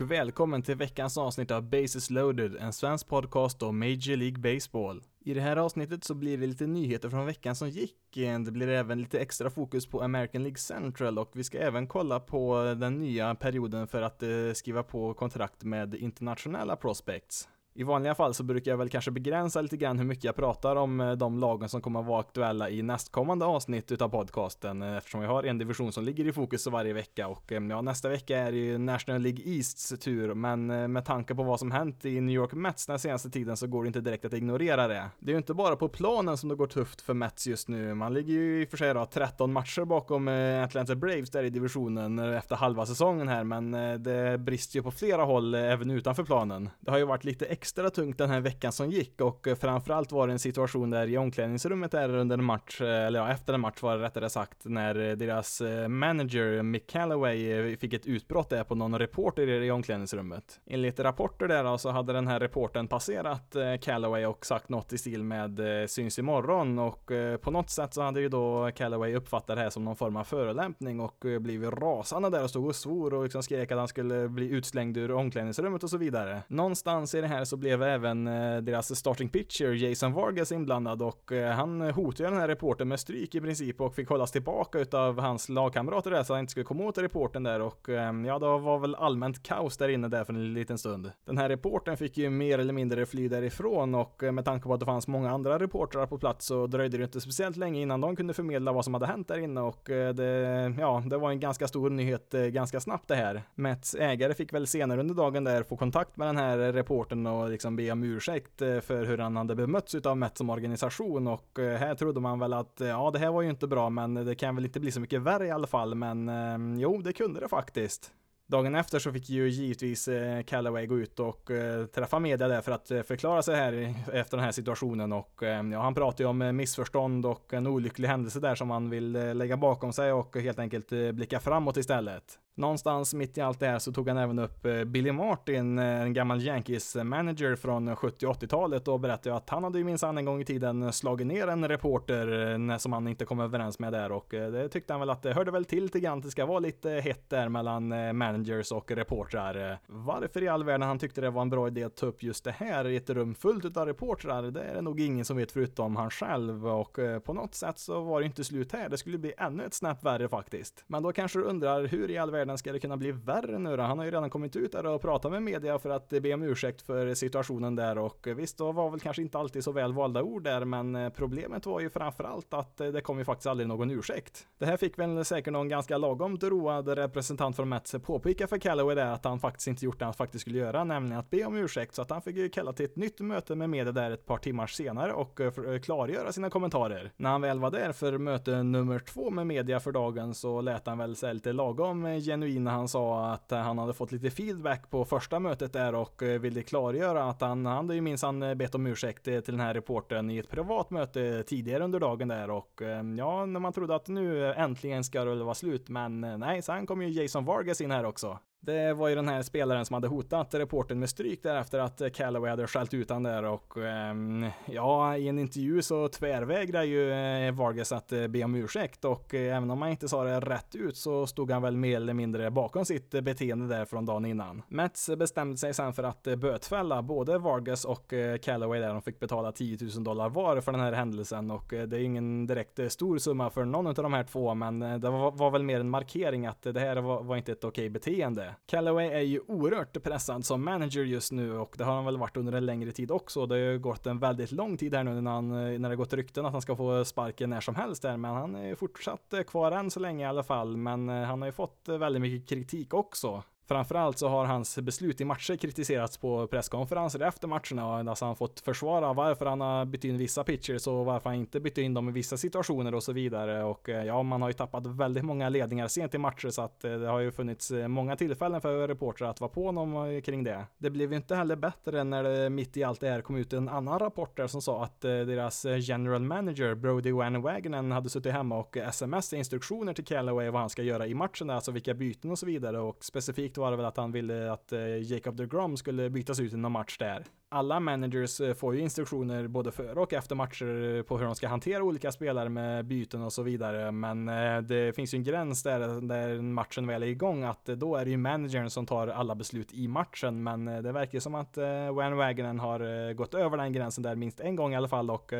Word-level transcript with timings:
Och 0.00 0.10
välkommen 0.10 0.62
till 0.62 0.76
veckans 0.76 1.18
avsnitt 1.18 1.50
av 1.50 1.62
Bases 1.62 2.10
loaded, 2.10 2.56
en 2.56 2.72
svensk 2.72 3.08
podcast 3.08 3.62
om 3.62 3.78
Major 3.78 4.16
League 4.16 4.54
Baseball. 4.54 5.02
I 5.24 5.34
det 5.34 5.40
här 5.40 5.56
avsnittet 5.56 6.04
så 6.04 6.14
blir 6.14 6.38
det 6.38 6.46
lite 6.46 6.66
nyheter 6.66 7.10
från 7.10 7.26
veckan 7.26 7.56
som 7.56 7.68
gick. 7.70 8.16
Eh, 8.16 8.40
det 8.40 8.50
blir 8.52 8.68
även 8.68 9.00
lite 9.00 9.20
extra 9.20 9.50
fokus 9.50 9.86
på 9.86 10.02
American 10.02 10.42
League 10.42 10.58
Central 10.58 11.18
och 11.18 11.30
vi 11.34 11.44
ska 11.44 11.58
även 11.58 11.86
kolla 11.86 12.20
på 12.20 12.74
den 12.80 12.98
nya 12.98 13.34
perioden 13.34 13.86
för 13.86 14.02
att 14.02 14.22
eh, 14.22 14.28
skriva 14.54 14.82
på 14.82 15.14
kontrakt 15.14 15.64
med 15.64 15.94
internationella 15.94 16.76
prospects. 16.76 17.48
I 17.80 17.82
vanliga 17.82 18.14
fall 18.14 18.34
så 18.34 18.42
brukar 18.42 18.70
jag 18.70 18.78
väl 18.78 18.88
kanske 18.88 19.10
begränsa 19.10 19.60
lite 19.60 19.76
grann 19.76 19.98
hur 19.98 20.04
mycket 20.04 20.24
jag 20.24 20.36
pratar 20.36 20.76
om 20.76 21.00
eh, 21.00 21.12
de 21.12 21.38
lagen 21.38 21.68
som 21.68 21.80
kommer 21.80 22.00
att 22.00 22.06
vara 22.06 22.20
aktuella 22.20 22.70
i 22.70 22.82
nästkommande 22.82 23.44
avsnitt 23.44 23.92
utav 23.92 24.08
podcasten 24.08 24.82
eh, 24.82 24.96
eftersom 24.96 25.20
vi 25.20 25.26
har 25.26 25.42
en 25.42 25.58
division 25.58 25.92
som 25.92 26.04
ligger 26.04 26.26
i 26.26 26.32
fokus 26.32 26.66
varje 26.66 26.92
vecka 26.92 27.28
och 27.28 27.52
eh, 27.52 27.62
ja, 27.62 27.82
nästa 27.82 28.08
vecka 28.08 28.38
är 28.38 28.52
det 28.52 28.58
ju 28.58 28.78
National 28.78 29.22
League 29.22 29.42
Easts 29.44 29.94
tur 29.98 30.34
men 30.34 30.92
med 30.92 31.04
tanke 31.04 31.34
på 31.34 31.42
vad 31.42 31.58
som 31.58 31.70
hänt 31.70 32.04
i 32.04 32.20
New 32.20 32.34
York 32.34 32.52
Mets 32.52 32.86
den 32.86 32.98
senaste 32.98 33.30
tiden 33.30 33.56
så 33.56 33.66
går 33.66 33.82
det 33.82 33.86
inte 33.86 34.00
direkt 34.00 34.24
att 34.24 34.32
ignorera 34.32 34.88
det. 34.88 35.04
Det 35.18 35.30
är 35.30 35.34
ju 35.34 35.38
inte 35.38 35.54
bara 35.54 35.76
på 35.76 35.88
planen 35.88 36.36
som 36.36 36.48
det 36.48 36.54
går 36.54 36.66
tufft 36.66 37.00
för 37.00 37.14
Mets 37.14 37.46
just 37.46 37.68
nu. 37.68 37.94
Man 37.94 38.14
ligger 38.14 38.32
ju 38.32 38.62
i 38.62 38.64
och 38.64 38.70
för 38.70 38.76
sig 38.76 38.94
då 38.94 39.06
13 39.06 39.52
matcher 39.52 39.84
bakom 39.84 40.28
Atlanta 40.64 40.94
Braves 40.94 41.30
där 41.30 41.44
i 41.44 41.50
divisionen 41.50 42.18
efter 42.18 42.56
halva 42.56 42.86
säsongen 42.86 43.28
här 43.28 43.44
men 43.44 43.70
det 44.02 44.38
brister 44.38 44.76
ju 44.76 44.82
på 44.82 44.90
flera 44.90 45.24
håll 45.24 45.54
även 45.54 45.90
utanför 45.90 46.24
planen. 46.24 46.70
Det 46.80 46.90
har 46.90 46.98
ju 46.98 47.04
varit 47.04 47.24
lite 47.24 47.46
extra 47.46 47.69
extra 47.70 47.90
tungt 47.90 48.18
den 48.18 48.30
här 48.30 48.40
veckan 48.40 48.72
som 48.72 48.90
gick 48.90 49.20
och 49.20 49.48
eh, 49.48 49.54
framförallt 49.54 50.12
var 50.12 50.26
det 50.26 50.32
en 50.32 50.38
situation 50.38 50.90
där 50.90 51.06
i 51.06 51.18
omklädningsrummet 51.18 51.90
där 51.90 52.14
under 52.14 52.38
en 52.38 52.44
match, 52.44 52.80
eh, 52.80 53.06
eller 53.06 53.20
ja, 53.20 53.30
efter 53.30 53.54
en 53.54 53.60
match 53.60 53.82
var 53.82 53.96
det 53.96 54.04
rättare 54.04 54.30
sagt, 54.30 54.56
när 54.64 55.10
eh, 55.10 55.16
deras 55.16 55.62
manager 55.88 56.62
Mick 56.62 56.90
Calloway 56.90 57.76
fick 57.76 57.92
ett 57.92 58.06
utbrott 58.06 58.48
där 58.48 58.64
på 58.64 58.74
någon 58.74 58.98
reporter 58.98 59.48
i 59.48 59.70
omklädningsrummet. 59.70 60.60
Enligt 60.66 61.00
rapporter 61.00 61.48
där 61.48 61.64
då, 61.64 61.78
så 61.78 61.90
hade 61.90 62.12
den 62.12 62.26
här 62.26 62.40
reporten 62.40 62.88
passerat 62.88 63.56
Calloway 63.80 64.26
och 64.26 64.46
sagt 64.46 64.68
något 64.68 64.92
i 64.92 64.98
stil 64.98 65.24
med 65.24 65.60
syns 65.90 66.18
imorgon 66.18 66.78
och 66.78 67.10
på 67.40 67.50
något 67.50 67.70
sätt 67.70 67.94
så 67.94 68.02
hade 68.02 68.20
ju 68.20 68.28
då 68.28 68.70
Calloway 68.76 69.14
uppfattat 69.14 69.56
det 69.56 69.62
här 69.62 69.70
som 69.70 69.84
någon 69.84 69.96
form 69.96 70.16
av 70.16 70.24
förolämpning 70.24 71.00
och 71.00 71.24
blivit 71.40 71.70
rasande 71.70 72.30
där 72.30 72.42
och 72.42 72.50
stod 72.50 72.66
och 72.66 72.76
svor 72.76 73.14
och 73.14 73.22
liksom 73.22 73.42
skrek 73.42 73.72
att 73.72 73.78
han 73.78 73.88
skulle 73.88 74.28
bli 74.28 74.48
utslängd 74.48 74.96
ur 74.96 75.10
omklädningsrummet 75.10 75.82
och 75.82 75.90
så 75.90 75.96
vidare. 75.96 76.42
Någonstans 76.48 77.14
i 77.14 77.20
det 77.20 77.26
här 77.26 77.44
så 77.50 77.56
blev 77.56 77.82
även 77.82 78.26
eh, 78.26 78.56
deras 78.56 78.98
starting 78.98 79.28
pitcher 79.28 79.72
Jason 79.72 80.12
Vargas 80.12 80.52
inblandad 80.52 81.02
och 81.02 81.32
eh, 81.32 81.52
han 81.52 81.80
hotade 81.80 82.28
den 82.28 82.38
här 82.38 82.48
reporten 82.48 82.88
med 82.88 83.00
stryk 83.00 83.34
i 83.34 83.40
princip 83.40 83.80
och 83.80 83.94
fick 83.94 84.08
hållas 84.08 84.32
tillbaka 84.32 84.78
utav 84.78 85.20
hans 85.20 85.48
lagkamrater 85.48 86.10
där 86.10 86.22
så 86.22 86.32
han 86.32 86.40
inte 86.40 86.50
skulle 86.50 86.64
komma 86.64 86.84
åt 86.84 86.98
reporten 86.98 87.42
där 87.42 87.60
och 87.60 87.88
eh, 87.88 88.12
ja, 88.26 88.38
det 88.38 88.46
var 88.46 88.78
väl 88.78 88.94
allmänt 88.94 89.42
kaos 89.42 89.76
där 89.76 89.88
inne 89.88 90.08
där 90.08 90.24
för 90.24 90.32
en 90.32 90.54
liten 90.54 90.78
stund. 90.78 91.12
Den 91.26 91.38
här 91.38 91.48
reporten 91.48 91.96
fick 91.96 92.18
ju 92.18 92.30
mer 92.30 92.58
eller 92.58 92.72
mindre 92.72 93.06
fly 93.06 93.28
därifrån 93.28 93.94
och 93.94 94.22
med 94.22 94.44
tanke 94.44 94.66
på 94.66 94.74
att 94.74 94.80
det 94.80 94.86
fanns 94.86 95.08
många 95.08 95.30
andra 95.30 95.58
reportrar 95.58 96.06
på 96.06 96.18
plats 96.18 96.46
så 96.46 96.66
dröjde 96.66 96.98
det 96.98 97.04
inte 97.04 97.20
speciellt 97.20 97.56
länge 97.56 97.80
innan 97.80 98.00
de 98.00 98.16
kunde 98.16 98.34
förmedla 98.34 98.72
vad 98.72 98.84
som 98.84 98.94
hade 98.94 99.06
hänt 99.06 99.28
där 99.28 99.38
inne 99.38 99.60
och 99.60 99.82
det, 99.86 100.74
ja, 100.78 101.02
det 101.06 101.18
var 101.18 101.30
en 101.30 101.40
ganska 101.40 101.68
stor 101.68 101.90
nyhet 101.90 102.30
ganska 102.32 102.80
snabbt 102.80 103.08
det 103.08 103.14
här. 103.14 103.42
Mets 103.54 103.94
ägare 103.94 104.34
fick 104.34 104.52
väl 104.52 104.66
senare 104.66 105.00
under 105.00 105.14
dagen 105.14 105.44
där 105.44 105.62
få 105.62 105.76
kontakt 105.76 106.16
med 106.16 106.28
den 106.28 106.36
här 106.36 106.58
reporten 106.58 107.26
och 107.26 107.39
liksom 107.48 107.76
be 107.76 107.90
om 107.90 108.02
ursäkt 108.02 108.62
eh, 108.62 108.80
för 108.80 109.04
hur 109.04 109.18
han 109.18 109.36
hade 109.36 109.54
bemötts 109.54 109.94
utav 109.94 110.16
Met 110.16 110.38
som 110.38 110.50
organisation 110.50 111.26
och 111.26 111.58
eh, 111.58 111.78
här 111.78 111.94
trodde 111.94 112.20
man 112.20 112.38
väl 112.38 112.52
att 112.52 112.80
eh, 112.80 112.88
ja, 112.88 113.10
det 113.10 113.18
här 113.18 113.30
var 113.30 113.42
ju 113.42 113.50
inte 113.50 113.66
bra, 113.66 113.90
men 113.90 114.14
det 114.14 114.34
kan 114.34 114.54
väl 114.54 114.64
inte 114.64 114.80
bli 114.80 114.92
så 114.92 115.00
mycket 115.00 115.20
värre 115.20 115.46
i 115.46 115.50
alla 115.50 115.66
fall, 115.66 115.94
men 115.94 116.28
ehm, 116.28 116.78
jo, 116.78 117.02
det 117.02 117.12
kunde 117.12 117.40
det 117.40 117.48
faktiskt. 117.48 118.12
Dagen 118.46 118.74
efter 118.74 118.98
så 118.98 119.12
fick 119.12 119.30
ju 119.30 119.48
givetvis 119.48 120.08
Callaway 120.46 120.86
gå 120.86 120.98
ut 120.98 121.20
och 121.20 121.50
träffa 121.94 122.18
media 122.18 122.48
där 122.48 122.60
för 122.60 122.72
att 122.72 122.88
förklara 122.88 123.42
sig 123.42 123.56
här 123.56 123.94
efter 124.12 124.36
den 124.36 124.44
här 124.44 124.52
situationen 124.52 125.12
och 125.12 125.42
ehm, 125.42 125.72
ja, 125.72 125.82
han 125.82 125.94
pratade 125.94 126.22
ju 126.22 126.28
om 126.28 126.56
missförstånd 126.56 127.26
och 127.26 127.54
en 127.54 127.66
olycklig 127.66 128.08
händelse 128.08 128.40
där 128.40 128.54
som 128.54 128.70
han 128.70 128.90
vill 128.90 129.12
lägga 129.12 129.56
bakom 129.56 129.92
sig 129.92 130.12
och 130.12 130.36
helt 130.36 130.58
enkelt 130.58 130.88
blicka 131.14 131.40
framåt 131.40 131.76
istället. 131.76 132.38
Någonstans 132.54 133.14
mitt 133.14 133.38
i 133.38 133.40
allt 133.40 133.60
det 133.60 133.66
här 133.66 133.78
så 133.78 133.92
tog 133.92 134.08
han 134.08 134.18
även 134.18 134.38
upp 134.38 134.66
eh, 134.66 134.84
Billy 134.84 135.12
Martin, 135.12 135.78
eh, 135.78 135.84
en 135.84 136.12
gammal 136.12 136.40
Yankees-manager 136.40 137.56
från 137.56 137.96
70 137.96 138.26
80-talet 138.26 138.88
och 138.88 139.00
berättade 139.00 139.36
att 139.36 139.50
han 139.50 139.64
hade 139.64 139.78
ju 139.78 139.84
minsann 139.84 140.18
en 140.18 140.24
gång 140.24 140.40
i 140.40 140.44
tiden 140.44 140.92
slagit 140.92 141.26
ner 141.26 141.48
en 141.48 141.68
reporter 141.68 142.52
eh, 142.70 142.76
som 142.76 142.92
han 142.92 143.08
inte 143.08 143.24
kom 143.24 143.40
överens 143.40 143.78
med 143.78 143.92
där 143.92 144.12
och 144.12 144.26
det 144.30 144.68
tyckte 144.68 144.92
han 144.92 145.00
väl 145.00 145.10
att 145.10 145.22
det 145.22 145.34
hörde 145.34 145.50
väl 145.50 145.64
till 145.64 145.82
lite 145.82 146.00
grann 146.00 146.18
att 146.18 146.24
det 146.24 146.30
ska 146.30 146.46
vara 146.46 146.58
lite 146.58 146.90
hett 146.90 147.30
där 147.30 147.48
mellan 147.48 147.88
managers 148.16 148.72
och 148.72 148.90
reportrar. 148.90 149.78
Varför 149.86 150.42
i 150.42 150.48
all 150.48 150.64
världen 150.64 150.88
han 150.88 150.98
tyckte 150.98 151.20
det 151.20 151.30
var 151.30 151.42
en 151.42 151.50
bra 151.50 151.68
idé 151.68 151.84
att 151.84 151.96
ta 151.96 152.06
upp 152.06 152.22
just 152.22 152.44
det 152.44 152.50
här 152.50 152.88
i 152.88 152.96
ett 152.96 153.10
rum 153.10 153.34
fullt 153.34 153.76
av 153.76 153.86
reportrar, 153.86 154.42
det 154.42 154.62
är 154.62 154.74
det 154.74 154.82
nog 154.82 155.00
ingen 155.00 155.24
som 155.24 155.36
vet 155.36 155.52
förutom 155.52 155.96
han 155.96 156.10
själv 156.10 156.68
och 156.68 156.98
på 157.24 157.32
något 157.32 157.54
sätt 157.54 157.78
så 157.78 158.00
var 158.00 158.20
det 158.20 158.26
inte 158.26 158.44
slut 158.44 158.72
här. 158.72 158.88
Det 158.88 158.98
skulle 158.98 159.18
bli 159.18 159.32
ännu 159.38 159.64
ett 159.64 159.74
snäpp 159.74 160.04
värre 160.04 160.28
faktiskt. 160.28 160.84
Men 160.86 161.02
då 161.02 161.12
kanske 161.12 161.38
du 161.38 161.44
undrar 161.44 161.84
hur 161.84 162.10
i 162.10 162.18
all 162.18 162.30
världen 162.30 162.39
ska 162.58 162.72
det 162.72 162.80
kunna 162.80 162.96
bli 162.96 163.12
värre 163.12 163.58
nu 163.58 163.76
då? 163.76 163.82
Han 163.82 163.98
har 163.98 164.04
ju 164.04 164.10
redan 164.10 164.30
kommit 164.30 164.56
ut 164.56 164.72
där 164.72 164.86
och 164.86 165.02
pratat 165.02 165.32
med 165.32 165.42
media 165.42 165.78
för 165.78 165.90
att 165.90 166.08
be 166.08 166.34
om 166.34 166.42
ursäkt 166.42 166.82
för 166.82 167.14
situationen 167.14 167.76
där 167.76 167.98
och 167.98 168.28
eh, 168.28 168.34
visst, 168.34 168.58
då 168.58 168.72
var 168.72 168.90
väl 168.90 169.00
kanske 169.00 169.22
inte 169.22 169.38
alltid 169.38 169.64
så 169.64 169.72
väl 169.72 169.92
valda 169.92 170.22
ord 170.22 170.44
där, 170.44 170.64
men 170.64 170.96
eh, 170.96 171.10
problemet 171.10 171.66
var 171.66 171.80
ju 171.80 171.90
framförallt 171.90 172.54
att 172.54 172.80
eh, 172.80 172.88
det 172.88 173.00
kom 173.00 173.18
ju 173.18 173.24
faktiskt 173.24 173.46
aldrig 173.46 173.68
någon 173.68 173.90
ursäkt. 173.90 174.46
Det 174.58 174.66
här 174.66 174.76
fick 174.76 174.98
väl 174.98 175.24
säkert 175.24 175.52
någon 175.52 175.68
ganska 175.68 175.98
lagom 175.98 176.36
road 176.36 176.88
representant 176.88 177.56
från 177.56 177.68
Mets 177.68 177.94
påpeka 178.02 178.46
för 178.46 178.58
Calloway 178.58 178.94
där 178.94 179.06
att 179.06 179.24
han 179.24 179.40
faktiskt 179.40 179.68
inte 179.68 179.84
gjort 179.84 179.98
det 179.98 180.04
han 180.04 180.14
faktiskt 180.14 180.42
skulle 180.42 180.58
göra, 180.58 180.84
nämligen 180.84 181.18
att 181.18 181.30
be 181.30 181.44
om 181.44 181.56
ursäkt, 181.56 181.94
så 181.94 182.02
att 182.02 182.10
han 182.10 182.22
fick 182.22 182.36
ju 182.36 182.48
kalla 182.48 182.72
till 182.72 182.84
ett 182.84 182.96
nytt 182.96 183.20
möte 183.20 183.54
med 183.54 183.70
media 183.70 183.92
där 183.92 184.10
ett 184.10 184.26
par 184.26 184.38
timmar 184.38 184.66
senare 184.66 185.12
och 185.12 185.40
klargöra 185.82 186.32
sina 186.32 186.50
kommentarer. 186.50 187.12
När 187.16 187.30
han 187.30 187.40
väl 187.40 187.60
var 187.60 187.70
där 187.70 187.92
för 187.92 188.18
möte 188.18 188.62
nummer 188.62 188.98
två 188.98 189.30
med 189.30 189.46
media 189.46 189.80
för 189.80 189.92
dagen 189.92 190.34
så 190.34 190.60
lät 190.60 190.86
han 190.86 190.98
väl 190.98 191.16
sig 191.16 191.34
lite 191.34 191.52
lagom 191.52 192.06
genuin 192.30 192.64
när 192.64 192.70
han 192.70 192.88
sa 192.88 193.26
att 193.26 193.52
eh, 193.52 193.58
han 193.58 193.78
hade 193.78 193.92
fått 193.92 194.12
lite 194.12 194.30
feedback 194.30 194.90
på 194.90 195.04
första 195.04 195.38
mötet 195.38 195.72
där 195.72 195.94
och 195.94 196.22
eh, 196.22 196.40
ville 196.40 196.62
klargöra 196.62 197.24
att 197.24 197.40
han, 197.40 197.66
han 197.66 197.76
hade 197.76 197.94
ju 197.94 198.00
minsann 198.00 198.42
eh, 198.42 198.54
bett 198.54 198.74
om 198.74 198.86
ursäkt 198.86 199.24
till 199.24 199.42
den 199.44 199.60
här 199.60 199.74
reporten 199.74 200.30
i 200.30 200.38
ett 200.38 200.50
privat 200.50 200.90
möte 200.90 201.42
tidigare 201.42 201.84
under 201.84 202.00
dagen 202.00 202.28
där 202.28 202.50
och 202.50 202.82
ja, 203.18 203.46
när 203.46 203.60
man 203.60 203.72
trodde 203.72 203.94
att 203.94 204.08
nu 204.08 204.52
äntligen 204.52 205.04
ska 205.04 205.24
det 205.24 205.44
vara 205.44 205.54
slut, 205.54 205.88
men 205.88 206.20
nej, 206.20 206.62
sen 206.62 206.86
kom 206.86 207.02
ju 207.02 207.22
Jason 207.22 207.44
Vargas 207.44 207.80
in 207.80 207.90
här 207.90 208.04
också. 208.04 208.38
Det 208.62 208.94
var 208.94 209.08
ju 209.08 209.14
den 209.14 209.28
här 209.28 209.42
spelaren 209.42 209.84
som 209.84 209.94
hade 209.94 210.08
hotat 210.08 210.54
reporten 210.54 210.98
med 210.98 211.10
stryk 211.10 211.42
därefter 211.42 211.78
att 211.78 212.02
Callaway 212.14 212.50
hade 212.50 212.66
skällt 212.66 212.94
ut 212.94 213.10
han 213.10 213.22
där 213.22 213.42
och 213.42 213.76
ehm, 213.76 214.46
ja, 214.66 215.16
i 215.16 215.28
en 215.28 215.38
intervju 215.38 215.82
så 215.82 216.08
tvärvägrar 216.08 216.82
ju 216.82 217.12
eh, 217.12 217.52
Vargas 217.52 217.92
att 217.92 218.12
eh, 218.12 218.26
be 218.26 218.44
om 218.44 218.54
ursäkt 218.54 219.04
och 219.04 219.34
eh, 219.34 219.56
även 219.56 219.70
om 219.70 219.82
han 219.82 219.90
inte 219.90 220.08
sa 220.08 220.24
det 220.24 220.40
rätt 220.40 220.74
ut 220.74 220.96
så 220.96 221.26
stod 221.26 221.50
han 221.50 221.62
väl 221.62 221.76
mer 221.76 221.96
eller 221.96 222.14
mindre 222.14 222.50
bakom 222.50 222.84
sitt 222.84 223.10
beteende 223.10 223.76
där 223.76 223.84
från 223.84 224.06
dagen 224.06 224.24
innan. 224.24 224.62
Mets 224.68 225.10
bestämde 225.16 225.56
sig 225.56 225.74
sen 225.74 225.92
för 225.92 226.02
att 226.02 226.22
bötfälla 226.22 227.02
både 227.02 227.38
Vargas 227.38 227.84
och 227.84 228.12
Callaway 228.42 228.80
där 228.80 228.88
de 228.88 229.02
fick 229.02 229.20
betala 229.20 229.52
10 229.52 229.78
000 229.94 230.04
dollar 230.04 230.28
var 230.28 230.60
för 230.60 230.72
den 230.72 230.80
här 230.80 230.92
händelsen 230.92 231.50
och 231.50 231.66
det 231.68 231.96
är 231.96 232.02
ingen 232.02 232.46
direkt 232.46 232.92
stor 232.92 233.18
summa 233.18 233.50
för 233.50 233.64
någon 233.64 233.86
av 233.86 233.94
de 233.94 234.12
här 234.12 234.24
två 234.24 234.54
men 234.54 234.78
det 234.78 235.10
var, 235.10 235.50
väl 235.50 235.62
mer 235.62 235.80
en 235.80 235.90
markering 235.90 236.46
att 236.46 236.62
det 236.62 236.80
här 236.80 236.96
var 237.00 237.36
inte 237.36 237.52
ett 237.52 237.64
okej 237.64 237.90
beteende. 237.90 238.49
Callaway 238.66 239.06
är 239.06 239.20
ju 239.20 239.40
oerhört 239.40 240.02
pressad 240.02 240.44
som 240.44 240.64
manager 240.64 241.04
just 241.04 241.32
nu 241.32 241.58
och 241.58 241.74
det 241.78 241.84
har 241.84 241.94
han 241.94 242.04
väl 242.04 242.18
varit 242.18 242.36
under 242.36 242.52
en 242.52 242.66
längre 242.66 242.92
tid 242.92 243.10
också. 243.10 243.46
Det 243.46 243.54
har 243.54 243.60
ju 243.60 243.78
gått 243.78 244.06
en 244.06 244.18
väldigt 244.18 244.52
lång 244.52 244.76
tid 244.76 244.94
här 244.94 245.04
nu 245.04 245.20
när, 245.20 245.30
han, 245.30 245.72
eh, 245.72 245.78
när 245.78 245.90
det 245.90 245.96
gått 245.96 246.12
rykten 246.12 246.46
att 246.46 246.52
han 246.52 246.62
ska 246.62 246.76
få 246.76 247.04
sparken 247.04 247.50
när 247.50 247.60
som 247.60 247.74
helst 247.74 248.02
där, 248.02 248.16
men 248.16 248.30
han 248.30 248.54
är 248.54 248.66
ju 248.66 248.76
fortsatt 248.76 249.32
eh, 249.32 249.42
kvar 249.42 249.72
än 249.72 249.90
så 249.90 250.00
länge 250.00 250.24
i 250.24 250.28
alla 250.28 250.42
fall. 250.42 250.76
Men 250.76 251.08
eh, 251.08 251.22
han 251.22 251.42
har 251.42 251.48
ju 251.48 251.52
fått 251.52 251.88
väldigt 251.88 252.22
mycket 252.22 252.48
kritik 252.48 252.94
också 252.94 253.42
Framförallt 253.70 254.18
så 254.18 254.28
har 254.28 254.44
hans 254.44 254.78
beslut 254.78 255.20
i 255.20 255.24
matcher 255.24 255.56
kritiserats 255.56 256.18
på 256.18 256.46
presskonferenser 256.46 257.20
efter 257.20 257.48
matcherna. 257.48 258.10
Alltså 258.10 258.24
han 258.24 258.36
fått 258.36 258.60
försvara 258.60 259.12
varför 259.12 259.46
han 259.46 259.60
har 259.60 259.84
bytt 259.84 260.04
in 260.04 260.18
vissa 260.18 260.44
pitchers 260.44 260.86
och 260.86 261.04
varför 261.04 261.30
han 261.30 261.38
inte 261.38 261.60
bytt 261.60 261.78
in 261.78 261.94
dem 261.94 262.08
i 262.08 262.12
vissa 262.12 262.36
situationer 262.36 262.94
och 262.94 263.02
så 263.02 263.12
vidare. 263.12 263.64
Och 263.64 263.88
eh, 263.88 264.04
ja, 264.04 264.22
man 264.22 264.42
har 264.42 264.48
ju 264.48 264.52
tappat 264.52 264.86
väldigt 264.86 265.24
många 265.24 265.48
ledningar 265.48 265.88
sent 265.88 266.14
i 266.14 266.18
matcher 266.18 266.50
så 266.50 266.62
att 266.62 266.84
eh, 266.84 266.92
det 266.92 267.08
har 267.08 267.18
ju 267.18 267.32
funnits 267.32 267.70
eh, 267.70 267.88
många 267.88 268.16
tillfällen 268.16 268.60
för 268.60 268.88
reportrar 268.88 269.30
att 269.30 269.40
vara 269.40 269.50
på 269.50 269.66
honom 269.66 270.22
kring 270.24 270.44
det. 270.44 270.66
Det 270.78 270.90
blev 270.90 271.10
ju 271.10 271.16
inte 271.16 271.34
heller 271.34 271.56
bättre 271.56 272.04
när 272.04 272.22
det 272.22 272.50
mitt 272.50 272.76
i 272.76 272.84
allt 272.84 273.00
det 273.00 273.08
här 273.08 273.20
kom 273.20 273.36
ut 273.36 273.52
en 273.52 273.68
annan 273.68 273.98
rapport 273.98 274.36
där 274.36 274.46
som 274.46 274.62
sa 274.62 274.84
att 274.84 275.00
deras 275.00 275.66
general 275.78 276.22
manager 276.22 276.74
Brody 276.74 277.12
Van 277.12 277.92
hade 277.92 278.08
suttit 278.08 278.32
hemma 278.32 278.58
och 278.58 278.76
sms 278.76 279.32
instruktioner 279.32 279.92
till 279.92 280.04
Callaway 280.04 280.50
vad 280.50 280.60
han 280.60 280.70
ska 280.70 280.82
göra 280.82 281.06
i 281.06 281.14
matchen, 281.14 281.50
alltså 281.50 281.70
vilka 281.70 281.94
byten 281.94 282.30
och 282.30 282.38
så 282.38 282.46
vidare 282.46 282.78
och 282.78 283.04
specifikt 283.04 283.59
var 283.60 283.70
det 283.70 283.76
väl 283.76 283.86
att 283.86 283.96
han 283.96 284.12
ville 284.12 284.52
att 284.52 284.72
eh, 284.72 285.12
Jacob 285.12 285.36
DeGrom 285.36 285.76
skulle 285.76 286.10
bytas 286.10 286.40
ut 286.40 286.52
i 286.52 286.56
någon 286.56 286.72
match 286.72 286.98
där 286.98 287.24
alla 287.52 287.80
managers 287.80 288.40
eh, 288.40 288.54
får 288.54 288.74
ju 288.74 288.80
instruktioner 288.80 289.48
både 289.48 289.72
före 289.72 290.00
och 290.00 290.12
efter 290.12 290.34
matcher 290.34 290.96
eh, 290.96 291.02
på 291.02 291.18
hur 291.18 291.24
de 291.24 291.34
ska 291.34 291.48
hantera 291.48 291.82
olika 291.82 292.12
spelare 292.12 292.48
med 292.48 292.84
byten 292.84 293.22
och 293.22 293.32
så 293.32 293.42
vidare. 293.42 293.92
Men 293.92 294.26
det 294.66 294.96
finns 294.96 295.14
ju 295.14 295.16
en 295.16 295.24
gräns 295.24 295.62
där, 295.62 296.00
där 296.00 296.42
matchen 296.42 296.86
väl 296.86 297.02
är 297.02 297.06
igång, 297.06 297.42
att 297.42 297.64
då 297.64 297.96
är 297.96 298.04
det 298.04 298.10
ju 298.10 298.16
managern 298.16 298.70
som 298.70 298.86
tar 298.86 299.08
alla 299.08 299.34
beslut 299.34 299.72
i 299.72 299.88
matchen. 299.88 300.42
Men 300.42 300.64
det 300.64 300.92
verkar 300.92 301.20
som 301.20 301.34
att 301.34 301.56
Van 301.92 302.16
Wagenen 302.16 302.60
har 302.60 303.12
gått 303.12 303.34
över 303.34 303.56
den 303.56 303.72
gränsen 303.72 304.02
där 304.02 304.14
minst 304.14 304.40
en 304.40 304.56
gång 304.56 304.72
i 304.72 304.76
alla 304.76 304.88
fall 304.88 305.10
och 305.10 305.32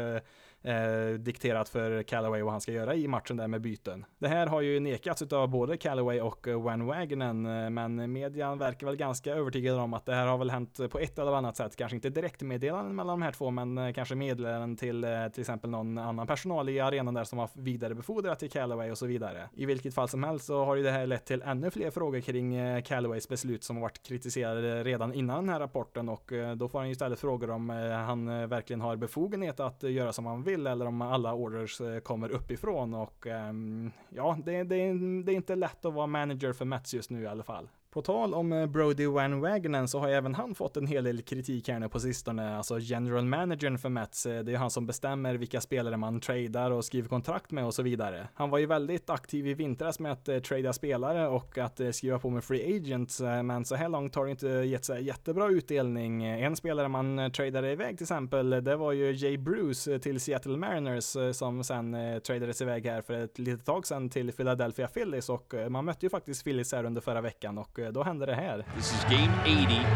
eh, 0.63 1.19
dikterat 1.19 1.69
för 1.69 2.03
Callaway 2.03 2.43
vad 2.43 2.53
han 2.53 2.61
ska 2.61 2.73
göra 2.73 2.95
i 2.95 3.09
matchen 3.09 3.37
där 3.37 3.49
med 3.49 3.61
byten. 3.61 4.05
Det 4.19 4.29
här 4.29 4.47
har 4.47 4.61
ju 4.61 4.81
nekats 4.81 5.23
av 5.23 5.49
både 5.49 5.77
Callaway 5.77 6.21
och 6.21 6.47
Van 6.47 6.87
Wagenen, 6.87 7.47
eh, 7.47 7.71
men 7.71 8.13
median 8.13 8.59
verkar 8.59 8.87
väl 8.87 8.97
ganska 8.97 9.35
övertygade 9.35 9.81
om 9.81 9.95
att 9.95 10.07
det 10.07 10.15
här 10.15 10.27
har 10.27 10.39
väl 10.39 10.51
hänt 10.51 10.81
på 10.91 10.99
ett 10.99 11.19
eller 11.19 11.33
annat 11.33 11.57
sätt, 11.57 11.77
kanske 11.77 11.95
inte 11.97 12.11
direktmeddelanden 12.11 12.97
mellan 12.97 13.21
de 13.21 13.25
här 13.25 13.33
två, 13.33 13.51
men 13.51 13.79
eh, 13.79 13.93
kanske 13.93 14.15
meddelanden 14.15 14.77
till 14.77 15.05
eh, 15.05 15.29
till 15.29 15.41
exempel 15.41 15.71
någon 15.71 15.99
annan 15.99 16.27
personal 16.27 16.69
i 16.69 16.81
arenan 16.81 17.15
där 17.15 17.25
som 17.25 17.39
har 17.39 17.49
vidarebefordrat 17.55 18.39
till 18.39 18.51
Callaway 18.51 18.91
och 18.91 18.99
så 18.99 19.07
vidare. 19.07 19.49
I 19.53 19.67
vilket 19.67 19.95
fall 19.95 20.09
som 20.09 20.25
helst 20.25 20.47
så 20.47 20.65
har 20.65 20.77
ju 20.77 20.83
det 20.83 20.91
här 20.91 21.07
lett 21.07 21.25
till 21.25 21.43
ännu 21.43 21.71
fler 21.71 21.91
frågor 21.91 22.21
kring 22.21 22.83
Callaways 22.83 23.29
beslut 23.29 23.65
som 23.65 23.77
har 23.77 23.81
varit 23.81 24.03
kritiserade 24.03 24.85
redan 24.85 25.15
innan 25.15 25.37
den 25.37 25.49
här 25.49 25.61
rapporten 25.61 26.09
och 26.09 26.33
då 26.57 26.69
får 26.69 26.79
han 26.79 26.89
ju 26.89 26.93
istället 26.93 27.21
frågor 27.21 27.51
om 27.51 27.71
han 28.07 28.49
verkligen 28.49 28.81
har 28.81 28.97
befogenhet 28.97 29.61
att 29.61 29.83
göra 29.83 30.13
som 30.13 30.27
han 30.27 30.43
vill 30.43 30.50
eller 30.53 30.87
om 30.87 31.03
alla 31.03 31.35
orders 31.35 31.81
eh, 31.81 32.01
kommer 32.01 32.29
uppifrån 32.29 32.95
och 32.95 33.27
ehm, 33.27 33.91
ja, 34.09 34.39
det, 34.45 34.63
det, 34.65 34.77
det 35.23 35.33
är 35.33 35.37
inte 35.37 35.55
lätt 35.55 35.85
att 35.85 35.95
vara 35.95 36.07
manager 36.07 36.53
för 36.53 36.65
Mets 36.65 36.95
just 36.95 37.11
nu 37.11 37.23
i 37.23 37.27
alla 37.27 37.43
fall. 37.43 37.69
På 37.91 38.03
tal 38.03 38.35
om 38.35 38.53
eh, 38.53 38.67
Brody 38.67 39.07
Van 39.07 39.41
Wagenen 39.41 39.89
så 39.89 39.99
har 39.99 40.09
även 40.09 40.35
han 40.35 40.55
fått 40.55 40.77
en 40.77 40.87
hel 40.87 41.05
del 41.05 41.23
kritik 41.23 41.69
här 41.69 41.79
nu 41.79 41.89
på 41.89 42.01
sistone. 42.01 42.57
Alltså 42.57 42.79
general 42.79 43.25
managern 43.25 43.79
för 43.79 43.89
Mets, 43.89 44.27
eh, 44.27 44.43
det 44.43 44.53
är 44.53 44.57
han 44.57 44.71
som 44.71 44.87
bestämmer 44.87 45.35
vilka 45.35 45.61
spelare 45.61 45.97
man 45.97 46.21
tradar 46.21 46.71
och 46.71 46.85
skriver 46.85 47.09
kontrakt 47.09 47.51
med 47.51 47.65
och 47.65 47.75
så 47.75 47.83
vidare. 47.83 48.29
Han 48.35 48.51
var 48.51 48.59
ju 48.59 48.67
väldigt 48.67 49.11
aktiv 49.11 49.47
i 49.47 49.55
vintras 49.55 49.99
med 49.99 50.13
att 50.13 50.29
eh, 50.29 50.39
trada 50.39 50.73
spelare 50.73 51.29
och 51.29 51.59
att 51.59 51.81
skriva 51.93 52.19
på 52.19 52.31
med 52.31 52.45
free 52.45 52.77
agents, 52.77 53.21
men 53.21 53.65
så 53.65 53.75
här 53.75 53.89
långt 53.89 54.15
har 54.15 54.25
det 54.25 54.31
inte 54.31 54.49
gett 54.49 54.85
sig 54.85 55.05
jättebra 55.05 55.49
utdelning. 55.49 56.25
En 56.25 56.57
spelare 56.57 56.89
man 56.89 57.31
tradade 57.33 57.73
iväg 57.73 57.97
till 57.97 58.05
exempel, 58.05 58.51
det 58.51 58.77
var 58.77 58.93
ju 58.93 59.13
Jay 59.13 59.39
Bruce 59.39 59.99
till 59.99 60.21
Seattle 60.21 60.57
Mariners 60.57 61.37
som 61.37 61.65
sen 61.65 61.97
tradades 62.27 62.63
iväg 62.63 62.87
här 62.87 63.03
för 63.03 63.15
ett 63.15 63.39
litet 63.39 63.67
tag 63.67 63.87
sedan 63.87 64.11
till 64.11 64.33
Philadelphia 64.33 64.87
Phillies 64.87 65.29
och 65.29 65.55
man 65.69 65.85
mötte 65.85 66.07
ju 66.07 66.11
faktiskt 66.11 66.45
Phillies 66.45 66.73
här 66.73 66.85
under 66.85 67.01
förra 67.01 67.21
veckan 67.21 67.59
och 67.59 67.80
Eh, 67.81 67.89
då 67.93 68.03
hände 68.05 68.27
det 68.27 68.35
här. 68.35 68.65
This 68.77 68.93
is 68.93 69.05
game 69.05 69.33
80 69.45 69.87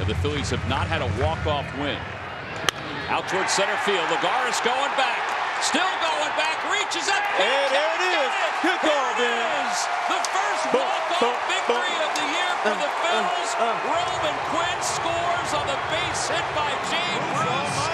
and 0.00 0.08
the 0.08 0.18
Phillies 0.22 0.50
have 0.50 0.66
not 0.68 0.86
had 0.90 1.02
a 1.02 1.10
walk-off 1.22 1.66
win. 1.78 2.00
Out 3.06 3.28
towards 3.30 3.52
center 3.52 3.78
field, 3.86 4.06
Lagares 4.10 4.58
going 4.66 4.94
back, 4.98 5.20
still 5.62 5.94
going 6.02 6.34
back, 6.34 6.58
reaches 6.74 7.06
up, 7.06 7.24
and 7.38 7.68
there 7.70 7.92
it 7.98 8.02
is. 8.18 8.30
Good 8.66 8.80
call, 8.82 9.10
man. 9.20 9.62
The 10.10 10.20
first 10.34 10.64
walk-off 10.74 11.38
victory 11.46 11.94
of 12.02 12.10
the 12.18 12.26
year 12.34 12.52
for 12.66 12.74
the 12.82 12.90
uh, 12.90 13.06
uh, 13.06 13.14
uh, 13.14 13.30
Phils. 13.30 13.50
Roman 13.86 14.36
Quinn 14.50 14.80
scores 14.82 15.50
on 15.54 15.66
the 15.70 15.78
base 15.92 16.22
hit 16.34 16.46
by 16.58 16.70
James 16.90 17.28
Bruce, 17.38 17.91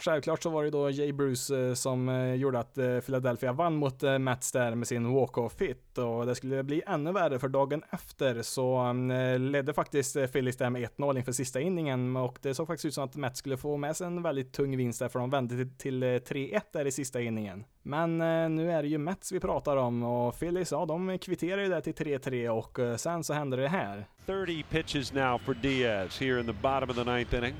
Självklart 0.00 0.42
så 0.42 0.50
var 0.50 0.64
det 0.64 0.70
då 0.70 0.90
Jay 0.90 1.12
Bruce 1.12 1.58
eh, 1.58 1.74
som 1.74 2.08
eh, 2.08 2.34
gjorde 2.34 2.58
att 2.58 2.78
eh, 2.78 2.98
Philadelphia 2.98 3.52
vann 3.52 3.76
mot 3.76 4.02
Mets 4.20 4.52
där 4.52 4.74
med 4.74 4.88
sin 4.88 5.14
walk-off 5.14 5.60
hit 5.60 5.98
och 5.98 6.26
det 6.26 6.34
skulle 6.34 6.62
bli 6.62 6.82
ännu 6.86 7.12
värre 7.12 7.38
för 7.38 7.48
dagen 7.48 7.82
efter 7.90 8.42
så 8.42 8.76
mm, 8.76 9.42
ledde 9.42 9.74
faktiskt 9.74 10.32
Phillies 10.32 10.56
där 10.56 10.70
med 10.70 10.88
1-0 10.96 11.18
inför 11.18 11.32
sista 11.32 11.60
inningen 11.60 12.16
och 12.16 12.38
det 12.42 12.54
såg 12.54 12.66
faktiskt 12.66 12.84
ut 12.84 12.94
som 12.94 13.04
att 13.04 13.16
Mets 13.16 13.38
skulle 13.38 13.56
få 13.56 13.76
med 13.76 13.96
sig 13.96 14.06
en 14.06 14.22
väldigt 14.22 14.52
tung 14.52 14.76
vinst 14.76 14.98
där 14.98 15.08
för 15.08 15.18
de 15.18 15.30
vände 15.30 15.66
till 15.78 16.04
3-1 16.04 16.60
där 16.72 16.86
i 16.86 16.92
sista 16.92 17.20
inningen. 17.20 17.64
Men 17.82 18.18
nu 18.56 18.72
är 18.72 18.82
det 18.82 18.88
ju 18.88 18.98
Mets 18.98 19.32
vi 19.32 19.40
pratar 19.40 19.76
om 19.76 20.02
och 20.02 20.38
Phillies, 20.38 20.72
ja 20.72 20.86
de 20.86 21.18
kvitterar 21.18 21.62
ju 21.62 21.68
där 21.68 21.80
till 21.80 21.94
3-3 21.94 22.48
och 22.48 23.00
sen 23.00 23.24
så 23.24 23.32
händer 23.32 23.58
det 23.58 23.68
här. 23.68 24.06
30 24.26 24.64
pitches 24.70 25.12
now 25.12 25.38
for 25.38 25.54
Diaz 25.54 26.20
here 26.20 26.40
in 26.40 26.46
the 26.46 26.52
bottom 26.52 26.90
of 26.90 26.96
the 26.96 27.04
ninth 27.04 27.34
inning 27.34 27.54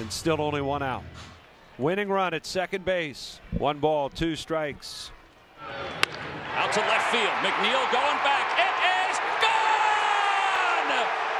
and 0.00 0.12
still 0.12 0.40
only 0.40 0.60
one 0.60 0.94
out. 0.94 1.02
Winning 1.78 2.08
run 2.08 2.32
at 2.32 2.46
second 2.46 2.86
base. 2.86 3.38
One 3.58 3.78
ball, 3.80 4.08
two 4.08 4.34
strikes. 4.34 5.10
Out 6.56 6.72
to 6.72 6.80
left 6.80 7.12
field. 7.12 7.28
McNeil 7.44 7.84
going 7.92 8.20
back. 8.24 8.48
It 8.56 8.74
is 9.04 9.16
gone! 9.44 10.88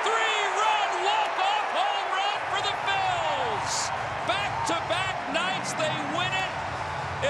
Three 0.05 0.41
run 0.61 0.88
walk 1.09 1.33
off 1.41 1.67
home 1.73 2.09
run 2.12 2.41
for 2.53 2.61
the 2.69 2.77
Bills. 2.85 3.88
Back 4.29 4.53
to 4.69 4.77
back 4.93 5.17
nights, 5.33 5.73
they 5.81 5.88
win 6.12 6.29
it. 6.29 6.53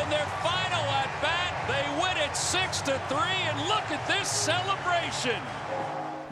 In 0.03 0.11
their 0.11 0.26
final 0.43 0.82
at 0.99 1.11
bat, 1.23 1.55
they 1.70 1.87
win 2.03 2.17
it 2.19 2.35
six 2.37 2.81
to 2.91 2.99
three. 3.06 3.38
And 3.47 3.69
look 3.69 3.87
at 3.94 4.03
this 4.08 4.26
celebration. 4.26 5.38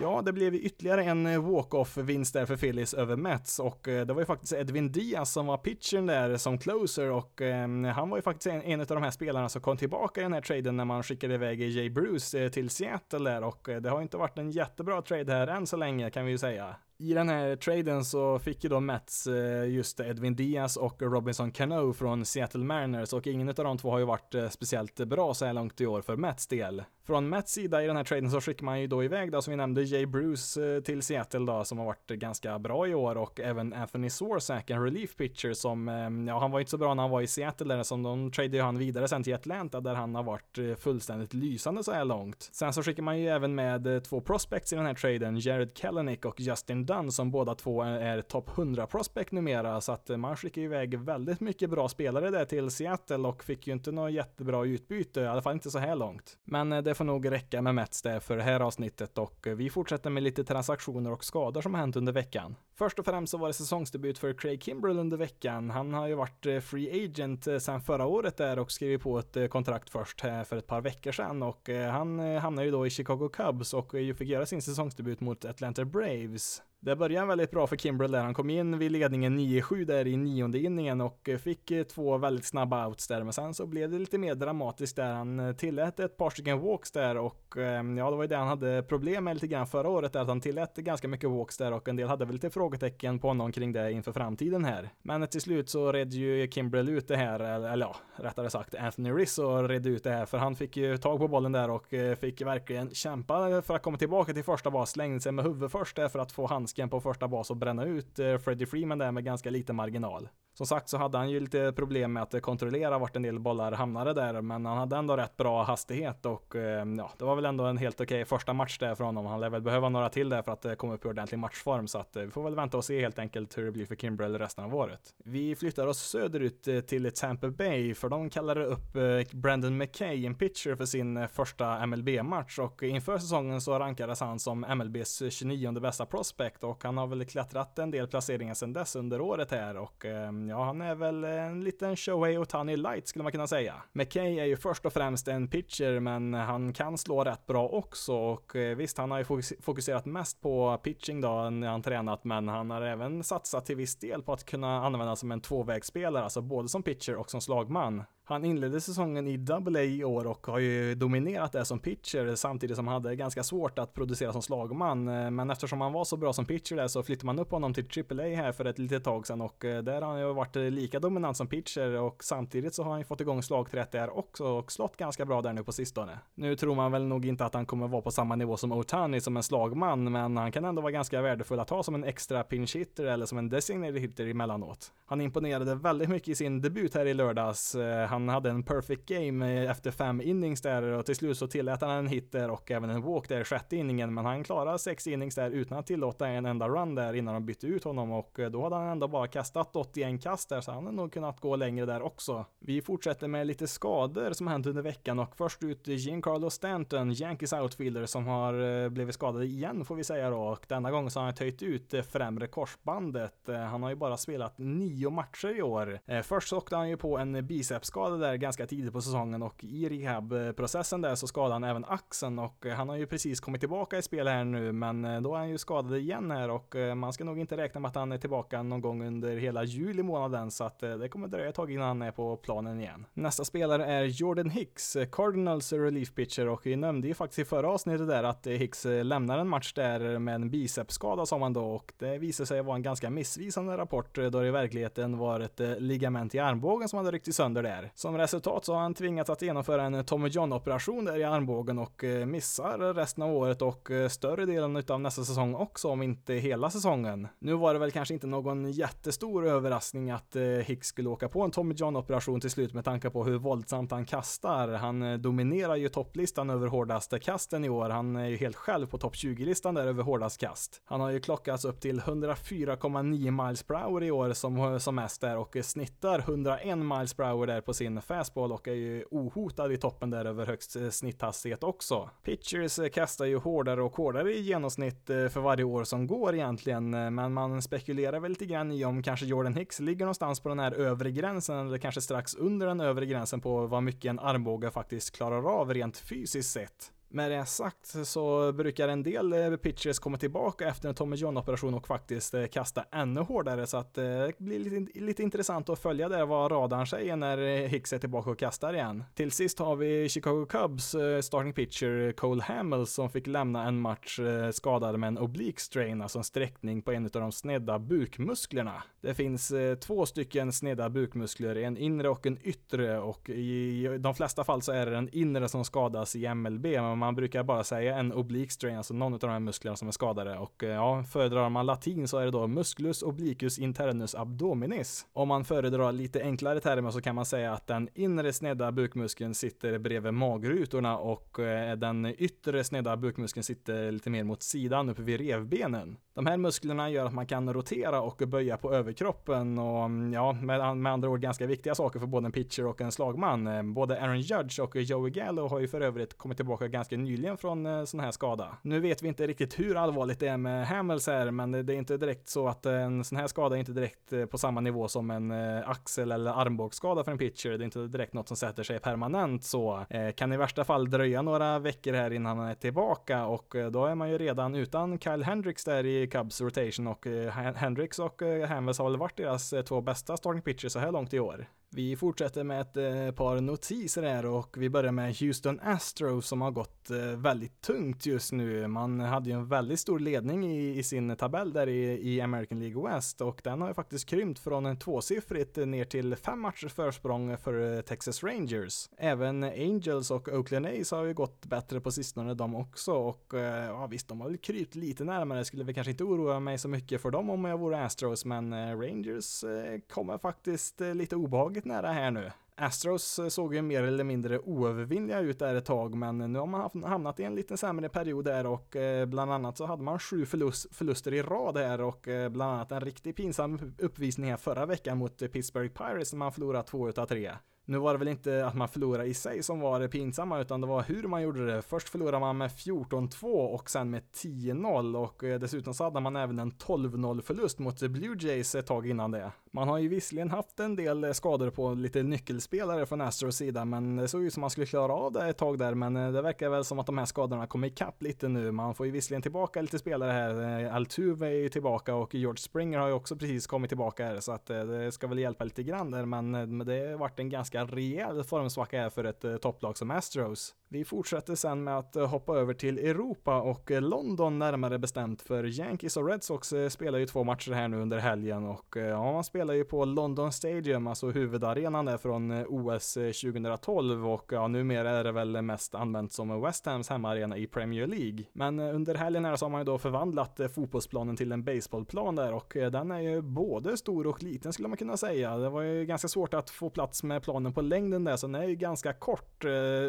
Ja, 0.05 0.23
det 0.23 0.33
blev 0.33 0.55
ytterligare 0.55 1.05
en 1.05 1.27
eh, 1.27 1.51
walk-off-vinst 1.51 2.33
där 2.33 2.47
för 2.47 2.57
Phillies 2.57 2.95
över 2.95 3.17
Mets 3.17 3.59
och 3.59 3.89
eh, 3.89 4.07
det 4.07 4.13
var 4.13 4.21
ju 4.21 4.27
faktiskt 4.27 4.53
Edwin 4.53 4.93
Diaz 4.93 5.33
som 5.33 5.47
var 5.47 5.57
pitchern 5.57 6.07
där 6.07 6.37
som 6.37 6.59
closer 6.59 7.11
och 7.11 7.41
ehm, 7.41 7.85
han 7.85 8.11
var 8.11 8.19
ju 8.19 8.23
faktiskt 8.23 8.47
en, 8.47 8.63
en 8.63 8.81
av 8.81 8.87
de 8.87 9.03
här 9.03 9.11
spelarna 9.11 9.49
som 9.49 9.63
kom 9.63 9.77
tillbaka 9.77 10.21
i 10.21 10.23
den 10.23 10.33
här 10.33 10.41
traden 10.41 10.77
när 10.77 10.85
man 10.85 11.03
skickade 11.03 11.35
iväg 11.35 11.63
Jay 11.63 11.91
Bruce 11.91 12.45
eh, 12.45 12.51
till 12.51 12.71
Seattle 12.71 13.31
där 13.31 13.45
och 13.45 13.69
det 13.83 13.91
har 13.91 14.03
inte 14.03 14.17
varit 14.17 14.39
en 14.39 14.51
jättebra 14.51 15.03
trade 15.03 15.33
här 15.33 15.47
än 15.47 15.67
så 15.67 15.77
länge 15.77 16.11
kan 16.11 16.25
vi 16.25 16.31
ju 16.31 16.39
säga. 16.39 16.77
I 16.99 17.15
den 17.15 17.29
här 17.29 17.57
traden 17.57 18.05
så 18.05 18.39
fick 18.39 18.65
ju 18.65 18.71
då 18.71 18.81
Mets 18.81 19.29
just 19.69 20.01
Edwin 20.01 20.37
Diaz 20.37 20.77
och 20.77 21.03
Robinson 21.03 21.51
Cano 21.51 21.93
från 21.93 22.25
Seattle 22.25 22.65
Mariners 22.65 23.13
och 23.13 23.27
ingen 23.27 23.49
av 23.49 23.55
de 23.55 23.79
två 23.79 23.91
har 23.91 23.99
ju 23.99 24.05
varit 24.05 24.35
speciellt 24.51 24.97
bra 24.97 25.35
så 25.35 25.45
här 25.45 25.53
långt 25.53 25.81
i 25.81 25.87
år 25.87 26.03
för 26.03 26.17
Mets 26.17 26.47
del. 26.47 26.83
Från 27.07 27.29
Mets 27.29 27.53
sida 27.53 27.85
i 27.85 27.87
den 27.87 27.97
här 27.97 28.05
traden 28.05 28.31
så 28.31 28.41
skickar 28.41 28.65
man 28.65 28.81
ju 28.81 28.87
då 28.87 29.05
iväg 29.05 29.33
då 29.33 29.43
som 29.43 29.51
vi 29.51 29.57
nämnde 29.57 29.83
Jay 29.83 30.07
Bruce 30.07 30.77
eh, 30.77 30.81
till 30.81 31.03
Seattle 31.03 31.47
då 31.47 31.65
som 31.65 31.79
har 31.79 31.85
varit 31.85 32.11
ganska 32.11 32.59
bra 32.59 32.89
i 32.89 32.95
år 32.95 33.17
och 33.17 33.41
även 33.41 33.73
Anthony 33.73 34.11
Sorsak 34.11 34.71
en 34.71 34.83
relief 34.83 35.17
pitcher 35.17 35.53
som, 35.53 35.89
eh, 35.89 35.95
ja 36.27 36.39
han 36.39 36.51
var 36.51 36.61
inte 36.61 36.71
så 36.71 36.79
bra 36.79 36.95
när 36.95 37.03
han 37.03 37.11
var 37.11 37.21
i 37.21 37.27
Seattle 37.27 37.75
där 37.75 37.83
som 37.83 38.03
de 38.03 38.31
tradade 38.31 38.57
ju 38.57 38.63
han 38.63 38.79
vidare 38.79 39.09
sen 39.09 39.23
till 39.23 39.35
Atlanta 39.35 39.81
där 39.81 39.95
han 39.95 40.15
har 40.15 40.23
varit 40.23 40.59
eh, 40.59 40.75
fullständigt 40.75 41.35
lysande 41.35 41.85
så 41.85 41.93
här 41.93 42.05
långt. 42.05 42.49
Sen 42.53 42.73
så 42.73 42.83
skickar 42.83 43.03
man 43.03 43.19
ju 43.19 43.29
även 43.29 43.55
med 43.55 44.05
två 44.05 44.21
prospects 44.21 44.73
i 44.73 44.77
den 44.77 44.87
här 44.87 44.95
traden, 44.95 45.39
Jared 45.39 45.71
Kellenick 45.75 46.25
och 46.25 46.41
Justin 46.41 46.87
Dunn 46.87 47.13
som 47.13 47.31
båda 47.31 47.55
två 47.55 47.83
är 47.83 48.23
topp 48.23 48.59
100 48.59 48.87
prospect 48.87 49.33
numera 49.33 49.81
så 49.81 49.93
att 49.93 50.09
man 50.09 50.37
skickar 50.37 50.63
iväg 50.63 50.99
väldigt 50.99 51.41
mycket 51.41 51.71
bra 51.71 51.89
spelare 51.89 52.31
där 52.31 52.45
till 52.45 52.71
Seattle 52.71 53.29
och 53.29 53.45
fick 53.45 53.67
ju 53.67 53.73
inte 53.73 53.93
något 53.93 54.13
jättebra 54.13 54.65
utbyte, 54.65 55.21
i 55.21 55.27
alla 55.27 55.43
fall 55.43 55.53
inte 55.53 55.71
så 55.71 55.79
här 55.79 55.97
långt. 55.97 56.39
Men 56.45 56.71
det 56.71 56.94
det 56.95 56.99
får 56.99 57.05
nog 57.05 57.31
räcka 57.31 57.63
med 57.63 57.75
Mets 57.75 58.03
där 58.03 58.21
för 58.21 58.37
det 58.37 58.43
här 58.43 58.61
avsnittet 58.61 59.19
och 59.19 59.47
eh, 59.47 59.55
vi 59.55 59.71
fortsätter 59.71 60.11
med 60.11 60.23
lite 60.23 60.45
transaktioner 60.45 61.13
och 61.13 61.25
skador 61.25 61.63
som 61.63 61.75
har 61.75 61.81
hänt 61.81 61.97
under 61.97 62.13
veckan. 62.13 62.57
Först 62.75 62.99
och 62.99 63.05
främst 63.05 63.31
så 63.31 63.39
var 63.39 63.49
det 63.49 63.55
säsongsdebut 63.55 64.19
för 64.19 64.33
Craig 64.33 64.63
Kimbrell 64.63 64.99
under 64.99 65.17
veckan. 65.17 65.71
Han 65.71 65.95
har 65.95 66.09
ju 66.09 66.15
varit 66.15 66.47
eh, 66.47 66.61
free 66.61 67.05
agent 67.05 67.47
eh, 67.47 67.59
sedan 67.59 67.81
förra 67.81 68.07
året 68.07 68.37
där 68.37 68.59
och 68.59 68.73
skrivit 68.73 69.03
på 69.03 69.19
ett 69.19 69.51
kontrakt 69.51 69.91
först 69.91 70.21
för 70.21 70.57
ett 70.57 70.67
par 70.67 70.81
veckor 70.81 71.13
sedan 71.13 71.43
och 71.43 71.69
han 71.69 72.19
hamnade 72.19 72.67
ju 72.67 72.73
då 72.73 72.87
i 72.87 72.91
Chicago 72.91 73.29
Cubs 73.33 73.75
och 73.75 73.91
fick 73.91 74.29
göra 74.29 74.47
sin 74.47 74.63
säsongsdebut 74.63 75.21
mot 75.21 75.45
Atlanta 75.45 75.85
Braves. 75.85 76.63
Det 76.85 76.97
började 76.97 77.27
väldigt 77.27 77.51
bra 77.51 77.67
för 77.67 77.77
Kimbrell 77.77 78.11
där. 78.11 78.23
Han 78.23 78.35
kom 78.35 78.51
in 78.51 78.79
vid 78.79 78.93
ledningen 78.93 79.39
9-7 79.39 79.85
där 79.85 80.07
i 80.07 80.17
nionde 80.17 80.59
inningen 80.59 81.01
och 81.01 81.29
eh, 81.29 81.39
fick 81.39 81.71
eh, 81.71 81.85
två 81.85 82.19
väldigt 82.19 82.45
snabba 82.45 82.87
outs 82.87 83.09
där. 83.09 83.23
Men 83.23 83.33
sen 83.33 83.55
så 83.55 83.67
blev 83.67 83.91
det 83.91 83.99
lite 83.99 84.19
mer 84.19 84.35
dramatiskt 84.35 84.97
där. 84.97 85.13
Han 85.13 85.41
eh, 85.41 85.53
tillät 85.53 86.01
ett 86.01 86.17
par 86.17 86.31
stycken 86.31 86.61
walks 86.61 86.91
där 86.91 87.17
och 87.17 87.57
ehm, 87.57 87.99
ja, 87.99 88.11
det 88.11 88.17
var 88.17 88.25
ju 88.25 88.29
det 88.29 88.37
han 88.37 88.49
hade 88.49 88.83
problem 88.83 89.25
med 89.25 89.35
lite 89.37 89.47
grann 89.47 89.67
förra 89.67 89.89
året 89.89 90.13
där 90.13 90.21
att 90.21 90.29
han 90.29 90.41
tillät 90.41 90.77
ganska 90.77 91.09
mycket 91.09 91.31
walks 91.31 91.57
där 91.57 91.73
och 91.73 91.89
en 91.89 91.97
del 91.97 92.09
hade 92.09 92.25
väl 92.25 92.35
lite 92.35 92.51
frågetecken 92.51 93.19
på 93.19 93.29
honom 93.29 93.53
kring 93.53 93.73
det 93.73 93.93
inför 93.93 94.13
framtiden 94.13 94.65
här. 94.65 94.89
Men 95.03 95.27
till 95.27 95.41
slut 95.41 95.69
så 95.69 95.93
redde 95.93 96.17
ju 96.17 96.49
Kimbrell 96.51 96.89
ut 96.89 97.09
det 97.09 97.17
här, 97.17 97.41
eller 97.41 97.87
ja, 97.87 97.97
rättare 98.17 98.51
sagt 98.51 98.75
Anthony 98.75 99.11
Rizzo 99.11 99.63
redde 99.63 99.89
ut 99.89 100.05
det 100.05 100.11
här 100.11 100.27
för 100.27 100.39
han 100.39 100.57
fick 100.57 100.77
ju 100.77 100.97
tag 100.97 101.19
på 101.19 101.29
bollen 101.29 101.53
där 101.53 101.71
och 101.71 101.87
fick 102.21 102.43
verkligen 102.43 102.91
kämpa 102.91 103.63
för 103.63 103.75
att 103.77 103.83
komma 103.83 103.99
tillbaka 103.99 104.33
till 104.33 104.45
första 104.45 104.71
bas, 104.71 104.91
slängde 104.91 105.21
sig 105.21 105.33
med 105.33 105.45
huvudet 105.45 105.73
först 105.73 105.97
där 105.97 106.09
för 106.09 106.19
att 106.19 106.33
få 106.33 106.47
handsken 106.47 106.74
på 106.91 107.01
första 107.01 107.29
bas 107.29 107.51
och 107.51 107.57
bränna 107.57 107.85
ut 107.85 108.19
eh, 108.19 108.39
Freddie 108.39 108.67
Freeman 108.67 108.99
där 108.99 109.13
med 109.13 109.25
ganska 109.25 109.51
liten 109.51 109.77
marginal. 109.77 110.29
Som 110.57 110.67
sagt 110.67 110.89
så 110.89 110.99
hade 110.99 111.19
han 111.19 111.31
ju 111.31 111.41
lite 111.41 111.73
problem 111.77 112.13
med 112.13 112.23
att 112.23 112.43
kontrollera 112.43 112.99
vart 112.99 113.17
en 113.17 113.23
del 113.23 113.41
bollar 113.41 113.73
hamnade 113.73 114.13
där, 114.13 114.41
men 114.41 114.67
han 114.67 114.79
hade 114.79 114.97
ändå 114.97 115.17
rätt 115.17 115.37
bra 115.37 115.63
hastighet 115.63 116.27
och 116.27 116.57
eh, 116.57 116.87
ja, 116.99 117.11
det 117.19 117.25
var 117.25 117.37
väl 117.37 117.45
ändå 117.45 117.65
en 117.65 117.77
helt 117.77 118.01
okej 118.01 118.05
okay 118.05 118.25
första 118.25 118.53
match 118.53 118.79
där 118.79 118.95
för 118.95 119.05
honom. 119.05 119.27
Han 119.27 119.41
lär 119.41 119.51
väl 119.51 119.63
behöva 119.63 119.89
några 119.89 120.09
till 120.09 120.29
där 120.29 120.43
för 120.43 120.53
att 120.53 120.65
eh, 120.65 120.75
komma 120.75 120.95
upp 120.95 121.05
i 121.05 121.09
ordentlig 121.09 121.39
matchform, 121.39 121.89
så 121.89 121.99
att 121.99 122.17
eh, 122.17 122.23
vi 122.23 122.31
får 122.31 122.43
väl 122.45 122.55
vänta 122.55 122.77
och 122.77 122.85
se 122.85 123.01
helt 123.01 123.19
enkelt 123.19 123.59
hur 123.59 123.65
det 123.65 123.71
blir 123.71 123.87
för 123.87 123.97
Kimbrell 123.97 124.39
resten 124.39 124.65
av 124.65 124.75
året. 124.75 125.01
Vi 125.25 125.57
flyttar 125.57 125.87
oss 125.87 125.99
söderut 125.99 126.87
till 126.87 127.13
Tampa 127.15 127.49
Bay, 127.49 127.95
för 127.95 128.09
de 128.09 128.31
kallade 128.31 128.65
upp 128.65 128.93
Brandon 129.33 129.77
McKay, 129.77 130.27
en 130.27 130.35
pitcher, 130.35 130.75
för 130.75 130.85
sin 130.85 131.29
första 131.29 131.87
MLB-match 131.87 132.59
och 132.59 132.83
inför 132.83 133.19
säsongen 133.19 133.61
så 133.61 133.79
rankades 133.79 134.21
han 134.21 134.39
som 134.39 134.61
MLBs 134.61 135.23
29 135.31 135.81
bästa 135.81 136.07
prospect 136.07 136.65
och 136.65 136.85
han 136.85 136.97
har 136.97 137.07
väl 137.07 137.25
klättrat 137.25 137.79
en 137.79 137.91
del 137.91 138.09
placeringar 138.09 138.55
sedan 138.55 138.73
dess 138.73 138.97
under 138.97 139.21
året 139.21 139.51
här 139.51 139.77
och 139.77 140.05
ehm, 140.05 140.44
ja, 140.49 140.65
han 140.65 140.81
är 140.81 140.95
väl 140.95 141.25
en 141.25 141.65
liten 141.65 141.97
Shohei 141.97 142.39
Otani 142.39 142.77
light 142.77 143.09
skulle 143.09 143.23
man 143.23 143.33
kunna 143.33 143.47
säga. 143.47 143.75
McKay 143.93 144.39
är 144.39 144.45
ju 144.45 144.57
först 144.57 144.87
och 144.87 144.93
främst 144.93 145.29
en 145.29 145.49
pitcher, 145.49 146.01
men 146.01 146.35
han 146.35 146.73
kan 146.73 146.99
slå 146.99 147.25
rätt 147.25 147.47
bra 147.47 147.69
också 147.69 148.15
och 148.15 148.57
eh, 148.57 148.77
visst, 148.77 148.99
han 148.99 149.11
har 149.11 149.19
ju 149.19 149.25
fokuserat 149.61 150.05
mest 150.05 150.41
på 150.41 150.79
pitching 150.83 151.21
då 151.21 151.51
när 151.51 151.69
han 151.69 151.83
tränat, 151.83 152.25
men 152.25 152.49
han 152.49 152.71
har 152.71 152.83
även 152.83 153.25
satsat 153.25 153.67
till 153.67 153.77
viss 153.77 153.97
del 153.97 154.23
på 154.23 154.33
att 154.33 154.45
kunna 154.45 154.85
användas 154.87 155.21
som 155.21 155.33
en 155.33 155.41
tvåvägsspelare, 155.41 156.25
alltså 156.25 156.41
både 156.41 156.69
som 156.69 156.83
pitcher 156.83 157.15
och 157.15 157.31
som 157.31 157.41
slagman. 157.41 158.05
Han 158.27 158.45
inledde 158.45 158.81
säsongen 158.81 159.29
i 159.29 159.37
Double 159.37 159.79
A 159.79 159.83
i 159.83 160.05
år 160.05 160.27
och 160.27 160.47
har 160.47 160.59
ju 160.59 160.95
dominerat 160.95 161.53
det 161.53 161.65
som 161.65 161.79
pitcher 161.79 162.35
samtidigt 162.35 162.77
som 162.77 162.87
han 162.87 163.03
hade 163.03 163.17
ganska 163.17 163.43
svårt 163.43 163.79
att 163.79 163.95
producera 163.95 164.33
som 164.33 164.43
slagman. 164.43 165.09
Eh, 165.09 165.31
men 165.31 165.51
eftersom 165.51 165.81
han 165.81 165.93
var 165.93 166.05
så 166.05 166.17
bra 166.17 166.33
som 166.33 166.45
pitcher 166.45 166.77
där 166.77 166.89
så 166.89 167.03
flyttade 167.03 167.27
man 167.27 167.39
upp 167.39 167.51
honom 167.51 167.75
till 167.75 167.89
Triple 167.89 168.23
A 168.23 168.37
här 168.37 168.53
för 168.53 168.65
ett 168.65 168.79
litet 168.79 169.05
tag 169.05 169.27
sedan 169.27 169.41
och 169.41 169.65
eh, 169.65 169.83
där 169.83 170.03
har 170.03 170.11
han 170.11 170.21
ju 170.21 170.33
varit 170.33 170.57
eh, 170.57 170.63
lika 170.63 171.01
dominant 171.01 171.37
som 171.37 171.47
pitcher 171.47 172.01
och 172.01 172.25
samtidigt 172.25 172.75
så 172.75 172.83
har 172.83 172.91
han 172.91 173.01
ju 173.01 173.05
fått 173.05 173.21
igång 173.21 173.43
slagträtt 173.43 173.93
där 173.93 174.19
också 174.19 174.45
och 174.45 174.73
slått 174.73 174.97
ganska 174.97 175.25
bra 175.25 175.43
där 175.43 175.53
nu 175.53 175.65
på 175.65 175.73
sistone. 175.73 176.19
Nu 176.35 176.57
tror 176.57 176.75
man 176.75 176.93
väl 176.93 177.05
nog 177.05 177.27
inte 177.27 177.45
att 177.45 177.55
han 177.55 177.67
kommer 177.67 177.89
vara 177.89 178.03
på 178.03 178.11
samma 178.11 178.37
nivå 178.37 178.57
som 178.57 178.73
Otani 178.73 179.21
som 179.21 179.37
en 179.37 179.43
slagman, 179.43 180.13
men 180.13 180.37
han 180.37 180.53
kan 180.53 180.65
ändå 180.65 180.83
vara 180.83 180.93
ganska 180.93 181.23
värdefull 181.23 181.61
att 181.61 181.71
ha 181.71 181.83
som 181.83 181.95
en 181.95 182.05
extra 182.05 182.43
pinch 182.43 182.77
hitter 182.77 183.05
eller 183.05 183.27
som 183.27 183.39
en 183.39 183.49
designated 183.49 184.01
hitter 184.01 184.27
emellanåt. 184.27 184.93
Han 185.07 185.21
imponerade 185.21 185.75
väldigt 185.75 186.09
mycket 186.09 186.29
i 186.29 186.35
sin 186.35 186.61
debut 186.61 186.95
här 186.95 187.07
i 187.07 187.15
lördags 187.15 187.77
han 188.15 188.29
hade 188.29 188.51
en 188.51 188.63
perfect 188.63 189.07
game 189.07 189.65
efter 189.65 189.91
fem 189.91 190.21
innings 190.21 190.63
där 190.63 190.83
och 190.83 191.07
till 191.07 191.17
slut 191.17 191.39
så 191.39 191.47
tillät 191.47 191.81
han 191.81 191.91
en 191.91 192.07
hit 192.07 192.33
där 192.33 192.51
och 192.51 192.71
även 192.71 192.91
en 192.91 193.03
walk 193.03 193.29
där 193.29 193.41
i 193.41 193.45
sjätte 193.45 193.77
inningen. 193.77 194.15
Men 194.15 194.25
han 194.25 194.45
klarade 194.45 194.79
sex 194.79 195.07
innings 195.07 195.35
där 195.35 195.51
utan 195.51 195.79
att 195.79 195.87
tillåta 195.87 196.29
en 196.29 196.47
enda 196.47 196.69
run 196.69 196.95
där 196.95 197.15
innan 197.15 197.35
de 197.35 197.47
bytte 197.47 197.67
ut 197.67 197.85
honom 197.85 198.13
och 198.13 198.41
eh, 198.41 198.51
då 198.51 198.63
hade 198.63 198.77
han 198.77 198.89
ändå 198.89 199.09
bara 199.09 199.27
kastat 199.27 199.77
81 199.77 200.23
kast 200.23 200.49
där 200.49 200.61
så 200.61 200.73
han 200.73 200.85
hade 200.85 200.97
nog 200.97 201.13
kunnat 201.13 201.41
gå 201.41 201.57
längre 201.57 201.87
där 201.87 202.03
också. 202.03 202.45
Vi 202.59 202.83
fortsätter 202.83 203.29
med 203.29 203.47
lite 203.47 203.67
skador 203.67 204.33
som 204.33 204.47
hänt 204.47 204.67
under 204.67 204.83
veckan 204.83 205.19
och 205.19 205.37
först 205.37 205.63
ut 205.63 205.89
Giancarlo 205.89 206.51
Stanton, 206.51 207.13
Yankees 207.13 207.53
outfielder 207.53 208.07
som 208.07 208.27
har 208.27 208.85
eh, 208.85 208.89
blivit 208.89 209.15
skadad 209.15 209.45
igen 209.45 209.85
får 209.85 209.95
vi 209.95 210.05
säga 210.05 210.31
då 210.31 210.39
och 210.39 210.65
denna 210.69 210.91
gång 210.91 211.11
så 211.11 211.21
har 211.21 211.25
han 211.25 211.35
töjt 211.35 211.63
ut 211.63 211.95
främre 212.13 212.47
korsbandet. 212.47 213.49
Eh, 213.49 213.57
han 213.57 213.83
har 213.83 213.91
ju 213.91 213.97
bara 213.97 214.17
spelat 214.17 214.59
nio 214.59 215.11
matcher 215.11 215.57
i 215.57 215.63
år. 215.63 215.99
Först 216.23 216.49
så 216.49 216.59
åkte 216.59 216.77
han 216.77 216.89
ju 216.89 216.97
på 216.97 217.19
en 217.19 217.47
bicepsskada 217.47 218.04
där 218.11 218.37
ganska 218.37 218.67
tidigt 218.67 218.93
på 218.93 219.01
säsongen 219.01 219.43
och 219.43 219.65
i 219.65 219.89
rehabprocessen 219.89 221.01
där 221.01 221.15
så 221.15 221.27
skadade 221.27 221.55
han 221.55 221.65
även 221.65 221.85
axeln 221.85 222.39
och 222.39 222.67
eh, 222.67 222.75
han 222.75 222.89
har 222.89 222.97
ju 222.97 223.07
precis 223.07 223.41
kommit 223.41 223.61
tillbaka 223.61 223.99
i 223.99 224.03
spel 224.03 224.29
här 224.29 224.45
nu 224.45 224.73
men 224.73 225.05
eh, 225.05 225.21
då 225.21 225.35
är 225.35 225.39
han 225.39 225.51
ju 225.51 225.59
skadad 225.59 225.97
igen 225.97 226.31
här 226.31 226.51
och 226.51 226.77
eh, 226.77 226.95
man 226.95 227.13
ska 227.13 227.25
nog 227.25 227.39
inte 227.39 227.57
räkna 227.57 227.81
med 227.81 227.89
att 227.89 227.95
han 227.95 228.13
är 228.13 228.19
tillbaka 228.19 228.63
någon 228.63 228.81
gång 228.81 229.07
under 229.07 229.37
hela 229.37 229.65
juli 229.65 230.03
månaden 230.03 230.51
så 230.51 230.65
att 230.65 230.79
det 230.79 231.09
kommer 231.09 231.29
dröja 231.29 231.49
ett 231.49 231.55
tag 231.55 231.73
innan 231.73 231.87
han 231.87 232.03
är 232.03 232.11
på 232.11 232.37
planen 232.37 232.81
igen. 232.81 233.07
Nästa 233.15 233.45
spelare 233.45 233.85
är 233.85 234.05
Jordan 234.05 234.51
Hicks, 234.51 234.97
Cardinals 235.13 235.73
relief 235.73 236.15
pitcher 236.15 236.49
och 236.49 236.67
vi 236.67 236.77
nämnde 236.77 237.09
ju 237.09 237.15
faktiskt 237.15 237.39
i 237.39 237.45
förra 237.45 237.71
avsnittet 237.71 238.09
där 238.09 238.25
att 238.25 238.47
Hicks 238.47 238.85
lämnar 238.85 239.39
en 239.39 239.49
match 239.49 239.73
där 239.73 240.19
med 240.19 240.35
en 240.35 240.51
bicepsskada 240.51 241.27
sa 241.27 241.39
man 241.39 241.53
då 241.53 241.65
och 241.65 241.93
det 241.99 242.19
visade 242.19 242.47
sig 242.47 242.63
vara 242.63 242.77
en 242.77 242.83
ganska 242.83 243.11
missvisande 243.11 243.77
rapport 243.77 244.15
då 244.15 244.31
det 244.31 244.49
i 244.49 244.51
verkligheten 244.51 245.19
var 245.19 245.41
ett 245.41 245.61
ligament 245.79 246.35
i 246.35 246.39
armbågen 246.39 246.89
som 246.89 246.97
hade 246.97 247.11
ryckt 247.11 247.35
sönder 247.35 247.63
där. 247.63 247.91
Som 247.97 248.19
resultat 248.19 248.65
så 248.65 248.75
har 248.75 248.81
han 248.81 248.95
tvingats 248.95 249.31
att 249.31 249.43
genomföra 249.43 249.83
en 249.83 250.05
Tommy 250.05 250.29
John 250.29 250.53
operation 250.53 251.05
där 251.05 251.17
i 251.17 251.25
armbågen 251.25 251.79
och 251.79 252.05
eh, 252.05 252.27
missar 252.27 252.95
resten 252.95 253.23
av 253.23 253.33
året 253.33 253.63
och 253.63 253.91
eh, 253.91 254.09
större 254.09 254.47
delen 254.47 254.83
av 254.89 255.01
nästa 255.01 255.25
säsong 255.25 255.55
också, 255.55 255.89
om 255.89 256.03
inte 256.03 256.35
hela 256.35 256.71
säsongen. 256.71 257.29
Nu 257.39 257.55
var 257.55 257.75
det 257.75 257.81
väl 257.81 257.91
kanske 257.91 258.15
inte 258.15 258.27
någon 258.27 258.71
jättestor 258.71 259.47
överraskning 259.47 260.11
att 260.11 260.37
eh, 260.37 260.43
Hicks 260.43 260.89
skulle 260.89 261.09
åka 261.09 261.29
på 261.29 261.43
en 261.43 261.51
Tommy 261.51 261.75
John 261.75 261.97
operation 261.97 262.41
till 262.41 262.51
slut 262.51 262.75
med 262.75 262.85
tanke 262.85 263.11
på 263.11 263.25
hur 263.25 263.39
våldsamt 263.39 263.91
han 263.91 264.05
kastar. 264.05 264.69
Han 264.69 265.23
dominerar 265.23 265.77
ju 265.77 265.89
topplistan 265.89 266.51
över 266.51 266.67
hårdaste 266.67 267.19
kasten 267.19 267.65
i 267.65 267.69
år. 267.69 267.91
Han 267.91 268.17
är 268.17 268.29
ju 268.29 268.37
helt 268.37 268.57
själv 268.57 268.87
på 268.87 268.99
topp 268.99 269.15
20-listan 269.15 269.75
där 269.75 269.87
över 269.87 270.03
hårdast 270.03 270.41
kast. 270.41 270.83
Han 270.85 271.01
har 271.01 271.11
ju 271.11 271.21
klockats 271.21 271.65
upp 271.65 271.81
till 271.81 272.01
104,9 272.01 273.47
miles 273.47 273.63
per 273.63 273.75
hour 273.75 274.05
i 274.05 274.11
år 274.11 274.33
som, 274.33 274.81
som 274.81 274.95
mest 274.95 275.21
där 275.21 275.37
och 275.37 275.57
snittar 275.63 276.19
101 276.19 276.79
miles 276.79 277.15
per 277.15 277.25
hour 277.25 277.47
där 277.47 277.61
på 277.61 277.75
sin 277.75 277.84
fastball 278.03 278.53
och 278.53 278.69
är 278.69 278.75
ju 278.75 279.05
ohotad 279.11 279.73
i 279.73 279.77
toppen 279.77 280.11
där 280.11 280.25
över 280.25 280.47
högst 280.47 280.77
eh, 280.77 280.91
snitthastighet 280.91 281.65
också. 281.65 282.11
Pitchers 282.23 282.79
eh, 282.79 282.89
kastar 282.89 283.25
ju 283.25 283.37
hårdare 283.37 283.83
och 283.83 283.97
hårdare 283.97 284.33
i 284.33 284.41
genomsnitt 284.41 285.11
eh, 285.11 285.29
för 285.29 285.41
varje 285.41 285.65
år 285.65 285.85
som 285.85 286.07
går 286.07 286.35
egentligen, 286.35 286.91
men 286.91 287.33
man 287.33 287.63
spekulerar 287.63 288.21
väl 288.21 288.31
lite 288.31 288.47
grann 288.47 288.73
i 288.73 288.85
om 288.85 289.03
kanske 289.03 289.27
Jordan 289.27 289.55
Hicks 289.55 289.81
ligger 289.81 290.05
någonstans 290.05 290.41
på 290.41 290.49
den 290.49 290.59
här 290.59 290.73
övre 290.73 291.11
gränsen 291.11 291.67
eller 291.67 291.79
kanske 291.79 292.01
strax 292.01 292.35
under 292.35 292.67
den 292.67 292.81
övre 292.81 293.07
gränsen 293.07 293.41
på 293.41 293.67
vad 293.67 293.83
mycket 293.83 294.11
en 294.11 294.19
armbåge 294.19 294.71
faktiskt 294.71 295.17
klarar 295.17 295.61
av 295.61 295.75
rent 295.75 295.97
fysiskt 295.97 296.51
sett. 296.51 296.94
Med 297.15 297.31
det 297.31 297.47
sagt 297.47 297.87
så 298.05 298.53
brukar 298.53 298.89
en 298.89 299.03
del 299.03 299.33
eh, 299.33 299.57
pitchers 299.57 299.99
komma 299.99 300.17
tillbaka 300.17 300.69
efter 300.69 300.89
en 300.89 300.95
Tommy 300.95 301.17
John-operation 301.17 301.75
och 301.75 301.87
faktiskt 301.87 302.35
eh, 302.35 302.47
kasta 302.47 302.85
ännu 302.93 303.21
hårdare 303.21 303.67
så 303.67 303.77
att 303.77 303.99
eh, 303.99 304.05
det 304.05 304.39
blir 304.39 304.59
lite, 304.59 305.01
lite 305.01 305.23
intressant 305.23 305.69
att 305.69 305.79
följa 305.79 306.09
där 306.09 306.27
vad 306.27 306.51
radarn 306.51 306.87
säger 306.87 307.17
när 307.17 307.67
Hicks 307.67 307.93
är 307.93 307.99
tillbaka 307.99 308.31
och 308.31 308.39
kastar 308.39 308.75
igen. 308.75 309.05
Till 309.15 309.33
sist 309.33 309.59
har 309.59 309.77
vi 309.77 310.09
Chicago 310.09 310.47
Cubs 310.47 310.95
starting 311.23 311.53
pitcher 311.53 312.13
Cole 312.13 312.43
Hamels 312.43 312.93
som 312.93 313.11
fick 313.11 313.27
lämna 313.27 313.69
en 313.69 313.81
match 313.81 314.21
skadad 314.53 314.99
med 314.99 315.09
en 315.09 315.19
oblique 315.19 315.61
strain, 315.61 316.03
alltså 316.03 316.19
en 316.19 316.25
sträckning 316.25 316.83
på 316.83 316.93
en 316.93 317.05
av 317.05 317.11
de 317.11 317.33
snedda 317.33 317.79
bukmusklerna. 317.79 318.83
Det 319.01 319.15
finns 319.15 319.53
två 319.81 320.07
stycken 320.07 320.53
snedda 320.53 320.91
bukmuskler, 320.91 321.57
en 321.57 321.77
inre 321.77 322.09
och 322.09 322.27
en 322.27 322.39
yttre 322.43 322.99
och 322.99 323.29
i 323.29 323.99
de 324.01 324.15
flesta 324.15 324.45
fall 324.45 324.63
så 324.63 324.73
är 324.73 324.87
det 324.87 324.93
den 324.93 325.09
inre 325.13 325.49
som 325.49 325.65
skadas 325.65 326.17
i 326.17 326.35
MLB, 326.35 326.67
men 326.67 327.04
man 327.05 327.15
brukar 327.15 327.43
bara 327.43 327.65
säga 327.65 327.97
en 327.97 328.13
oblique 328.13 328.51
strain, 328.51 328.77
alltså 328.77 328.95
någon 328.95 329.13
av 329.13 329.19
de 329.19 329.31
här 329.31 329.41
musklerna 329.41 329.77
som 329.77 329.89
är 329.89 329.93
skadade. 329.93 330.39
Och 330.39 330.65
eh, 330.65 330.71
ja, 330.71 331.05
föredrar 331.05 331.49
man 331.49 331.67
latin 331.67 332.09
så 332.09 332.19
är 332.19 332.25
det 332.25 332.31
då 332.31 332.47
musculus 332.47 333.03
obliquus 333.03 333.59
internus 333.59 334.15
abdominis. 334.15 335.07
Om 335.13 335.29
man 335.29 335.45
föredrar 335.45 335.93
lite 335.93 336.23
enklare 336.23 336.61
termer 336.61 336.91
så 336.91 337.01
kan 337.01 337.15
man 337.15 337.27
säga 337.27 337.53
att 337.53 337.67
den 337.67 337.89
inre 337.95 338.33
snedda 338.33 338.73
bukmuskeln 338.73 339.35
sitter 339.35 339.79
bredvid 339.79 340.15
magrutorna 340.15 340.99
och 340.99 341.41
eh, 341.41 341.77
den 341.77 342.07
yttre 342.19 342.65
snedda 342.65 342.97
bukmuskeln 342.97 343.45
sitter 343.45 343.93
lite 343.93 344.11
mer 344.11 344.25
mot 344.25 344.43
sidan 344.43 344.89
uppe 344.89 345.03
vid 345.03 345.21
revbenen. 345.21 345.97
De 346.15 346.27
här 346.27 346.37
musklerna 346.37 346.91
gör 346.91 347.07
att 347.07 347.15
man 347.15 347.27
kan 347.27 347.53
rotera 347.53 348.01
och 348.01 348.23
böja 348.27 348.57
på 348.57 348.75
överkroppen 348.75 349.59
och 349.59 349.85
mm, 349.85 350.13
ja, 350.13 350.33
med, 350.33 350.77
med 350.77 350.93
andra 350.93 351.09
ord 351.09 351.21
ganska 351.21 351.47
viktiga 351.47 351.75
saker 351.75 352.01
för 352.01 352.07
både 352.07 352.27
en 352.27 352.33
pitcher 352.33 352.67
och 352.67 352.81
en 352.81 352.93
slagman. 352.93 353.47
Eh, 353.47 353.63
både 353.63 354.01
Aaron 354.01 354.21
Judge 354.21 354.61
och 354.61 354.77
Joey 354.77 355.11
Gallo 355.11 355.49
har 355.49 355.61
ju 355.61 355.69
för 355.69 355.81
övrigt 355.81 356.19
kommit 356.19 356.39
tillbaka 356.39 356.69
ganska 356.69 356.94
ganska 356.95 357.13
nyligen 357.13 357.37
från 357.37 357.67
eh, 357.67 357.85
sån 357.85 358.01
här 358.01 358.11
skada. 358.11 358.57
Nu 358.63 358.81
vet 358.81 359.03
vi 359.03 359.09
inte 359.09 359.27
riktigt 359.27 359.59
hur 359.59 359.77
allvarligt 359.77 360.21
det 360.21 360.29
är 360.29 360.37
med 360.37 360.67
Hamels 360.67 361.07
här, 361.07 361.31
men 361.31 361.53
det 361.53 361.73
är 361.73 361.77
inte 361.77 361.97
direkt 361.97 362.29
så 362.29 362.49
att 362.49 362.67
en 362.67 363.05
sån 363.05 363.19
här 363.19 363.27
skada 363.27 363.57
är 363.57 363.61
inte 363.61 363.73
direkt 363.73 364.13
eh, 364.13 364.27
på 364.27 364.39
samma 364.39 364.61
nivå 364.61 364.89
som 364.89 365.11
en 365.11 365.31
eh, 365.31 365.69
axel 365.69 366.13
eller 366.13 366.31
armbågsskada 366.31 367.05
för 367.05 367.13
en 367.13 367.19
pitcher. 367.19 367.49
Det 367.51 367.63
är 367.63 367.65
inte 367.65 367.87
direkt 367.87 368.15
något 368.15 368.29
som 368.29 368.37
sätter 368.37 368.63
sig 368.63 368.81
permanent 368.81 369.45
så. 369.45 369.87
Eh, 369.91 370.11
kan 370.11 370.33
i 370.33 370.37
värsta 370.37 370.65
fall 370.65 370.91
dröja 370.91 371.23
några 371.23 371.59
veckor 371.59 371.93
här 371.93 372.13
innan 372.13 372.39
han 372.39 372.49
är 372.49 372.55
tillbaka 372.55 373.27
och 373.27 373.57
eh, 373.57 373.71
då 373.71 373.87
är 373.87 373.95
man 373.95 374.11
ju 374.11 374.19
redan 374.19 374.55
utan 374.55 374.99
Kyle 374.99 375.25
Hendricks 375.25 375.65
där 375.65 375.87
i 375.87 376.07
Cubs 376.07 376.41
rotation 376.41 376.87
och 376.87 377.07
eh, 377.07 377.31
Hendricks 377.33 377.99
och 377.99 378.23
eh, 378.23 378.49
Hamels 378.49 378.79
har 378.79 378.91
väl 378.91 378.99
varit 378.99 379.17
deras 379.17 379.53
eh, 379.53 379.63
två 379.63 379.81
bästa 379.81 380.17
starting 380.17 380.43
pitchers 380.43 380.73
så 380.73 380.79
här 380.79 380.93
långt 380.93 381.15
i 381.15 381.21
år. 381.21 381.47
Vi 381.77 381.97
fortsätter 381.97 382.45
med 382.45 382.61
ett 382.61 382.77
eh, 382.77 383.15
par 383.15 383.41
notiser 383.41 384.03
här 384.03 384.27
och 384.27 384.57
vi 384.59 384.71
börjar 384.71 384.93
med 384.93 385.17
Houston 385.17 385.61
Astros 385.63 386.27
som 386.27 386.41
har 386.41 386.51
gått 386.51 386.91
eh, 386.91 386.97
väldigt 386.99 387.61
tungt 387.61 388.07
just 388.07 388.33
nu. 388.33 388.69
Man 388.69 389.01
hade 389.01 389.31
ju 389.31 389.37
en 389.37 389.49
väldigt 389.49 389.81
stor 389.81 389.99
ledning 389.99 390.47
i, 390.47 390.79
i 390.79 390.83
sin 390.83 391.17
tabell 391.17 391.53
där 391.53 391.67
i, 391.67 392.15
i, 392.15 392.21
American 392.21 392.61
League 392.61 392.89
West 392.89 393.21
och 393.21 393.41
den 393.45 393.61
har 393.61 393.69
ju 393.69 393.75
faktiskt 393.75 394.09
krympt 394.09 394.39
från 394.39 394.77
tvåsiffrigt 394.77 395.57
ner 395.57 395.85
till 395.85 396.17
fem 396.17 396.41
matchers 396.41 396.73
försprång 396.73 397.37
för 397.37 397.77
eh, 397.77 397.81
Texas 397.81 398.23
Rangers. 398.25 398.89
Även 398.99 399.45
Angels 399.45 400.11
och 400.11 400.29
Oakland 400.29 400.67
A's 400.67 400.97
har 400.97 401.05
ju 401.05 401.15
gått 401.15 401.47
bättre 401.47 401.81
på 401.81 401.91
sistone 401.91 402.35
de 402.35 402.55
också 402.55 402.93
och 402.93 403.33
ja 403.69 403.87
visst, 403.87 404.09
de 404.09 404.21
har 404.21 404.29
väl 404.29 404.39
krypt 404.39 404.75
lite 404.75 405.05
närmare. 405.05 405.45
Skulle 405.45 405.65
väl 405.65 405.75
kanske 405.75 405.91
inte 405.91 406.05
oroa 406.05 406.41
mig 406.41 406.59
så 406.59 406.69
mycket 406.69 407.03
för 407.03 407.11
dem 407.11 407.31
om 407.31 407.45
jag 407.45 407.59
vore 407.59 407.85
Astros, 407.85 408.25
men 408.25 408.53
Rangers 408.81 409.45
kommer 409.89 410.19
faktiskt 410.19 410.81
lite 410.81 411.17
obehagligt 411.17 411.64
väldigt 411.65 411.83
nära 411.83 411.93
här 411.93 412.11
nu. 412.11 412.31
Astros 412.57 413.19
eh, 413.19 413.29
såg 413.29 413.55
ju 413.55 413.63
mer 413.63 413.83
eller 413.83 414.05
mindre 414.05 414.39
oövervinnliga 414.39 415.21
ut 415.21 415.39
där 415.39 415.55
ett 415.55 415.65
tag, 415.65 415.95
men 415.95 416.19
nu 416.19 416.39
har 416.39 416.47
man 416.47 416.85
hamnat 416.85 417.21
i 417.21 417.25
en 417.25 417.35
lite 417.35 417.57
sämre 417.57 417.89
period 417.89 418.25
där 418.25 418.47
och 418.47 418.77
eh, 418.77 419.07
bland 419.07 419.33
annat 419.33 419.57
så 419.57 419.67
hade 419.67 419.83
man 419.83 419.99
sju 419.99 420.27
förlust, 420.27 420.75
förluster 420.75 421.15
i 421.15 421.23
rad 421.23 421.57
här 421.57 421.81
och 421.81 422.09
eh, 422.09 422.29
bland 422.29 422.53
annat 422.53 422.73
en 422.73 422.81
riktigt 422.81 423.17
pinsam 423.17 423.75
uppvisning 423.79 424.31
här 424.31 424.37
förra 424.37 424.67
veckan 424.67 424.99
mot 424.99 425.19
Pittsburgh 425.19 425.73
Pirates 425.73 426.13
när 426.13 426.19
man 426.19 426.33
förlorade 426.33 426.69
två 426.69 426.89
utav 426.89 427.07
tre. 427.07 427.33
Nu 427.67 427.79
var 427.79 427.93
det 427.93 427.99
väl 427.99 428.09
inte 428.09 428.47
att 428.47 428.55
man 428.55 428.69
förlorade 428.69 429.09
i 429.09 429.15
sig 429.15 429.43
som 429.43 429.61
var 429.61 429.81
det 429.81 429.89
pinsamma, 429.89 430.41
utan 430.41 430.61
det 430.61 430.67
var 430.67 430.83
hur 430.83 431.03
man 431.03 431.23
gjorde 431.23 431.47
det. 431.47 431.63
Först 431.63 431.89
förlorade 431.89 432.19
man 432.19 432.37
med 432.37 432.51
14-2 432.51 433.25
och 433.27 433.71
sen 433.71 433.91
med 433.91 434.03
10-0 434.15 434.97
och 434.97 435.25
eh, 435.25 435.41
dessutom 435.41 435.75
så 435.75 435.85
hade 435.85 436.01
man 436.01 436.17
även 436.17 436.39
en 436.39 436.53
12-0 436.53 437.21
förlust 437.21 437.59
mot 437.59 437.81
Blue 437.81 438.17
Jays 438.21 438.55
ett 438.55 438.67
tag 438.67 438.87
innan 438.87 439.11
det. 439.11 439.33
Man 439.53 439.69
har 439.69 439.79
ju 439.79 439.89
visserligen 439.89 440.31
haft 440.31 440.61
en 440.61 440.77
del 440.77 441.05
eh, 441.05 441.13
skador 441.13 441.51
på 441.51 441.75
lite 441.75 442.03
nyckelspelare 442.03 442.87
från 442.87 443.01
Astros 443.01 443.37
sida, 443.37 443.65
men 443.65 443.97
det 443.97 444.09
såg 444.09 444.23
ut 444.23 444.33
som 444.33 444.41
man 444.41 444.51
skulle 444.51 444.67
klara 444.67 444.93
av 444.93 445.13
det 445.13 445.29
ett 445.29 445.39
tag 445.39 445.59
där, 445.59 445.75
men 445.75 445.97
eh, 445.97 446.13
det 446.13 446.23
verkar 446.23 446.49
väl 446.49 446.65
som 446.65 446.79
att 446.79 446.87
de 446.87 446.99
här 446.99 447.05
skadorna 447.05 447.47
kommer 447.47 447.67
ikapp 447.69 448.03
lite 448.03 448.29
nu. 448.29 448.51
Man 448.51 448.75
får 448.75 448.87
ju 448.87 448.93
visserligen 448.93 449.23
tillbaka 449.23 449.61
lite 449.61 449.79
spelare 449.79 450.13
här. 450.13 450.65
Altuve 450.71 451.27
är 451.27 451.31
ju 451.31 451.49
tillbaka 451.49 451.95
och 451.95 452.15
George 452.15 452.41
Springer 452.41 452.79
har 452.79 452.89
ju 452.89 452.95
också 452.95 453.17
precis 453.17 453.47
kommit 453.47 453.71
tillbaka 453.71 454.05
här, 454.05 454.21
så 454.21 454.33
att 454.33 454.47
det 454.47 454.93
ska 454.93 455.07
väl 455.07 455.19
hjälpa 455.19 455.45
lite 455.45 455.63
grann 455.63 455.91
där, 455.91 456.05
men 456.05 456.59
det 456.59 456.91
har 456.91 456.99
varit 456.99 457.19
en 457.19 457.29
ganska 457.29 457.54
ganska 457.55 457.77
rejäl 457.77 458.25
formsvacka 458.25 458.83
är 458.83 458.91
för 458.91 459.05
ett 459.05 459.25
eh, 459.25 459.37
topplag 459.37 459.79
som 459.79 459.91
Astros. 459.91 460.55
Vi 460.75 460.85
fortsätter 460.85 461.35
sen 461.35 461.65
med 461.65 461.79
att 461.79 461.97
eh, 461.97 462.07
hoppa 462.07 462.37
över 462.37 462.55
till 462.55 462.79
Europa 462.79 463.41
och 463.41 463.71
eh, 463.71 463.83
London 463.83 464.39
närmare 464.39 464.79
bestämt 464.79 465.23
för 465.23 465.45
Yankees 465.61 465.97
och 465.97 466.09
Red 466.09 466.23
Sox 466.23 466.53
eh, 466.53 466.69
spelar 466.69 466.99
ju 466.99 467.07
två 467.07 467.25
matcher 467.25 467.53
här 467.53 467.69
nu 467.69 467.81
under 467.81 467.99
helgen 467.99 468.45
och 468.45 468.77
ja, 468.77 469.13
man 469.13 469.25
spelar 469.25 469.55
ju 469.55 469.65
på 469.65 469.85
London 469.85 470.33
Stadium, 470.33 470.87
alltså 470.87 471.11
huvudarenan 471.11 471.85
där 471.85 471.99
från 471.99 472.45
OS 472.49 472.95
2012 472.95 474.09
och 474.09 474.33
ja, 474.33 474.49
numera 474.49 474.91
är 474.91 475.05
det 475.05 475.13
väl 475.13 475.43
mest 475.43 475.75
använt 475.75 476.13
som 476.13 476.41
West 476.43 476.67
Hams 476.67 476.91
hemmaarena 476.91 477.37
i 477.37 477.47
Premier 477.47 477.87
League. 477.87 478.25
Men 478.33 478.61
under 478.61 478.95
helgen 478.95 479.25
här 479.25 479.37
så 479.37 479.45
har 479.45 479.51
man 479.51 479.61
ju 479.61 479.65
då 479.65 479.79
förvandlat 479.79 480.41
fotbollsplanen 480.55 481.17
till 481.17 481.33
en 481.33 481.45
baseballplan 481.45 482.17
där 482.17 482.35
och 482.35 482.53
den 482.55 482.91
är 482.91 483.01
ju 483.01 483.23
både 483.23 483.77
stor 483.77 484.07
och 484.07 484.23
liten 484.23 484.53
skulle 484.53 484.69
man 484.69 484.79
kunna 484.79 484.97
säga. 484.97 485.37
Det 485.37 485.49
var 485.49 485.63
ju 485.63 485.85
ganska 485.85 486.09
svårt 486.09 486.35
att 486.35 486.51
få 486.51 486.71
plats 486.71 487.03
med 487.03 487.23
planen 487.23 487.53
på 487.53 487.63
längden 487.63 488.05
där, 488.05 488.17
så 488.17 488.27
den 488.27 488.35
är 488.35 488.49
ju 488.49 488.55
ganska 488.55 488.93
kort 488.93 489.45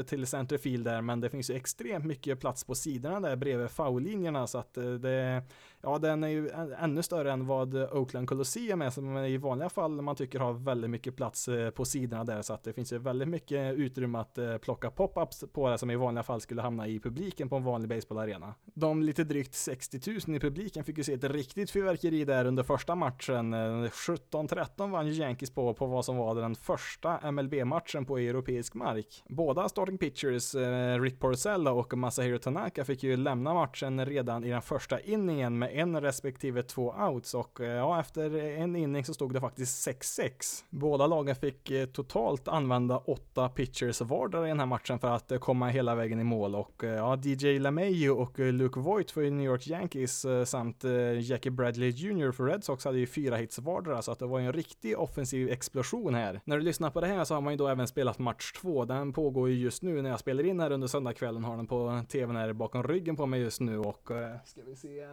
till 0.08 0.28
centerfield 0.28 0.75
där, 0.84 1.02
men 1.02 1.20
det 1.20 1.30
finns 1.30 1.50
ju 1.50 1.56
extremt 1.56 2.06
mycket 2.06 2.40
plats 2.40 2.64
på 2.64 2.76
sidorna 2.76 3.20
där 3.20 3.36
bredvid 3.36 3.70
foullinjerna 3.70 4.48
så 4.48 4.58
att 4.58 4.78
eh, 4.78 4.94
det, 4.94 5.44
ja 5.86 5.98
den 5.98 6.24
är 6.24 6.28
ju 6.28 6.50
ännu 6.80 7.04
större 7.04 7.32
än 7.32 7.48
vad 7.48 7.76
Oakland 7.76 8.30
Colosseum 8.30 8.82
är 8.82 8.90
som 8.90 9.18
i 9.18 9.38
vanliga 9.38 9.70
fall 9.70 10.02
man 10.02 10.16
tycker 10.16 10.40
har 10.40 10.54
väldigt 10.54 10.90
mycket 10.90 11.16
plats 11.16 11.48
eh, 11.48 11.70
på 11.70 11.86
sidorna 11.86 12.24
där 12.24 12.42
så 12.42 12.54
att 12.54 12.64
det 12.64 12.74
finns 12.74 12.94
ju 12.94 12.98
väldigt 12.98 13.28
mycket 13.28 13.76
utrymme 13.76 14.20
att 14.20 14.38
eh, 14.38 14.58
plocka 14.58 14.90
pop-ups 14.90 15.48
på 15.54 15.70
det 15.70 15.78
som 15.78 15.92
i 15.92 15.96
vanliga 15.96 16.24
fall 16.24 16.42
skulle 16.42 16.62
hamna 16.62 16.88
i 16.88 17.00
publiken 17.00 17.50
på 17.50 17.56
en 17.56 17.64
vanlig 17.64 17.90
baseballarena. 17.90 18.54
De 18.74 19.04
lite 19.04 19.24
drygt 19.24 19.54
60 19.54 20.12
000 20.28 20.38
i 20.38 20.40
publiken 20.40 20.84
fick 20.84 20.98
ju 20.98 21.04
se 21.04 21.14
ett 21.14 21.24
riktigt 21.24 21.72
fyrverkeri 21.72 22.26
där 22.26 22.46
under 22.46 22.64
första 22.64 22.96
matchen. 22.96 23.54
17-13 23.54 24.92
vann 24.92 25.08
ju 25.08 25.14
Yankees 25.14 25.52
på, 25.52 25.74
på 25.74 25.86
vad 25.86 26.06
som 26.06 26.18
var 26.18 26.36
den 26.36 26.56
första 26.56 27.32
MLB-matchen 27.32 28.06
på 28.06 28.18
europeisk 28.18 28.74
mark. 28.74 29.24
Båda 29.30 29.70
starting 29.70 29.98
pitchers, 29.98 30.56
eh, 30.56 31.02
Rick 31.02 31.20
Porcello 31.20 31.80
och 31.80 31.98
Masahiro 31.98 32.38
Tanaka, 32.38 32.86
fick 32.86 33.04
ju 33.04 33.18
lämna 33.18 33.54
matchen 33.54 34.06
redan 34.06 34.44
i 34.44 34.50
den 34.50 34.62
första 34.62 35.00
inningen 35.00 35.60
med 35.60 35.75
en 35.76 36.02
respektive 36.02 36.64
två 36.64 36.94
outs 37.10 37.34
och 37.34 37.62
eh, 37.62 37.68
ja, 37.68 38.00
efter 38.00 38.38
en 38.38 38.76
inning 38.76 39.06
så 39.06 39.14
stod 39.14 39.34
det 39.34 39.42
faktiskt 39.42 39.88
6-6. 39.88 40.64
Båda 40.70 41.08
lagen 41.08 41.36
fick 41.36 41.72
eh, 41.72 41.86
totalt 41.86 42.48
använda 42.48 42.98
åtta 42.98 43.50
pitchers 43.50 44.02
vardera 44.02 44.46
i 44.46 44.48
den 44.48 44.60
här 44.60 44.66
matchen 44.66 45.00
för 45.00 45.08
att 45.08 45.32
eh, 45.32 45.40
komma 45.40 45.68
hela 45.68 45.96
vägen 45.96 46.20
i 46.20 46.24
mål 46.24 46.56
och 46.56 46.84
ja, 46.84 47.18
DJ 47.24 47.60
LeMahieu 47.60 48.12
och 48.12 48.40
Luke 48.40 48.80
Voigt 48.80 49.12
för 49.12 49.22
New 49.32 49.46
York 49.46 49.68
Yankees 49.68 50.26
samt 50.46 50.84
Jackie 51.22 51.52
Bradley 51.52 51.90
Jr 51.90 52.32
för 52.32 52.44
Red 52.44 52.64
Sox 52.64 52.86
hade 52.86 52.98
ju 52.98 53.08
fyra 53.08 53.36
hits 53.36 53.60
vardera 53.60 54.02
så 54.02 54.12
att 54.12 54.20
det 54.20 54.26
var 54.26 54.40
en 54.40 54.54
riktig 54.54 55.00
offensiv 55.00 55.50
explosion 55.50 56.16
här. 56.16 56.42
När 56.46 56.58
du 56.58 56.64
lyssnar 56.64 56.90
på 56.90 57.02
det 57.02 57.08
här 57.08 57.24
så 57.24 57.34
har 57.34 57.42
man 57.42 57.54
ju 57.54 57.58
då 57.58 57.68
även 57.68 57.88
spelat 57.88 58.20
match 58.20 58.52
två. 58.52 58.86
Den 58.86 59.14
pågår 59.14 59.50
ju 59.50 59.56
just 59.56 59.84
nu 59.84 60.02
när 60.02 60.10
jag 60.10 60.20
spelar 60.20 60.44
in 60.46 60.60
här 60.60 60.72
under 60.72 60.88
söndagskvällen. 60.88 61.44
Har 61.44 61.58
den 61.58 61.68
på 61.68 62.04
tvn 62.10 62.36
här 62.36 62.54
bakom 62.54 62.84
ryggen 62.84 63.16
på 63.16 63.26
mig 63.26 63.42
just 63.42 63.62
nu 63.62 63.80
och 63.80 64.10
ska 64.46 64.62
vi 64.66 64.76
se. 64.76 65.08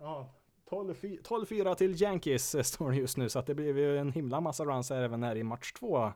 Ja, 0.00 0.28
12-4 0.70 1.74
till 1.74 2.02
Yankees 2.02 2.54
eh, 2.54 2.62
står 2.62 2.90
det 2.90 2.96
just 2.96 3.16
nu 3.16 3.28
så 3.28 3.38
att 3.38 3.46
det 3.46 3.54
blev 3.54 3.78
ju 3.78 3.98
en 3.98 4.12
himla 4.12 4.40
massa 4.40 4.64
runs 4.64 4.90
även 4.90 5.22
här 5.22 5.36
i 5.36 5.42
match 5.42 5.72
två. 5.72 6.12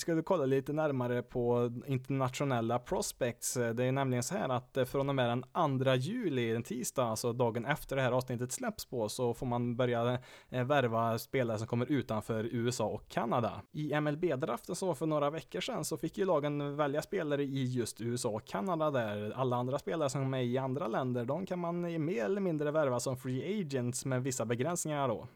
Skulle 0.00 0.22
kolla 0.22 0.46
lite 0.46 0.72
närmare 0.72 1.22
på 1.22 1.72
internationella 1.86 2.78
prospects. 2.78 3.56
Eh, 3.56 3.74
det 3.74 3.84
är 3.84 3.92
nämligen 3.92 4.22
så 4.22 4.34
här 4.34 4.48
att 4.48 4.76
eh, 4.76 4.84
från 4.84 5.08
och 5.08 5.14
med 5.14 5.28
den 5.28 5.42
2 5.82 5.94
juli, 5.94 6.52
den 6.52 6.62
tisdag, 6.62 7.04
alltså 7.04 7.32
dagen 7.32 7.64
efter 7.64 7.96
det 7.96 8.02
här 8.02 8.12
avsnittet 8.12 8.52
släpps 8.52 8.84
på, 8.84 9.08
så 9.08 9.34
får 9.34 9.46
man 9.46 9.76
börja 9.76 10.18
eh, 10.50 10.64
värva 10.64 11.18
spelare 11.18 11.58
som 11.58 11.66
kommer 11.66 11.86
utanför 11.86 12.44
USA 12.44 12.86
och 12.86 13.08
Kanada. 13.08 13.62
I 13.72 14.00
MLB-draften 14.00 14.74
som 14.74 14.88
var 14.88 14.94
för 14.94 15.06
några 15.06 15.30
veckor 15.30 15.60
sedan 15.60 15.84
så 15.84 15.96
fick 15.96 16.18
ju 16.18 16.24
lagen 16.24 16.76
välja 16.76 17.02
spelare 17.02 17.42
i 17.42 17.64
just 17.64 18.00
USA 18.00 18.28
och 18.28 18.44
Kanada 18.44 18.90
där. 18.90 19.32
Alla 19.36 19.56
andra 19.56 19.78
spelare 19.78 20.10
som 20.10 20.34
är 20.34 20.42
i 20.42 20.58
andra 20.58 20.88
länder, 20.88 21.24
de 21.24 21.46
kan 21.46 21.58
man 21.58 22.04
mer 22.04 22.24
eller 22.24 22.40
mindre 22.40 22.70
värva 22.70 23.00
som 23.00 23.16
free 23.16 23.60
agents 23.60 24.04
med 24.04 24.22
vissa 24.22 24.44
begränsningar 24.44 25.08
då. 25.08 25.28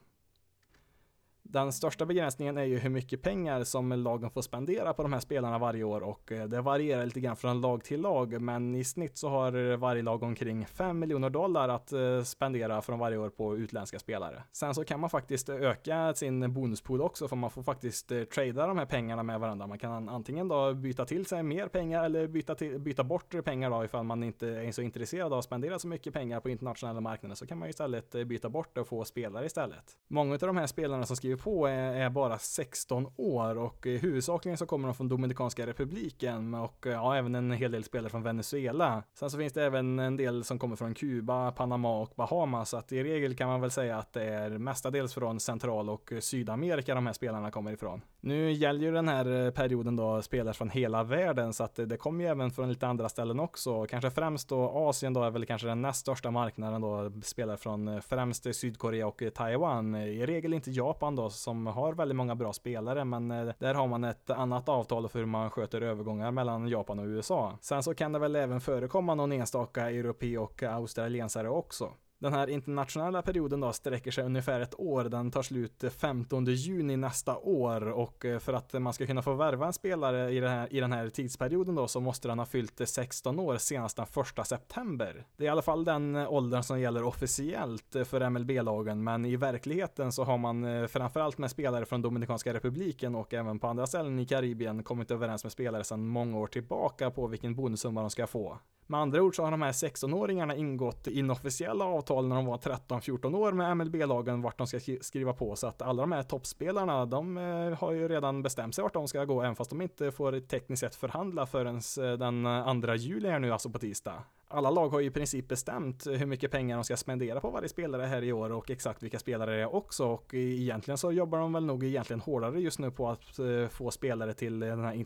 Den 1.49 1.73
största 1.73 2.07
begränsningen 2.07 2.59
är 2.59 2.65
ju 2.65 2.79
hur 2.79 2.91
mycket 2.91 3.23
pengar 3.23 3.65
som 3.65 3.93
lagen 3.93 4.31
får 4.31 4.43
spendera 4.43 4.95
på 4.95 5.03
de 5.03 5.13
här 5.13 5.21
spelarna 5.21 5.59
varje 5.59 5.85
år 5.85 6.01
och 6.01 6.33
eh, 6.33 6.45
det 6.45 6.61
varierar 6.61 7.05
lite 7.05 7.21
grann 7.21 7.37
från 7.37 7.61
lag 7.61 7.85
till 7.85 8.01
lag 8.01 8.41
men 8.41 8.75
i 8.75 8.85
snitt 8.85 9.19
så 9.19 9.29
har 9.29 9.77
varje 9.77 10.03
lag 10.03 10.23
omkring 10.23 10.67
5 10.67 10.99
miljoner 10.99 11.31
dollar 11.31 11.69
att 11.69 11.93
eh, 11.93 12.23
spendera 12.23 12.83
från 12.83 12.99
varje 12.99 13.19
år 13.19 13.31
på 13.31 13.57
utländska 13.57 13.99
spelare. 13.99 14.43
Sen 14.53 14.75
så 14.75 14.85
kan 14.85 15.01
man 15.01 15.11
faktiskt 15.11 15.49
öka 15.49 16.15
sin 16.15 16.53
bonuspool 16.53 17.03
också 17.03 17.29
för 17.29 17.37
man 17.37 17.51
får 17.51 17.63
faktiskt 17.63 18.13
eh, 18.13 18.23
trada 18.23 18.67
de 18.67 18.79
här 18.79 18.87
pengarna 18.87 19.23
med 19.23 19.41
varandra. 19.41 19.67
Man 19.67 19.79
kan 19.79 20.09
antingen 20.09 20.49
då 20.49 20.75
byta 20.75 21.05
till 21.05 21.27
sig 21.27 21.43
mer 21.43 21.69
pengar 21.69 22.05
eller 22.05 22.27
byta, 22.27 22.55
till, 22.55 22.79
byta 22.79 23.05
bort 23.05 23.45
pengar 23.45 23.71
då 23.71 23.85
ifall 23.85 24.05
man 24.05 24.23
inte 24.23 24.49
är 24.49 24.73
så 24.73 24.83
intresserad 24.83 25.33
av 25.33 25.39
att 25.39 25.45
spendera 25.45 25.79
så 25.79 25.89
mycket 25.89 26.13
pengar 26.13 26.41
på 26.41 26.51
internationella 26.51 27.01
marknader 27.01 27.35
så 27.35 27.47
kan 27.47 27.59
man 27.59 27.69
istället 27.69 28.11
byta 28.27 28.49
bort 28.49 28.75
det 28.75 28.81
och 28.81 28.89
få 28.89 29.05
spelare 29.05 29.47
istället. 29.47 29.85
Många 30.09 30.35
av 30.35 30.39
de 30.39 30.57
här 30.57 30.67
spelarna 30.67 31.07
som 31.07 31.17
skriver 31.17 31.34
på 31.37 31.67
är, 31.67 31.95
är, 31.95 32.11
bara 32.11 32.39
16 32.39 33.07
år 33.17 33.59
och 33.59 33.87
huvudsakligen 33.87 34.59
så 34.59 34.67
kommer 34.67 34.89
de 34.89 34.95
från 34.95 35.09
Dominikanska 35.09 35.67
republiken 35.67 36.55
och 36.55 36.87
eh, 36.87 36.93
ja, 36.93 37.17
även 37.17 37.35
en 37.35 37.51
hel 37.51 37.73
del 37.73 37.85
spelare 37.85 38.11
från 38.11 38.23
Venezuela. 38.23 39.03
Sen 39.19 39.31
så 39.31 39.39
finns 39.39 39.53
det 39.53 39.65
även 39.65 39.99
en 39.99 40.17
del 40.17 40.45
som 40.45 40.59
kommer 40.59 40.77
från 40.77 40.95
Kuba, 40.95 41.53
Panama 41.53 42.01
och 42.01 42.13
Bahamas, 42.17 42.71
så 42.71 42.77
att 42.77 42.93
i 42.93 43.03
regel 43.03 43.37
kan 43.37 43.49
man 43.49 43.61
väl 43.61 43.71
säga 43.71 43.99
att 43.99 44.13
det 44.13 44.25
är 44.25 44.51
mestadels 44.51 45.15
från 45.15 45.41
Central 45.41 45.91
och 45.91 46.13
Sydamerika 46.21 46.95
de 46.95 47.07
här 47.07 47.13
spelarna 47.13 47.51
kommer 47.51 47.73
ifrån. 47.73 48.01
Nu 48.27 48.53
gäller 48.53 48.81
ju 48.81 48.93
den 48.93 49.09
här 49.09 49.47
eh, 49.47 49.51
perioden 49.51 49.97
då 49.97 50.23
spelare 50.23 50.55
från 50.55 50.71
hela 50.71 51.03
världen 51.03 51.53
så 51.53 51.65
att 51.65 51.79
eh, 51.79 51.87
det 51.87 51.97
kommer 51.97 52.25
ju 52.25 52.31
även 52.31 52.51
från 52.51 52.69
lite 52.69 52.87
andra 52.87 53.09
ställen 53.09 53.41
också. 53.41 53.87
Kanske 53.87 54.11
främst 54.11 54.49
då 54.49 54.71
Asien 54.71 55.13
då 55.13 55.23
är 55.23 55.31
väl 55.31 55.47
kanske 55.47 55.69
den 55.69 55.83
näst 55.83 56.01
största 56.01 56.31
marknaden 56.31 56.81
då 56.81 57.13
spelare 57.23 57.57
från 57.57 57.89
eh, 57.89 58.01
främst 58.01 58.55
Sydkorea 58.55 59.07
och 59.07 59.23
Taiwan. 59.35 59.95
I 59.95 60.27
regel 60.27 60.55
inte 60.55 60.71
Japan 60.71 61.17
då 61.17 61.31
som 61.31 61.67
har 61.67 61.93
väldigt 61.93 62.17
många 62.17 62.35
bra 62.35 62.53
spelare 62.53 63.05
men 63.05 63.29
där 63.29 63.75
har 63.75 63.87
man 63.87 64.05
ett 64.05 64.31
annat 64.31 64.69
avtal 64.69 65.09
för 65.09 65.19
hur 65.19 65.27
man 65.27 65.51
sköter 65.51 65.81
övergångar 65.81 66.31
mellan 66.31 66.69
Japan 66.69 66.99
och 66.99 67.07
USA. 67.07 67.59
Sen 67.61 67.83
så 67.83 67.95
kan 67.95 68.13
det 68.13 68.19
väl 68.19 68.37
även 68.37 68.61
förekomma 68.61 69.15
någon 69.15 69.33
enstaka 69.33 69.91
europe 69.91 70.39
och 70.39 70.63
australiensare 70.63 71.49
också. 71.49 71.93
Den 72.25 72.33
här 72.33 72.51
internationella 72.51 73.23
perioden 73.23 73.61
då 73.61 73.73
sträcker 73.73 74.11
sig 74.11 74.25
ungefär 74.25 74.61
ett 74.61 74.81
år. 74.81 75.05
Den 75.05 75.31
tar 75.31 75.43
slut 75.43 75.85
15 75.99 76.45
juni 76.45 76.97
nästa 76.97 77.37
år 77.37 77.91
och 77.91 78.25
eh, 78.25 78.39
för 78.39 78.53
att 78.53 78.73
man 78.73 78.93
ska 78.93 79.07
kunna 79.07 79.23
få 79.23 79.35
värva 79.35 79.67
en 79.67 79.73
spelare 79.73 80.33
i 80.33 80.41
den 80.41 80.51
här, 80.51 80.73
i 80.73 80.81
den 80.81 80.93
här 80.93 81.11
tidsperioden 81.11 81.75
då 81.75 81.89
så 81.89 82.01
måste 82.01 82.29
den 82.29 82.39
ha 82.39 82.47
fyllt 82.47 82.81
16 82.89 83.39
år 83.39 83.57
senast 83.57 83.97
den 83.97 84.07
1 84.39 84.47
september. 84.47 85.27
Det 85.37 85.45
är 85.45 85.47
i 85.47 85.51
alla 85.51 85.63
fall 85.63 85.85
den 85.85 86.17
eh, 86.17 86.33
åldern 86.33 86.63
som 86.63 86.81
gäller 86.81 87.03
officiellt 87.03 87.97
eh, 87.97 88.05
för 88.05 88.31
MLB-lagen, 88.31 89.05
men 89.05 89.25
i 89.25 89.37
verkligheten 89.37 90.13
så 90.13 90.25
har 90.25 90.39
man 90.39 90.89
framförallt 90.89 91.39
med 91.39 91.51
spelare 91.51 91.85
från 91.85 92.03
Dominikanska 92.03 92.55
republiken 92.55 93.15
och 93.15 93.35
även 93.35 93.59
på 93.59 93.67
andra 93.67 93.87
ställen 93.87 94.19
i 94.19 94.27
Karibien 94.27 94.83
kommit 94.83 95.11
överens 95.11 95.45
med 95.45 95.53
spelare 95.53 95.85
sedan 95.85 96.07
många 96.07 96.39
år 96.39 96.47
tillbaka 96.47 97.11
på 97.11 97.27
vilken 97.27 97.55
bonussumma 97.55 98.01
de 98.01 98.11
ska 98.11 98.27
få. 98.27 98.59
Med 98.87 99.01
andra 99.01 99.23
ord 99.23 99.37
så 99.37 99.45
har 99.45 99.51
de 99.51 99.63
här 99.63 99.73
16-åringarna 99.73 100.57
ingått 100.57 101.07
inofficiella 101.07 101.85
avtal 101.85 102.29
när 102.29 102.37
de 102.37 102.47
var 102.47 102.59
13-14 102.59 103.37
år 103.37 103.53
med 103.53 103.77
MLB-lagen 103.77 104.43
vart 104.43 104.59
de 104.59 104.67
ska 104.67 104.81
skriva 105.01 105.33
på. 105.33 105.57
Så 105.57 105.67
att 105.67 105.83
alla 105.83 106.03
de 106.03 106.13
här 106.13 106.23
toppspelarna 106.23 107.07
de 107.07 107.39
eh, 107.39 107.79
har 107.79 107.93
ju 107.93 108.09
redan 108.09 108.43
bestämt 108.43 108.75
sig 108.75 108.83
vart 108.83 108.95
de 108.95 109.09
ska 109.09 109.25
gå 109.25 109.43
även 109.43 109.57
fast 109.57 109.71
de 109.71 109.81
inte 109.81 110.13
får 110.13 110.41
tekniskt 110.41 110.81
sett 110.81 110.95
förhandla 110.95 111.47
förrän 111.47 111.77
eh, 111.77 112.13
den 112.19 112.47
eh, 112.47 112.81
2 112.81 112.95
juli 112.95 113.29
här 113.29 113.39
nu 113.39 113.53
alltså 113.53 113.71
på 113.71 113.79
tisdag 113.79 114.23
alla 114.55 114.71
lag 114.71 114.89
har 114.89 115.01
ju 115.01 115.07
i 115.07 115.11
princip 115.11 115.49
bestämt 115.49 116.07
hur 116.07 116.27
mycket 116.27 116.51
pengar 116.51 116.77
de 116.77 116.85
ska 116.85 116.97
spendera 116.97 117.41
på 117.41 117.51
varje 117.51 117.69
spelare 117.69 118.03
här 118.03 118.23
i 118.23 118.33
år 118.33 118.53
och 118.53 118.71
exakt 118.71 119.03
vilka 119.03 119.19
spelare 119.19 119.57
det 119.57 119.63
är 119.63 119.75
också 119.75 120.07
och 120.07 120.35
egentligen 120.35 120.99
så 120.99 121.13
jobbar 121.13 121.39
de 121.39 121.53
väl 121.53 121.65
nog 121.65 121.85
egentligen 121.85 122.21
hårdare 122.21 122.61
just 122.61 122.79
nu 122.79 122.91
på 122.91 123.09
att 123.09 123.39
eh, 123.39 123.69
få 123.69 123.91
spelare 123.91 124.33
till 124.35 124.61
den 124.61 124.85
här 124.85 125.05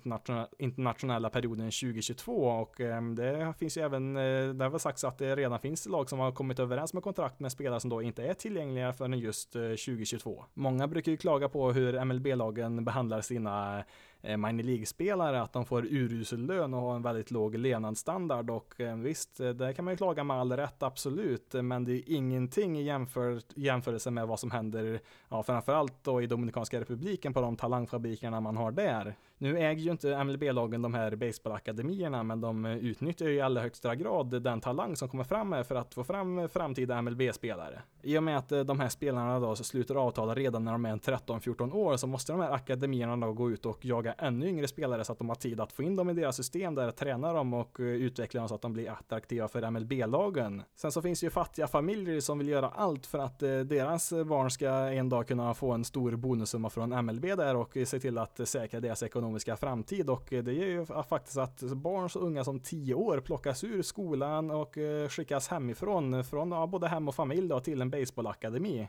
internationella 0.58 1.30
perioden 1.30 1.66
2022 1.66 2.32
och 2.32 2.80
ehm, 2.80 3.14
det 3.14 3.54
finns 3.58 3.76
ju 3.76 3.82
även, 3.82 4.16
eh, 4.16 4.48
det 4.54 4.64
har 4.64 4.70
väl 4.70 4.80
sagts 4.80 5.04
att 5.04 5.18
det 5.18 5.36
redan 5.36 5.58
finns 5.58 5.86
lag 5.86 6.08
som 6.08 6.18
har 6.18 6.32
kommit 6.32 6.58
överens 6.58 6.94
med 6.94 7.02
kontrakt 7.02 7.40
med 7.40 7.52
spelare 7.52 7.80
som 7.80 7.90
då 7.90 8.02
inte 8.02 8.22
är 8.22 8.34
tillgängliga 8.34 8.92
förrän 8.92 9.18
just 9.18 9.56
eh, 9.56 9.62
2022. 9.62 10.44
Många 10.54 10.88
brukar 10.88 11.12
ju 11.12 11.16
klaga 11.16 11.48
på 11.48 11.72
hur 11.72 12.04
MLB-lagen 12.04 12.84
behandlar 12.84 13.20
sina 13.20 13.84
Eh, 14.22 14.36
minor 14.36 14.62
League-spelare 14.62 15.42
att 15.42 15.52
de 15.52 15.66
får 15.66 15.86
urusel 15.86 16.46
lön 16.46 16.74
och 16.74 16.80
har 16.80 16.96
en 16.96 17.02
väldigt 17.02 17.30
låg 17.30 17.54
levnadsstandard 17.54 18.50
och 18.50 18.80
eh, 18.80 18.96
visst, 18.96 19.40
eh, 19.40 19.48
där 19.48 19.66
det 19.66 19.74
kan 19.74 19.84
man 19.84 19.94
ju 19.94 19.98
klaga 19.98 20.24
med 20.24 20.36
all 20.36 20.52
rätt, 20.52 20.82
absolut, 20.82 21.54
men 21.54 21.84
det 21.84 21.92
är 21.92 22.02
ingenting 22.06 22.78
i 22.78 22.82
jämför, 22.82 23.40
jämförelse 23.54 24.10
med 24.10 24.28
vad 24.28 24.40
som 24.40 24.50
händer, 24.50 25.00
ja, 25.28 25.42
framförallt 25.42 26.04
då 26.04 26.22
i 26.22 26.26
Dominikanska 26.26 26.80
republiken 26.80 27.34
på 27.34 27.40
de 27.40 27.56
talangfabrikerna 27.56 28.40
man 28.40 28.56
har 28.56 28.70
där. 28.70 29.14
Nu 29.40 29.58
äger 29.58 29.82
ju 29.82 29.90
inte 29.90 30.24
MLB-lagen 30.24 30.82
de 30.82 30.94
här 30.94 31.16
baseballakademierna, 31.16 32.22
men 32.22 32.40
de 32.40 32.64
utnyttjar 32.64 33.26
ju 33.26 33.34
i 33.34 33.40
allra 33.40 33.62
högsta 33.62 33.94
grad 33.94 34.42
den 34.42 34.60
talang 34.60 34.96
som 34.96 35.08
kommer 35.08 35.24
fram 35.24 35.64
för 35.64 35.74
att 35.74 35.94
få 35.94 36.04
fram 36.04 36.48
framtida 36.48 37.02
MLB-spelare. 37.02 37.82
I 38.02 38.18
och 38.18 38.22
med 38.22 38.38
att 38.38 38.52
eh, 38.52 38.60
de 38.60 38.80
här 38.80 38.88
spelarna 38.88 39.40
då 39.40 39.56
sluter 39.56 39.94
avtal 39.94 40.34
redan 40.34 40.64
när 40.64 40.72
de 40.72 40.84
är 40.84 40.96
13-14 40.96 41.72
år 41.72 41.96
så 41.96 42.06
måste 42.06 42.32
de 42.32 42.40
här 42.40 42.50
akademierna 42.50 43.16
då 43.16 43.32
gå 43.32 43.50
ut 43.50 43.66
och 43.66 43.84
jaga 43.84 44.12
ännu 44.12 44.48
yngre 44.48 44.68
spelare 44.68 45.04
så 45.04 45.12
att 45.12 45.18
de 45.18 45.28
har 45.28 45.36
tid 45.36 45.60
att 45.60 45.72
få 45.72 45.82
in 45.82 45.96
dem 45.96 46.10
i 46.10 46.14
deras 46.14 46.36
system 46.36 46.74
där, 46.74 46.90
träna 46.90 47.32
dem 47.32 47.54
och 47.54 47.80
eh, 47.80 47.86
utveckla 47.86 48.40
dem 48.40 48.48
så 48.48 48.54
att 48.54 48.62
de 48.62 48.72
blir 48.72 48.90
attraktiva 48.90 49.48
för 49.48 49.70
MLB-lagen. 49.70 50.62
Sen 50.76 50.92
så 50.92 51.02
finns 51.02 51.20
det 51.20 51.26
ju 51.26 51.30
fattiga 51.30 51.66
familjer 51.66 52.20
som 52.20 52.38
vill 52.38 52.48
göra 52.48 52.68
allt 52.68 53.06
för 53.06 53.18
att 53.18 53.42
eh, 53.42 53.58
deras 53.58 54.12
barn 54.12 54.50
ska 54.50 54.68
en 54.70 55.08
dag 55.08 55.28
kunna 55.28 55.54
få 55.54 55.72
en 55.72 55.84
stor 55.84 56.16
bonussumma 56.16 56.70
från 56.70 57.04
MLB 57.04 57.24
där 57.24 57.56
och 57.56 57.76
se 57.86 58.00
till 58.00 58.18
att 58.18 58.48
säkra 58.48 58.80
deras 58.80 59.02
ekonomi 59.02 59.27
ekonomiska 59.28 59.56
framtid 59.56 60.10
och 60.10 60.32
eh, 60.32 60.44
det 60.44 60.52
ger 60.52 60.66
ju 60.66 60.86
faktiskt 61.08 61.38
att 61.38 61.60
barn 61.60 62.10
så 62.10 62.18
unga 62.18 62.44
som 62.44 62.60
10 62.60 62.94
år 62.94 63.20
plockas 63.20 63.64
ur 63.64 63.82
skolan 63.82 64.50
och 64.50 64.78
eh, 64.78 65.08
skickas 65.08 65.48
hemifrån, 65.48 66.14
eh, 66.14 66.22
från 66.22 66.70
både 66.70 66.88
hem 66.88 67.08
och 67.08 67.14
familj 67.14 67.48
då, 67.48 67.60
till 67.60 67.80
en 67.80 67.90
baseballakademi. 67.90 68.88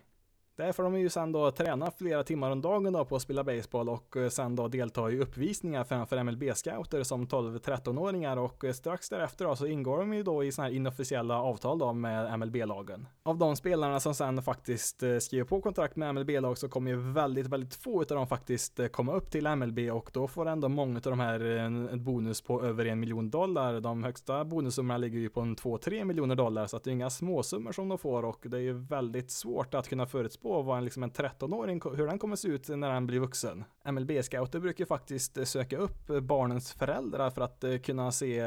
Där 0.60 0.72
får 0.72 0.84
de 0.84 1.00
ju 1.00 1.10
sen 1.10 1.32
då 1.32 1.52
träna 1.52 1.92
flera 1.92 2.24
timmar 2.24 2.52
om 2.52 2.62
dagen 2.62 2.94
då 2.94 3.06
på 3.06 3.16
att 3.16 3.22
spela 3.22 3.44
baseball 3.44 3.90
och 3.90 4.18
eh, 4.18 4.30
sen 4.30 4.56
då 4.56 4.68
delta 4.68 5.12
i 5.12 5.20
uppvisningar 5.20 5.84
framför 5.84 6.18
MLB-scouter 6.18 7.04
som 7.04 7.28
12-13-åringar 7.28 8.38
och 8.38 8.64
eh, 8.64 8.74
strax 8.74 9.10
därefter 9.10 9.46
då 9.46 9.56
så 9.56 9.66
ingår 9.66 9.98
de 9.98 10.14
ju 10.14 10.24
då 10.24 10.44
i 10.44 10.52
sådana 10.52 10.70
här 10.70 10.76
inofficiella 10.76 11.42
avtal 11.42 11.80
då 11.80 11.94
med 11.94 12.40
MLB-lagen. 12.40 13.08
Av 13.24 13.38
de 13.38 13.56
spelarna 13.56 14.00
som 14.00 14.16
sen 14.16 14.42
faktiskt 14.42 15.04
eh, 15.04 15.18
skriver 15.18 15.46
på 15.46 15.62
kontrakt 15.62 15.96
med 15.96 16.16
MLB-lag 16.16 16.58
så 16.58 16.70
kommer 16.70 16.92
ju 16.92 16.98
väldigt, 16.98 17.48
väldigt 17.48 17.76
få 17.76 18.02
utav 18.02 18.18
dem 18.18 18.28
faktiskt 18.28 18.80
komma 18.92 19.14
upp 19.14 19.32
till 19.32 19.48
MLB 19.48 19.80
och 19.80 20.10
då 20.14 20.28
får 20.28 20.48
ändå 20.48 20.70
många 20.70 20.96
av 20.96 21.02
de 21.02 21.20
här 21.20 21.40
en 21.40 22.04
bonus 22.04 22.42
på 22.42 22.64
över 22.64 22.86
en 22.86 23.00
miljon 23.00 23.30
dollar. 23.30 23.80
De 23.80 24.04
högsta 24.04 24.46
bonussummorna 24.46 24.98
ligger 24.98 25.20
ju 25.20 25.30
på 25.30 25.42
en 25.42 25.56
2-3 25.56 26.04
miljoner 26.04 26.36
dollar 26.36 26.68
så 26.68 26.78
att 26.78 26.84
det 26.84 26.90
är 26.90 26.94
inga 26.94 27.10
småsummor 27.10 27.72
som 27.72 27.90
de 27.90 27.98
får 27.98 28.26
och 28.26 28.46
det 28.46 28.58
är 28.58 28.62
ju 28.62 28.74
väldigt 28.74 29.32
svårt 29.32 29.74
att 29.74 29.88
kunna 29.88 30.06
förutspå 30.06 30.49
på 30.50 30.62
vad 30.62 30.78
en, 30.78 30.84
liksom 30.84 31.04
en 31.04 31.12
13-åring, 31.12 31.82
hur 31.96 32.08
den 32.08 32.20
kommer 32.20 32.36
se 32.36 32.48
ut 32.48 32.68
när 32.68 32.90
han 32.90 33.08
blir 33.08 33.20
vuxen. 33.20 33.64
MLB-scouter 33.84 34.60
brukar 34.60 34.86
faktiskt 34.86 35.38
eh, 35.38 35.44
söka 35.44 35.78
upp 35.78 36.10
eh, 36.10 36.20
barnens 36.20 36.74
föräldrar 36.74 37.30
för 37.30 37.42
att 37.42 37.64
eh, 37.64 37.78
kunna 37.78 38.12
se 38.12 38.42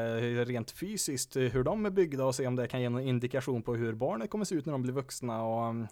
rent 0.45 0.71
fysiskt 0.71 1.35
hur 1.35 1.63
de 1.63 1.85
är 1.85 1.89
byggda 1.89 2.25
och 2.25 2.35
se 2.35 2.47
om 2.47 2.55
det 2.55 2.67
kan 2.67 2.81
ge 2.81 2.89
någon 2.89 3.01
indikation 3.01 3.61
på 3.61 3.75
hur 3.75 3.93
barnet 3.93 4.29
kommer 4.29 4.45
se 4.45 4.55
ut 4.55 4.65
när 4.65 4.73
de 4.73 4.81
blir 4.81 4.93
vuxna 4.93 5.43
och 5.43 5.65
mm, 5.65 5.87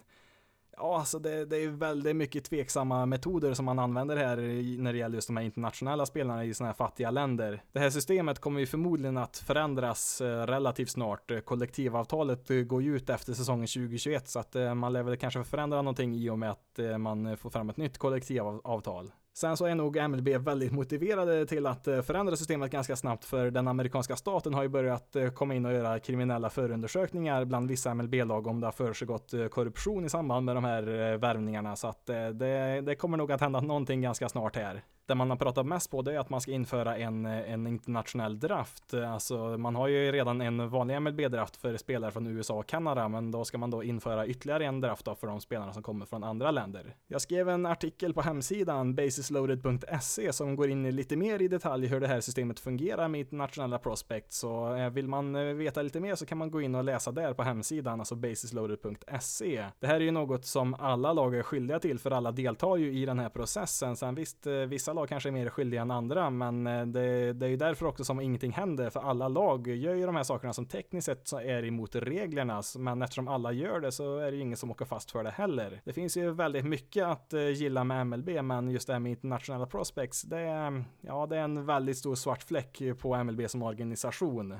Ja, 0.76 0.98
alltså 0.98 1.18
det, 1.18 1.44
det 1.44 1.56
är 1.56 1.68
väldigt 1.68 2.16
mycket 2.16 2.44
tveksamma 2.44 3.06
metoder 3.06 3.54
som 3.54 3.64
man 3.64 3.78
använder 3.78 4.16
här 4.16 4.36
när 4.78 4.92
det 4.92 4.98
gäller 4.98 5.14
just 5.14 5.28
de 5.28 5.36
här 5.36 5.44
internationella 5.44 6.06
spelarna 6.06 6.44
i 6.44 6.54
sådana 6.54 6.68
här 6.68 6.76
fattiga 6.76 7.10
länder. 7.10 7.62
Det 7.72 7.78
här 7.78 7.90
systemet 7.90 8.38
kommer 8.38 8.60
ju 8.60 8.66
förmodligen 8.66 9.16
att 9.16 9.36
förändras 9.36 10.20
eh, 10.20 10.46
relativt 10.46 10.90
snart. 10.90 11.30
Eh, 11.30 11.38
kollektivavtalet 11.38 12.50
eh, 12.50 12.56
går 12.56 12.82
ju 12.82 12.96
ut 12.96 13.10
efter 13.10 13.32
säsongen 13.32 13.66
2021 13.66 14.28
så 14.28 14.38
att 14.38 14.54
man 14.76 14.92
lär 14.92 15.02
väl 15.02 15.16
kanske 15.16 15.44
förändra 15.44 15.82
någonting 15.82 16.14
i 16.14 16.30
och 16.30 16.38
med 16.38 16.50
att 16.50 16.78
man 16.98 17.36
får 17.36 17.50
fram 17.50 17.70
ett 17.70 17.76
nytt 17.76 17.98
kollektivavtal. 17.98 19.10
Sen 19.34 19.56
så 19.56 19.66
är 19.66 19.74
nog 19.74 20.10
MLB 20.10 20.28
väldigt 20.28 20.72
motiverade 20.72 21.46
till 21.46 21.66
att 21.66 21.88
eh, 21.88 22.02
förändra 22.02 22.36
systemet 22.36 22.70
ganska 22.70 22.96
snabbt 22.96 23.24
för 23.24 23.50
den 23.50 23.68
amerikanska 23.68 24.16
staten 24.16 24.54
har 24.54 24.62
ju 24.62 24.68
börjat 24.68 25.16
eh, 25.16 25.30
komma 25.30 25.54
in 25.54 25.66
och 25.66 25.72
göra 25.72 25.98
kriminella 25.98 26.50
förundersökningar 26.50 27.44
bland 27.44 27.68
vissa 27.68 27.94
MLB-lag 27.94 28.46
om 28.46 28.60
det 28.60 28.66
har 28.66 28.72
försiggått 28.72 29.32
eh, 29.32 29.46
korruption 29.46 30.04
i 30.04 30.08
samband 30.08 30.46
med 30.46 30.56
de 30.56 30.64
här 30.64 31.16
värvningarna. 31.16 31.76
Så 31.76 31.88
att 31.88 32.06
det, 32.06 32.80
det 32.80 32.94
kommer 32.94 33.16
nog 33.16 33.32
att 33.32 33.40
hända 33.40 33.60
någonting 33.60 34.02
ganska 34.02 34.28
snart 34.28 34.56
här 34.56 34.82
det 35.06 35.14
man 35.14 35.30
har 35.30 35.36
pratat 35.36 35.66
mest 35.66 35.90
på 35.90 36.02
det 36.02 36.14
är 36.14 36.18
att 36.18 36.30
man 36.30 36.40
ska 36.40 36.52
införa 36.52 36.96
en, 36.96 37.26
en 37.26 37.66
internationell 37.66 38.40
draft. 38.40 38.94
Alltså 38.94 39.58
man 39.58 39.74
har 39.74 39.88
ju 39.88 40.12
redan 40.12 40.40
en 40.40 40.68
vanlig 40.68 41.02
MLB-draft 41.02 41.56
för 41.56 41.76
spelare 41.76 42.10
från 42.10 42.26
USA 42.26 42.54
och 42.54 42.66
Kanada, 42.66 43.08
men 43.08 43.30
då 43.30 43.44
ska 43.44 43.58
man 43.58 43.70
då 43.70 43.82
införa 43.82 44.26
ytterligare 44.26 44.64
en 44.64 44.80
draft 44.80 45.08
för 45.20 45.26
de 45.26 45.40
spelarna 45.40 45.72
som 45.72 45.82
kommer 45.82 46.06
från 46.06 46.24
andra 46.24 46.50
länder. 46.50 46.94
Jag 47.06 47.20
skrev 47.20 47.48
en 47.48 47.66
artikel 47.66 48.14
på 48.14 48.22
hemsidan 48.22 48.94
basisloaded.se 48.94 50.32
som 50.32 50.56
går 50.56 50.70
in 50.70 50.96
lite 50.96 51.16
mer 51.16 51.42
i 51.42 51.48
detalj 51.48 51.86
hur 51.86 52.00
det 52.00 52.06
här 52.06 52.20
systemet 52.20 52.60
fungerar 52.60 53.08
med 53.08 53.20
internationella 53.20 53.78
prospects. 53.78 54.38
Så 54.38 54.74
eh, 54.74 54.90
vill 54.90 55.08
man 55.08 55.34
eh, 55.34 55.42
veta 55.42 55.82
lite 55.82 56.00
mer 56.00 56.14
så 56.14 56.26
kan 56.26 56.38
man 56.38 56.50
gå 56.50 56.60
in 56.60 56.74
och 56.74 56.84
läsa 56.84 57.12
där 57.12 57.34
på 57.34 57.42
hemsidan, 57.42 58.00
alltså 58.00 58.14
basisloaded.se. 58.14 59.66
Det 59.80 59.86
här 59.86 59.94
är 59.94 60.00
ju 60.00 60.10
något 60.10 60.44
som 60.44 60.74
alla 60.74 61.12
lag 61.12 61.34
är 61.34 61.42
skyldiga 61.42 61.78
till 61.78 61.98
för 61.98 62.10
alla 62.10 62.32
deltar 62.32 62.76
ju 62.76 62.92
i 62.92 63.06
den 63.06 63.18
här 63.18 63.28
processen. 63.28 63.96
Sen 63.96 64.14
visst, 64.14 64.46
eh, 64.46 64.52
vissa 64.52 64.91
vissa 64.92 65.00
lag 65.00 65.08
kanske 65.08 65.28
är 65.28 65.32
mer 65.32 65.48
skyldiga 65.48 65.82
än 65.82 65.90
andra, 65.90 66.30
men 66.30 66.66
eh, 66.66 66.86
det, 66.86 67.32
det 67.32 67.46
är 67.46 67.50
ju 67.50 67.56
därför 67.56 67.86
också 67.86 68.04
som 68.04 68.20
ingenting 68.20 68.52
händer, 68.52 68.90
för 68.90 69.00
alla 69.00 69.28
lag 69.28 69.68
gör 69.68 69.94
ju 69.94 70.06
de 70.06 70.16
här 70.16 70.22
sakerna 70.22 70.52
som 70.52 70.66
tekniskt 70.66 71.06
sett 71.06 71.32
är 71.32 71.64
emot 71.64 71.94
reglerna, 71.94 72.62
men 72.78 73.02
eftersom 73.02 73.28
alla 73.28 73.52
gör 73.52 73.80
det 73.80 73.92
så 73.92 74.18
är 74.18 74.30
det 74.30 74.36
ju 74.36 74.42
ingen 74.42 74.56
som 74.56 74.70
åker 74.70 74.84
fast 74.84 75.10
för 75.10 75.24
det 75.24 75.30
heller. 75.30 75.80
Det 75.84 75.92
finns 75.92 76.16
ju 76.16 76.30
väldigt 76.30 76.64
mycket 76.64 77.04
att 77.04 77.32
eh, 77.32 77.48
gilla 77.48 77.84
med 77.84 78.06
MLB, 78.06 78.28
men 78.42 78.70
just 78.70 78.86
det 78.86 78.92
här 78.92 79.00
med 79.00 79.10
internationella 79.10 79.66
prospects, 79.66 80.22
det 80.22 80.38
är, 80.38 80.84
ja, 81.00 81.26
det 81.26 81.36
är 81.36 81.44
en 81.44 81.66
väldigt 81.66 81.98
stor 81.98 82.14
svart 82.14 82.42
fläck 82.42 82.82
på 82.98 83.24
MLB 83.24 83.50
som 83.50 83.62
organisation. 83.62 84.54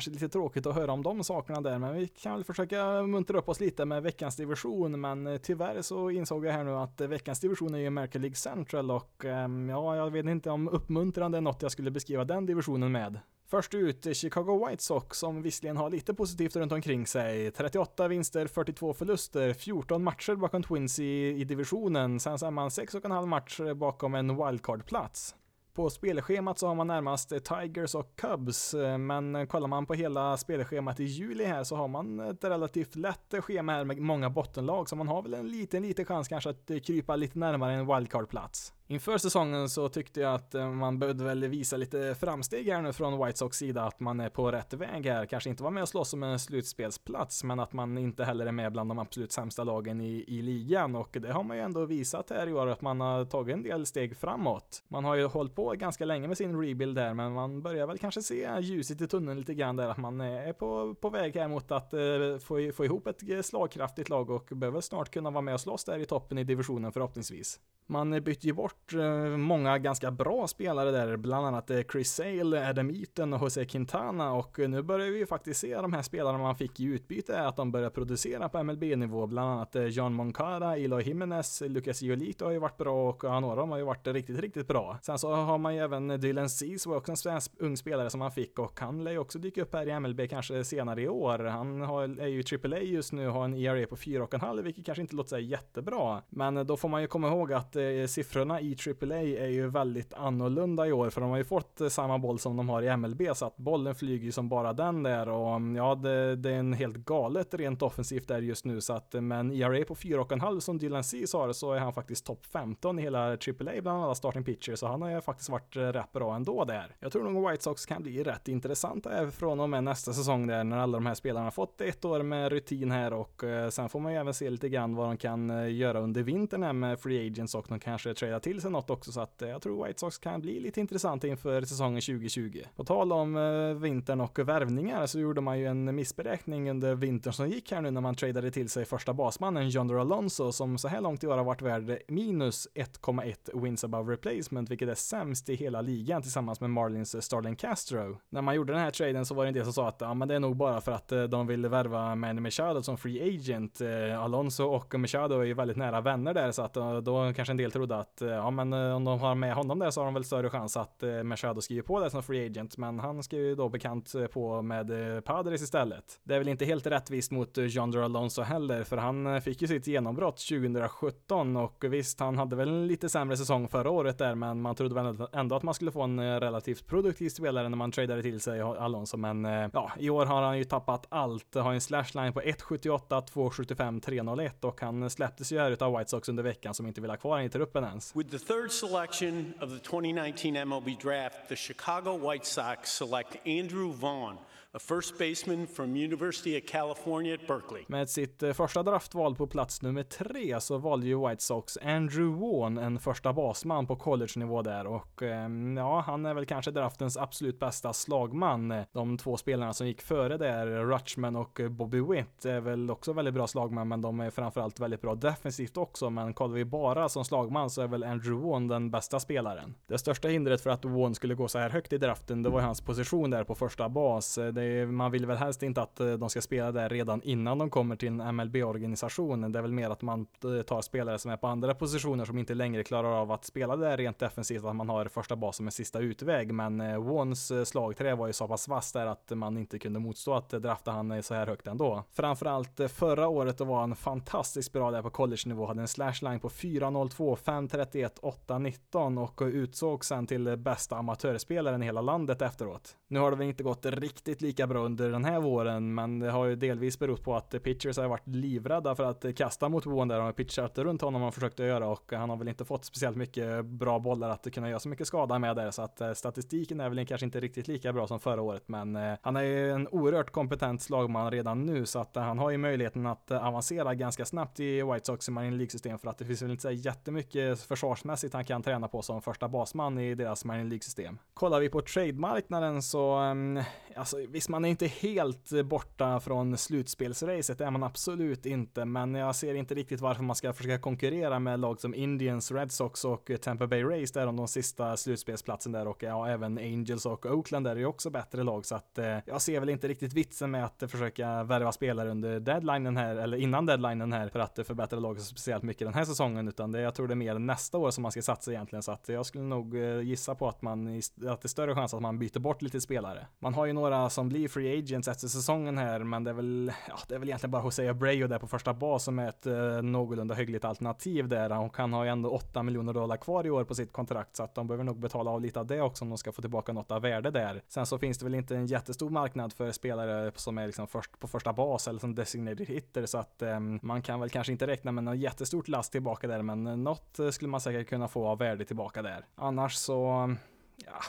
Kanske 0.00 0.10
lite 0.10 0.28
tråkigt 0.28 0.66
att 0.66 0.74
höra 0.74 0.92
om 0.92 1.02
de 1.02 1.24
sakerna 1.24 1.60
där, 1.60 1.78
men 1.78 1.94
vi 1.94 2.08
kan 2.08 2.34
väl 2.34 2.44
försöka 2.44 3.02
muntra 3.02 3.38
upp 3.38 3.48
oss 3.48 3.60
lite 3.60 3.84
med 3.84 4.02
veckans 4.02 4.36
division, 4.36 5.00
men 5.00 5.26
eh, 5.26 5.36
tyvärr 5.36 5.82
så 5.82 6.10
insåg 6.10 6.46
jag 6.46 6.52
här 6.52 6.64
nu 6.64 6.70
att 6.70 7.00
eh, 7.00 7.08
veckans 7.08 7.40
division 7.40 7.74
är 7.74 7.78
ju 7.78 7.86
American 7.86 8.22
League 8.22 8.36
Central 8.36 8.90
och 8.90 9.24
ehm, 9.24 9.68
ja, 9.68 9.96
jag 9.96 10.10
vet 10.10 10.26
inte 10.26 10.50
om 10.50 10.68
uppmuntrande 10.68 11.38
är 11.38 11.42
något 11.42 11.62
jag 11.62 11.72
skulle 11.72 11.90
beskriva 11.90 12.24
den 12.24 12.46
divisionen 12.46 12.92
med. 12.92 13.20
Först 13.48 13.74
ut 13.74 14.06
eh, 14.06 14.12
Chicago 14.12 14.66
White 14.68 14.82
Sox 14.82 15.18
som 15.18 15.42
visserligen 15.42 15.76
har 15.76 15.90
lite 15.90 16.14
positivt 16.14 16.56
runt 16.56 16.72
omkring 16.72 17.06
sig. 17.06 17.50
38 17.50 18.08
vinster, 18.08 18.46
42 18.46 18.92
förluster, 18.94 19.52
14 19.52 20.04
matcher 20.04 20.34
bakom 20.34 20.62
Twins 20.62 20.98
i, 20.98 21.28
i 21.28 21.44
divisionen. 21.44 22.20
Sen 22.20 22.38
så 22.38 22.46
är 22.46 22.50
man 22.50 22.68
6,5 22.68 23.26
matcher 23.26 23.74
bakom 23.74 24.14
en 24.14 24.36
wildcard-plats. 24.36 25.34
På 25.74 25.90
spelschemat 25.90 26.58
så 26.58 26.66
har 26.66 26.74
man 26.74 26.86
närmast 26.86 27.28
Tigers 27.44 27.94
och 27.94 28.16
Cubs, 28.16 28.74
eh, 28.74 28.98
men 28.98 29.46
kollar 29.46 29.68
man 29.68 29.86
på 29.86 29.94
hela 29.94 30.36
spelschemat 30.36 31.00
i 31.00 31.04
juli 31.04 31.44
här 31.44 31.64
så 31.64 31.76
har 31.76 31.88
man 31.88 32.20
ett 32.20 32.44
relativt 32.44 32.96
lätt 32.96 33.34
schema 33.40 33.72
här 33.72 33.84
med 33.84 33.98
många 33.98 34.30
bottenlag, 34.30 34.88
så 34.88 34.96
man 34.96 35.08
har 35.08 35.22
väl 35.22 35.34
en 35.34 35.48
liten, 35.48 35.82
liten 35.82 36.04
chans 36.04 36.28
kanske 36.28 36.50
att 36.50 36.70
krypa 36.84 37.16
lite 37.16 37.38
närmare 37.38 37.72
en 37.72 37.86
wildcard-plats. 37.86 38.72
Inför 38.90 39.18
säsongen 39.18 39.68
så 39.68 39.88
tyckte 39.88 40.20
jag 40.20 40.34
att 40.34 40.54
eh, 40.54 40.70
man 40.70 40.98
behövde 40.98 41.24
väl 41.24 41.48
visa 41.48 41.76
lite 41.76 42.14
framsteg 42.14 42.68
här 42.68 42.82
nu 42.82 42.92
från 42.92 43.24
White 43.24 43.38
Sox 43.38 43.56
sida, 43.56 43.82
att 43.82 44.00
man 44.00 44.20
är 44.20 44.28
på 44.28 44.52
rätt 44.52 44.72
väg 44.72 45.06
här. 45.06 45.26
Kanske 45.26 45.50
inte 45.50 45.62
vara 45.62 45.70
med 45.70 45.82
och 45.82 45.88
slåss 45.88 46.14
om 46.14 46.22
en 46.22 46.38
slutspelsplats, 46.38 47.44
men 47.44 47.60
att 47.60 47.72
man 47.72 47.98
inte 47.98 48.24
heller 48.24 48.46
är 48.46 48.52
med 48.52 48.72
bland 48.72 48.90
de 48.90 48.98
absolut 48.98 49.32
sämsta 49.32 49.64
lagen 49.64 50.00
i, 50.00 50.24
i 50.28 50.42
ligan 50.42 50.96
och 50.96 51.16
det 51.20 51.32
har 51.32 51.42
man 51.42 51.56
ju 51.56 51.62
ändå 51.62 51.84
visat 51.84 52.30
här 52.30 52.48
i 52.48 52.52
år 52.52 52.66
att 52.66 52.80
man 52.80 53.00
har 53.00 53.24
tagit 53.24 53.56
en 53.56 53.62
del 53.62 53.86
steg 53.86 54.16
framåt. 54.16 54.82
Man 54.88 55.04
har 55.04 55.14
ju 55.14 55.26
hållit 55.26 55.54
på 55.54 55.70
ganska 55.70 56.04
länge 56.04 56.28
med 56.28 56.36
sin 56.36 56.60
rebuild 56.60 56.96
där, 56.96 57.14
men 57.14 57.32
man 57.32 57.62
börjar 57.62 57.86
väl 57.86 57.98
kanske 57.98 58.22
se 58.22 58.60
ljuset 58.60 59.00
i 59.00 59.08
tunneln 59.08 59.38
lite 59.38 59.54
grann 59.54 59.76
där, 59.76 59.88
att 59.88 59.98
man 59.98 60.20
är 60.20 60.52
på, 60.52 60.94
på 60.94 61.10
väg 61.10 61.36
här 61.36 61.48
mot 61.48 61.70
att 61.70 61.92
eh, 61.92 62.00
få, 62.40 62.72
få 62.74 62.84
ihop 62.84 63.06
ett 63.06 63.30
eh, 63.30 63.42
slagkraftigt 63.42 64.08
lag 64.08 64.30
och 64.30 64.48
behöver 64.52 64.80
snart 64.80 65.10
kunna 65.10 65.30
vara 65.30 65.42
med 65.42 65.54
och 65.54 65.60
slåss 65.60 65.84
där 65.84 65.98
i 65.98 66.06
toppen 66.06 66.38
i 66.38 66.44
divisionen 66.44 66.92
förhoppningsvis. 66.92 67.60
Man 67.90 68.10
bytte 68.22 68.46
ju 68.46 68.52
bort 68.52 68.79
bort 68.90 69.00
eh, 69.00 69.36
många 69.36 69.78
ganska 69.78 70.10
bra 70.10 70.46
spelare 70.46 70.90
där, 70.90 71.16
bland 71.16 71.46
annat 71.46 71.70
eh, 71.70 71.80
Chris 71.92 72.14
Sale, 72.14 72.68
Adam 72.68 72.90
Eaton 72.90 73.32
och 73.32 73.42
Jose 73.42 73.64
Quintana 73.64 74.32
och 74.32 74.60
eh, 74.60 74.68
nu 74.68 74.82
börjar 74.82 75.10
vi 75.10 75.18
ju 75.18 75.26
faktiskt 75.26 75.60
se 75.60 75.76
de 75.76 75.92
här 75.92 76.02
spelarna 76.02 76.38
man 76.38 76.56
fick 76.56 76.80
i 76.80 76.84
utbyte 76.84 77.40
att 77.40 77.56
de 77.56 77.72
börjar 77.72 77.90
producera 77.90 78.48
på 78.48 78.62
MLB-nivå, 78.62 79.26
bland 79.26 79.50
annat 79.50 79.76
John 79.90 80.12
Moncada, 80.12 80.76
Eloy 80.76 81.02
Jimenez, 81.02 81.62
Lucas 81.66 82.02
Giolito 82.02 82.44
har 82.44 82.52
ju 82.52 82.58
varit 82.58 82.76
bra 82.76 83.08
och 83.08 83.24
några 83.24 83.50
av 83.50 83.56
dem 83.56 83.70
har 83.70 83.78
ju 83.78 83.84
varit 83.84 84.06
riktigt, 84.06 84.40
riktigt 84.40 84.68
bra. 84.68 84.98
Sen 85.02 85.18
så 85.18 85.34
har 85.34 85.58
man 85.58 85.74
ju 85.74 85.80
även 85.80 86.20
Dylan 86.20 86.48
Cease 86.48 86.88
var 86.88 86.96
också 86.96 87.12
en 87.12 87.16
svensk 87.16 87.52
ung 87.58 87.76
spelare 87.76 88.10
som 88.10 88.18
man 88.18 88.30
fick 88.30 88.58
och 88.58 88.80
han 88.80 89.04
lär 89.04 89.10
ju 89.10 89.18
också 89.18 89.38
dyka 89.38 89.62
upp 89.62 89.74
här 89.74 89.88
i 89.88 90.00
MLB 90.00 90.20
kanske 90.30 90.64
senare 90.64 91.02
i 91.02 91.08
år. 91.08 91.38
Han 91.38 91.80
har, 91.80 92.02
är 92.02 92.26
ju 92.26 92.42
AAA 92.64 92.78
just 92.78 93.12
nu, 93.12 93.26
har 93.26 93.44
en 93.44 93.54
ERA 93.54 93.86
på 93.86 93.96
4,5 93.96 94.62
vilket 94.62 94.86
kanske 94.86 95.02
inte 95.02 95.16
låter 95.16 95.28
sig 95.28 95.44
jättebra, 95.44 96.22
men 96.28 96.66
då 96.66 96.76
får 96.76 96.88
man 96.88 97.00
ju 97.00 97.06
komma 97.06 97.28
ihåg 97.28 97.52
att 97.52 97.76
eh, 97.76 97.82
siffrorna 98.08 98.60
i 98.60 98.69
AAA 98.74 99.20
är 99.20 99.48
ju 99.48 99.68
väldigt 99.68 100.14
annorlunda 100.14 100.86
i 100.86 100.92
år 100.92 101.10
för 101.10 101.20
de 101.20 101.30
har 101.30 101.36
ju 101.36 101.44
fått 101.44 101.80
eh, 101.80 101.88
samma 101.88 102.18
boll 102.18 102.38
som 102.38 102.56
de 102.56 102.68
har 102.68 102.82
i 102.82 102.96
MLB 102.96 103.22
så 103.34 103.46
att 103.46 103.56
bollen 103.56 103.94
flyger 103.94 104.24
ju 104.24 104.32
som 104.32 104.48
bara 104.48 104.72
den 104.72 105.02
där 105.02 105.28
och 105.28 105.56
mm, 105.56 105.76
ja 105.76 105.94
det, 105.94 106.36
det 106.36 106.50
är 106.50 106.58
en 106.58 106.72
helt 106.72 106.96
galet 106.96 107.54
rent 107.54 107.82
offensivt 107.82 108.28
där 108.28 108.42
just 108.42 108.64
nu 108.64 108.80
så 108.80 108.92
att 108.92 109.14
eh, 109.14 109.20
men 109.20 109.50
ERA 109.50 109.84
på 109.84 109.94
4,5 109.94 110.60
som 110.60 110.78
Dylan 110.78 111.04
Cease 111.04 111.36
har 111.36 111.52
så 111.52 111.72
är 111.72 111.78
han 111.78 111.92
faktiskt 111.92 112.26
topp 112.26 112.46
15 112.46 112.98
i 112.98 113.02
hela 113.02 113.28
AAA 113.28 113.82
bland 113.82 114.04
alla 114.04 114.14
starting 114.14 114.44
pitchers 114.44 114.78
så 114.78 114.86
han 114.86 115.02
har 115.02 115.10
ju 115.10 115.20
faktiskt 115.20 115.50
varit 115.50 115.76
eh, 115.76 115.80
rätt 115.80 116.12
bra 116.12 116.34
ändå 116.34 116.64
där. 116.64 116.96
Jag 117.00 117.12
tror 117.12 117.30
nog 117.30 117.50
White 117.50 117.64
Sox 117.64 117.86
kan 117.86 118.02
bli 118.02 118.22
rätt 118.22 118.48
intressanta 118.48 119.30
från 119.30 119.60
och 119.60 119.70
med 119.70 119.84
nästa 119.84 120.12
säsong 120.12 120.46
där 120.46 120.64
när 120.64 120.78
alla 120.78 120.98
de 120.98 121.06
här 121.06 121.14
spelarna 121.14 121.46
har 121.46 121.50
fått 121.50 121.80
ett 121.80 122.04
år 122.04 122.22
med 122.22 122.52
rutin 122.52 122.90
här 122.90 123.12
och 123.12 123.42
sen 123.70 123.88
får 123.88 124.00
man 124.00 124.12
ju 124.12 124.18
även 124.18 124.34
se 124.34 124.50
lite 124.50 124.68
grann 124.68 124.94
vad 124.94 125.08
de 125.08 125.16
kan 125.16 125.74
göra 125.76 126.00
under 126.00 126.22
vintern 126.22 126.62
här 126.62 126.72
med 126.72 127.00
free 127.00 127.26
agents 127.26 127.54
och 127.54 127.66
de 127.68 127.80
kanske 127.80 128.14
tradar 128.14 128.40
till 128.40 128.59
sig 128.60 128.70
något 128.70 128.90
också 128.90 129.12
så 129.12 129.20
att 129.20 129.42
eh, 129.42 129.48
jag 129.48 129.62
tror 129.62 129.86
White 129.86 130.00
Sox 130.00 130.18
kan 130.18 130.40
bli 130.40 130.60
lite 130.60 130.80
intressant 130.80 131.24
inför 131.24 131.62
säsongen 131.62 132.00
2020. 132.00 132.62
På 132.76 132.84
tal 132.84 133.12
om 133.12 133.36
eh, 133.36 133.82
vintern 133.82 134.20
och 134.20 134.38
värvningar 134.38 135.06
så 135.06 135.18
gjorde 135.18 135.40
man 135.40 135.58
ju 135.58 135.66
en 135.66 135.94
missberäkning 135.94 136.70
under 136.70 136.94
vintern 136.94 137.32
som 137.32 137.48
gick 137.48 137.72
här 137.72 137.80
nu 137.80 137.90
när 137.90 138.00
man 138.00 138.14
tradade 138.14 138.50
till 138.50 138.68
sig 138.68 138.84
första 138.84 139.14
basmannen 139.14 139.68
Jonder 139.68 139.94
Alonso 139.94 140.52
som 140.52 140.78
så 140.78 140.88
här 140.88 141.00
långt 141.00 141.24
i 141.24 141.26
år 141.26 141.36
har 141.36 141.44
varit 141.44 141.62
värd 141.62 141.98
minus 142.08 142.68
1,1 142.74 143.62
wins 143.62 143.84
above 143.84 144.12
replacement 144.12 144.70
vilket 144.70 144.88
är 144.88 144.94
sämst 144.94 145.48
i 145.48 145.54
hela 145.54 145.80
ligan 145.80 146.22
tillsammans 146.22 146.60
med 146.60 146.70
Marlins 146.70 147.14
eh, 147.14 147.20
Starling 147.20 147.56
Castro. 147.56 148.18
När 148.28 148.42
man 148.42 148.54
gjorde 148.54 148.72
den 148.72 148.82
här 148.82 148.90
traden 148.90 149.26
så 149.26 149.34
var 149.34 149.44
det 149.44 149.48
en 149.48 149.54
del 149.54 149.64
som 149.64 149.72
sa 149.72 149.88
att 149.88 150.00
ja 150.00 150.14
men 150.14 150.28
det 150.28 150.34
är 150.34 150.40
nog 150.40 150.56
bara 150.56 150.80
för 150.80 150.92
att 150.92 151.12
de 151.30 151.46
ville 151.46 151.68
värva 151.68 152.14
Manny 152.14 152.40
Machado 152.40 152.82
som 152.82 152.98
free 152.98 153.36
agent. 153.36 153.80
Alonso 154.18 154.64
och 154.64 155.00
Machado 155.00 155.40
är 155.40 155.44
ju 155.44 155.54
väldigt 155.54 155.76
nära 155.76 156.00
vänner 156.00 156.34
där 156.34 156.52
så 156.52 156.62
att 156.62 156.74
då 157.04 157.32
kanske 157.36 157.52
en 157.52 157.56
del 157.56 157.70
trodde 157.70 157.96
att 157.96 158.16
ja 158.20 158.49
men 158.50 158.72
eh, 158.72 158.96
om 158.96 159.04
de 159.04 159.20
har 159.20 159.34
med 159.34 159.54
honom 159.54 159.78
där 159.78 159.90
så 159.90 160.00
har 160.00 160.04
de 160.04 160.14
väl 160.14 160.24
större 160.24 160.50
chans 160.50 160.76
att 160.76 161.02
eh, 161.02 161.22
Machado 161.22 161.60
skriver 161.60 161.82
på 161.82 162.00
det 162.00 162.10
som 162.10 162.22
free 162.22 162.46
agent 162.46 162.76
men 162.76 162.98
han 162.98 163.22
skriver 163.22 163.48
ju 163.48 163.54
då 163.54 163.68
bekant 163.68 164.14
eh, 164.14 164.26
på 164.26 164.62
med 164.62 165.14
eh, 165.16 165.20
Padres 165.20 165.62
istället. 165.62 166.20
Det 166.24 166.34
är 166.34 166.38
väl 166.38 166.48
inte 166.48 166.64
helt 166.64 166.86
rättvist 166.86 167.30
mot 167.30 167.58
John 167.58 167.98
Alonso 167.98 168.42
heller 168.42 168.84
för 168.84 168.96
han 168.96 169.42
fick 169.42 169.62
ju 169.62 169.68
sitt 169.68 169.86
genombrott 169.86 170.36
2017 170.48 171.56
och 171.56 171.84
visst 171.88 172.20
han 172.20 172.38
hade 172.38 172.56
väl 172.56 172.68
en 172.68 172.86
lite 172.86 173.08
sämre 173.08 173.36
säsong 173.36 173.68
förra 173.68 173.90
året 173.90 174.18
där 174.18 174.34
men 174.34 174.60
man 174.60 174.74
trodde 174.74 174.94
väl 174.94 175.26
ändå 175.32 175.56
att 175.56 175.62
man 175.62 175.74
skulle 175.74 175.92
få 175.92 176.02
en 176.02 176.40
relativt 176.40 176.86
produktiv 176.86 177.28
spelare 177.28 177.68
när 177.68 177.76
man 177.76 177.92
tradade 177.92 178.22
till 178.22 178.40
sig 178.40 178.60
Alonso 178.60 179.16
men 179.16 179.44
ja 179.72 179.90
i 179.98 180.10
år 180.10 180.26
har 180.26 180.42
han 180.42 180.58
ju 180.58 180.64
tappat 180.64 181.06
allt, 181.08 181.54
har 181.54 181.72
en 181.72 181.80
slashline 181.80 182.32
på 182.32 182.40
1.78, 182.40 182.98
2.75, 183.08 184.00
3.01 184.00 184.64
och 184.64 184.80
han 184.80 185.10
släpptes 185.10 185.52
ju 185.52 185.58
här 185.58 185.70
utav 185.70 185.98
White 185.98 186.10
Sox 186.10 186.28
under 186.28 186.42
veckan 186.42 186.74
som 186.74 186.86
inte 186.86 187.00
vill 187.00 187.10
ha 187.10 187.16
kvar 187.16 187.40
i 187.40 187.48
truppen 187.48 187.84
ens. 187.84 188.16
With 188.16 188.29
the 188.30 188.38
third 188.38 188.70
selection 188.70 189.54
of 189.60 189.70
the 189.70 189.80
2019 189.80 190.54
MLB 190.54 190.96
Draft, 190.96 191.48
the 191.48 191.56
Chicago 191.56 192.14
White 192.14 192.46
Sox 192.46 192.88
select 192.88 193.36
Andrew 193.44 193.92
Vaughn 193.92 194.38
a 194.72 194.78
first 194.78 195.18
baseman 195.18 195.66
from 195.66 195.96
University 195.96 196.58
of 196.58 196.64
California 196.66 197.34
at 197.34 197.46
Berkeley. 197.48 197.84
Med 197.86 198.10
sitt 198.10 198.42
eh, 198.42 198.52
första 198.52 198.82
draftval 198.82 199.36
på 199.36 199.46
plats 199.46 199.82
nummer 199.82 200.02
tre 200.02 200.60
så 200.60 200.78
valde 200.78 201.06
ju 201.06 201.28
White 201.28 201.42
Sox 201.42 201.78
Andrew 201.82 202.40
Vaughn, 202.40 202.78
en 202.78 202.98
första 202.98 203.32
basman 203.32 203.86
på 203.86 203.96
college-nivå 203.96 204.62
där 204.62 204.86
och 204.86 205.22
ehm, 205.22 205.76
ja, 205.76 206.00
han 206.06 206.26
är 206.26 206.34
väl 206.34 206.46
kanske 206.46 206.70
draftens 206.70 207.16
absolut 207.16 207.58
bästa 207.58 207.92
slagman. 207.92 208.74
De 208.92 209.18
två 209.18 209.36
spelarna 209.36 209.72
som 209.72 209.86
gick 209.86 210.02
före 210.02 210.36
där, 210.36 210.66
Rutschman 210.66 211.36
och 211.36 211.60
Bobby 211.70 212.00
Witt, 212.00 212.44
är 212.44 212.60
väl 212.60 212.90
också 212.90 213.12
väldigt 213.12 213.34
bra 213.34 213.46
slagman, 213.46 213.88
men 213.88 214.00
de 214.00 214.20
är 214.20 214.30
framförallt 214.30 214.80
väldigt 214.80 215.00
bra 215.00 215.14
defensivt 215.14 215.76
också. 215.76 216.10
Men 216.10 216.34
kollar 216.34 216.54
vi 216.54 216.64
bara 216.64 217.08
som 217.08 217.24
slagman 217.24 217.70
så 217.70 217.82
är 217.82 217.88
väl 217.88 218.04
Andrew 218.04 218.46
Vaughn 218.46 218.68
den 218.68 218.90
bästa 218.90 219.20
spelaren. 219.20 219.74
Det 219.86 219.98
största 219.98 220.28
hindret 220.28 220.60
för 220.60 220.70
att 220.70 220.84
Vaughn 220.84 221.14
skulle 221.14 221.34
gå 221.34 221.48
så 221.48 221.58
här 221.58 221.70
högt 221.70 221.92
i 221.92 221.98
draften, 221.98 222.42
det 222.42 222.50
var 222.50 222.60
hans 222.60 222.80
position 222.80 223.30
där 223.30 223.44
på 223.44 223.54
första 223.54 223.88
bas 223.88 224.38
eh, 224.38 224.59
är, 224.64 224.86
man 224.86 225.10
vill 225.10 225.26
väl 225.26 225.36
helst 225.36 225.62
inte 225.62 225.82
att 225.82 226.00
eh, 226.00 226.12
de 226.12 226.30
ska 226.30 226.40
spela 226.40 226.72
där 226.72 226.88
redan 226.88 227.22
innan 227.22 227.58
de 227.58 227.70
kommer 227.70 227.96
till 227.96 228.08
en 228.08 228.36
MLB-organisation. 228.36 229.52
Det 229.52 229.58
är 229.58 229.62
väl 229.62 229.72
mer 229.72 229.90
att 229.90 230.02
man 230.02 230.26
eh, 230.44 230.62
tar 230.62 230.82
spelare 230.82 231.18
som 231.18 231.30
är 231.30 231.36
på 231.36 231.46
andra 231.46 231.74
positioner 231.74 232.24
som 232.24 232.38
inte 232.38 232.54
längre 232.54 232.84
klarar 232.84 233.12
av 233.12 233.32
att 233.32 233.44
spela 233.44 233.76
där 233.76 233.96
rent 233.96 234.18
defensivt, 234.18 234.64
att 234.64 234.76
man 234.76 234.88
har 234.88 235.04
första 235.04 235.36
bas 235.36 235.56
som 235.56 235.66
en 235.66 235.72
sista 235.72 235.98
utväg. 235.98 236.52
Men 236.52 236.80
eh, 236.80 236.98
Wons 236.98 237.52
slagträ 237.64 238.14
var 238.14 238.26
ju 238.26 238.32
så 238.32 238.48
pass 238.48 238.68
vass 238.68 238.92
där 238.92 239.06
att 239.06 239.30
man 239.30 239.58
inte 239.58 239.78
kunde 239.78 240.00
motstå 240.00 240.34
att 240.34 240.50
drafta 240.50 240.90
han 240.90 241.22
så 241.22 241.34
här 241.34 241.46
högt 241.46 241.66
ändå. 241.66 242.04
Framförallt 242.12 242.80
förra 242.88 243.28
året 243.28 243.58
då 243.58 243.64
var 243.64 243.80
han 243.80 243.96
fantastiskt 243.96 244.72
bra 244.72 244.90
där 244.90 245.02
på 245.02 245.10
college-nivå, 245.10 245.66
hade 245.66 245.80
en 245.80 245.88
slashline 245.88 246.40
på 246.40 246.48
4.02, 246.48 247.36
5.31, 247.36 248.10
8.19 248.20 249.22
och 249.22 249.42
utsågs 249.42 250.06
sen 250.08 250.26
till 250.26 250.56
bästa 250.56 250.96
amatörspelaren 250.96 251.82
i 251.82 251.86
hela 251.86 252.00
landet 252.00 252.42
efteråt. 252.42 252.96
Nu 253.08 253.18
har 253.18 253.30
det 253.30 253.36
väl 253.36 253.46
inte 253.46 253.62
gått 253.62 253.86
riktigt 253.86 254.42
lika 254.42 254.49
lika 254.50 254.66
bra 254.66 254.84
under 254.84 255.10
den 255.10 255.24
här 255.24 255.40
våren, 255.40 255.94
men 255.94 256.18
det 256.18 256.30
har 256.30 256.46
ju 256.46 256.56
delvis 256.56 256.98
berott 256.98 257.24
på 257.24 257.36
att 257.36 257.62
pitchers 257.62 257.96
har 257.96 258.08
varit 258.08 258.26
livrädda 258.26 258.94
för 258.94 259.04
att 259.04 259.36
kasta 259.36 259.68
mot 259.68 259.84
Boen 259.84 260.08
där. 260.08 260.16
De 260.16 260.24
har 260.24 260.32
pitchat 260.32 260.78
runt 260.78 261.02
honom 261.02 261.22
och 261.22 261.34
försökt 261.34 261.60
att 261.60 261.66
göra 261.66 261.88
och 261.88 262.12
han 262.12 262.30
har 262.30 262.36
väl 262.36 262.48
inte 262.48 262.64
fått 262.64 262.84
speciellt 262.84 263.16
mycket 263.16 263.64
bra 263.64 263.98
bollar 263.98 264.28
att 264.30 264.52
kunna 264.52 264.68
göra 264.68 264.78
så 264.78 264.88
mycket 264.88 265.06
skada 265.06 265.38
med 265.38 265.56
där, 265.56 265.70
så 265.70 265.82
att 265.82 266.00
eh, 266.00 266.12
statistiken 266.12 266.80
är 266.80 266.88
väl 266.88 267.06
kanske 267.06 267.24
inte 267.24 267.40
riktigt 267.40 267.68
lika 267.68 267.92
bra 267.92 268.06
som 268.06 268.20
förra 268.20 268.42
året, 268.42 268.62
men 268.66 268.96
eh, 268.96 269.14
han 269.22 269.36
är 269.36 269.42
ju 269.42 269.70
en 269.70 269.88
oerhört 269.88 270.30
kompetent 270.30 270.82
slagman 270.82 271.30
redan 271.30 271.66
nu, 271.66 271.86
så 271.86 271.98
att 271.98 272.16
eh, 272.16 272.22
han 272.22 272.38
har 272.38 272.50
ju 272.50 272.58
möjligheten 272.58 273.06
att 273.06 273.30
avancera 273.30 273.94
ganska 273.94 274.24
snabbt 274.24 274.60
i 274.60 274.82
White 274.82 275.06
Sox 275.06 275.28
i 275.28 275.30
Marine 275.30 275.56
League-system 275.56 275.98
för 275.98 276.08
att 276.08 276.18
det 276.18 276.24
finns 276.24 276.42
väl 276.42 276.50
inte 276.50 276.62
så 276.62 276.70
jättemycket 276.70 277.60
försvarsmässigt 277.60 278.34
han 278.34 278.44
kan 278.44 278.62
träna 278.62 278.88
på 278.88 279.02
som 279.02 279.22
första 279.22 279.48
basman 279.48 279.98
i 279.98 280.14
deras 280.14 280.44
Marine 280.44 280.68
League-system. 280.68 281.18
Kollar 281.34 281.60
vi 281.60 281.68
på 281.68 281.80
trade-marknaden 281.80 282.82
så, 282.82 283.14
mm, 283.14 283.64
alltså 283.96 284.16
visst, 284.40 284.48
man 284.48 284.64
är 284.64 284.68
inte 284.68 284.86
helt 284.86 285.64
borta 285.64 286.20
från 286.20 286.58
slutspelsracet, 286.58 287.58
det 287.58 287.64
är 287.64 287.70
man 287.70 287.82
absolut 287.82 288.46
inte, 288.46 288.84
men 288.84 289.14
jag 289.14 289.36
ser 289.36 289.54
inte 289.54 289.74
riktigt 289.74 290.00
varför 290.00 290.22
man 290.22 290.36
ska 290.36 290.52
försöka 290.52 290.78
konkurrera 290.78 291.38
med 291.38 291.60
lag 291.60 291.80
som 291.80 291.94
Indians, 291.94 292.52
Red 292.52 292.72
Sox 292.72 293.04
och 293.04 293.30
Tampa 293.42 293.66
Bay 293.66 293.84
Rays 293.84 294.12
där 294.12 294.26
om 294.26 294.36
de 294.36 294.48
sista 294.48 294.96
slutspelsplatsen 294.96 295.72
där 295.72 295.88
och 295.88 296.02
ja, 296.02 296.28
även 296.28 296.58
Angels 296.58 297.06
och 297.06 297.26
Oakland 297.26 297.66
där 297.66 297.70
är 297.70 297.76
ju 297.76 297.86
också 297.86 298.10
bättre 298.10 298.42
lag, 298.42 298.66
så 298.66 298.74
att 298.74 298.98
eh, 298.98 299.18
jag 299.26 299.42
ser 299.42 299.60
väl 299.60 299.68
inte 299.68 299.88
riktigt 299.88 300.12
vitsen 300.12 300.50
med 300.50 300.64
att 300.64 300.82
försöka 300.90 301.44
värva 301.44 301.72
spelare 301.72 302.10
under 302.10 302.40
deadlinen 302.40 302.96
här, 302.96 303.16
eller 303.16 303.38
innan 303.38 303.66
deadlinen 303.66 304.12
här, 304.12 304.28
för 304.28 304.38
att 304.38 304.58
förbättra 304.66 305.00
laget 305.00 305.22
speciellt 305.22 305.62
mycket 305.62 305.86
den 305.86 305.94
här 305.94 306.04
säsongen, 306.04 306.48
utan 306.48 306.72
det, 306.72 306.80
jag 306.80 306.94
tror 306.94 307.08
det 307.08 307.14
är 307.14 307.16
mer 307.16 307.38
nästa 307.38 307.78
år 307.78 307.90
som 307.90 308.02
man 308.02 308.12
ska 308.12 308.22
satsa 308.22 308.52
egentligen, 308.52 308.82
så 308.82 308.92
att 308.92 309.08
jag 309.08 309.26
skulle 309.26 309.44
nog 309.44 309.76
eh, 309.76 310.00
gissa 310.00 310.34
på 310.34 310.48
att 310.48 310.62
man, 310.62 310.96
att 310.96 311.16
det 311.16 311.46
är 311.46 311.48
större 311.48 311.74
chans 311.74 311.94
att 311.94 312.02
man 312.02 312.18
byter 312.18 312.38
bort 312.38 312.62
lite 312.62 312.80
spelare. 312.80 313.26
Man 313.38 313.54
har 313.54 313.66
ju 313.66 313.72
några 313.72 314.10
som 314.10 314.29
blir 314.30 314.48
free 314.48 314.78
agents 314.78 315.08
efter 315.08 315.28
säsongen 315.28 315.78
här, 315.78 315.98
men 315.98 316.24
det 316.24 316.30
är 316.30 316.34
väl, 316.34 316.72
ja, 316.88 316.98
det 317.08 317.14
är 317.14 317.18
väl 317.18 317.28
egentligen 317.28 317.50
bara 317.50 317.62
Jose 317.62 317.90
Abreu 317.90 318.26
där 318.26 318.38
på 318.38 318.46
första 318.46 318.74
bas 318.74 319.04
som 319.04 319.18
är 319.18 319.28
ett 319.28 319.46
eh, 319.46 319.82
någorlunda 319.82 320.34
hyggligt 320.34 320.64
alternativ 320.64 321.28
där. 321.28 321.50
Hon 321.50 321.70
kan 321.70 321.92
ha 321.92 322.04
ju 322.04 322.10
ändå 322.10 322.30
8 322.30 322.62
miljoner 322.62 322.92
dollar 322.92 323.16
kvar 323.16 323.46
i 323.46 323.50
år 323.50 323.64
på 323.64 323.74
sitt 323.74 323.92
kontrakt, 323.92 324.36
så 324.36 324.42
att 324.42 324.54
de 324.54 324.66
behöver 324.66 324.84
nog 324.84 324.98
betala 324.98 325.30
av 325.30 325.40
lite 325.40 325.60
av 325.60 325.66
det 325.66 325.80
också 325.80 326.04
om 326.04 326.08
de 326.08 326.18
ska 326.18 326.32
få 326.32 326.40
tillbaka 326.40 326.72
något 326.72 326.90
av 326.90 327.02
värde 327.02 327.30
där. 327.30 327.62
Sen 327.68 327.86
så 327.86 327.98
finns 327.98 328.18
det 328.18 328.24
väl 328.24 328.34
inte 328.34 328.56
en 328.56 328.66
jättestor 328.66 329.10
marknad 329.10 329.52
för 329.52 329.72
spelare 329.72 330.32
som 330.34 330.58
är 330.58 330.66
liksom 330.66 330.86
först 330.86 331.18
på 331.18 331.28
första 331.28 331.52
bas 331.52 331.88
eller 331.88 332.00
som 332.00 332.14
designated 332.14 332.66
hitter, 332.66 333.06
så 333.06 333.18
att 333.18 333.42
eh, 333.42 333.60
man 333.60 334.02
kan 334.02 334.20
väl 334.20 334.30
kanske 334.30 334.52
inte 334.52 334.66
räkna 334.66 334.92
med 334.92 335.04
något 335.04 335.18
jättestort 335.18 335.68
last 335.68 335.92
tillbaka 335.92 336.26
där, 336.26 336.42
men 336.42 336.84
något 336.84 337.18
skulle 337.30 337.48
man 337.48 337.60
säkert 337.60 337.88
kunna 337.88 338.08
få 338.08 338.26
av 338.26 338.38
värde 338.38 338.64
tillbaka 338.64 339.02
där. 339.02 339.24
Annars 339.34 339.74
så, 339.74 340.34
ja, 340.76 341.00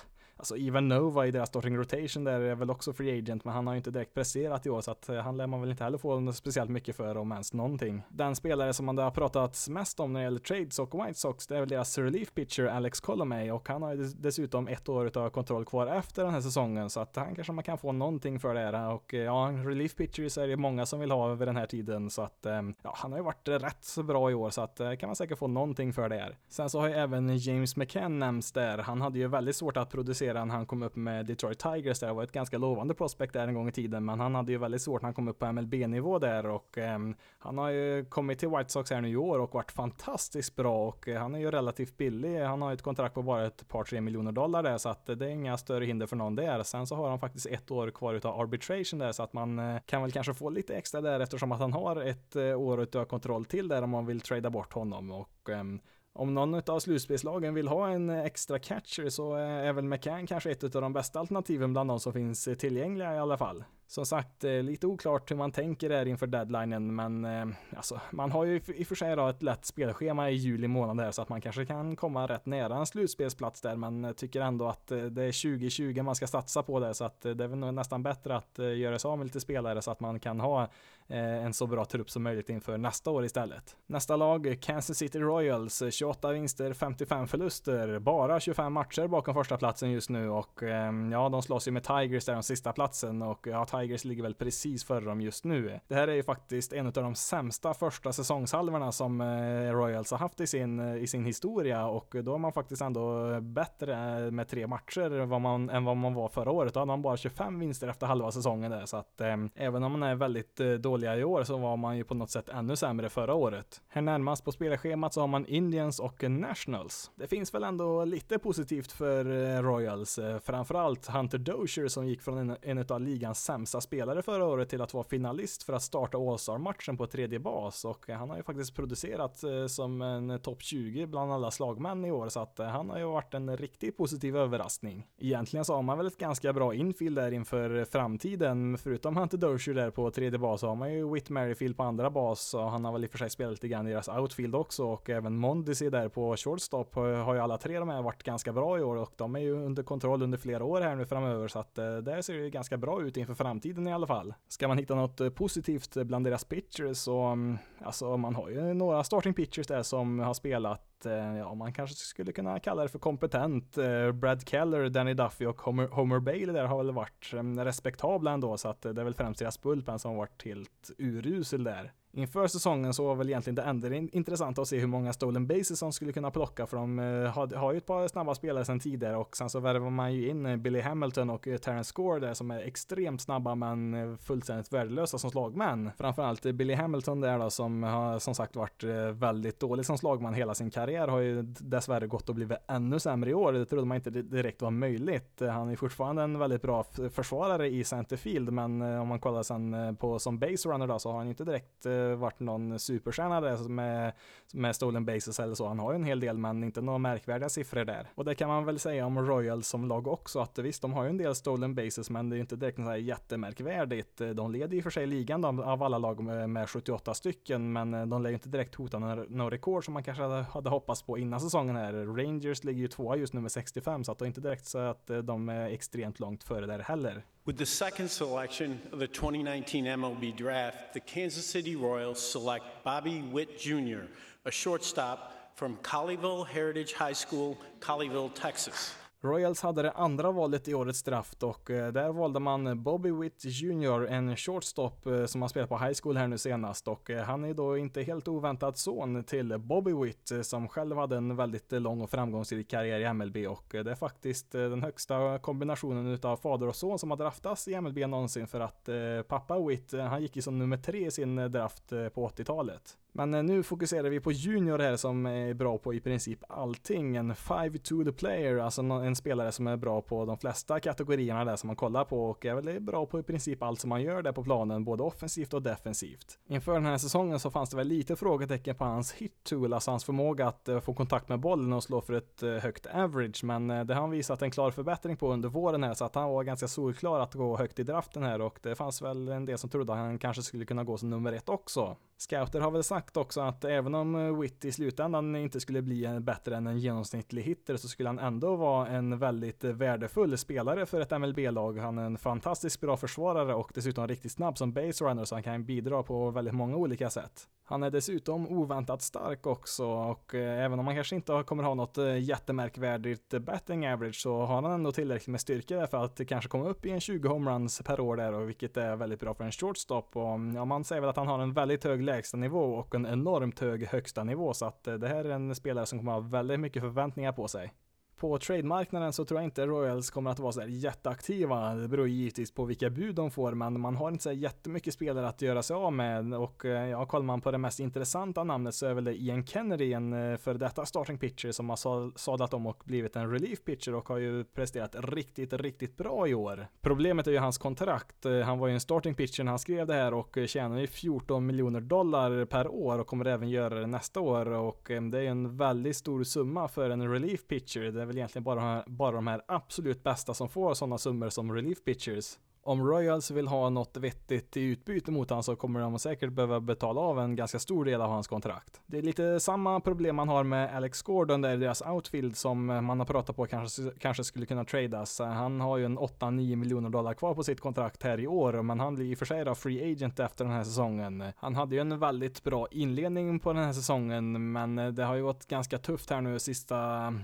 Alltså 0.42 0.58
Ivan 0.58 0.88
Nova 0.88 1.28
i 1.28 1.32
deras 1.32 1.50
starting 1.50 1.78
rotation 1.78 2.24
där 2.24 2.42
är 2.42 2.56
väl 2.56 2.70
också 2.70 2.94
free 2.94 3.20
agent, 3.20 3.46
men 3.46 3.54
han 3.54 3.68
har 3.68 3.74
ju 3.74 3.78
inte 3.78 3.92
direkt 3.92 4.14
presterat 4.14 4.66
i 4.66 4.70
år 4.70 4.82
så 4.82 4.92
att 4.92 5.10
eh, 5.10 5.16
han 5.16 5.38
lär 5.38 5.48
man 5.48 5.62
väl 5.62 5.72
inte 5.72 5.84
heller 5.84 5.98
få 5.98 6.34
speciellt 6.34 6.70
mycket 6.70 6.96
för 6.96 7.18
om 7.18 7.32
ens 7.32 7.54
någonting. 7.54 8.02
Den 8.10 8.36
spelare 8.36 8.74
som 8.74 8.86
man 8.86 8.98
har 8.98 9.12
pratat 9.12 9.68
mest 9.70 10.00
om 10.00 10.14
när 10.14 10.20
det 10.20 10.24
gäller 10.24 10.40
trades 10.40 10.80
och 10.80 11.06
White 11.06 11.20
Sox, 11.20 11.48
det 11.48 11.56
är 11.56 11.60
väl 11.60 11.70
deras 11.70 11.98
relief 11.98 12.34
pitcher 12.34 12.66
Alex 12.66 13.00
Colomay 13.00 13.52
och 13.52 13.70
han 13.70 13.82
har 13.82 13.94
ju 13.94 14.04
dessutom 14.04 14.68
ett 14.68 14.90
år 14.90 15.18
av 15.18 15.30
kontroll 15.30 15.66
kvar 15.66 15.88
efter 15.88 16.24
den 16.24 16.34
här 16.34 16.42
säsongen 16.42 16.90
så 16.90 17.00
att 17.00 17.16
han 17.16 17.36
kanske 17.36 17.54
man 17.54 17.64
kan 17.64 17.78
få 17.78 17.92
någonting 17.92 18.40
för 18.40 18.54
det 18.54 18.88
och 18.88 19.14
eh, 19.14 19.22
ja, 19.22 19.52
relief 19.66 19.96
pitchers 19.96 20.38
är 20.38 20.48
det 20.48 20.58
många 20.58 20.86
som 20.86 21.00
vill 21.00 21.12
ha 21.12 21.28
vid 21.34 21.48
den 21.48 21.58
här 21.58 21.66
tiden 21.66 22.10
så 22.10 22.22
att 22.22 22.46
eh, 22.46 22.62
ja, 22.84 22.94
han 22.98 23.12
har 23.12 23.20
ju 23.20 23.26
varit 23.26 23.48
rätt 23.48 23.84
så 23.84 24.04
bra 24.04 24.32
i 24.32 24.34
år 24.34 24.50
så 24.50 24.62
att 24.62 24.82
kan 25.00 25.10
man 25.10 25.16
säkert 25.16 25.38
få 25.38 25.48
någonting 25.48 25.94
för 25.94 26.10
det 26.10 26.16
här. 26.16 26.38
Sen 26.50 26.70
så 26.70 26.80
har 26.80 26.88
ju 26.88 26.94
även 26.94 27.38
James 27.38 27.76
McCann 27.76 28.20
nämnts 28.20 28.52
där. 28.52 28.78
Han 28.78 29.02
hade 29.02 29.20
ju 29.20 29.28
väldigt 29.28 29.56
svårt 29.56 29.78
att 29.78 29.90
producera 29.90 30.31
sedan 30.32 30.50
han 30.50 30.66
kom 30.66 30.84
upp 30.84 30.96
med 30.96 31.26
Detroit 31.26 31.60
Tigers 31.60 32.00
där, 32.00 32.14
var 32.14 32.24
ett 32.24 32.32
ganska 32.32 32.58
lovande 32.58 32.94
prospect 32.94 33.34
där 33.34 33.48
en 33.48 33.54
gång 33.54 33.68
i 33.68 33.72
tiden, 33.72 34.06
men 34.06 34.20
han 34.20 34.36
hade 34.36 34.52
ju 34.52 34.58
väldigt 34.58 34.82
svårt 34.82 35.02
när 35.02 35.08
han 35.08 35.14
kom 35.14 35.28
upp 35.28 35.40
på 35.40 35.52
MLB-nivå 35.52 36.20
där 36.20 36.46
och 36.46 36.78
eh, 36.78 37.00
han 37.40 37.58
har 37.58 37.70
ju 37.70 38.06
kommit 38.06 38.40
till 38.40 38.50
White 38.50 38.70
Sox 38.70 38.92
här 38.92 39.02
nu 39.02 39.10
i 39.10 39.16
år 39.16 39.40
och 39.40 39.54
varit 39.54 39.72
fantastiskt 39.72 40.56
bra 40.56 40.88
och 40.88 41.08
eh, 41.08 41.22
han 41.22 41.36
är 41.36 41.40
ju 41.40 41.52
relativt 41.52 41.98
billig. 41.98 42.40
Han 42.40 42.62
har 42.62 42.70
ju 42.70 42.74
ett 42.74 42.82
kontrakt 42.82 43.16
på 43.16 43.22
bara 43.22 43.46
ett 43.46 43.68
par 43.68 43.84
tre 43.84 44.02
miljoner 44.02 44.32
dollar 44.32 44.64
där 44.64 44.78
så 44.78 44.90
att 44.90 45.10
eh, 45.10 45.16
det 45.16 45.26
är 45.26 45.30
inga 45.30 45.58
större 45.58 45.86
hinder 45.86 46.08
för 46.08 46.16
någon 46.16 46.36
där. 46.36 46.64
Sen 46.64 46.88
så 46.88 46.96
har 46.96 47.10
han 47.10 47.20
faktiskt 47.20 47.46
ett 47.46 47.72
år 47.72 47.92
kvar 47.92 48.14
utav 48.14 48.40
arbitration 48.40 49.00
där 49.00 49.12
så 49.12 49.24
att 49.24 49.34
man 49.34 49.60
eh, 49.60 49.82
kan 49.86 50.02
väl 50.02 50.12
kanske 50.12 50.34
få 50.34 50.50
lite 50.50 50.76
extra 50.76 51.02
där 51.02 51.20
eftersom 51.20 51.52
att 51.52 51.60
han 51.60 51.74
har 51.74 51.96
ett 52.02 52.36
eh, 52.36 52.60
år 52.60 52.82
utav 52.82 53.06
kontroll 53.06 53.46
till 53.46 53.68
där 53.68 53.82
om 53.82 53.90
man 53.90 54.06
vill 54.06 54.22
trada 54.22 54.50
bort 54.50 54.74
honom 54.74 55.12
och 55.12 55.50
ehm, 55.50 55.80
om 56.14 56.34
någon 56.34 56.70
av 56.70 56.80
slutspelslagen 56.80 57.54
vill 57.54 57.68
ha 57.68 57.90
en 57.90 58.10
extra 58.10 58.60
catcher 58.60 59.10
så 59.10 59.36
är 59.36 59.74
väl 59.74 59.84
McCann 59.84 60.28
kanske 60.28 60.52
ett 60.52 60.76
av 60.76 60.82
de 60.82 60.94
bästa 60.94 61.20
alternativen 61.20 61.74
bland 61.74 61.90
de 61.90 62.00
som 62.00 62.14
finns 62.14 62.50
tillgängliga 62.60 63.16
i 63.16 63.20
alla 63.20 63.38
fall. 63.38 63.64
Som 63.92 64.06
sagt, 64.06 64.44
eh, 64.44 64.52
lite 64.52 64.88
oklart 64.88 65.32
hur 65.32 65.36
man 65.36 65.52
tänker 65.52 65.90
där 65.90 66.06
inför 66.06 66.28
deadlinen, 66.28 66.96
men 66.96 67.26
eh, 67.26 67.46
alltså, 67.76 68.02
man 68.12 68.32
har 68.32 68.46
ju 68.46 68.62
i 68.76 68.84
och 68.84 68.88
för 68.88 68.96
sig 68.96 69.30
ett 69.30 69.44
lätt 69.44 69.66
spelschema 69.66 70.30
i 70.30 70.34
juli 70.34 70.68
månad 70.68 70.98
där, 70.98 71.12
så 71.12 71.22
att 71.22 71.30
man 71.30 71.42
kanske 71.42 71.66
kan 71.66 71.96
komma 71.96 72.28
rätt 72.28 72.46
nära 72.46 72.76
en 72.76 72.86
slutspelsplats 72.86 73.62
där, 73.62 73.76
men 73.76 74.14
tycker 74.14 74.42
ändå 74.42 74.68
att 74.68 74.92
eh, 74.92 74.98
det 74.98 75.24
är 75.24 75.58
2020 75.58 76.02
man 76.02 76.16
ska 76.16 76.28
satsa 76.28 76.64
på 76.64 76.80
det, 76.80 76.94
så 76.94 77.04
att 77.04 77.22
det 77.22 77.44
är 77.44 77.48
väl 77.48 77.74
nästan 77.74 78.04
bättre 78.04 78.36
att 78.36 78.58
göra 78.58 79.00
sig 79.00 79.10
av 79.10 79.18
med 79.18 79.26
lite 79.26 79.40
spelare 79.40 79.82
så 79.82 79.92
att 79.92 80.00
man 80.00 80.20
kan 80.20 80.40
ha 80.40 80.70
en 81.14 81.54
så 81.54 81.68
bra 81.68 81.86
trupp 81.86 82.10
som 82.10 82.24
möjligt 82.24 82.50
inför 82.50 82.78
nästa 82.78 83.12
år 83.12 83.26
istället. 83.26 83.78
Nästa 83.88 84.16
lag, 84.16 84.58
Kansas 84.62 84.98
City 84.98 85.20
Royals, 85.20 85.84
28 85.92 86.32
vinster, 86.32 86.74
55 86.74 87.28
förluster, 87.28 88.00
bara 88.00 88.40
25 88.40 88.74
matcher 88.74 89.08
bakom 89.08 89.34
första 89.34 89.58
platsen 89.58 89.92
just 89.92 90.10
nu 90.10 90.30
och 90.30 90.64
ja, 91.12 91.30
de 91.30 91.42
slåss 91.42 91.68
ju 91.68 91.72
med 91.72 91.84
Tigers 91.84 92.26
där 92.26 92.36
om 92.36 92.44
sista 92.44 92.74
platsen 92.74 93.22
och 93.22 93.48
ja, 93.48 93.66
Tigers 93.82 94.06
ligger 94.06 94.24
väl 94.24 94.36
precis 94.36 94.84
före 94.84 95.06
dem 95.06 95.22
just 95.22 95.44
nu. 95.44 95.80
Det 95.88 95.96
här 95.96 96.08
är 96.08 96.14
ju 96.14 96.24
faktiskt 96.24 96.74
en 96.74 96.88
av 96.88 96.94
de 96.94 97.16
sämsta 97.16 97.74
första 97.74 98.14
säsongshalvorna 98.14 98.92
som 98.92 99.22
eh, 99.22 99.72
Royals 99.74 100.12
har 100.12 100.18
haft 100.18 100.40
i 100.40 100.48
sin, 100.48 100.80
eh, 100.80 100.96
i 100.96 101.08
sin 101.08 101.26
historia 101.26 101.86
och 101.86 102.16
då 102.24 102.34
är 102.34 102.38
man 102.38 102.54
faktiskt 102.54 102.82
ändå 102.82 103.40
bättre 103.42 104.26
eh, 104.26 104.32
med 104.32 104.48
tre 104.48 104.68
matcher 104.68 105.26
vad 105.26 105.42
man, 105.42 105.70
än 105.70 105.86
vad 105.86 105.98
man 105.98 106.14
var 106.14 106.30
förra 106.30 106.52
året. 106.52 106.74
Då 106.74 106.80
hade 106.80 106.88
man 106.88 107.02
bara 107.02 107.18
25 107.18 107.60
vinster 107.60 107.88
efter 107.88 108.08
halva 108.08 108.32
säsongen 108.32 108.72
där 108.72 108.86
så 108.86 108.98
att 108.98 109.22
eh, 109.22 109.36
även 109.56 109.84
om 109.84 109.92
man 109.92 110.04
är 110.04 110.16
väldigt 110.16 110.60
eh, 110.60 110.72
dåliga 110.72 111.18
i 111.18 111.24
år 111.24 111.44
så 111.44 111.58
var 111.58 111.78
man 111.78 111.98
ju 111.98 112.04
på 112.04 112.14
något 112.14 112.30
sätt 112.30 112.50
ännu 112.50 112.76
sämre 112.76 113.10
förra 113.10 113.34
året. 113.34 113.82
Här 113.88 114.02
närmast 114.02 114.46
på 114.46 114.52
spelschemat 114.52 115.14
så 115.14 115.22
har 115.22 115.28
man 115.28 115.46
Indians 115.46 116.00
och 116.00 116.24
Nationals. 116.30 117.12
Det 117.16 117.28
finns 117.28 117.54
väl 117.54 117.64
ändå 117.64 118.06
lite 118.06 118.40
positivt 118.40 118.92
för 118.92 119.26
eh, 119.26 119.62
Royals, 119.62 120.20
framförallt 120.44 121.08
Hunter 121.08 121.38
Dozier 121.38 121.88
som 121.88 122.08
gick 122.08 122.22
från 122.22 122.38
en, 122.38 122.58
en 122.62 122.86
av 122.90 123.02
ligans 123.02 123.44
sämsta 123.44 123.71
sämsta 123.72 123.82
spelare 123.82 124.22
förra 124.22 124.46
året 124.46 124.70
till 124.70 124.82
att 124.82 124.94
vara 124.94 125.04
finalist 125.04 125.64
för 125.64 125.74
att 125.74 125.82
starta 125.82 126.18
All-Star-matchen 126.18 126.98
på 126.98 127.08
tredje 127.08 127.40
bas. 127.40 127.86
Och 127.86 128.10
han 128.10 128.30
har 128.30 128.38
ju 128.38 128.44
faktiskt 128.44 128.76
producerat 128.76 129.44
eh, 129.44 129.68
som 129.68 130.02
en 130.02 130.40
topp 130.40 130.62
20 130.62 131.06
bland 131.06 131.34
alla 131.34 131.52
slagmän 131.52 132.06
i 132.06 132.12
år. 132.12 132.30
Så 132.30 132.40
att 132.40 132.60
eh, 132.60 132.66
han 132.66 132.90
har 132.90 132.98
ju 132.98 133.06
varit 133.06 133.34
en 133.34 133.58
riktigt 133.58 133.98
positiv 133.98 134.38
överraskning. 134.38 135.08
Egentligen 135.18 135.66
så 135.66 135.76
har 135.76 135.82
man 135.82 135.98
väl 135.98 136.08
ett 136.08 136.18
ganska 136.18 136.54
bra 136.54 136.74
infield 136.74 137.16
där 137.16 137.32
inför 137.32 137.86
framtiden. 137.86 138.78
Förutom 138.78 139.18
Hunter 139.18 139.38
Dozier 139.38 139.76
där 139.76 139.92
på 139.92 140.12
tredje 140.12 140.40
bas 140.40 140.62
så 140.62 140.68
har 140.68 140.76
man 140.76 140.94
ju 140.94 141.14
Whit 141.14 141.30
Merrifield 141.30 141.78
på 141.78 141.84
andra 141.84 142.10
bas. 142.10 142.54
Och 142.54 142.72
han 142.72 142.86
har 142.86 142.92
väl 142.92 143.04
i 143.04 143.08
och 143.08 143.12
för 143.12 143.18
sig 143.18 143.30
spelat 143.30 143.52
lite 143.52 143.68
grann 143.68 143.88
i 143.88 143.92
deras 143.92 144.10
outfield 144.10 144.56
också. 144.56 144.86
Och 144.86 145.10
även 145.10 145.38
Mondesi 145.38 145.90
där 145.90 146.10
på 146.10 146.38
shortstop 146.38 146.96
har 146.96 147.34
ju 147.34 147.40
alla 147.40 147.58
tre 147.58 147.80
de 147.80 147.90
här 147.90 148.02
varit 148.02 148.24
ganska 148.24 148.54
bra 148.54 148.80
i 148.80 148.82
år. 148.82 148.96
Och 148.96 149.14
de 149.18 149.36
är 149.36 149.40
ju 149.40 149.66
under 149.66 149.84
kontroll 149.84 150.22
under 150.22 150.38
flera 150.38 150.64
år 150.64 150.82
här 150.82 150.96
nu 150.96 151.06
framöver. 151.06 151.48
Så 151.48 151.60
att 151.60 151.78
eh, 151.78 151.98
där 151.98 152.22
ser 152.22 152.34
det 152.34 152.40
ju 152.44 152.50
ganska 152.50 152.78
bra 152.78 153.02
ut 153.02 153.18
inför 153.18 153.34
framtiden 153.34 153.51
framtiden 153.52 153.88
i 153.88 153.94
alla 153.94 154.08
fall. 154.08 154.34
Ska 154.48 154.68
man 154.68 154.78
hitta 154.78 154.96
något 154.96 155.22
eh, 155.22 155.30
positivt 155.30 155.98
eh, 155.98 156.04
bland 156.04 156.26
deras 156.26 156.44
pitchers 156.44 156.98
så, 156.98 157.22
mm, 157.22 157.58
alltså 157.82 158.18
man 158.18 158.36
har 158.36 158.50
ju 158.50 158.74
några 158.74 159.04
starting 159.04 159.34
pitchers 159.34 159.68
där 159.68 159.84
som 159.84 160.20
har 160.20 160.34
spelat 160.34 161.06
eh, 161.06 161.38
ja, 161.38 161.54
man 161.54 161.74
kanske 161.74 161.96
skulle 161.96 162.32
kunna 162.32 162.60
kalla 162.60 162.82
det 162.82 162.90
för 162.90 163.00
kompetent. 163.00 163.78
Brad 164.14 164.50
Keller, 164.50 164.90
Danny 164.90 165.14
Duffy 165.14 165.46
och 165.46 165.62
Homer, 165.62 165.88
Homer 165.88 166.20
Bailey 166.20 166.56
där 166.56 166.66
har 166.66 166.78
väl 166.78 166.92
varit 166.92 167.34
mm, 167.34 167.66
respektabla 167.66 168.32
ändå, 168.32 168.58
så 168.58 168.70
att 168.70 168.82
det 168.82 168.90
är 168.90 169.04
väl 169.04 169.14
främst 169.14 169.40
deras 169.40 169.62
bullpen 169.62 170.00
som 170.00 170.12
har 170.12 170.18
varit 170.18 170.46
helt 170.46 170.92
urusel 170.98 171.64
där. 171.64 171.92
Inför 172.14 172.48
säsongen 172.48 172.94
så 172.94 173.08
var 173.08 173.16
väl 173.16 173.30
egentligen 173.30 173.56
det 173.56 173.62
enda 173.62 173.96
intressanta 173.96 174.62
att 174.62 174.68
se 174.68 174.80
hur 174.80 174.88
många 174.88 175.14
stolen 175.14 175.48
bases 175.48 175.80
som 175.80 175.94
skulle 175.94 176.12
kunna 176.12 176.32
plocka 176.32 176.66
för 176.68 176.78
de 176.78 177.00
eh, 177.00 177.56
har, 177.58 177.72
ju 177.72 177.78
ett 177.78 177.86
par 177.86 178.08
snabba 178.08 178.36
spelare 178.36 178.66
sedan 178.66 178.80
tidigare 178.80 179.18
och 179.18 179.38
sen 179.38 179.50
så 179.50 179.60
värvar 179.60 179.90
man 179.90 180.14
ju 180.14 180.30
in 180.30 180.46
eh, 180.46 180.58
Billy 180.58 180.82
Hamilton 180.82 181.30
och 181.30 181.48
eh, 181.48 181.58
Terrence 181.58 181.90
Score 181.90 182.20
där 182.20 182.34
som 182.34 182.52
är 182.52 182.60
extremt 182.60 183.22
snabba 183.22 183.56
men 183.56 184.18
fullständigt 184.18 184.74
värdelösa 184.74 185.18
som 185.18 185.32
slagmän. 185.32 185.92
Framförallt 185.98 186.42
Billy 186.42 186.74
Hamilton 186.74 187.22
där 187.22 187.40
då 187.40 187.50
som 187.50 187.84
har 187.84 188.20
som 188.20 188.36
sagt 188.36 188.56
varit 188.56 188.84
väldigt 189.14 189.60
dålig 189.60 189.86
som 189.86 189.98
slagman 189.98 190.34
hela 190.34 190.56
sin 190.56 190.72
karriär 190.72 191.08
har 191.08 191.20
ju 191.20 191.42
dessvärre 191.42 192.08
gått 192.08 192.30
och 192.30 192.36
blivit 192.36 192.58
ännu 192.68 193.00
sämre 193.00 193.30
i 193.30 193.34
år. 193.34 193.54
Det 193.54 193.66
trodde 193.66 193.86
man 193.86 193.96
inte 193.96 194.10
direkt 194.10 194.62
var 194.62 194.72
möjligt. 194.72 195.42
Han 195.42 195.70
är 195.70 195.76
fortfarande 195.76 196.24
en 196.24 196.40
väldigt 196.40 196.62
bra 196.62 196.84
försvarare 197.14 197.68
i 197.68 197.84
centerfield 197.84 198.54
men 198.54 198.82
om 198.82 199.08
man 199.08 199.20
kollar 199.20 199.44
sen 199.44 199.96
på 199.96 200.20
som 200.20 200.40
base 200.40 200.70
runner 200.70 200.88
då 200.88 201.00
så 201.00 201.12
har 201.12 201.18
han 201.18 201.28
inte 201.28 201.44
direkt 201.44 201.86
varit 202.16 202.40
någon 202.40 202.80
superstjärna 202.80 203.42
där 203.42 203.70
med, 203.70 204.14
med 204.54 204.76
stolen 204.76 205.06
bases 205.06 205.40
eller 205.40 205.56
så. 205.56 205.68
Han 205.68 205.80
har 205.80 205.92
ju 205.92 205.96
en 205.96 206.04
hel 206.04 206.20
del 206.20 206.38
men 206.38 206.64
inte 206.64 206.82
några 206.82 206.98
märkvärdiga 206.98 207.50
siffror 207.50 207.86
där. 207.86 208.10
Och 208.16 208.26
det 208.26 208.36
kan 208.36 208.50
man 208.50 208.66
väl 208.66 208.80
säga 208.80 209.06
om 209.06 209.28
Royals 209.28 209.68
som 209.68 209.88
lag 209.88 210.08
också 210.08 210.40
att 210.40 210.60
visst, 210.60 210.82
de 210.82 210.94
har 210.94 211.04
ju 211.04 211.10
en 211.10 211.18
del 211.18 211.36
stolen 211.36 211.76
bases 211.76 212.10
men 212.10 212.30
det 212.30 212.34
är 212.34 212.38
ju 212.38 212.42
inte 212.42 212.56
direkt 212.56 212.78
något 212.78 213.00
jättemärkvärdigt. 213.00 214.22
De 214.36 214.52
leder 214.52 214.78
i 214.78 214.80
och 214.80 214.84
för 214.84 214.90
sig 214.90 215.08
ligan 215.08 215.46
av 215.46 215.84
alla 215.84 215.98
lag 215.98 216.24
med, 216.50 216.70
78 216.70 217.14
stycken 217.14 217.74
men 217.74 218.10
de 218.10 218.22
lär 218.22 218.30
ju 218.30 218.34
inte 218.34 218.50
direkt 218.50 218.76
hota 218.76 219.00
några 219.00 219.52
rekord 219.52 219.86
som 219.86 219.94
man 219.94 220.04
kanske 220.04 220.24
hade, 220.24 220.42
hade 220.42 220.70
hoppats 220.70 221.02
på 221.02 221.18
innan 221.18 221.40
säsongen 221.40 221.76
här. 221.76 221.94
Rangers 221.94 222.64
ligger 222.64 222.82
ju 222.82 222.88
tvåa 222.88 223.16
just 223.16 223.34
nu 223.34 223.42
med 223.42 223.52
65 223.52 224.04
så 224.04 224.12
att 224.12 224.20
det 224.20 224.26
är 224.26 224.28
inte 224.28 224.42
direkt 224.42 224.66
så 224.66 224.78
att 224.78 225.10
eh, 225.10 225.18
de 225.18 225.50
är 225.50 225.70
extremt 225.70 226.20
långt 226.20 226.44
före 226.44 226.66
där 226.66 226.80
heller. 226.80 227.26
With 227.44 227.58
the 227.58 227.66
second 227.66 228.10
selection 228.10 228.80
of 228.92 229.00
the 229.00 229.08
2019 229.08 229.86
MLB 229.86 230.36
draft, 230.36 230.94
the 230.94 231.00
Kansas 231.00 231.44
City 231.44 231.76
Royals 231.76 232.20
select 232.20 232.84
Bobby 232.84 233.24
Witt 233.24 233.58
Jr., 233.58 234.02
a 234.46 234.52
shortstop 234.52 235.52
from 235.56 235.78
Colleyville 235.78 236.46
Heritage 236.46 236.94
High 236.94 237.14
School, 237.14 237.58
Colleyville, 237.80 238.32
Texas. 238.36 238.94
Royals 239.24 239.62
hade 239.62 239.82
det 239.82 239.92
andra 239.92 240.32
valet 240.32 240.68
i 240.68 240.74
årets 240.74 241.04
draft 241.04 241.44
och 241.44 241.70
eh, 241.70 241.92
där 241.92 242.10
valde 242.10 242.40
man 242.40 242.84
Bobby 242.84 243.12
Witt 243.12 243.46
Jr, 243.46 244.06
en 244.06 244.36
shortstop 244.36 245.06
eh, 245.06 245.26
som 245.26 245.42
har 245.42 245.50
spelat 245.50 245.70
på 245.70 245.78
high 245.78 245.94
school 246.02 246.18
här 246.18 246.28
nu 246.28 246.38
senast 246.38 246.88
och 246.88 247.10
eh, 247.10 247.24
han 247.24 247.44
är 247.44 247.54
då 247.54 247.78
inte 247.78 248.02
helt 248.02 248.28
oväntat 248.28 248.78
son 248.78 249.24
till 249.24 249.58
Bobby 249.58 249.94
Witt 249.94 250.32
som 250.42 250.68
själv 250.68 250.98
hade 250.98 251.18
en 251.18 251.36
väldigt 251.36 251.72
lång 251.72 252.02
och 252.02 252.10
framgångsrik 252.10 252.70
karriär 252.70 253.00
i 253.00 253.14
MLB 253.14 253.38
och 253.38 253.66
det 253.72 253.92
är 253.92 253.96
faktiskt 253.96 254.52
den 254.52 254.84
högsta 254.84 255.40
kombinationen 255.40 256.08
utav 256.08 256.38
fader 256.38 256.68
och 256.68 256.76
son 256.76 257.00
som 257.00 257.10
har 257.10 257.18
draftats 257.18 257.68
i 257.68 257.82
MLB 257.82 257.98
någonsin 257.98 258.48
för 258.48 258.60
att 258.60 258.90
pappa 259.28 259.60
Witt, 259.60 259.92
han 259.92 260.22
gick 260.22 260.36
ju 260.36 260.42
som 260.42 260.60
nummer 260.60 260.78
tre 260.78 261.08
i 261.08 261.12
sin 261.12 261.36
draft 261.36 261.90
på 261.90 262.28
80-talet. 262.28 262.98
Men 263.12 263.34
eh, 263.34 263.44
nu 263.44 263.64
fokuserar 263.64 264.10
vi 264.10 264.20
på 264.20 264.32
Junior 264.32 264.80
här 264.80 264.96
som 264.96 265.26
är 265.26 265.54
bra 265.54 265.78
på 265.78 265.94
i 265.94 266.00
princip 266.00 266.44
allting. 266.50 267.16
En 267.16 267.36
5 267.36 267.78
to 267.78 268.04
the 268.04 268.12
player, 268.12 268.58
alltså 268.58 268.82
en 268.82 269.16
spelare 269.16 269.52
som 269.52 269.68
är 269.68 269.78
bra 269.78 270.02
på 270.02 270.26
de 270.26 270.38
flesta 270.38 270.80
kategorierna 270.80 271.46
där 271.46 271.56
som 271.56 271.68
man 271.68 271.76
kollar 271.76 272.06
på 272.06 272.26
och 272.30 272.46
är 272.46 272.56
väl 272.56 272.80
bra 272.80 273.06
på 273.06 273.20
i 273.20 273.24
princip 273.24 273.64
allt 273.64 273.80
som 273.80 273.90
man 273.90 274.02
gör 274.02 274.22
där 274.22 274.32
på 274.32 274.44
planen, 274.44 274.84
både 274.84 275.04
offensivt 275.04 275.54
och 275.54 275.62
defensivt. 275.62 276.40
Inför 276.48 276.74
den 276.74 276.86
här 276.86 276.98
säsongen 276.98 277.40
så 277.40 277.52
fanns 277.52 277.70
det 277.70 277.78
väl 277.78 277.88
lite 277.88 278.16
frågetecken 278.16 278.76
på 278.76 278.84
hans 278.84 279.12
hit 279.12 279.44
tool, 279.44 279.74
alltså 279.74 279.92
hans 279.92 280.06
förmåga 280.06 280.48
att 280.48 280.68
eh, 280.68 280.80
få 280.80 280.94
kontakt 280.94 281.30
med 281.30 281.40
bollen 281.40 281.74
och 281.74 281.84
slå 281.84 282.02
för 282.02 282.14
ett 282.14 282.44
eh, 282.44 282.52
högt 282.52 282.86
average, 282.86 283.44
men 283.44 283.68
det 283.68 283.94
har 283.94 284.02
han 284.02 284.12
visat 284.12 284.42
en 284.42 284.52
klar 284.52 284.72
förbättring 284.72 285.18
på 285.18 285.34
under 285.34 285.50
våren 285.50 285.84
här, 285.84 285.94
så 285.94 286.06
att 286.06 286.16
han 286.16 286.30
var 286.30 286.44
ganska 286.44 286.68
solklar 286.68 287.20
att 287.20 287.34
gå 287.34 287.58
högt 287.58 287.80
i 287.80 287.84
draften 287.84 288.24
här 288.24 288.42
och 288.42 288.60
det 288.64 288.76
fanns 288.76 289.02
väl 289.02 289.28
en 289.28 289.46
del 289.46 289.58
som 289.58 289.70
trodde 289.70 289.94
att 289.94 290.00
han 290.00 290.20
kanske 290.20 290.44
skulle 290.44 290.66
kunna 290.66 290.84
gå 290.84 290.98
som 290.98 291.10
nummer 291.10 291.34
ett 291.34 291.50
också. 291.50 291.98
Scouter 292.18 292.60
har 292.60 292.72
väl 292.72 292.84
sagt 292.84 293.01
också 293.18 293.42
att 293.42 293.64
även 293.64 293.96
om 293.96 294.16
eh, 294.16 294.40
Witt 294.40 294.66
i 294.66 294.72
slutändan 294.72 295.36
inte 295.36 295.60
skulle 295.60 295.82
bli 295.82 296.20
bättre 296.22 296.56
än 296.56 296.68
en 296.68 296.80
genomsnittlig 296.80 297.44
hitter 297.44 297.78
så 297.78 297.88
skulle 297.88 298.10
han 298.10 298.20
ändå 298.20 298.56
vara 298.56 298.88
en 298.88 299.20
väldigt 299.20 299.64
eh, 299.64 299.72
värdefull 299.72 300.38
spelare 300.38 300.86
för 300.86 301.02
ett 301.02 301.12
MLB-lag. 301.12 301.78
Han 301.78 301.98
är 301.98 302.06
en 302.06 302.18
fantastiskt 302.18 302.82
bra 302.82 302.98
försvarare 302.98 303.54
och 303.54 303.72
dessutom 303.76 304.08
riktigt 304.08 304.32
snabb 304.32 304.58
som 304.58 304.74
base 304.74 305.06
runner 305.06 305.26
så 305.26 305.36
han 305.36 305.44
kan 305.44 305.66
bidra 305.66 306.04
på 306.04 306.32
väldigt 306.32 306.54
många 306.54 306.76
olika 306.76 307.10
sätt. 307.10 307.48
Han 307.64 307.84
är 307.84 307.92
dessutom 307.92 308.48
oväntat 308.48 309.02
stark 309.02 309.48
också 309.48 309.86
och 309.86 310.36
eh, 310.36 310.66
även 310.66 310.80
om 310.80 310.88
han 310.88 310.96
kanske 310.96 311.16
inte 311.16 311.44
kommer 311.46 311.64
ha 311.64 311.74
något 311.74 311.98
jättemärkvärdigt 312.20 313.30
betting 313.30 313.88
average 313.88 314.22
så 314.22 314.46
har 314.46 314.62
han 314.62 314.72
ändå 314.72 314.92
tillräckligt 314.92 315.28
med 315.28 315.42
styrka 315.42 315.76
där 315.76 315.88
för 315.88 316.06
att 316.06 316.28
kanske 316.28 316.50
komma 316.50 316.70
upp 316.70 316.86
i 316.86 316.90
en 316.90 317.00
20 317.00 317.28
homeruns 317.28 317.82
per 317.86 318.00
år 318.00 318.16
där 318.16 318.34
och 318.34 318.50
vilket 318.50 318.78
är 318.78 318.96
väldigt 318.96 319.20
bra 319.20 319.34
för 319.34 319.44
en 319.44 319.52
shortstop 319.52 320.16
och 320.16 320.40
ja, 320.56 320.66
man 320.66 320.84
säger 320.84 321.02
väl 321.02 321.10
att 321.10 321.18
han 321.18 321.28
har 321.28 321.40
en 321.40 321.54
väldigt 321.54 321.84
hög 321.84 322.02
lägstanivå 322.02 322.74
och 322.74 322.91
och 322.94 323.00
en 323.00 323.06
enormt 323.06 323.60
hög 323.60 323.86
högsta 323.88 324.24
nivå. 324.24 324.54
Så 324.54 324.66
att 324.66 324.88
eh, 324.88 324.94
det 324.94 325.08
här 325.08 325.26
är 325.26 325.30
en 325.30 325.56
spelare 325.56 325.86
som 325.86 326.00
kommer 326.00 326.12
ha 326.12 326.20
väldigt 326.20 326.60
mycket 326.60 326.82
förväntningar 326.82 327.32
på 327.32 327.48
sig 327.48 327.74
på 328.22 328.38
trademarknaden 328.38 329.14
så 329.14 329.26
tror 329.26 329.40
jag 329.40 329.48
inte 329.48 329.66
Royals 329.66 330.10
kommer 330.10 330.32
att 330.32 330.40
vara 330.40 330.52
så 330.52 330.62
här 330.62 330.68
jätteaktiva. 330.68 331.76
Det 331.76 331.88
beror 331.88 332.08
givetvis 332.08 332.52
på 332.52 332.66
vilka 332.66 332.90
bud 332.90 333.16
de 333.16 333.32
får, 333.32 333.54
men 333.54 333.80
man 333.80 333.96
har 333.96 334.10
inte 334.10 334.24
så 334.24 334.32
jättemycket 334.32 334.94
spelare 334.94 335.28
att 335.28 335.42
göra 335.42 335.64
sig 335.64 335.76
av 335.76 335.94
med 335.94 336.34
och 336.34 336.66
eh, 336.66 336.90
ja, 336.90 337.06
kollar 337.06 337.26
man 337.26 337.42
på 337.42 337.52
det 337.52 337.58
mest 337.58 337.80
intressanta 337.80 338.44
namnet 338.44 338.76
så 338.76 338.86
är 338.86 338.94
väl 338.94 339.04
det 339.04 339.22
Ian 339.22 339.46
Kennedy, 339.46 339.94
en 339.94 340.14
eh, 340.14 340.38
för 340.38 340.54
detta 340.54 340.86
starting 340.86 341.18
pitcher 341.18 341.52
som 341.52 341.70
har 341.70 342.18
sadlat 342.18 342.54
om 342.54 342.68
och 342.68 342.82
blivit 342.86 343.16
en 343.16 343.32
relief 343.32 343.64
pitcher 343.64 343.96
och 343.96 344.10
har 344.10 344.18
ju 344.18 344.44
presterat 344.44 344.96
riktigt, 345.00 345.54
riktigt 345.54 345.98
bra 345.98 346.28
i 346.28 346.34
år. 346.34 346.68
Problemet 346.82 347.28
är 347.28 347.32
ju 347.32 347.38
hans 347.38 347.58
kontrakt. 347.58 348.26
Eh, 348.26 348.40
han 348.40 348.60
var 348.60 348.68
ju 348.68 348.74
en 348.74 348.80
starting 348.80 349.14
pitcher 349.16 349.44
när 349.44 349.52
han 349.52 349.60
skrev 349.60 349.88
det 349.88 349.94
här 349.94 350.14
och 350.14 350.38
tjänar 350.48 350.80
ju 350.80 350.88
14 350.88 351.46
miljoner 351.46 351.82
dollar 351.82 352.46
per 352.46 352.68
år 352.68 353.00
och 353.00 353.08
kommer 353.08 353.26
även 353.26 353.50
göra 353.50 353.80
det 353.80 353.88
nästa 353.88 354.20
år 354.20 354.46
och 354.46 354.92
det 355.12 355.20
är 355.20 355.30
en 355.30 355.58
väldigt 355.58 355.96
stor 355.96 356.24
summa 356.24 356.68
för 356.68 356.90
en 356.90 357.12
relief 357.12 357.48
pitcher. 357.48 358.11
Väl 358.12 358.18
egentligen 358.18 358.44
bara, 358.44 358.84
bara 358.88 359.16
de 359.16 359.28
här 359.28 359.42
absolut 359.48 360.04
bästa 360.04 360.34
som 360.34 360.50
får 360.50 360.74
sådana 360.74 360.98
summor 360.98 361.30
som 361.30 361.54
relief 361.54 361.84
pitchers 361.84 362.38
om 362.64 362.88
Royals 362.88 363.32
vill 363.32 363.48
ha 363.48 363.70
något 363.70 363.98
vettigt 363.98 364.58
i 364.58 364.62
utbyte 364.62 365.12
mot 365.12 365.30
honom 365.30 365.44
så 365.44 365.56
kommer 365.56 365.80
de 365.80 366.00
säkert 366.00 366.32
behöva 366.32 366.60
betala 366.60 367.02
av 367.02 367.20
en 367.20 367.36
ganska 367.36 367.60
stor 367.60 367.86
del 367.86 368.02
av 368.02 368.10
hans 368.10 368.28
kontrakt. 368.28 368.82
Det 368.86 368.98
är 368.98 369.02
lite 369.02 369.40
samma 369.40 369.80
problem 369.80 370.16
man 370.16 370.30
har 370.30 370.44
med 370.44 370.76
Alex 370.76 371.02
Gordon 371.02 371.42
där 371.42 371.58
deras 371.58 371.82
outfield 371.82 372.38
som 372.38 372.66
man 372.66 373.00
har 373.00 373.06
pratat 373.06 373.36
på 373.36 373.46
kanske, 373.46 373.82
kanske 374.00 374.24
skulle 374.24 374.46
kunna 374.46 374.66
tradas. 374.66 375.20
Han 375.20 375.62
har 375.62 375.78
ju 375.78 375.86
en 375.86 376.00
8-9 376.00 376.56
miljoner 376.56 376.90
dollar 376.90 377.14
kvar 377.14 377.34
på 377.34 377.44
sitt 377.44 377.60
kontrakt 377.60 378.04
här 378.04 378.20
i 378.20 378.28
år, 378.28 378.62
men 378.62 378.80
han 378.80 378.96
blir 378.96 379.06
i 379.06 379.14
och 379.14 379.18
för 379.18 379.26
sig 379.26 379.46
då 379.46 379.56
free 379.56 379.92
agent 379.92 380.20
efter 380.20 380.46
den 380.46 380.54
här 380.54 380.64
säsongen. 380.64 381.24
Han 381.38 381.56
hade 381.56 381.76
ju 381.76 381.82
en 381.82 382.00
väldigt 382.00 382.44
bra 382.44 382.68
inledning 382.72 383.40
på 383.40 383.54
den 383.54 383.64
här 383.64 383.74
säsongen, 383.74 384.52
men 384.52 384.76
det 384.76 385.04
har 385.04 385.16
ju 385.16 385.24
gått 385.24 385.48
ganska 385.48 385.78
tufft 385.78 386.10
här 386.10 386.22
nu 386.22 386.40
sista 386.40 386.76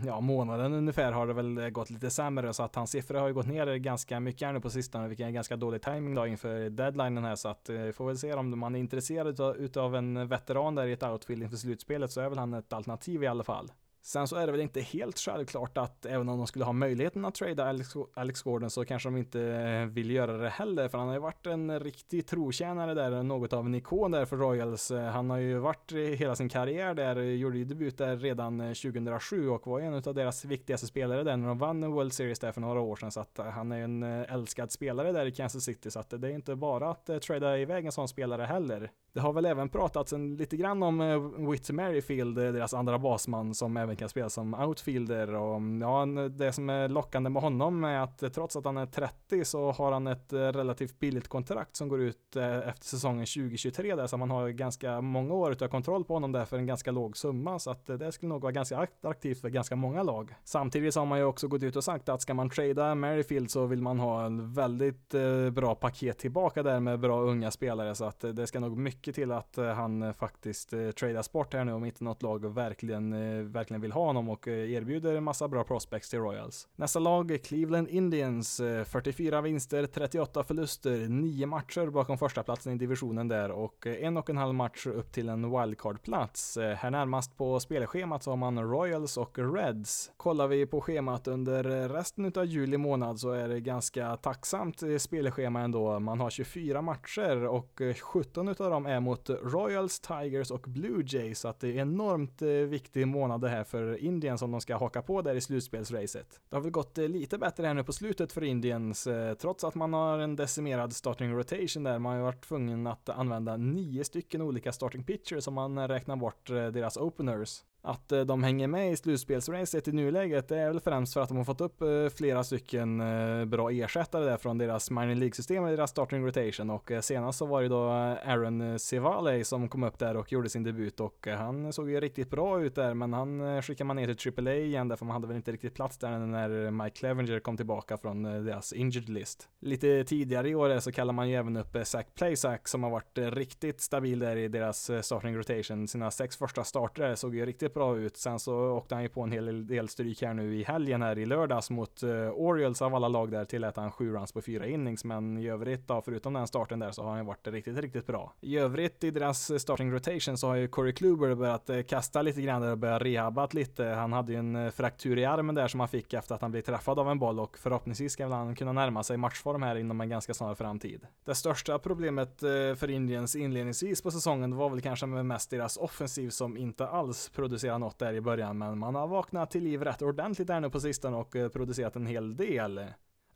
ja, 0.06 0.20
månaden 0.22 0.74
ungefär 0.74 1.12
har 1.12 1.28
det 1.28 1.34
väl 1.34 1.70
gått 1.70 1.90
lite 1.90 2.10
sämre 2.10 2.54
så 2.54 2.64
att 2.64 2.76
hans 2.76 2.92
siffror 2.92 3.20
har 3.20 3.28
ju 3.28 3.34
gått 3.34 3.48
ner 3.48 3.76
ganska 3.76 4.20
mycket 4.20 4.46
här 4.46 4.54
nu 4.54 4.60
på 4.60 4.70
sistone, 4.70 5.08
vilket 5.08 5.27
ganska 5.34 5.56
dålig 5.56 5.82
timing 5.82 6.16
då 6.16 6.28
inför 6.28 6.70
deadlinen 6.70 7.24
här 7.24 7.36
så 7.36 7.50
att 7.50 7.70
eh, 7.70 7.92
får 7.92 8.08
väl 8.08 8.18
se 8.18 8.34
om 8.34 8.60
man 8.60 8.76
är 8.76 8.80
intresserad 8.80 9.28
utav, 9.28 9.58
utav 9.58 9.96
en 9.96 10.28
veteran 10.28 10.76
där 10.76 10.88
i 10.88 10.92
ett 10.92 11.04
outfield 11.04 11.44
inför 11.44 11.58
slutspelet 11.58 12.12
så 12.12 12.22
är 12.22 12.30
väl 12.30 12.38
han 12.38 12.54
ett 12.54 12.74
alternativ 12.74 13.24
i 13.24 13.28
alla 13.28 13.44
fall. 13.44 13.72
Sen 14.08 14.28
så 14.28 14.36
är 14.36 14.46
det 14.46 14.52
väl 14.52 14.62
inte 14.62 14.82
helt 14.82 15.20
självklart 15.20 15.78
att 15.78 16.06
även 16.06 16.30
om 16.30 16.38
de 16.38 16.48
skulle 16.48 16.66
ha 16.66 16.74
möjligheten 16.74 17.26
att 17.26 17.36
trada 17.36 17.66
Alex, 17.66 17.90
Alex 18.14 18.42
Gordon 18.42 18.70
så 18.70 18.86
kanske 18.86 19.10
de 19.10 19.18
inte 19.18 19.42
eh, 19.42 19.86
vill 19.86 20.12
göra 20.12 20.38
det 20.38 20.50
heller 20.50 20.90
för 20.90 20.98
han 20.98 21.08
har 21.08 21.16
ju 21.16 21.22
varit 21.22 21.46
en 21.46 21.80
riktig 21.80 22.28
trotjänare 22.28 22.94
där, 22.94 23.24
något 23.24 23.54
av 23.54 23.66
en 23.66 23.76
ikon 23.76 24.12
där 24.12 24.26
för 24.26 24.38
Royals. 24.38 24.92
Eh, 24.92 25.06
han 25.06 25.30
har 25.30 25.38
ju 25.38 25.58
varit 25.58 25.92
hela 25.92 26.36
sin 26.36 26.50
karriär 26.50 26.94
där, 26.94 27.16
eh, 27.16 27.24
gjorde 27.24 27.58
ju 27.58 27.66
debut 27.66 27.98
där 27.98 28.18
redan 28.18 28.60
2007 28.60 29.50
och 29.50 29.68
var 29.68 29.80
en 29.80 29.94
av 29.94 30.14
deras 30.14 30.46
viktigaste 30.46 30.88
spelare 30.88 31.24
där 31.24 31.38
när 31.38 31.48
de 31.48 31.58
vann 31.58 31.92
World 31.92 32.14
Series 32.14 32.40
där 32.40 32.52
för 32.52 32.62
några 32.62 32.80
år 32.82 32.96
sedan 32.96 33.12
så 33.12 33.20
att 33.20 33.40
han 33.54 33.72
är 33.72 33.80
en 33.80 34.04
älskad 34.04 34.72
spelare 34.72 35.12
där 35.12 35.26
i 35.26 35.32
Kansas 35.32 35.64
City 35.64 35.92
så 35.92 36.00
att 36.00 36.10
det 36.10 36.28
är 36.28 36.32
inte 36.32 36.56
bara 36.56 36.92
att 36.92 37.22
trada 37.22 37.58
iväg 37.58 37.86
en 37.86 37.92
sån 37.92 38.08
spelare 38.08 38.44
heller. 38.44 38.92
Det 39.18 39.22
har 39.22 39.34
väl 39.34 39.46
även 39.46 39.70
pratats 39.70 40.14
en, 40.14 40.36
lite 40.36 40.58
grann 40.58 40.84
om 40.84 41.02
eh, 41.02 41.50
Whit 41.50 41.70
Merrifield, 41.70 42.38
eh, 42.38 42.52
deras 42.52 42.74
andra 42.74 43.00
basman 43.00 43.54
som 43.54 43.78
även 43.78 43.96
kan 43.96 44.10
spela 44.10 44.30
som 44.30 44.54
outfielder 44.54 45.36
och 45.36 45.56
mm, 45.56 45.82
ja, 45.82 46.04
eh, 46.04 46.26
det 46.26 46.52
som 46.52 46.70
är 46.70 46.90
lockande 46.90 47.30
med 47.30 47.42
honom 47.42 47.84
är 47.84 48.00
att 48.00 48.34
trots 48.34 48.56
att 48.56 48.66
han 48.66 48.78
är 48.78 48.86
30 48.86 49.46
så 49.46 49.72
har 49.72 49.92
han 49.92 50.08
ett 50.08 50.34
relativt 50.34 51.00
billigt 51.00 51.28
kontrakt 51.28 51.76
som 51.76 51.90
går 51.90 52.02
ut 52.02 52.36
efter 52.66 52.86
säsongen 52.86 53.26
2023 53.26 53.96
där 53.96 54.08
så 54.08 54.18
man 54.18 54.32
har 54.32 54.50
ganska 54.50 55.02
många 55.02 55.34
år 55.34 55.52
utav 55.52 55.68
kontroll 55.68 56.04
på 56.04 56.14
honom 56.14 56.32
där 56.32 56.46
för 56.46 56.58
en 56.58 56.66
ganska 56.66 56.92
låg 56.92 57.18
summa 57.18 57.60
så 57.60 57.72
att 57.72 57.86
det 57.86 58.12
skulle 58.12 58.30
nog 58.30 58.42
vara 58.42 58.52
ganska 58.52 58.78
attraktivt 58.78 59.42
för 59.42 59.50
ganska 59.50 59.76
många 59.76 60.04
lag. 60.04 60.36
Samtidigt 60.44 60.94
så 60.94 61.00
har 61.00 61.06
man 61.06 61.20
ju 61.20 61.26
också 61.26 61.48
gått 61.48 61.64
ut 61.64 61.76
och 61.76 61.84
sagt 61.84 62.10
att 62.10 62.22
ska 62.22 62.34
man 62.34 62.50
trada 62.50 62.96
Merrifield 62.96 63.52
så 63.52 63.66
vill 63.66 63.82
man 63.82 64.00
ha 64.00 64.26
en 64.26 64.54
väldigt 64.54 65.16
bra 65.52 65.76
paket 65.76 66.18
tillbaka 66.18 66.64
där 66.64 66.80
med 66.80 67.00
bra 67.00 67.22
unga 67.22 67.52
spelare 67.52 67.96
så 67.96 68.06
att 68.06 68.20
det 68.20 68.48
ska 68.48 68.60
nog 68.60 68.78
mycket 68.78 69.07
till 69.14 69.32
att 69.32 69.58
eh, 69.58 69.66
han 69.66 70.02
eh, 70.04 70.14
faktiskt 70.14 70.74
eh, 70.74 70.90
tradas 70.90 71.32
bort 71.32 71.54
här 71.54 71.64
nu 71.64 71.74
om 71.74 71.86
inte 71.86 72.04
något 72.04 72.24
lag 72.24 72.54
verkligen, 72.54 73.12
verkligen 73.52 73.82
vill 73.82 73.92
ha 73.92 74.06
honom 74.06 74.30
och 74.30 74.48
erbjuder 74.48 75.16
en 75.16 75.24
massa 75.24 75.48
bra 75.48 75.64
prospects 75.64 76.10
till 76.10 76.20
Royals. 76.20 76.68
Nästa 76.76 77.00
lag, 77.00 77.40
Cleveland 77.44 77.88
Indians, 77.88 78.62
44 78.86 79.42
vinster, 79.42 79.86
38 79.86 80.44
förluster, 80.44 81.08
9 81.10 81.46
matcher 81.48 81.90
bakom 81.90 82.18
första 82.18 82.44
platsen 82.44 82.74
i 82.74 82.78
divisionen 82.78 83.28
där 83.28 83.52
och 83.52 83.88
en 83.88 84.18
och 84.18 84.30
en 84.30 84.38
halv 84.38 84.54
match 84.54 84.88
upp 84.88 85.12
till 85.12 85.30
en 85.30 85.52
wildcard-plats. 85.52 86.58
Här 86.58 86.92
närmast 86.92 87.38
på 87.38 87.60
spelschemat 87.60 88.24
så 88.24 88.32
har 88.32 88.38
man 88.38 88.72
Royals 88.72 89.18
och 89.18 89.38
Reds. 89.56 90.12
Kollar 90.18 90.48
vi 90.48 90.66
på 90.66 90.82
schemat 90.82 91.28
under 91.28 91.90
resten 91.90 92.32
av 92.36 92.46
juli 92.46 92.78
månad 92.78 93.20
så 93.20 93.32
är 93.32 93.48
det 93.48 93.60
ganska 93.60 94.18
tacksamt 94.18 94.84
spelschema 94.98 95.62
ändå. 95.62 96.00
Man 96.00 96.20
har 96.20 96.30
24 96.30 96.82
matcher 96.82 97.46
och 97.46 97.82
17 98.02 98.48
av 98.48 98.56
dem 98.56 98.86
är 98.86 98.97
mot 99.00 99.30
Royals, 99.30 100.00
Tigers 100.00 100.52
och 100.52 100.62
Blue 100.62 101.04
Jays 101.08 101.40
så 101.40 101.48
att 101.48 101.60
det 101.60 101.68
är 101.68 101.82
enormt 101.82 102.42
eh, 102.42 102.50
viktig 102.50 103.08
månad 103.08 103.42
det 103.42 103.50
här 103.50 103.64
för 103.64 103.98
Indien 103.98 104.38
som 104.38 104.52
de 104.52 104.62
ska 104.62 104.78
haka 104.78 105.02
på 105.02 105.22
där 105.22 105.36
i 105.36 105.42
slutspelsracet. 105.42 106.42
Det 106.50 106.56
har 106.56 106.62
väl 106.62 106.72
gått 106.72 106.98
eh, 106.98 107.08
lite 107.08 107.38
bättre 107.38 107.68
här 107.68 107.74
nu 107.74 107.84
på 107.84 107.94
slutet 107.94 108.32
för 108.32 108.44
Indians, 108.44 109.08
eh, 109.08 109.34
trots 109.34 109.64
att 109.64 109.76
man 109.76 109.94
har 109.94 110.20
en 110.20 110.36
decimerad 110.36 110.94
starting 110.94 111.34
rotation 111.34 111.84
där. 111.84 112.00
Man 112.00 112.12
har 112.12 112.18
ju 112.18 112.24
varit 112.24 112.48
tvungen 112.48 112.88
att 112.88 113.10
använda 113.10 113.58
nio 113.58 114.04
stycken 114.04 114.42
olika 114.42 114.72
starting 114.72 115.04
pitchers 115.04 115.48
om 115.48 115.54
man 115.54 115.88
räknar 115.88 116.16
bort 116.16 116.48
deras 116.48 116.98
openers. 116.98 117.64
Att 117.82 118.12
eh, 118.12 118.22
de 118.22 118.44
hänger 118.44 118.68
med 118.68 118.92
i 118.92 118.96
slutspelsracet 118.96 119.88
i 119.88 119.92
nuläget 119.92 120.48
det 120.48 120.58
är 120.58 120.68
väl 120.68 120.80
främst 120.80 121.14
för 121.14 121.22
att 121.22 121.30
de 121.30 121.38
har 121.38 121.44
fått 121.44 121.62
upp 121.62 121.82
eh, 121.82 121.88
flera 122.16 122.44
stycken 122.44 123.02
eh, 123.02 123.46
bra 123.46 123.72
ersättare 123.72 124.26
där 124.26 124.38
från 124.38 124.58
deras 124.58 124.92
minor 124.92 125.16
League-system 125.16 125.64
och 125.64 125.70
deras 125.70 125.90
starting 125.90 126.26
rotation 126.26 126.70
och 126.70 126.92
senast 127.02 127.40
så 127.40 127.46
var 127.46 127.62
det 127.62 127.68
då 127.68 127.90
Aaron 127.90 128.80
Civale 128.80 129.46
som 129.46 129.70
kom 129.70 129.84
upp 129.84 130.00
där 130.00 130.18
och 130.18 130.32
gjorde 130.32 130.50
sin 130.50 130.64
debut 130.64 131.00
och 131.00 131.28
han 131.28 131.74
såg 131.74 131.90
ju 131.90 132.00
riktigt 132.00 132.30
bra 132.30 132.62
ut 132.62 132.76
där 132.76 132.94
men 132.94 133.14
han 133.14 133.62
skickade 133.62 133.88
man 133.88 133.96
ner 133.96 134.14
till 134.14 134.48
AAA 134.48 134.56
igen 134.56 134.88
därför 134.88 135.06
man 135.06 135.14
hade 135.14 135.28
väl 135.28 135.38
inte 135.38 135.52
riktigt 135.52 135.74
plats 135.74 135.98
där 135.98 136.20
när 136.20 136.72
Mike 136.72 136.96
Clevenger 136.96 137.40
kom 137.40 137.58
tillbaka 137.58 137.98
från 137.98 138.24
deras 138.24 138.74
injured 138.74 139.10
list. 139.10 139.50
Lite 139.62 140.04
tidigare 140.04 140.50
i 140.50 140.56
år 140.56 140.80
så 140.80 140.92
kallar 140.92 141.14
man 141.14 141.30
ju 141.30 141.36
även 141.36 141.58
upp 141.58 141.78
Zach 141.84 142.06
Playsack 142.16 142.68
som 142.68 142.84
har 142.84 142.90
varit 142.90 143.18
riktigt 143.18 143.82
stabil 143.82 144.20
där 144.20 144.36
i 144.36 144.48
deras 144.48 144.92
starting 145.02 145.38
rotation. 145.38 145.88
Sina 145.88 146.12
sex 146.12 146.38
första 146.38 146.64
starter 146.64 147.16
såg 147.16 147.36
ju 147.36 147.46
riktigt 147.46 147.74
bra 147.78 147.98
ut. 147.98 148.18
Sen 148.18 148.40
så 148.40 148.72
åkte 148.72 148.96
han 148.96 149.04
ju 149.04 149.10
på 149.10 149.22
en 149.22 149.32
hel 149.32 149.68
del 149.68 149.90
stryk 149.90 150.22
här 150.22 150.34
nu 150.34 150.56
i 150.56 150.64
helgen 150.64 151.02
här 151.02 151.18
i 151.18 151.26
lördags 151.26 151.70
mot 151.70 152.04
uh, 152.04 152.30
Orioles 152.30 152.82
av 152.82 152.96
alla 152.96 153.08
lag 153.08 153.32
där 153.32 153.46
tillät 153.46 153.78
han 153.78 153.92
sju 153.92 154.14
runs 154.14 154.32
på 154.32 154.42
fyra 154.42 154.68
innings. 154.68 155.04
Men 155.04 155.38
i 155.38 155.48
övrigt 155.50 155.88
då, 155.88 156.02
förutom 156.02 156.34
den 156.34 156.48
starten 156.48 156.80
där 156.80 156.92
så 156.92 157.04
har 157.04 157.16
han 157.16 157.26
varit 157.26 157.48
riktigt, 157.48 157.78
riktigt 157.78 158.08
bra. 158.08 158.34
I 158.42 158.58
övrigt 158.58 159.04
i 159.04 159.12
deras 159.12 159.52
eh, 159.52 159.58
starting 159.58 159.92
rotation 159.92 160.38
så 160.38 160.48
har 160.48 160.56
ju 160.56 160.68
Corey 160.68 160.94
Kluber 160.94 161.36
börjat 161.36 161.70
uh, 161.70 161.82
kasta 161.82 162.22
lite 162.22 162.42
grann 162.42 162.62
där 162.62 162.72
och 162.72 162.78
börjat 162.78 163.02
rehabbat 163.02 163.54
lite. 163.54 163.86
Han 163.86 164.14
hade 164.14 164.32
ju 164.32 164.40
en 164.40 164.56
uh, 164.56 164.72
fraktur 164.72 165.18
i 165.18 165.26
armen 165.26 165.56
där 165.56 165.68
som 165.68 165.80
han 165.80 165.90
fick 165.90 166.14
efter 166.14 166.36
att 166.36 166.42
han 166.42 166.52
blev 166.52 166.62
träffad 166.62 167.00
av 167.00 167.10
en 167.12 167.20
boll 167.20 167.40
och 167.40 167.58
förhoppningsvis 167.58 168.14
ska 168.14 168.28
han 168.28 168.56
kunna 168.56 168.74
närma 168.74 169.04
sig 169.04 169.18
matchform 169.18 169.64
här 169.64 169.76
inom 169.76 170.02
en 170.02 170.10
ganska 170.10 170.34
snar 170.34 170.56
framtid. 170.56 171.08
Det 171.26 171.36
största 171.36 171.80
problemet 171.80 172.40
för 172.80 172.90
Indiens 172.90 173.36
inledningsvis 173.36 174.02
på 174.02 174.12
säsongen 174.12 174.56
var 174.56 174.70
väl 174.70 174.82
kanske 174.82 175.06
mest 175.06 175.50
deras 175.50 175.78
offensiv 175.78 176.30
som 176.30 176.58
inte 176.58 176.88
alls 176.88 177.30
producerade 177.30 177.57
något 177.64 178.00
där 178.00 178.14
i 178.14 178.22
början, 178.22 178.58
men 178.58 178.78
man 178.78 178.96
har 178.96 179.08
vaknat 179.08 179.52
till 179.52 179.64
liv 179.64 179.84
rätt 179.84 180.02
ordentligt 180.02 180.48
där 180.48 180.60
nu 180.60 180.70
på 180.70 180.80
sistone 180.80 181.18
och 181.18 181.36
eh, 181.36 181.50
producerat 181.50 181.96
en 181.96 182.06
hel 182.06 182.38
del 182.38 182.86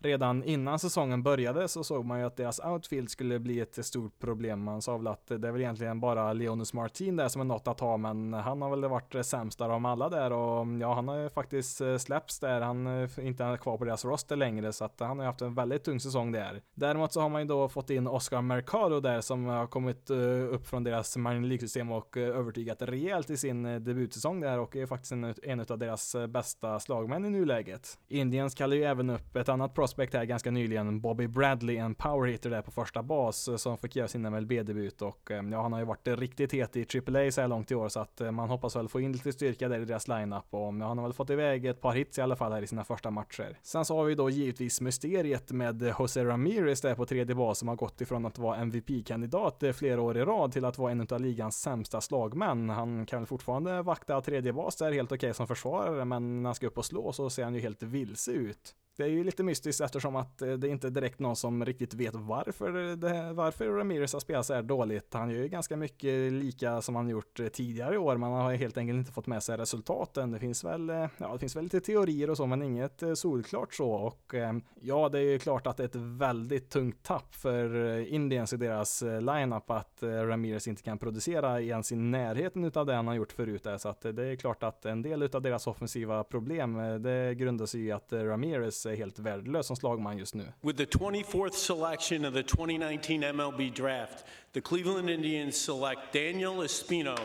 redan 0.02 0.44
innan 0.44 0.80
säsongen 0.80 1.24
började 1.24 1.68
så 1.68 1.84
såg 1.84 2.06
man 2.06 2.20
ju 2.20 2.26
att 2.26 2.36
deras 2.36 2.60
outfield 2.60 3.10
skulle 3.10 3.40
bli 3.40 3.60
ett 3.60 3.86
stort 3.86 4.20
problem. 4.20 4.64
Man 4.64 4.82
sa 4.82 4.98
väl 4.98 5.08
att 5.08 5.28
det 5.28 5.48
är 5.48 5.52
väl 5.52 5.62
egentligen 5.62 6.00
bara 6.00 6.34
Leonus 6.34 6.74
Martin 6.74 7.16
där 7.16 7.28
som 7.28 7.42
är 7.42 7.46
något 7.46 7.68
att 7.68 7.80
ha, 7.80 7.98
men 7.98 8.34
han 8.34 8.62
har 8.62 8.70
väl 8.70 8.90
varit 8.90 9.26
sämst 9.26 9.62
av 9.62 9.70
dem 9.70 9.86
alla 9.86 10.10
där 10.10 10.32
och 10.32 10.68
ja, 10.82 10.94
han 10.94 11.08
har 11.08 11.18
ju 11.18 11.30
faktiskt 11.30 11.82
eh, 11.82 11.98
släppts 11.98 12.40
där. 12.40 12.62
Han 12.62 12.88
eh, 12.88 12.94
är 12.94 13.22
inte 13.22 13.58
kvar 13.62 13.78
på 13.78 13.86
deras 13.86 14.06
roster 14.06 14.36
längre 14.36 14.74
så 14.74 14.86
att 14.86 15.00
han 15.00 15.18
har 15.18 15.26
ju 15.26 15.28
haft 15.28 15.42
en 15.42 15.56
väldigt 15.56 15.84
tung 15.84 16.00
säsong 16.00 16.32
där. 16.32 16.62
Däremot 16.76 17.14
så 17.14 17.22
har 17.22 17.30
man 17.30 17.42
ju 17.42 17.48
då 17.48 17.70
fått 17.70 17.90
in 17.90 18.08
Oscar 18.08 18.42
Mercado 18.42 19.00
där 19.00 19.22
som 19.22 19.46
har 19.46 19.68
kommit 19.68 20.10
eh, 20.10 20.18
upp 20.54 20.68
från 20.68 20.84
deras 20.84 21.18
Minor 21.18 21.42
League-system 21.42 21.92
och 21.92 22.18
övertygat 22.18 22.82
rejält 22.82 23.30
i 23.30 23.38
sin 23.38 23.64
debutsäsong 23.64 24.40
där 24.40 24.60
och 24.60 24.76
är 24.76 24.86
faktiskt 24.86 25.12
en, 25.12 25.34
en 25.44 25.60
av 25.60 25.78
deras 25.78 26.16
bästa 26.30 26.80
slagmän 26.80 27.26
i 27.26 27.30
nuläget. 27.30 28.00
Indians 28.08 28.56
kallar 28.56 28.76
ju 28.76 28.84
även 28.84 29.10
upp 29.10 29.36
ett 29.36 29.50
annat 29.50 29.74
prospect 29.74 29.91
prospect 29.92 30.14
här 30.14 30.26
ganska 30.26 30.52
nyligen, 30.52 31.02
Bobby 31.02 31.28
Bradley, 31.28 31.78
en 31.78 31.96
powerhitter 31.96 32.50
där 32.50 32.62
på 32.62 32.72
första 32.72 33.04
bas 33.04 33.48
eh, 33.48 33.56
som 33.56 33.78
fick 33.78 33.96
göra 33.96 34.08
sin 34.08 34.22
MLB-debut 34.22 35.02
och 35.02 35.32
eh, 35.32 35.44
ja, 35.52 35.62
han 35.62 35.74
har 35.74 35.80
ju 35.80 35.86
varit 35.86 36.08
riktigt 36.08 36.54
het 36.54 36.78
i 36.78 36.82
AAA 36.82 37.32
så 37.32 37.42
här 37.42 37.48
långt 37.48 37.72
i 37.72 37.76
år 37.76 37.90
så 37.90 38.00
att 38.00 38.22
eh, 38.22 38.32
man 38.32 38.50
hoppas 38.50 38.76
väl 38.76 38.88
få 38.88 39.02
in 39.02 39.12
lite 39.12 39.34
styrka 39.34 39.68
där 39.68 39.80
i 39.80 39.86
deras 39.86 40.08
lineup 40.08 40.46
och 40.50 40.60
ja, 40.60 40.88
han 40.88 40.98
har 40.98 41.02
väl 41.04 41.14
fått 41.14 41.30
iväg 41.30 41.66
ett 41.66 41.82
par 41.82 41.92
hits 41.92 42.18
i 42.18 42.22
alla 42.22 42.36
fall 42.36 42.52
här 42.52 42.62
i 42.62 42.68
sina 42.68 42.84
första 42.84 43.12
matcher. 43.12 43.58
Sen 43.64 43.86
så 43.86 43.96
har 43.96 44.06
vi 44.06 44.16
då 44.16 44.30
givetvis 44.30 44.82
mysteriet 44.82 45.52
med 45.52 45.94
Jose 46.00 46.26
Ramirez 46.26 46.82
där 46.82 46.96
på 46.96 47.06
tredje 47.06 47.36
bas 47.36 47.60
som 47.60 47.68
har 47.68 47.76
gått 47.76 48.02
ifrån 48.02 48.26
att 48.26 48.38
vara 48.38 48.58
MVP-kandidat 48.58 49.64
flera 49.74 50.02
år 50.02 50.18
i 50.18 50.22
rad 50.22 50.52
till 50.52 50.66
att 50.66 50.78
vara 50.78 50.92
en 50.92 51.08
av 51.12 51.22
ligans 51.22 51.62
sämsta 51.62 52.02
slagmän. 52.02 52.70
Han 52.70 53.06
kan 53.06 53.20
väl 53.20 53.28
fortfarande 53.28 53.82
vakta 53.82 54.22
tredje 54.22 54.54
bas 54.54 54.76
där 54.76 54.92
helt 54.92 55.12
okej 55.12 55.18
okay 55.18 55.34
som 55.34 55.48
försvarare 55.48 56.06
men 56.06 56.42
när 56.42 56.48
han 56.48 56.56
ska 56.56 56.68
upp 56.68 56.78
och 56.78 56.86
slå 56.86 57.12
så 57.12 57.30
ser 57.30 57.44
han 57.44 57.56
ju 57.56 57.60
helt 57.60 57.84
vilse 57.84 58.32
ut. 58.32 58.76
Det 59.02 59.08
är 59.08 59.10
ju 59.10 59.24
lite 59.24 59.44
mystiskt 59.44 59.82
eftersom 59.82 60.16
att 60.16 60.42
eh, 60.42 60.54
det 60.54 60.68
inte 60.68 60.88
är 60.88 60.92
direkt 60.92 61.20
någon 61.20 61.36
som 61.36 61.66
riktigt 61.66 61.94
vet 61.94 62.16
varför, 62.16 62.96
det, 62.96 63.34
varför 63.34 63.70
Ramirez 63.70 64.14
har 64.14 64.20
spelat 64.20 64.46
så 64.46 64.54
här 64.54 64.62
dåligt. 64.62 65.14
Han 65.14 65.30
gör 65.30 65.42
ju 65.42 65.48
ganska 65.48 65.78
mycket 65.78 66.32
lika 66.34 66.82
som 66.82 66.96
han 66.96 67.10
gjort 67.10 67.40
eh, 67.40 67.48
tidigare 67.48 67.96
i 67.96 67.98
år. 67.98 68.18
Man 68.18 68.32
har 68.32 68.54
helt 68.54 68.78
enkelt 68.78 68.98
inte 68.98 69.12
fått 69.12 69.28
med 69.28 69.44
sig 69.44 69.58
resultaten. 69.58 70.32
Det 70.32 70.40
finns 70.40 70.64
väl, 70.64 70.90
eh, 70.90 71.08
ja, 71.18 71.34
det 71.34 71.40
finns 71.40 71.56
väl 71.56 71.64
lite 71.64 71.80
teorier 71.80 72.30
och 72.30 72.38
så, 72.38 72.46
men 72.46 72.62
inget 72.62 73.04
solklart 73.16 73.74
så. 73.74 73.92
Och 73.92 74.34
ja, 74.82 75.10
det 75.10 75.20
är 75.20 75.24
ju 75.24 75.40
klart 75.40 75.68
att 75.68 75.78
det 75.78 75.84
är 75.84 75.88
ett 75.88 75.96
väldigt 75.96 76.70
tungt 76.70 77.04
tapp 77.04 77.36
för 77.36 77.98
Indians 78.00 78.54
i 78.54 78.58
deras 78.58 79.02
lineup 79.02 79.72
att 79.72 79.98
Ramirez 80.02 80.68
inte 80.68 80.84
kan 80.84 80.98
producera 80.98 81.62
ens 81.62 81.92
i 81.92 81.96
närheten 81.96 82.64
utav 82.64 82.86
det 82.86 82.94
han 82.94 83.08
har 83.08 83.16
gjort 83.16 83.32
förut. 83.32 83.64
Där. 83.64 83.78
Så 83.78 83.90
att 83.90 84.02
det 84.02 84.26
är 84.26 84.36
klart 84.36 84.64
att 84.64 84.86
en 84.86 85.02
del 85.02 85.24
utav 85.24 85.42
deras 85.42 85.68
offensiva 85.68 86.24
problem, 86.24 86.74
det 87.04 87.36
grundar 87.36 87.66
sig 87.66 87.82
i 87.86 87.92
att 87.92 88.14
Ramirez 88.14 88.86
är 88.92 88.96
helt 88.96 89.20
värdelös 89.20 89.68
som 89.68 89.76
slagman 89.76 90.18
just 90.18 90.36
nu. 90.36 90.46
With 90.62 90.78
the 90.78 90.86
24th 90.86 91.54
selection 91.54 92.26
of 92.26 92.34
the 92.34 92.44
2019 92.44 93.24
MLB 93.24 93.76
draft, 93.76 94.26
the 94.54 94.62
Cleveland 94.62 95.10
Indians 95.10 95.56
select 95.56 96.02
Daniel 96.14 96.64
Espino, 96.64 97.16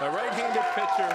a 0.00 0.08
right-handed 0.16 0.66
pitcher 0.74 1.12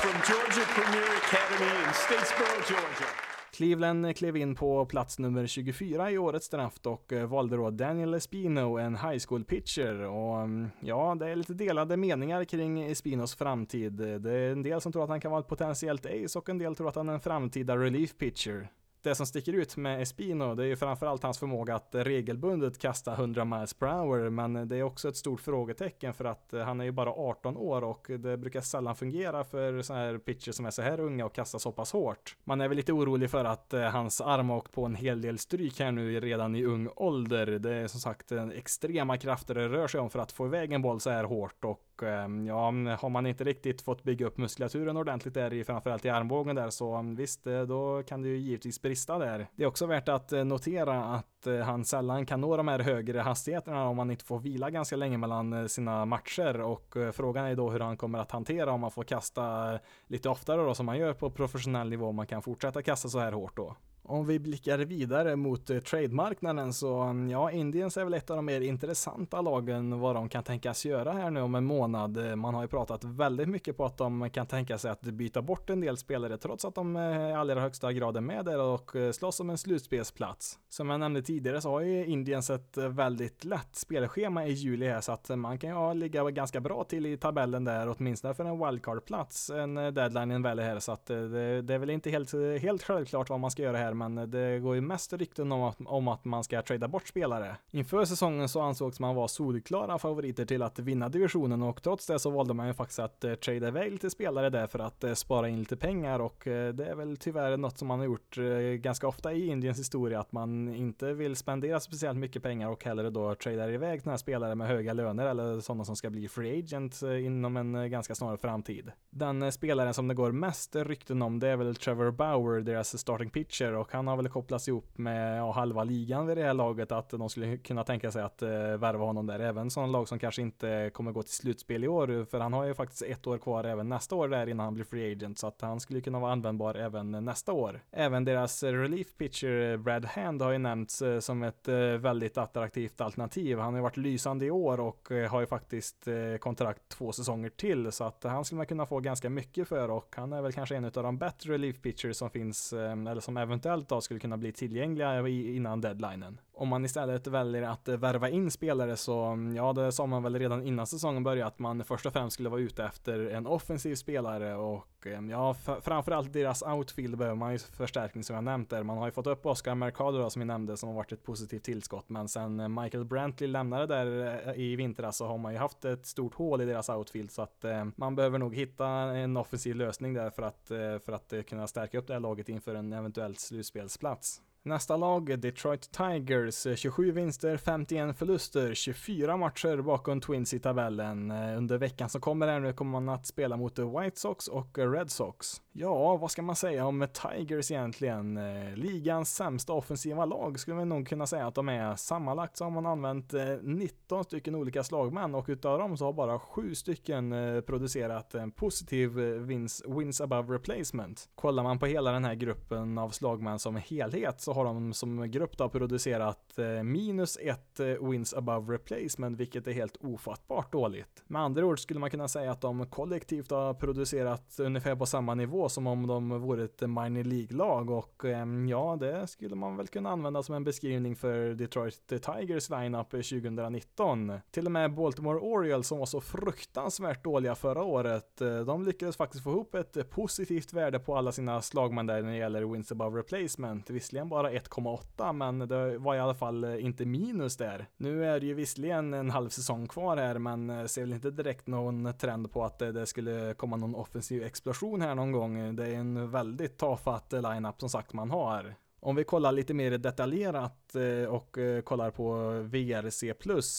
from 0.00 0.14
Georgia 0.28 0.66
Premier 0.74 1.08
Academy 1.22 1.70
in 1.84 1.92
Statesboro, 1.94 2.56
Georgia. 2.68 3.26
Cleveland 3.56 4.16
klev 4.16 4.36
in 4.36 4.54
på 4.54 4.86
plats 4.86 5.18
nummer 5.18 5.46
24 5.46 6.10
i 6.10 6.18
årets 6.18 6.48
draft 6.48 6.86
och 6.86 7.12
eh, 7.12 7.26
valde 7.26 7.56
då 7.56 7.70
Daniel 7.70 8.14
Espino, 8.14 8.78
en 8.78 8.96
high 8.96 9.18
school 9.28 9.44
pitcher. 9.44 10.00
Och 10.00 10.40
mm, 10.40 10.70
ja, 10.80 11.16
det 11.20 11.30
är 11.30 11.36
lite 11.36 11.54
delade 11.54 11.96
meningar 11.96 12.44
kring 12.44 12.82
Espinos 12.82 13.34
framtid. 13.34 13.92
Det 13.92 14.32
är 14.32 14.52
en 14.52 14.62
del 14.62 14.80
som 14.80 14.92
tror 14.92 15.04
att 15.04 15.10
han 15.10 15.20
kan 15.20 15.30
vara 15.30 15.40
ett 15.40 15.48
potentiellt 15.48 16.06
ace 16.06 16.38
och 16.38 16.48
en 16.48 16.58
del 16.58 16.74
tror 16.74 16.88
att 16.88 16.96
han 16.96 17.08
är 17.08 17.12
en 17.12 17.20
framtida 17.20 17.76
relief 17.76 18.16
pitcher 18.16 18.68
det 19.06 19.14
som 19.14 19.26
sticker 19.26 19.52
ut 19.52 19.76
med 19.76 20.02
Espino, 20.02 20.54
det 20.54 20.62
är 20.62 20.66
ju 20.66 20.76
framförallt 20.76 21.22
hans 21.22 21.38
förmåga 21.38 21.74
att 21.74 21.88
regelbundet 21.92 22.78
kasta 22.78 23.12
100 23.12 23.44
miles 23.44 23.74
per 23.74 23.86
hour, 23.86 24.30
men 24.30 24.68
det 24.68 24.76
är 24.76 24.82
också 24.82 25.08
ett 25.08 25.16
stort 25.16 25.40
frågetecken 25.40 26.14
för 26.14 26.24
att 26.24 26.52
han 26.64 26.80
är 26.80 26.84
ju 26.84 26.92
bara 26.92 27.10
18 27.10 27.56
år 27.56 27.84
och 27.84 28.06
det 28.18 28.36
brukar 28.36 28.60
sällan 28.60 28.96
fungera 28.96 29.44
för 29.44 29.82
sådana 29.82 30.04
här 30.04 30.18
pitchers 30.18 30.54
som 30.54 30.66
är 30.66 30.70
så 30.70 30.82
här 30.82 31.00
unga 31.00 31.26
och 31.26 31.34
kastar 31.34 31.58
så 31.58 31.72
pass 31.72 31.92
hårt. 31.92 32.36
Man 32.44 32.60
är 32.60 32.68
väl 32.68 32.76
lite 32.76 32.92
orolig 32.92 33.30
för 33.30 33.44
att 33.44 33.74
eh, 33.74 33.82
hans 33.82 34.20
arm 34.20 34.48
har 34.48 34.56
åkt 34.56 34.72
på 34.72 34.84
en 34.84 34.94
hel 34.94 35.20
del 35.20 35.38
stryk 35.38 35.80
här 35.80 35.92
nu 35.92 36.20
redan 36.20 36.56
i 36.56 36.64
ung 36.64 36.88
ålder. 36.96 37.46
Det 37.46 37.74
är 37.74 37.86
som 37.86 38.00
sagt 38.00 38.32
eh, 38.32 38.48
extrema 38.48 39.16
krafter 39.16 39.54
det 39.54 39.68
rör 39.68 39.88
sig 39.88 40.00
om 40.00 40.10
för 40.10 40.18
att 40.18 40.32
få 40.32 40.46
iväg 40.46 40.72
en 40.72 40.82
boll 40.82 41.00
så 41.00 41.10
här 41.10 41.24
hårt 41.24 41.64
och 41.64 41.85
och 42.02 42.08
ehm, 42.08 42.46
ja, 42.46 42.64
har 43.00 43.08
man 43.08 43.26
inte 43.26 43.44
riktigt 43.44 43.82
fått 43.82 44.02
bygga 44.02 44.26
upp 44.26 44.38
muskulaturen 44.38 44.96
ordentligt 44.96 45.34
där 45.34 45.52
i 45.52 45.64
framförallt 45.64 46.04
i 46.04 46.08
armbågen 46.08 46.56
där 46.56 46.70
så 46.70 46.94
ehm, 46.94 47.16
visst, 47.16 47.46
eh, 47.46 47.62
då 47.62 48.02
kan 48.02 48.22
det 48.22 48.28
ju 48.28 48.36
givetvis 48.36 48.82
brista 48.82 49.18
där. 49.18 49.46
Det 49.56 49.62
är 49.62 49.66
också 49.66 49.86
värt 49.86 50.08
att 50.08 50.32
eh, 50.32 50.44
notera 50.44 51.04
att 51.04 51.46
eh, 51.46 51.58
han 51.58 51.84
sällan 51.84 52.26
kan 52.26 52.40
nå 52.40 52.56
de 52.56 52.68
här 52.68 52.78
högre 52.78 53.20
hastigheterna 53.20 53.88
om 53.88 53.96
man 53.96 54.10
inte 54.10 54.24
får 54.24 54.38
vila 54.38 54.70
ganska 54.70 54.96
länge 54.96 55.18
mellan 55.18 55.68
sina 55.68 56.04
matcher 56.04 56.60
och 56.60 56.96
frågan 57.12 57.46
är 57.46 57.56
då 57.56 57.70
hur 57.70 57.80
han 57.80 57.96
kommer 57.96 58.18
att 58.18 58.30
hantera 58.30 58.72
om 58.72 58.80
man 58.80 58.90
får 58.90 59.04
kasta 59.04 59.78
lite 60.06 60.28
oftare 60.28 60.62
då 60.62 60.74
som 60.74 60.86
man 60.86 60.98
gör 60.98 61.12
på 61.12 61.30
professionell 61.30 61.88
nivå 61.88 62.06
om 62.06 62.16
man 62.16 62.26
kan 62.26 62.42
fortsätta 62.42 62.82
kasta 62.82 63.08
så 63.08 63.18
här 63.18 63.32
hårt 63.32 63.56
då. 63.56 63.76
Om 64.08 64.26
vi 64.26 64.38
blickar 64.38 64.78
vidare 64.78 65.36
mot 65.36 65.70
eh, 65.70 65.78
trademarknaden 65.78 66.72
så 66.72 67.00
mm, 67.00 67.30
ja, 67.30 67.50
Indiens 67.50 67.96
är 67.96 68.04
väl 68.04 68.14
ett 68.14 68.30
av 68.30 68.36
de 68.36 68.44
mer 68.44 68.60
intressanta 68.60 69.40
lagen 69.40 70.00
vad 70.00 70.14
de 70.14 70.28
kan 70.28 70.42
tänkas 70.42 70.84
göra 70.84 71.12
här 71.12 71.30
nu 71.30 71.40
om 71.40 71.54
en 71.54 71.64
månad. 71.64 72.30
Eh, 72.30 72.36
man 72.36 72.54
har 72.54 72.62
ju 72.62 72.68
pratat 72.68 73.04
väldigt 73.04 73.48
mycket 73.48 73.76
på 73.76 73.84
att 73.84 73.96
de 73.96 74.30
kan 74.30 74.46
tänka 74.46 74.78
sig 74.78 74.90
att 74.90 75.00
byta 75.00 75.42
bort 75.42 75.70
en 75.70 75.80
del 75.80 75.96
spelare 75.96 76.38
trots 76.38 76.64
att 76.64 76.74
de 76.74 76.96
eh, 76.96 77.30
i 77.30 77.32
allra 77.32 77.60
högsta 77.60 77.92
grad 77.92 78.16
är 78.16 78.20
med 78.20 78.44
där 78.44 78.60
och 78.60 78.92
slåss 79.12 79.40
om 79.40 79.50
en 79.50 79.58
slutspelsplats. 79.58 80.58
Som 80.68 80.90
jag 80.90 81.00
nämnde 81.00 81.22
tidigare 81.22 81.60
så 81.60 81.70
har 81.70 81.80
ju 81.80 82.06
Indiens 82.06 82.50
ett 82.50 82.76
väldigt 82.76 83.44
lätt 83.44 83.76
spelschema 83.76 84.46
i 84.46 84.52
juli 84.52 84.88
här 84.88 85.00
så 85.00 85.12
att 85.12 85.28
man 85.28 85.58
kan 85.58 85.70
ju 85.70 85.94
ligga 85.94 86.30
ganska 86.30 86.60
bra 86.60 86.84
till 86.84 87.06
i 87.06 87.16
tabellen 87.16 87.64
där 87.64 87.94
åtminstone 87.98 88.34
för 88.34 88.44
en 88.44 88.58
wildcard-plats 88.66 89.50
en 89.50 89.74
deadline 89.74 90.30
en 90.30 90.42
väl 90.42 90.58
här 90.58 90.78
så 90.78 90.92
att 90.92 91.06
det, 91.06 91.62
det 91.62 91.74
är 91.74 91.78
väl 91.78 91.90
inte 91.90 92.10
helt, 92.10 92.32
helt 92.60 92.82
självklart 92.82 93.30
vad 93.30 93.40
man 93.40 93.50
ska 93.50 93.62
göra 93.62 93.76
här 93.76 93.95
men 93.96 94.30
det 94.30 94.58
går 94.58 94.74
ju 94.74 94.80
mest 94.80 95.12
rykten 95.12 95.52
om 95.52 95.62
att, 95.62 95.76
om 95.84 96.08
att 96.08 96.24
man 96.24 96.44
ska 96.44 96.62
trada 96.62 96.88
bort 96.88 97.08
spelare. 97.08 97.56
Inför 97.70 98.04
säsongen 98.04 98.48
så 98.48 98.60
ansågs 98.60 99.00
man 99.00 99.14
vara 99.14 99.28
solklara 99.28 99.98
favoriter 99.98 100.44
till 100.44 100.62
att 100.62 100.78
vinna 100.78 101.08
divisionen 101.08 101.62
och 101.62 101.82
trots 101.82 102.06
det 102.06 102.18
så 102.18 102.30
valde 102.30 102.54
man 102.54 102.66
ju 102.66 102.74
faktiskt 102.74 102.98
att 102.98 103.24
eh, 103.24 103.34
trada 103.34 103.68
iväg 103.68 103.92
lite 103.92 104.10
spelare 104.10 104.50
där 104.50 104.66
för 104.66 104.78
att 104.78 105.04
eh, 105.04 105.14
spara 105.14 105.48
in 105.48 105.58
lite 105.58 105.76
pengar 105.76 106.20
och 106.20 106.46
eh, 106.46 106.74
det 106.74 106.86
är 106.86 106.94
väl 106.94 107.16
tyvärr 107.16 107.56
något 107.56 107.78
som 107.78 107.88
man 107.88 107.98
har 107.98 108.06
gjort 108.06 108.38
eh, 108.38 108.44
ganska 108.58 109.08
ofta 109.08 109.32
i 109.32 109.46
Indiens 109.46 109.78
historia 109.78 110.20
att 110.20 110.32
man 110.32 110.74
inte 110.74 111.12
vill 111.12 111.36
spendera 111.36 111.80
speciellt 111.80 112.18
mycket 112.18 112.42
pengar 112.42 112.68
och 112.68 112.84
hellre 112.84 113.10
då 113.10 113.34
tradar 113.34 113.70
iväg 113.70 114.00
sådana 114.00 114.12
här 114.12 114.18
spelare 114.18 114.54
med 114.54 114.68
höga 114.68 114.92
löner 114.92 115.26
eller 115.26 115.60
sådana 115.60 115.84
som 115.84 115.96
ska 115.96 116.10
bli 116.10 116.28
free 116.28 116.58
agent 116.58 117.02
eh, 117.02 117.24
inom 117.24 117.56
en 117.56 117.74
eh, 117.74 117.86
ganska 117.86 118.14
snar 118.14 118.36
framtid. 118.36 118.92
Den 119.10 119.42
eh, 119.42 119.50
spelaren 119.50 119.94
som 119.94 120.08
det 120.08 120.14
går 120.14 120.32
mest 120.32 120.76
rykten 120.76 121.22
om 121.22 121.38
det 121.38 121.48
är 121.48 121.56
väl 121.56 121.74
Trevor 121.74 122.10
Bauer, 122.10 122.60
deras 122.60 122.98
starting 122.98 123.30
pitcher 123.30 123.72
och 123.86 123.92
han 123.92 124.06
har 124.06 124.16
väl 124.16 124.28
kopplats 124.28 124.68
ihop 124.68 124.98
med 124.98 125.38
ja, 125.38 125.52
halva 125.52 125.84
ligan 125.84 126.26
vid 126.26 126.36
det 126.36 126.42
här 126.42 126.54
laget 126.54 126.92
att 126.92 127.10
de 127.10 127.28
skulle 127.28 127.56
kunna 127.56 127.84
tänka 127.84 128.10
sig 128.10 128.22
att 128.22 128.42
eh, 128.42 128.48
värva 128.48 129.04
honom 129.04 129.26
där. 129.26 129.40
Även 129.40 129.70
sådana 129.70 129.92
lag 129.92 130.08
som 130.08 130.18
kanske 130.18 130.42
inte 130.42 130.90
kommer 130.94 131.12
gå 131.12 131.22
till 131.22 131.32
slutspel 131.32 131.84
i 131.84 131.88
år, 131.88 132.24
för 132.30 132.40
han 132.40 132.52
har 132.52 132.64
ju 132.64 132.74
faktiskt 132.74 133.02
ett 133.02 133.26
år 133.26 133.38
kvar 133.38 133.64
även 133.64 133.88
nästa 133.88 134.14
år 134.14 134.28
där 134.28 134.46
innan 134.46 134.64
han 134.64 134.74
blir 134.74 134.84
free 134.84 135.12
agent, 135.12 135.38
så 135.38 135.46
att 135.46 135.60
han 135.60 135.80
skulle 135.80 136.00
kunna 136.00 136.18
vara 136.18 136.32
användbar 136.32 136.74
även 136.74 137.10
nästa 137.10 137.52
år. 137.52 137.80
Även 137.90 138.24
deras 138.24 138.62
relief 138.62 139.16
pitcher 139.18 139.72
eh, 139.72 139.76
Brad 139.76 140.04
Hand 140.04 140.42
har 140.42 140.50
ju 140.50 140.58
nämnts 140.58 141.02
eh, 141.02 141.18
som 141.18 141.42
ett 141.42 141.68
eh, 141.68 141.76
väldigt 141.76 142.38
attraktivt 142.38 143.00
alternativ. 143.00 143.58
Han 143.58 143.72
har 143.72 143.78
ju 143.78 143.82
varit 143.82 143.96
lysande 143.96 144.44
i 144.46 144.50
år 144.50 144.80
och 144.80 145.12
eh, 145.12 145.30
har 145.30 145.40
ju 145.40 145.46
faktiskt 145.46 146.08
eh, 146.08 146.36
kontrakt 146.40 146.88
två 146.88 147.12
säsonger 147.12 147.50
till, 147.50 147.92
så 147.92 148.04
att 148.04 148.24
han 148.24 148.44
skulle 148.44 148.56
man 148.56 148.66
kunna 148.66 148.86
få 148.86 149.00
ganska 149.00 149.30
mycket 149.30 149.68
för 149.68 149.90
och 149.90 150.14
han 150.16 150.32
är 150.32 150.42
väl 150.42 150.52
kanske 150.52 150.76
en 150.76 150.84
av 150.84 150.90
de 150.90 151.18
bättre 151.18 151.52
relief 151.52 151.82
pitchers 151.82 152.16
som 152.16 152.30
finns, 152.30 152.72
eh, 152.72 152.92
eller 152.92 153.20
som 153.20 153.36
eventuellt 153.36 153.75
då 153.88 154.00
skulle 154.00 154.20
kunna 154.20 154.36
bli 154.36 154.52
tillgängliga 154.52 155.28
innan 155.28 155.80
deadlinen. 155.80 156.40
Om 156.58 156.68
man 156.68 156.84
istället 156.84 157.26
väljer 157.26 157.62
att 157.62 157.88
eh, 157.88 157.96
värva 157.96 158.28
in 158.28 158.50
spelare 158.50 158.96
så, 158.96 159.20
mm, 159.20 159.56
ja 159.56 159.72
det 159.72 159.92
sa 159.92 160.06
man 160.06 160.22
väl 160.22 160.38
redan 160.38 160.62
innan 160.62 160.86
säsongen 160.86 161.22
började 161.22 161.46
att 161.46 161.58
man 161.58 161.84
först 161.84 162.06
och 162.06 162.12
främst 162.12 162.34
skulle 162.34 162.48
vara 162.48 162.60
ute 162.60 162.84
efter 162.84 163.30
en 163.30 163.46
offensiv 163.46 163.94
spelare 163.94 164.56
och 164.56 165.06
eh, 165.06 165.20
ja, 165.30 165.54
framförallt 165.82 166.32
deras 166.32 166.62
outfield 166.62 167.18
behöver 167.18 167.36
man 167.36 167.52
ju 167.52 167.58
förstärkning 167.58 168.24
som 168.24 168.34
jag 168.34 168.44
nämnt 168.44 168.70
där. 168.70 168.82
Man 168.82 168.98
har 168.98 169.06
ju 169.06 169.12
fått 169.12 169.26
upp 169.26 169.46
Oscar 169.46 169.74
Mercado 169.74 170.18
då, 170.18 170.30
som 170.30 170.40
vi 170.40 170.46
nämnde 170.46 170.76
som 170.76 170.88
har 170.88 170.96
varit 170.96 171.12
ett 171.12 171.22
positivt 171.22 171.64
tillskott 171.64 172.08
men 172.08 172.28
sen 172.28 172.60
eh, 172.60 172.68
Michael 172.68 173.04
Brantley 173.04 173.50
lämnade 173.50 173.86
där 173.86 174.58
i 174.58 174.76
vintras 174.76 175.16
så 175.16 175.26
har 175.26 175.38
man 175.38 175.52
ju 175.52 175.58
haft 175.58 175.84
ett 175.84 176.06
stort 176.06 176.34
hål 176.34 176.60
i 176.60 176.64
deras 176.64 176.88
outfield 176.88 177.30
så 177.30 177.42
att 177.42 177.64
eh, 177.64 177.84
man 177.96 178.16
behöver 178.16 178.38
nog 178.38 178.54
hitta 178.54 178.86
en 178.88 179.36
offensiv 179.36 179.76
lösning 179.76 180.14
där 180.14 180.30
för 180.30 180.42
att, 180.42 180.70
eh, 180.70 180.98
för 181.04 181.12
att 181.12 181.32
kunna 181.46 181.66
stärka 181.66 181.98
upp 181.98 182.06
det 182.06 182.12
här 182.12 182.20
laget 182.20 182.48
inför 182.48 182.74
en 182.74 182.92
eventuell 182.92 183.36
slutspelsplats. 183.36 184.42
Nästa 184.66 184.96
lag, 184.96 185.40
Detroit 185.40 185.90
Tigers, 185.92 186.66
eh, 186.66 186.74
27 186.74 187.12
vinster, 187.12 187.56
51 187.56 188.18
förluster, 188.18 188.74
24 188.74 189.36
matcher 189.36 189.82
bakom 189.82 190.20
Twins 190.20 190.54
i 190.54 190.58
tabellen. 190.58 191.30
Eh, 191.30 191.58
under 191.58 191.78
veckan 191.78 192.08
som 192.08 192.20
kommer 192.20 192.48
här 192.48 192.60
nu 192.60 192.72
kommer 192.72 193.00
man 193.00 193.08
att 193.14 193.26
spela 193.26 193.56
mot 193.56 193.78
eh, 193.78 194.00
White 194.00 194.20
Sox 194.20 194.48
och 194.48 194.78
Red 194.78 195.10
Sox. 195.10 195.62
Ja, 195.72 196.16
vad 196.16 196.30
ska 196.30 196.42
man 196.42 196.56
säga 196.56 196.86
om 196.86 197.06
Tigers 197.12 197.70
egentligen? 197.70 198.40
Ligans 198.74 199.34
sämsta 199.34 199.72
offensiva 199.72 200.24
lag 200.24 200.60
skulle 200.60 200.76
man 200.76 200.88
nog 200.88 201.08
kunna 201.08 201.26
säga 201.26 201.46
att 201.46 201.54
de 201.54 201.68
är. 201.68 201.96
Sammanlagt 201.96 202.56
så 202.56 202.64
har 202.64 202.70
man 202.70 202.86
använt 202.86 203.32
19 203.62 204.24
stycken 204.24 204.54
olika 204.54 204.84
slagmän 204.84 205.34
och 205.34 205.44
utav 205.48 205.78
dem 205.78 205.96
så 205.96 206.04
har 206.04 206.12
bara 206.12 206.38
7 206.38 206.74
stycken 206.74 207.34
producerat 207.66 208.34
en 208.34 208.50
positiv 208.50 209.10
wins, 209.20 209.82
wins 209.86 210.20
above 210.20 210.54
replacement. 210.54 211.28
Kollar 211.34 211.62
man 211.62 211.78
på 211.78 211.86
hela 211.86 212.12
den 212.12 212.24
här 212.24 212.34
gruppen 212.34 212.98
av 212.98 213.10
slagmän 213.10 213.58
som 213.58 213.76
helhet 213.76 214.40
så 214.40 214.55
har 214.56 214.64
de 214.64 214.92
som 214.92 215.30
grupp 215.30 215.58
då 215.58 215.68
producerat 215.68 216.58
eh, 216.58 216.82
minus 216.82 217.38
ett 217.42 217.80
eh, 217.80 217.86
wins 217.86 218.34
above 218.34 218.74
replacement, 218.74 219.40
vilket 219.40 219.66
är 219.66 219.72
helt 219.72 219.96
ofattbart 219.96 220.72
dåligt. 220.72 221.24
Med 221.26 221.42
andra 221.42 221.66
ord 221.66 221.80
skulle 221.80 222.00
man 222.00 222.10
kunna 222.10 222.28
säga 222.28 222.52
att 222.52 222.60
de 222.60 222.86
kollektivt 222.86 223.50
har 223.50 223.74
producerat 223.74 224.56
ungefär 224.60 224.96
på 224.96 225.06
samma 225.06 225.34
nivå 225.34 225.68
som 225.68 225.86
om 225.86 226.06
de 226.06 226.40
vore 226.40 226.64
ett 226.64 226.80
minor 226.80 227.24
League-lag 227.24 227.90
och 227.90 228.24
eh, 228.24 228.46
ja, 228.68 228.96
det 229.00 229.26
skulle 229.26 229.54
man 229.56 229.76
väl 229.76 229.88
kunna 229.88 230.10
använda 230.10 230.42
som 230.42 230.54
en 230.54 230.64
beskrivning 230.64 231.16
för 231.16 231.54
Detroit 231.54 232.06
Tigers 232.06 232.70
lineup 232.70 233.10
2019. 233.10 234.32
Till 234.50 234.66
och 234.66 234.72
med 234.72 234.94
Baltimore 234.94 235.38
Orioles 235.38 235.86
som 235.86 235.98
var 235.98 236.06
så 236.06 236.20
fruktansvärt 236.20 237.24
dåliga 237.24 237.54
förra 237.54 237.82
året, 237.82 238.36
de 238.66 238.84
lyckades 238.84 239.16
faktiskt 239.16 239.44
få 239.44 239.50
ihop 239.50 239.74
ett 239.74 240.10
positivt 240.10 240.72
värde 240.72 240.98
på 240.98 241.16
alla 241.16 241.32
sina 241.32 241.62
slagmän 241.62 242.06
där 242.06 242.22
när 242.22 242.30
det 242.30 242.36
gäller 242.36 242.62
wins 242.64 242.92
above 242.92 243.18
replacement. 243.18 243.90
Visserligen 243.90 244.28
bara 244.28 244.45
1,8 244.50 245.32
men 245.32 245.58
det 245.58 245.98
var 245.98 246.14
i 246.14 246.18
alla 246.18 246.34
fall 246.34 246.64
eh, 246.64 246.84
inte 246.84 247.04
minus 247.04 247.56
där. 247.56 247.88
Nu 247.96 248.24
är 248.24 248.40
det 248.40 248.46
ju 248.46 248.54
visserligen 248.54 249.14
en 249.14 249.30
halv 249.30 249.48
säsong 249.48 249.88
kvar 249.88 250.16
här 250.16 250.38
men 250.38 250.70
eh, 250.70 250.84
ser 250.84 251.00
väl 251.00 251.12
inte 251.12 251.30
direkt 251.30 251.66
någon 251.66 252.12
trend 252.18 252.52
på 252.52 252.64
att 252.64 252.82
eh, 252.82 252.88
det 252.88 253.06
skulle 253.06 253.54
komma 253.54 253.76
någon 253.76 253.94
offensiv 253.94 254.42
explosion 254.42 255.00
här 255.00 255.14
någon 255.14 255.32
gång. 255.32 255.76
Det 255.76 255.86
är 255.86 255.94
en 255.94 256.30
väldigt 256.30 256.78
tafatt 256.78 257.32
lineup 257.32 257.80
som 257.80 257.88
sagt 257.88 258.12
man 258.12 258.30
har. 258.30 258.74
Om 259.06 259.16
vi 259.16 259.24
kollar 259.24 259.52
lite 259.52 259.74
mer 259.74 259.98
detaljerat 259.98 260.94
eh, 260.94 261.28
och 261.28 261.58
eh, 261.58 261.80
kollar 261.80 262.10
på 262.10 262.50
VRC+, 262.62 263.30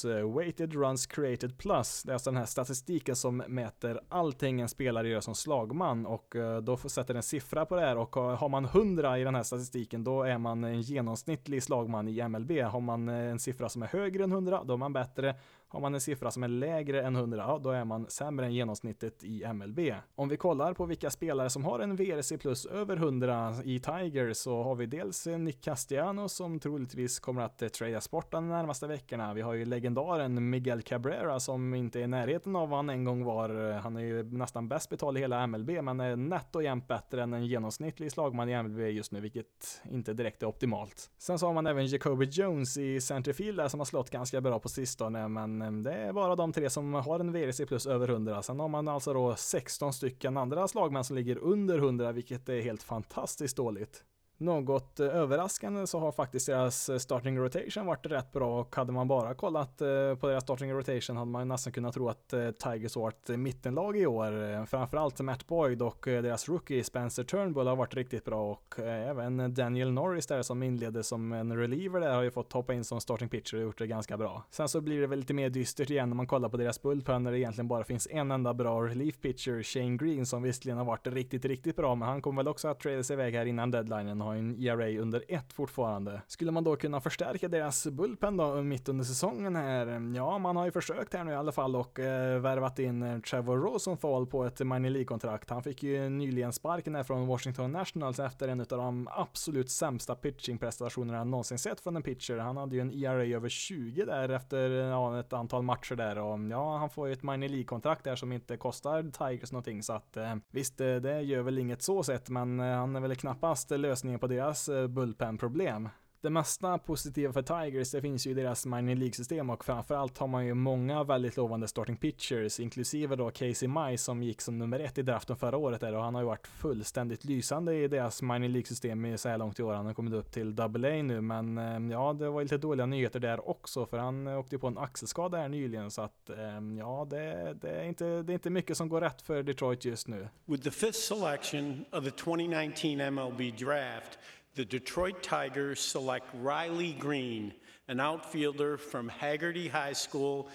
eh, 0.09 0.35
Weighted 0.35 0.73
Runs 0.73 1.07
Created 1.07 1.57
Plus, 1.57 2.03
det 2.03 2.11
är 2.11 2.13
alltså 2.13 2.31
den 2.31 2.37
här 2.37 2.45
statistiken 2.45 3.15
som 3.15 3.37
mäter 3.37 4.01
allting 4.09 4.61
en 4.61 4.69
spelare 4.69 5.09
gör 5.09 5.21
som 5.21 5.35
slagman 5.35 6.05
och 6.05 6.35
eh, 6.35 6.61
då 6.61 6.77
sätter 6.77 7.15
en 7.15 7.23
siffra 7.23 7.65
på 7.65 7.75
det 7.75 7.81
här 7.81 7.97
och 7.97 8.15
har 8.15 8.49
man 8.49 8.65
100 8.65 9.19
i 9.19 9.23
den 9.23 9.35
här 9.35 9.43
statistiken 9.43 10.03
då 10.03 10.23
är 10.23 10.37
man 10.37 10.63
en 10.63 10.81
genomsnittlig 10.81 11.63
slagman 11.63 12.07
i 12.07 12.27
MLB. 12.27 12.51
Har 12.51 12.81
man 12.81 13.09
en 13.09 13.39
siffra 13.39 13.69
som 13.69 13.83
är 13.83 13.87
högre 13.87 14.23
än 14.23 14.31
100 14.31 14.63
då 14.65 14.73
är 14.73 14.77
man 14.77 14.93
bättre 14.93 15.35
har 15.69 15.79
man 15.79 15.93
en 15.93 16.01
siffra 16.01 16.31
som 16.31 16.43
är 16.43 16.47
lägre 16.47 17.01
än 17.01 17.15
100, 17.15 17.37
ja, 17.37 17.59
då 17.63 17.69
är 17.69 17.85
man 17.85 18.09
sämre 18.09 18.45
än 18.45 18.53
genomsnittet 18.53 19.23
i 19.23 19.53
MLB. 19.53 19.79
Om 20.15 20.29
vi 20.29 20.37
kollar 20.37 20.73
på 20.73 20.85
vilka 20.85 21.09
spelare 21.09 21.49
som 21.49 21.65
har 21.65 21.79
en 21.79 21.95
VRC 21.95 22.37
plus 22.37 22.65
över 22.65 22.97
100 22.97 23.53
i 23.63 23.79
Tiger 23.79 24.33
så 24.33 24.63
har 24.63 24.75
vi 24.75 24.85
dels 24.85 25.25
Nick 25.25 25.63
Castiano 25.63 26.29
som 26.29 26.59
troligtvis 26.59 27.19
kommer 27.19 27.41
att 27.41 27.61
eh, 27.61 27.67
tradas 27.67 28.11
bort 28.11 28.31
de 28.31 28.49
närmaste 28.49 28.87
veckorna. 28.87 29.33
Vi 29.33 29.41
har 29.41 29.53
ju 29.53 29.65
legendaren 29.65 30.49
Miguel 30.49 30.81
Cabrera 30.81 31.39
som 31.39 31.73
inte 31.73 31.99
är 31.99 32.03
i 32.03 32.07
närheten 32.07 32.55
av 32.55 32.69
vad 32.69 32.79
han 32.79 32.89
en 32.89 33.03
gång 33.03 33.23
var. 33.23 33.71
Han 33.79 33.97
är 33.97 34.01
ju 34.01 34.23
nästan 34.23 34.67
bäst 34.67 34.89
betald 34.89 35.17
i 35.17 35.21
hela 35.21 35.47
MLB 35.47 35.69
men 35.69 35.99
är 35.99 36.15
nätt 36.15 36.55
och 36.55 36.63
jämnt 36.63 36.87
bättre 36.87 37.23
än 37.23 37.33
en 37.33 37.45
genomsnittlig 37.45 38.11
slagman 38.11 38.49
i 38.49 38.63
MLB 38.63 38.79
just 38.79 39.11
nu, 39.11 39.21
vilket 39.21 39.81
inte 39.91 40.13
direkt 40.13 40.43
är 40.43 40.47
optimalt. 40.47 41.09
Sen 41.17 41.39
så 41.39 41.45
har 41.45 41.53
man 41.53 41.67
även 41.67 41.87
Jacoby 41.87 42.25
Jones 42.25 42.77
i 42.77 43.01
centerfield 43.01 43.57
där 43.57 43.67
som 43.67 43.79
har 43.79 43.85
slått 43.85 44.09
ganska 44.09 44.41
bra 44.41 44.59
på 44.59 44.69
sistone, 44.69 45.27
men 45.27 45.56
Eh, 45.61 45.71
det 45.71 45.93
är 45.93 46.13
bara 46.13 46.35
de 46.35 46.53
tre 46.53 46.69
som 46.69 46.93
har 46.93 47.19
en 47.19 47.31
VRC 47.31 47.65
plus 47.65 47.87
över 47.87 48.09
100. 48.09 48.43
Sen 48.43 48.59
har 48.59 48.67
man 48.67 48.87
alltså 48.87 49.13
då 49.13 49.35
16 49.35 49.93
stycken 49.93 50.37
andra 50.37 50.67
slagmän 50.67 51.03
som 51.03 51.15
ligger 51.15 51.37
under 51.37 51.77
100, 51.77 52.11
vilket 52.11 52.49
är 52.49 52.61
helt 52.61 52.83
fantastiskt 52.83 53.57
dåligt. 53.57 54.03
Något 54.39 54.99
eh, 54.99 55.07
överraskande 55.07 55.87
så 55.87 55.99
har 55.99 56.11
faktiskt 56.11 56.45
deras 56.45 56.89
eh, 56.89 56.97
starting 56.97 57.37
rotation 57.37 57.85
varit 57.85 58.05
rätt 58.05 58.31
bra 58.31 58.59
och 58.59 58.75
hade 58.75 58.91
man 58.91 59.07
bara 59.07 59.33
kollat 59.33 59.81
eh, 59.81 60.15
på 60.15 60.27
deras 60.27 60.43
starting 60.43 60.73
rotation 60.73 61.17
hade 61.17 61.31
man 61.31 61.47
nästan 61.47 61.73
kunnat 61.73 61.93
tro 61.93 62.09
att 62.09 62.33
Tigers 62.63 62.95
var 62.95 63.09
ett 63.09 63.39
mittenlag 63.39 63.97
i 63.97 64.05
år. 64.05 64.65
Framförallt 64.65 65.19
Matt 65.19 65.47
Boyd 65.47 65.81
och 65.81 65.99
deras 66.03 66.49
rookie 66.49 66.83
Spencer 66.83 67.23
Turnbull 67.23 67.67
har 67.67 67.75
varit 67.75 67.95
riktigt 67.95 68.25
bra 68.25 68.51
och 68.51 68.79
även 68.79 69.53
Daniel 69.53 69.91
Norris 69.91 70.27
där 70.27 70.41
som 70.41 70.63
inledde 70.63 71.03
som 71.03 71.33
en 71.33 71.57
reliever 71.57 71.99
där 71.99 72.15
har 72.15 72.23
ju 72.23 72.31
fått 72.31 72.53
hoppa 72.53 72.73
in 72.73 72.83
som 72.83 73.01
starting 73.01 73.29
pitcher 73.29 73.57
och 73.57 73.63
gjort 73.63 73.77
det 73.77 73.87
ganska 73.87 74.17
bra. 74.17 74.43
Sen 74.49 74.69
så 74.69 74.81
blir 74.81 75.01
det 75.01 75.07
väl 75.07 75.19
lite 75.19 75.33
mer 75.33 75.49
dystert 75.49 75.89
igen 75.89 76.09
när 76.09 76.15
man 76.15 76.27
kollar 76.27 76.49
på 76.49 76.57
deras 76.57 76.81
bullpen 76.81 77.23
när 77.23 77.31
det 77.31 77.39
egentligen 77.39 77.67
bara 77.67 77.83
finns 77.83 78.07
en 78.11 78.31
enda 78.31 78.53
bra 78.53 78.81
relief 78.81 79.21
pitcher, 79.21 79.63
Shane 79.63 79.97
Green, 79.97 80.25
som 80.25 80.43
visserligen 80.43 80.77
har 80.77 80.85
varit 80.85 81.07
riktigt, 81.07 81.45
riktigt 81.45 81.75
bra, 81.75 81.95
men 81.95 82.07
han 82.07 82.21
kommer 82.21 82.43
väl 82.43 82.47
också 82.47 82.67
att 82.67 82.79
tradas 82.79 83.11
iväg 83.11 83.33
här 83.33 83.45
innan 83.45 83.71
deadlinen 83.71 84.21
har 84.27 84.35
en 84.35 84.63
ERA 84.63 85.01
under 85.01 85.23
ett 85.27 85.53
fortfarande. 85.53 86.21
Skulle 86.27 86.51
man 86.51 86.63
då 86.63 86.75
kunna 86.75 87.01
förstärka 87.01 87.47
deras 87.47 87.87
bullpen 87.87 88.37
då 88.37 88.57
eh, 88.57 88.63
mitt 88.63 88.89
under 88.89 89.05
säsongen 89.05 89.55
här? 89.55 90.15
Ja, 90.15 90.37
man 90.37 90.55
har 90.55 90.65
ju 90.65 90.71
försökt 90.71 91.13
här 91.13 91.23
nu 91.23 91.31
i 91.31 91.35
alla 91.35 91.51
fall 91.51 91.75
och 91.75 91.99
eh, 91.99 92.39
värvat 92.39 92.79
in 92.79 93.03
eh, 93.03 93.19
Trevor 93.19 93.57
Rosenthal 93.57 94.27
på 94.27 94.45
ett 94.45 94.59
minor 94.59 94.89
League-kontrakt. 94.89 95.49
Han 95.49 95.63
fick 95.63 95.83
ju 95.83 96.09
nyligen 96.09 96.53
sparken 96.53 96.95
här 96.95 97.03
från 97.03 97.27
Washington 97.27 97.71
Nationals 97.71 98.19
efter 98.19 98.47
en 98.47 98.59
av 98.59 98.65
de 98.67 99.07
absolut 99.11 99.71
sämsta 99.71 100.15
pitchingprestationerna 100.15 101.17
jag 101.17 101.27
någonsin 101.27 101.59
sett 101.59 101.79
från 101.79 101.95
en 101.95 102.03
pitcher. 102.03 102.37
Han 102.37 102.57
hade 102.57 102.75
ju 102.75 102.81
en 102.81 102.91
ERA 102.91 103.23
över 103.23 103.49
20 103.49 104.05
där 104.05 104.29
efter 104.29 104.69
eh, 104.69 104.75
ja, 104.75 105.19
ett 105.19 105.33
antal 105.33 105.61
matcher 105.61 105.95
där 105.95 106.17
och 106.17 106.39
ja, 106.51 106.77
han 106.77 106.89
får 106.89 107.07
ju 107.07 107.13
ett 107.13 107.23
minor 107.23 107.47
League-kontrakt 107.47 108.03
där 108.03 108.15
som 108.15 108.31
inte 108.31 108.57
kostar 108.57 109.03
Tigers 109.03 109.51
någonting 109.51 109.83
så 109.83 109.93
att 109.93 110.17
eh, 110.17 110.35
visst, 110.51 110.77
det 110.77 111.21
gör 111.21 111.41
väl 111.41 111.59
inget 111.59 111.81
så 111.81 112.03
sett, 112.03 112.29
men 112.29 112.59
eh, 112.59 112.65
han 112.65 112.95
är 112.95 112.99
väl 112.99 113.15
knappast 113.15 113.71
lösningen 113.71 114.16
på 114.19 114.27
deras 114.27 114.69
eh, 114.69 114.87
bullpen-problem 114.87 115.89
det 116.27 116.31
mesta 116.31 116.77
positiva 116.77 117.33
för 117.33 117.41
Tigers, 117.41 117.91
det 117.91 118.01
finns 118.01 118.27
ju 118.27 118.31
i 118.31 118.33
deras 118.33 118.65
minor 118.65 118.95
League-system 118.95 119.49
och 119.49 119.65
framförallt 119.65 120.17
har 120.17 120.27
man 120.27 120.45
ju 120.45 120.53
många 120.53 121.03
väldigt 121.03 121.37
lovande 121.37 121.67
starting 121.67 121.97
pitchers, 121.97 122.59
inklusive 122.59 123.15
då 123.15 123.31
Casey 123.31 123.67
Mai 123.67 123.97
som 123.97 124.23
gick 124.23 124.41
som 124.41 124.57
nummer 124.57 124.79
ett 124.79 124.97
i 124.97 125.01
draften 125.01 125.35
förra 125.35 125.57
året 125.57 125.81
där 125.81 125.95
och 125.95 126.03
han 126.03 126.15
har 126.15 126.21
ju 126.21 126.27
varit 126.27 126.47
fullständigt 126.47 127.25
lysande 127.25 127.75
i 127.75 127.87
deras 127.87 128.21
minor 128.21 128.47
League-system 128.47 129.17
så 129.17 129.29
här 129.29 129.37
långt 129.37 129.59
i 129.59 129.63
år. 129.63 129.73
Han 129.73 129.85
har 129.85 129.93
kommit 129.93 130.13
upp 130.13 130.31
till 130.31 130.61
AA 130.61 130.67
nu, 131.03 131.21
men 131.21 131.57
eh, 131.57 131.91
ja, 131.91 132.13
det 132.13 132.29
var 132.29 132.39
ju 132.39 132.45
lite 132.45 132.57
dåliga 132.57 132.85
nyheter 132.85 133.19
där 133.19 133.49
också 133.49 133.85
för 133.85 133.97
han 133.97 134.27
eh, 134.27 134.39
åkte 134.39 134.57
på 134.57 134.67
en 134.67 134.77
axelskada 134.77 135.37
här 135.37 135.49
nyligen 135.49 135.91
så 135.91 136.01
att 136.01 136.29
eh, 136.29 136.77
ja, 136.79 137.07
det, 137.09 137.53
det, 137.61 137.69
är 137.69 137.83
inte, 137.83 138.05
det 138.05 138.31
är 138.31 138.33
inte 138.33 138.49
mycket 138.49 138.77
som 138.77 138.89
går 138.89 139.01
rätt 139.01 139.21
för 139.21 139.43
Detroit 139.43 139.85
just 139.85 140.07
nu. 140.07 140.27
With 140.45 140.63
the 140.63 140.71
fifth 140.71 140.99
selection 140.99 141.85
of 141.91 142.03
the 142.03 142.11
2019 142.11 143.13
MLB 143.13 143.57
draft 143.57 144.19
the 144.57 144.65
Detroit 144.65 145.21
Tigers 145.21 145.79
select 145.79 146.27
Riley 146.41 146.93
Green, 146.93 147.53
an 147.87 147.99
outfielder 147.99 148.79
from 148.79 149.07
Haggerty 149.07 149.67
High 149.67 149.93
School. 149.93 150.49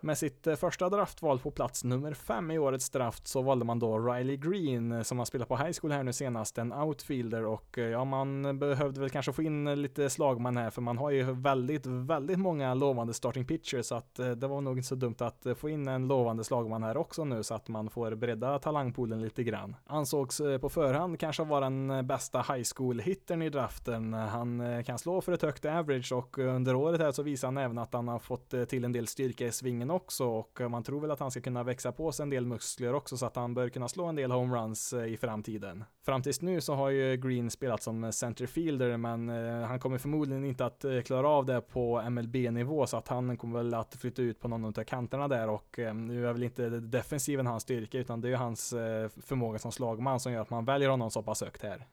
Med 0.00 0.18
sitt 0.18 0.46
eh, 0.46 0.56
första 0.56 0.88
draftval 0.88 1.38
på 1.38 1.50
plats 1.50 1.84
nummer 1.84 2.14
fem 2.14 2.50
i 2.50 2.58
årets 2.58 2.90
draft 2.90 3.26
så 3.26 3.42
valde 3.42 3.64
man 3.64 3.78
då 3.78 3.98
Riley 3.98 4.36
Green 4.36 4.92
eh, 4.92 5.02
som 5.02 5.18
har 5.18 5.24
spelat 5.24 5.48
på 5.48 5.56
high 5.56 5.72
school 5.80 5.92
här 5.92 6.02
nu 6.02 6.12
senast, 6.12 6.58
en 6.58 6.72
outfielder 6.72 7.44
och 7.44 7.78
eh, 7.78 7.84
ja, 7.84 8.04
man 8.04 8.58
behövde 8.58 9.00
väl 9.00 9.10
kanske 9.10 9.32
få 9.32 9.42
in 9.42 9.82
lite 9.82 10.10
slagman 10.10 10.56
här 10.56 10.70
för 10.70 10.82
man 10.82 10.98
har 10.98 11.10
ju 11.10 11.32
väldigt, 11.32 11.86
väldigt 11.86 12.38
många 12.38 12.74
lovande 12.74 13.14
starting 13.14 13.44
pitchers 13.46 13.86
så 13.86 13.94
att 13.94 14.14
det 14.14 14.46
var 14.46 14.60
nog 14.60 14.78
inte 14.78 14.88
så 14.88 14.94
dumt 14.94 15.16
att 15.18 15.46
få 15.56 15.68
in 15.68 15.88
en 15.88 16.08
lovande 16.08 16.44
slagman 16.44 16.82
här 16.82 16.96
också 16.96 17.24
nu 17.24 17.42
så 17.42 17.54
att 17.54 17.68
man 17.68 17.90
får 17.90 18.14
bredda 18.14 18.58
talangpoolen 18.58 19.22
lite 19.22 19.44
grann. 19.44 19.76
Ansågs 19.86 20.40
på 20.60 20.68
förhand 20.68 21.20
kanske 21.20 21.44
vara 21.44 21.64
den 21.64 22.06
bästa 22.06 22.38
high 22.38 22.64
school 22.76 23.00
hittern 23.00 23.42
i 23.42 23.50
draften. 23.50 24.12
Han 24.12 24.84
kan 24.84 24.98
slå 24.98 25.20
för 25.20 25.32
ett 25.32 25.42
högt 25.42 25.64
average 25.64 26.12
och 26.12 26.38
under 26.38 26.74
året 26.74 27.00
här 27.00 27.12
så 27.12 27.22
visar 27.22 27.48
han 27.48 27.58
även 27.58 27.78
att 27.78 27.92
han 27.92 28.08
har 28.08 28.18
fått 28.18 28.54
till 28.68 28.83
en 28.84 28.92
del 28.92 29.06
styrka 29.06 29.46
i 29.46 29.52
svingen 29.52 29.90
också 29.90 30.24
och 30.24 30.60
eh, 30.60 30.68
man 30.68 30.82
tror 30.82 31.00
väl 31.00 31.10
att 31.10 31.20
han 31.20 31.30
ska 31.30 31.40
kunna 31.40 31.62
växa 31.62 31.92
på 31.92 32.12
sig 32.12 32.22
en 32.22 32.30
del 32.30 32.46
muskler 32.46 32.94
också 32.94 33.16
så 33.16 33.26
att 33.26 33.36
han 33.36 33.54
bör 33.54 33.68
kunna 33.68 33.88
slå 33.88 34.04
en 34.04 34.14
del 34.16 34.30
homeruns 34.30 34.92
eh, 34.92 35.04
i 35.04 35.16
framtiden. 35.16 35.84
Fram 36.06 36.22
tills 36.22 36.40
nu 36.40 36.60
så 36.60 36.74
har 36.74 36.90
ju 36.90 37.16
Green 37.16 37.50
spelat 37.50 37.82
som 37.82 38.12
centerfielder 38.12 38.96
men 38.96 39.28
eh, 39.28 39.66
han 39.66 39.80
kommer 39.80 39.98
förmodligen 39.98 40.44
inte 40.44 40.66
att 40.66 40.84
klara 41.04 41.28
av 41.28 41.46
det 41.46 41.60
på 41.60 42.10
MLB-nivå 42.10 42.86
så 42.86 42.96
att 42.96 43.08
han 43.08 43.36
kommer 43.36 43.58
väl 43.58 43.74
att 43.74 43.94
flytta 43.94 44.22
ut 44.22 44.40
på 44.40 44.48
någon 44.48 44.64
av 44.64 44.84
kanterna 44.84 45.28
där 45.28 45.48
och 45.48 45.78
nu 45.94 46.28
är 46.28 46.32
väl 46.32 46.42
inte 46.42 46.68
defensiven 46.68 47.46
hans 47.46 47.62
styrka 47.62 47.98
utan 47.98 48.20
det 48.20 48.28
är 48.28 48.30
ju 48.30 48.36
hans 48.36 48.70
förmåga 49.22 49.58
som 49.58 49.72
slagman 49.72 50.20
som 50.20 50.32
gör 50.32 50.42
att 50.42 50.50
man 50.50 50.64
väljer 50.64 50.88
honom 50.88 51.10
så 51.10 51.22
pass 51.22 51.40
högt 51.40 51.62
här. 51.62 51.86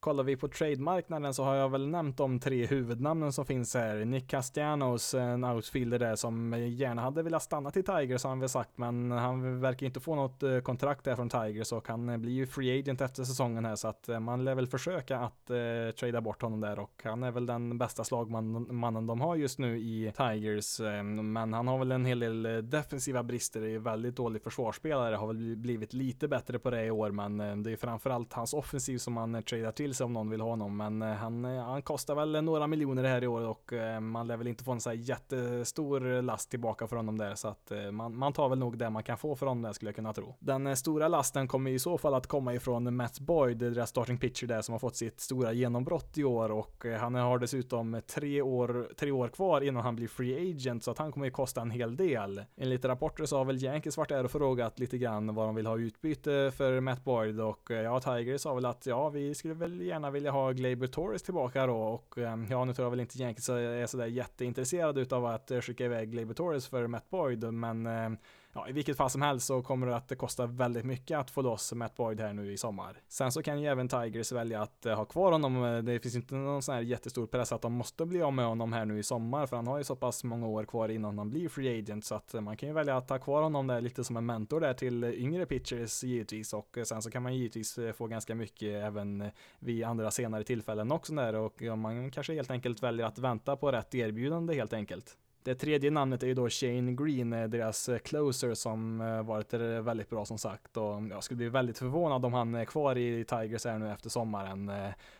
Kollar 0.00 0.24
vi 0.24 0.36
på 0.36 0.48
trademarknaden 0.48 1.34
så 1.34 1.44
har 1.44 1.54
jag 1.54 1.68
väl 1.68 1.88
nämnt 1.88 2.16
de 2.16 2.40
tre 2.40 2.66
huvudnamnen 2.66 3.32
som 3.32 3.46
finns 3.46 3.74
här. 3.74 4.04
Nick 4.04 4.30
Castellanos, 4.30 5.14
en 5.14 5.44
outfielder 5.44 5.98
där 5.98 6.16
som 6.16 6.52
gärna 6.68 7.02
hade 7.02 7.22
velat 7.22 7.42
stanna 7.42 7.70
till 7.70 7.84
Tigers 7.84 8.22
har 8.22 8.30
han 8.30 8.40
väl 8.40 8.48
sagt, 8.48 8.70
men 8.78 9.10
han 9.10 9.60
verkar 9.60 9.86
inte 9.86 10.00
få 10.00 10.14
något 10.14 10.42
eh, 10.42 10.58
kontrakt 10.58 11.04
där 11.04 11.16
från 11.16 11.28
Tigers 11.28 11.72
och 11.72 11.88
han 11.88 12.08
eh, 12.08 12.16
blir 12.16 12.32
ju 12.32 12.46
free 12.46 12.78
agent 12.78 13.00
efter 13.00 13.24
säsongen 13.24 13.64
här 13.64 13.76
så 13.76 13.88
att 13.88 14.08
eh, 14.08 14.20
man 14.20 14.44
lär 14.44 14.54
väl 14.54 14.66
försöka 14.66 15.18
att 15.18 15.50
eh, 15.50 15.56
trada 16.00 16.20
bort 16.20 16.42
honom 16.42 16.60
där 16.60 16.78
och 16.78 17.02
han 17.04 17.22
är 17.22 17.30
väl 17.30 17.46
den 17.46 17.78
bästa 17.78 18.04
slagmannen 18.04 19.06
de 19.06 19.20
har 19.20 19.36
just 19.36 19.58
nu 19.58 19.78
i 19.78 20.12
Tigers. 20.16 20.80
Men 21.22 21.52
han 21.52 21.68
har 21.68 21.78
väl 21.78 21.92
en 21.92 22.04
hel 22.04 22.18
del 22.18 22.70
defensiva 22.70 23.22
brister, 23.22 23.62
är 23.62 23.78
väldigt 23.78 24.16
dålig 24.16 24.42
försvarsspelare, 24.42 25.16
har 25.16 25.26
väl 25.26 25.56
blivit 25.56 25.92
lite 25.92 26.28
bättre 26.28 26.58
på 26.58 26.70
det 26.70 26.84
i 26.84 26.90
år, 26.90 27.10
men 27.10 27.62
det 27.62 27.72
är 27.72 27.76
framförallt 27.76 28.32
hans 28.32 28.54
offensiv 28.54 28.98
som 28.98 29.12
man 29.12 29.42
tradar 29.42 29.72
till 29.72 29.87
sig 29.94 30.04
om 30.04 30.12
någon 30.12 30.30
vill 30.30 30.40
ha 30.40 30.48
honom, 30.48 30.76
men 30.76 31.02
eh, 31.02 31.08
han, 31.08 31.44
eh, 31.44 31.64
han 31.64 31.82
kostar 31.82 32.14
väl 32.14 32.44
några 32.44 32.66
miljoner 32.66 33.04
här 33.04 33.24
i 33.24 33.26
år 33.26 33.40
och 33.40 33.72
eh, 33.72 34.00
man 34.00 34.26
lär 34.26 34.36
väl 34.36 34.46
inte 34.46 34.64
få 34.64 34.72
en 34.72 34.80
så 34.80 34.90
här 34.90 34.96
jättestor 34.96 36.22
last 36.22 36.50
tillbaka 36.50 36.86
för 36.86 36.96
honom 36.96 37.18
där, 37.18 37.34
så 37.34 37.48
att 37.48 37.72
man, 37.92 38.16
man 38.16 38.32
tar 38.32 38.48
väl 38.48 38.58
nog 38.58 38.78
det 38.78 38.90
man 38.90 39.02
kan 39.02 39.18
få 39.18 39.36
för 39.36 39.46
honom 39.46 39.62
där 39.62 39.72
skulle 39.72 39.88
jag 39.88 39.96
kunna 39.96 40.12
tro. 40.12 40.34
Den 40.40 40.76
stora 40.76 41.08
lasten 41.08 41.48
kommer 41.48 41.70
i 41.70 41.78
så 41.78 41.98
fall 41.98 42.14
att 42.14 42.26
komma 42.26 42.54
ifrån 42.54 42.96
Matt 42.96 43.20
Boyd, 43.20 43.58
deras 43.58 43.90
starting 43.90 44.18
pitcher 44.18 44.46
där 44.46 44.62
som 44.62 44.72
har 44.72 44.78
fått 44.78 44.96
sitt 44.96 45.20
stora 45.20 45.52
genombrott 45.52 46.18
i 46.18 46.24
år 46.24 46.50
och 46.50 46.84
han 47.00 47.14
har 47.14 47.38
dessutom 47.38 48.00
tre 48.06 48.42
år, 48.42 48.88
tre 48.96 49.10
år 49.10 49.28
kvar 49.28 49.60
innan 49.60 49.82
han 49.82 49.96
blir 49.96 50.08
free 50.08 50.50
agent 50.50 50.84
så 50.84 50.90
att 50.90 50.98
han 50.98 51.12
kommer 51.12 51.26
ju 51.26 51.32
kosta 51.32 51.60
en 51.60 51.70
hel 51.70 51.96
del. 51.96 52.42
Enligt 52.56 52.84
rapporter 52.84 53.26
så 53.26 53.38
har 53.38 53.44
väl 53.44 53.64
Yankees 53.64 53.96
varit 53.96 54.08
där 54.08 54.24
och 54.24 54.30
frågat 54.30 54.78
lite 54.78 54.98
grann 54.98 55.34
vad 55.34 55.48
de 55.48 55.54
vill 55.54 55.66
ha 55.66 55.78
utbyte 55.78 56.52
för 56.56 56.80
Matt 56.80 57.04
Boyd 57.04 57.40
och 57.40 57.70
ja, 57.70 58.00
Tigers 58.00 58.40
sa 58.40 58.54
väl 58.54 58.64
att 58.66 58.86
ja, 58.86 59.08
vi 59.08 59.34
skulle 59.34 59.54
väl 59.54 59.77
gärna 59.86 60.10
vilja 60.10 60.30
ha 60.30 60.52
Glaber 60.52 60.86
Torres 60.86 61.22
tillbaka 61.22 61.66
då 61.66 61.76
och 61.76 62.18
ehm, 62.18 62.46
ja, 62.50 62.64
nu 62.64 62.74
tror 62.74 62.86
jag 62.86 62.90
väl 62.90 63.00
inte 63.00 63.18
Yankees 63.18 63.48
är 63.48 63.86
sådär 63.86 64.06
jätteintresserade 64.06 65.00
utav 65.00 65.26
att 65.26 65.50
skicka 65.60 65.84
iväg 65.84 66.10
Glaber 66.10 66.34
Torres 66.34 66.68
för 66.68 66.86
Matt 66.86 67.10
Boyd, 67.10 67.52
men 67.52 67.86
ehm, 67.86 68.16
ja, 68.58 68.68
i 68.68 68.72
vilket 68.72 68.96
fall 68.96 69.10
som 69.10 69.22
helst 69.22 69.46
så 69.46 69.62
kommer 69.62 69.86
det 69.86 69.96
att 69.96 70.18
kosta 70.18 70.46
väldigt 70.46 70.84
mycket 70.84 71.18
att 71.18 71.30
få 71.30 71.42
loss 71.42 71.72
Matt 71.72 71.96
Boyd 71.96 72.20
här 72.20 72.32
nu 72.32 72.52
i 72.52 72.56
sommar. 72.56 73.00
Sen 73.08 73.32
så 73.32 73.42
kan 73.42 73.60
ju 73.60 73.68
även 73.68 73.88
Tigers 73.88 74.32
välja 74.32 74.62
att 74.62 74.86
eh, 74.86 74.96
ha 74.96 75.04
kvar 75.04 75.32
honom. 75.32 75.64
Eh, 75.64 75.78
det 75.78 76.00
finns 76.00 76.14
inte 76.14 76.34
någon 76.34 76.62
sån 76.62 76.74
här 76.74 76.82
jättestor 76.82 77.26
press 77.26 77.52
att 77.52 77.62
de 77.62 77.72
måste 77.72 78.06
bli 78.06 78.22
av 78.22 78.32
med 78.32 78.46
honom 78.46 78.72
här 78.72 78.84
nu 78.84 78.98
i 78.98 79.02
sommar, 79.02 79.46
för 79.46 79.56
han 79.56 79.66
har 79.66 79.78
ju 79.78 79.84
så 79.84 79.96
pass 79.96 80.24
många 80.24 80.46
år 80.46 80.64
kvar 80.64 80.88
innan 80.88 81.18
han 81.18 81.30
blir 81.30 81.48
free 81.48 81.78
agent, 81.78 82.04
så 82.04 82.14
att 82.14 82.34
eh, 82.34 82.40
man 82.40 82.56
kan 82.56 82.68
ju 82.68 82.74
välja 82.74 82.96
att 82.96 83.10
ha 83.10 83.18
kvar 83.18 83.42
honom 83.42 83.66
där 83.66 83.80
lite 83.80 84.04
som 84.04 84.16
en 84.16 84.26
mentor 84.26 84.60
där 84.60 84.74
till 84.74 85.04
yngre 85.04 85.46
pitchers 85.46 86.04
givetvis, 86.04 86.52
och 86.52 86.78
sen 86.84 87.02
så 87.02 87.10
kan 87.10 87.22
man 87.22 87.36
givetvis 87.36 87.78
få 87.96 88.06
ganska 88.06 88.34
mycket 88.34 88.84
även 88.84 89.30
vid 89.58 89.84
andra 89.84 90.10
senare 90.10 90.44
tillfällen 90.44 90.92
också 90.92 91.14
där, 91.14 91.34
och 91.34 91.78
man 91.78 92.10
kanske 92.10 92.34
helt 92.34 92.50
enkelt 92.50 92.82
väljer 92.82 93.06
att 93.06 93.18
vänta 93.18 93.56
på 93.56 93.72
rätt 93.72 93.94
erbjudande 93.94 94.54
helt 94.54 94.72
enkelt. 94.72 95.16
Det 95.48 95.54
tredje 95.54 95.90
namnet 95.90 96.22
är 96.22 96.26
ju 96.26 96.34
då 96.34 96.48
Shane 96.48 96.92
Green, 96.92 97.32
eh, 97.32 97.48
deras 97.48 97.88
eh, 97.88 97.98
closer 97.98 98.54
som 98.54 99.00
eh, 99.00 99.22
varit 99.22 99.54
väldigt 99.54 100.10
bra 100.10 100.24
som 100.24 100.38
sagt 100.38 100.76
och 100.76 101.02
jag 101.10 101.24
skulle 101.24 101.36
bli 101.36 101.48
väldigt 101.48 101.78
förvånad 101.78 102.24
om 102.24 102.32
han 102.32 102.54
är 102.54 102.64
kvar 102.64 102.98
i 102.98 103.24
Tigers 103.24 103.64
här 103.64 103.78
nu 103.78 103.92
efter 103.92 104.10
sommaren. 104.10 104.72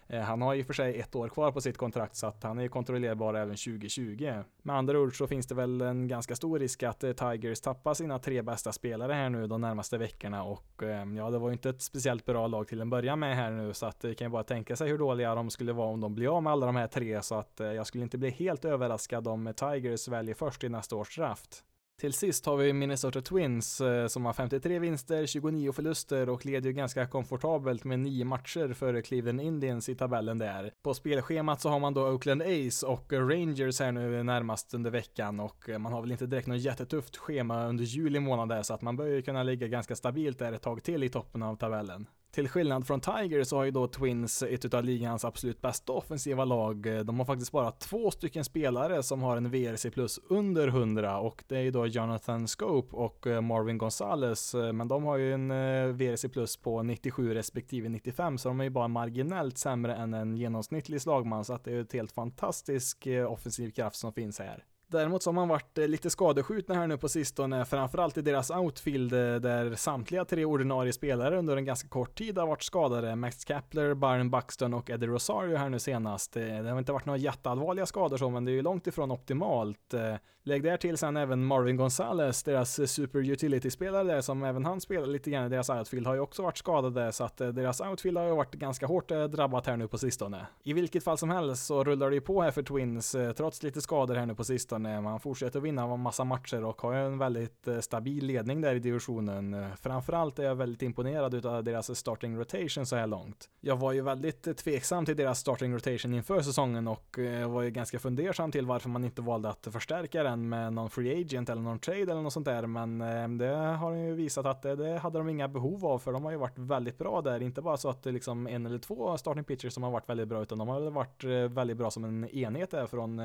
Eh, 0.09 0.21
han 0.21 0.43
har 0.43 0.55
ju 0.55 0.65
för 0.65 0.73
sig 0.73 1.01
ett 1.01 1.15
år 1.15 1.29
kvar 1.29 1.53
på 1.53 1.61
sitt 1.61 1.77
kontrakt 1.77 2.17
så 2.17 2.27
att 2.27 2.43
han 2.43 2.59
är 2.59 2.69
kontrollerbar 2.69 3.35
även 3.35 3.57
2020. 3.57 4.43
Med 4.63 4.77
andra 4.77 4.99
ord 4.99 5.19
så 5.19 5.27
finns 5.27 5.47
det 5.47 5.55
väl 5.55 5.81
en 5.81 6.09
ganska 6.09 6.37
stor 6.37 6.59
risk 6.59 6.83
att 6.83 7.05
eh, 7.05 7.13
Tigers 7.13 7.61
tappar 7.61 7.95
sina 7.95 8.19
tre 8.19 8.43
bästa 8.43 8.73
spelare 8.73 9.13
här 9.13 9.29
nu 9.29 9.47
de 9.47 9.61
närmaste 9.61 9.99
veckorna 9.99 10.45
och 10.45 10.83
ehm, 10.83 11.17
ja, 11.17 11.31
det 11.31 11.39
var 11.39 11.49
ju 11.49 11.53
inte 11.53 11.71
ett 11.71 11.83
speciellt 11.83 12.25
bra 12.25 12.47
lag 12.47 12.69
till 12.69 12.81
en 12.81 12.91
början 12.91 13.19
med 13.19 13.37
här 13.37 13.51
nu 13.51 13.75
så 13.75 13.87
att 13.87 14.01
det 14.01 14.15
kan 14.15 14.25
ju 14.25 14.31
bara 14.31 14.45
tänka 14.45 14.77
sig 14.77 14.89
hur 14.89 14.99
dåliga 14.99 15.35
de 15.35 15.51
skulle 15.51 15.73
vara 15.73 15.89
om 15.89 16.01
de 16.01 16.15
blir 16.15 16.37
av 16.37 16.43
med 16.43 16.53
alla 16.53 16.67
de 16.67 16.77
här 16.77 16.87
tre 16.87 17.23
så 17.23 17.35
att 17.35 17.55
jag 17.57 17.87
skulle 17.87 18.05
inte 18.05 18.19
bli 18.19 18.31
helt 18.31 18.65
överraskad 18.65 19.29
om 19.29 19.53
Tigers 19.57 20.09
väljer 20.09 20.35
först 20.35 20.65
i 20.65 20.69
nästa 20.69 20.97
års 20.97 21.17
draft. 21.17 21.65
Till 22.01 22.13
sist 22.13 22.47
har 22.47 22.57
vi 22.57 22.73
Minnesota 22.73 23.21
Twins 23.21 23.81
eh, 23.81 24.07
som 24.07 24.25
har 24.25 24.33
53 24.33 24.79
vinster, 24.79 25.27
29 25.27 25.73
förluster 25.73 26.29
och 26.29 26.47
leder 26.47 26.69
ju 26.69 26.73
ganska 26.73 27.07
komfortabelt 27.07 27.85
med 27.85 27.99
9 27.99 28.25
matcher 28.25 28.73
före 28.73 29.03
Cleveland 29.03 29.41
Indians 29.41 29.89
i 29.89 29.95
tabellen 29.95 30.39
där. 30.39 30.73
På 30.83 30.95
spelschemat 30.95 31.61
så 31.61 31.69
har 31.69 31.79
man 31.79 31.95
då 31.95 32.09
Oakland 32.09 32.43
A's 32.43 32.85
och 32.85 33.13
Rangers 33.13 33.81
här 33.81 33.93
nu 33.93 34.23
närmast 34.23 34.75
under 34.75 34.91
veckan 34.91 35.41
och 35.41 35.69
eh, 35.69 35.79
man 35.79 35.93
har 35.93 36.01
väl 36.01 36.13
inte 36.13 36.27
direkt 36.27 36.47
något 36.47 36.61
jättetufft 36.61 37.17
schema 37.17 37.67
under 37.67 37.85
juli 37.85 38.21
månad 38.21 38.49
där 38.49 38.63
så 38.63 38.75
att 38.75 38.83
man 38.83 38.97
bör 38.97 39.07
ju 39.07 39.23
kunna 39.23 39.43
ligga 39.43 39.69
ganska 39.69 39.97
stabilt 39.97 40.39
där 40.39 40.53
ett 40.53 40.63
tag 40.63 40.83
till 40.83 41.05
i 41.05 41.09
toppen 41.09 41.43
av 41.43 41.57
tabellen. 41.57 42.07
Till 42.31 42.49
skillnad 42.49 42.87
från 42.87 43.01
Tiger 43.01 43.45
så 43.45 43.57
har 43.57 43.65
ju 43.65 43.71
då 43.71 43.87
Twins 43.87 44.43
ett 44.43 44.75
av 44.75 44.85
ligans 44.85 45.25
absolut 45.25 45.61
bästa 45.61 45.93
offensiva 45.93 46.45
lag. 46.45 46.83
De 47.05 47.19
har 47.19 47.27
faktiskt 47.27 47.53
bara 47.53 47.71
två 47.71 48.11
stycken 48.11 48.45
spelare 48.45 49.03
som 49.03 49.23
har 49.23 49.37
en 49.37 49.51
VRC 49.51 49.91
plus 49.91 50.21
under 50.29 50.69
100 50.69 51.19
och 51.19 51.45
det 51.47 51.57
är 51.57 51.61
ju 51.61 51.71
då 51.71 51.87
Jonathan 51.87 52.49
Scope 52.49 52.97
och 52.97 53.27
eh, 53.27 53.41
Marvin 53.41 53.79
Gonzales. 53.79 54.55
Men 54.55 54.89
de 54.89 55.05
har 55.05 55.17
ju 55.17 55.35
en 55.35 55.51
eh, 55.51 55.87
VRC 55.87 56.29
plus 56.29 56.57
på 56.57 56.83
97 56.83 57.35
respektive 57.35 57.89
95 57.89 58.39
så 58.39 58.49
de 58.49 58.61
är 58.61 58.65
ju 58.65 58.71
bara 58.71 58.89
marginellt 58.89 59.59
sämre 59.59 59.95
än 59.95 60.15
en 60.15 60.37
genomsnittlig 60.37 61.03
slagman 61.03 61.45
så 61.45 61.53
att 61.53 61.65
det 61.65 61.73
är 61.73 61.81
ett 61.81 61.93
helt 61.93 62.13
fantastisk 62.13 63.07
eh, 63.07 63.33
offensiv 63.33 63.71
kraft 63.71 63.97
som 63.97 64.13
finns 64.13 64.39
här. 64.39 64.65
Däremot 64.91 65.23
så 65.23 65.31
har 65.31 65.35
man 65.35 65.49
varit 65.49 65.79
eh, 65.79 65.89
lite 65.89 66.11
skadeskjutna 66.11 66.75
här 66.75 66.87
nu 66.87 66.99
på 66.99 67.09
sistone, 67.09 67.65
framförallt 67.65 68.19
i 68.19 68.23
deras 68.23 68.51
outfield 68.51 69.13
eh, 69.13 69.35
där 69.35 69.75
samtliga 69.75 70.25
tre 70.25 70.45
ordinarie 70.45 70.93
spelare 70.93 71.39
under 71.39 71.57
en 71.57 71.65
ganska 71.65 71.89
kort 71.89 72.19
tid 72.19 72.39
har 72.39 72.47
varit 72.47 72.63
skadade. 72.63 73.17
Max 73.17 73.45
Kapler, 73.45 73.95
Byron 73.95 74.31
Buxton 74.31 74.75
och 74.75 74.91
Eddie 74.91 75.07
Rosario 75.07 75.57
här 75.57 75.69
nu 75.69 75.79
senast. 75.79 76.37
Eh, 76.37 76.43
det 76.43 76.71
har 76.71 76.79
inte 76.79 76.93
varit 76.93 77.07
några 77.07 77.19
jätteallvarliga 77.19 77.87
skador 77.87 78.17
så, 78.17 78.31
men 78.31 78.45
det 78.45 78.51
är 78.51 78.53
ju 78.55 78.63
långt 78.63 78.87
ifrån 78.87 79.11
optimalt. 79.11 79.95
Lägg 80.43 80.63
där 80.63 80.77
till 80.77 80.99
sen 80.99 81.17
även 81.17 81.45
Marvin 81.45 81.77
Gonzales, 81.77 82.43
deras 82.43 82.91
super 82.91 83.19
utility-spelare 83.19 84.05
där 84.05 84.21
som 84.21 84.43
även 84.43 84.65
han 84.65 84.81
spelar 84.81 85.07
lite 85.07 85.31
grann 85.31 85.47
i 85.47 85.49
deras 85.49 85.71
outfield 85.71 86.07
har 86.07 86.15
ju 86.15 86.21
också 86.21 86.43
varit 86.43 86.59
skadade 86.59 87.13
så 87.13 87.25
att 87.25 87.37
deras 87.37 87.81
outfield 87.81 88.19
har 88.19 88.25
ju 88.25 88.35
varit 88.35 88.55
ganska 88.55 88.87
hårt 88.87 89.09
drabbat 89.09 89.67
här 89.67 89.77
nu 89.77 89.89
på 89.89 89.99
sistone. 89.99 90.47
I 90.63 90.73
vilket 90.73 91.05
fall 91.05 91.19
som 91.19 91.31
helst 91.31 91.67
så 91.67 91.85
rullar 91.85 92.11
det 92.11 92.15
ju 92.15 92.21
på 92.21 92.43
här 92.43 92.51
för 92.51 92.63
Twins 92.63 93.17
trots 93.37 93.63
lite 93.63 93.81
skador 93.81 94.15
här 94.15 94.27
nu 94.27 94.35
på 94.35 94.45
sistone 94.45 94.78
utan 94.79 94.95
eh, 94.95 95.01
Man 95.01 95.21
fortsätter 95.21 95.61
vinna 95.61 95.83
en 95.83 96.01
massa 96.01 96.25
matcher 96.25 96.65
och 96.65 96.83
har 96.83 96.93
en 96.93 97.19
väldigt 97.19 97.69
eh, 97.69 97.79
stabil 97.79 98.27
ledning 98.27 98.61
där 98.61 98.75
i 98.75 98.79
divisionen. 98.79 99.55
Eh, 99.55 99.75
framförallt 99.81 100.39
är 100.39 100.43
jag 100.43 100.55
väldigt 100.55 100.83
imponerad 100.83 101.47
av 101.47 101.65
deras 101.65 101.99
starting 101.99 102.37
rotation 102.37 102.87
så 102.87 102.97
här 102.97 103.07
långt. 103.07 103.49
Jag 103.61 103.77
var 103.77 103.93
ju 103.93 104.03
väldigt 104.03 104.57
tveksam 104.57 105.05
till 105.05 105.17
deras 105.17 105.39
starting 105.39 105.75
rotation 105.75 106.15
inför 106.15 106.41
säsongen 106.41 106.89
och 106.89 107.19
var 107.47 107.63
ju 107.63 107.71
ganska 107.71 107.99
fundersam 107.99 108.53
till 108.53 108.67
varför 108.67 108.89
man 108.89 109.05
inte 109.05 109.23
valde 109.23 109.49
att 109.49 109.69
förstärka 109.73 110.23
den 110.23 110.49
med 110.49 110.73
någon 110.73 110.91
free 110.91 111.21
agent 111.21 111.49
eller 111.49 111.63
någon 111.63 111.79
trade 111.79 112.03
eller 112.03 112.23
något 112.23 112.33
sånt 112.33 112.47
där. 112.47 112.67
Men 112.67 113.39
det 113.39 113.57
har 113.57 113.93
ju 113.93 114.15
visat 114.15 114.47
att 114.47 114.63
det 114.63 114.99
hade 114.99 115.19
de 115.19 115.29
inga 115.29 115.49
behov 115.49 115.87
av 115.87 115.99
för 115.99 116.13
de 116.13 116.25
har 116.25 116.31
ju 116.31 116.37
varit 116.37 116.59
väldigt 116.59 116.99
bra 116.99 117.23
där. 117.23 117.43
Inte 117.43 117.63
bara 117.63 117.77
så 117.77 117.89
att 117.89 118.03
det 118.03 118.11
är 118.11 118.13
liksom 118.13 118.47
en 118.47 118.67
eller 118.67 118.79
två 118.79 119.19
starting 119.19 119.45
pitchers 119.45 119.73
som 119.73 119.83
har 119.83 119.91
varit 119.91 120.09
väldigt 120.09 120.29
bra 120.29 120.43
utan 120.43 120.59
de 120.59 120.69
har 120.69 120.91
varit 120.91 121.25
väldigt 121.55 121.77
bra 121.77 121.91
som 121.91 122.05
en 122.05 122.29
enhet 122.29 122.71
där 122.71 122.87
från 122.87 123.21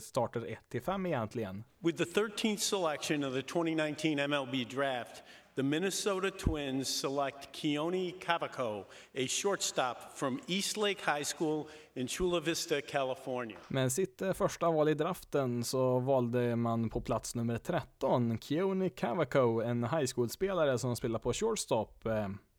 starter 0.00 0.46
1 0.46 0.58
till 0.68 0.82
5 0.82 0.87
egentligen. 1.06 1.64
With 1.82 1.96
the 1.96 2.20
13th 2.20 2.58
selection 2.58 3.24
of 3.24 3.34
the 3.34 3.42
2019 3.42 4.18
MLB 4.18 4.68
draft, 4.68 5.22
the 5.56 5.62
Minnesota 5.62 6.30
Twins 6.30 6.88
select 6.88 7.52
Keone 7.52 8.14
Cavaco, 8.20 8.84
a 9.14 9.26
shortstop 9.26 9.96
from 10.14 10.40
Eastlake 10.46 11.00
High 11.00 11.24
School 11.24 11.68
in 11.94 12.08
Chula 12.08 12.40
Vista, 12.40 12.80
California. 12.80 13.56
Med 13.68 13.92
sitt 13.92 14.22
eh, 14.22 14.32
första 14.32 14.70
val 14.70 14.88
i 14.88 14.94
draften 14.94 15.64
så 15.64 15.98
valde 15.98 16.56
man 16.56 16.90
på 16.90 17.00
plats 17.00 17.34
nummer 17.34 17.58
13 17.58 18.38
Keone 18.38 18.90
Cavaco, 18.90 19.60
en 19.60 19.84
high 19.84 20.06
school-spelare 20.06 20.78
som 20.78 20.96
spelar 20.96 21.18
på 21.18 21.32
shortstop. 21.32 22.06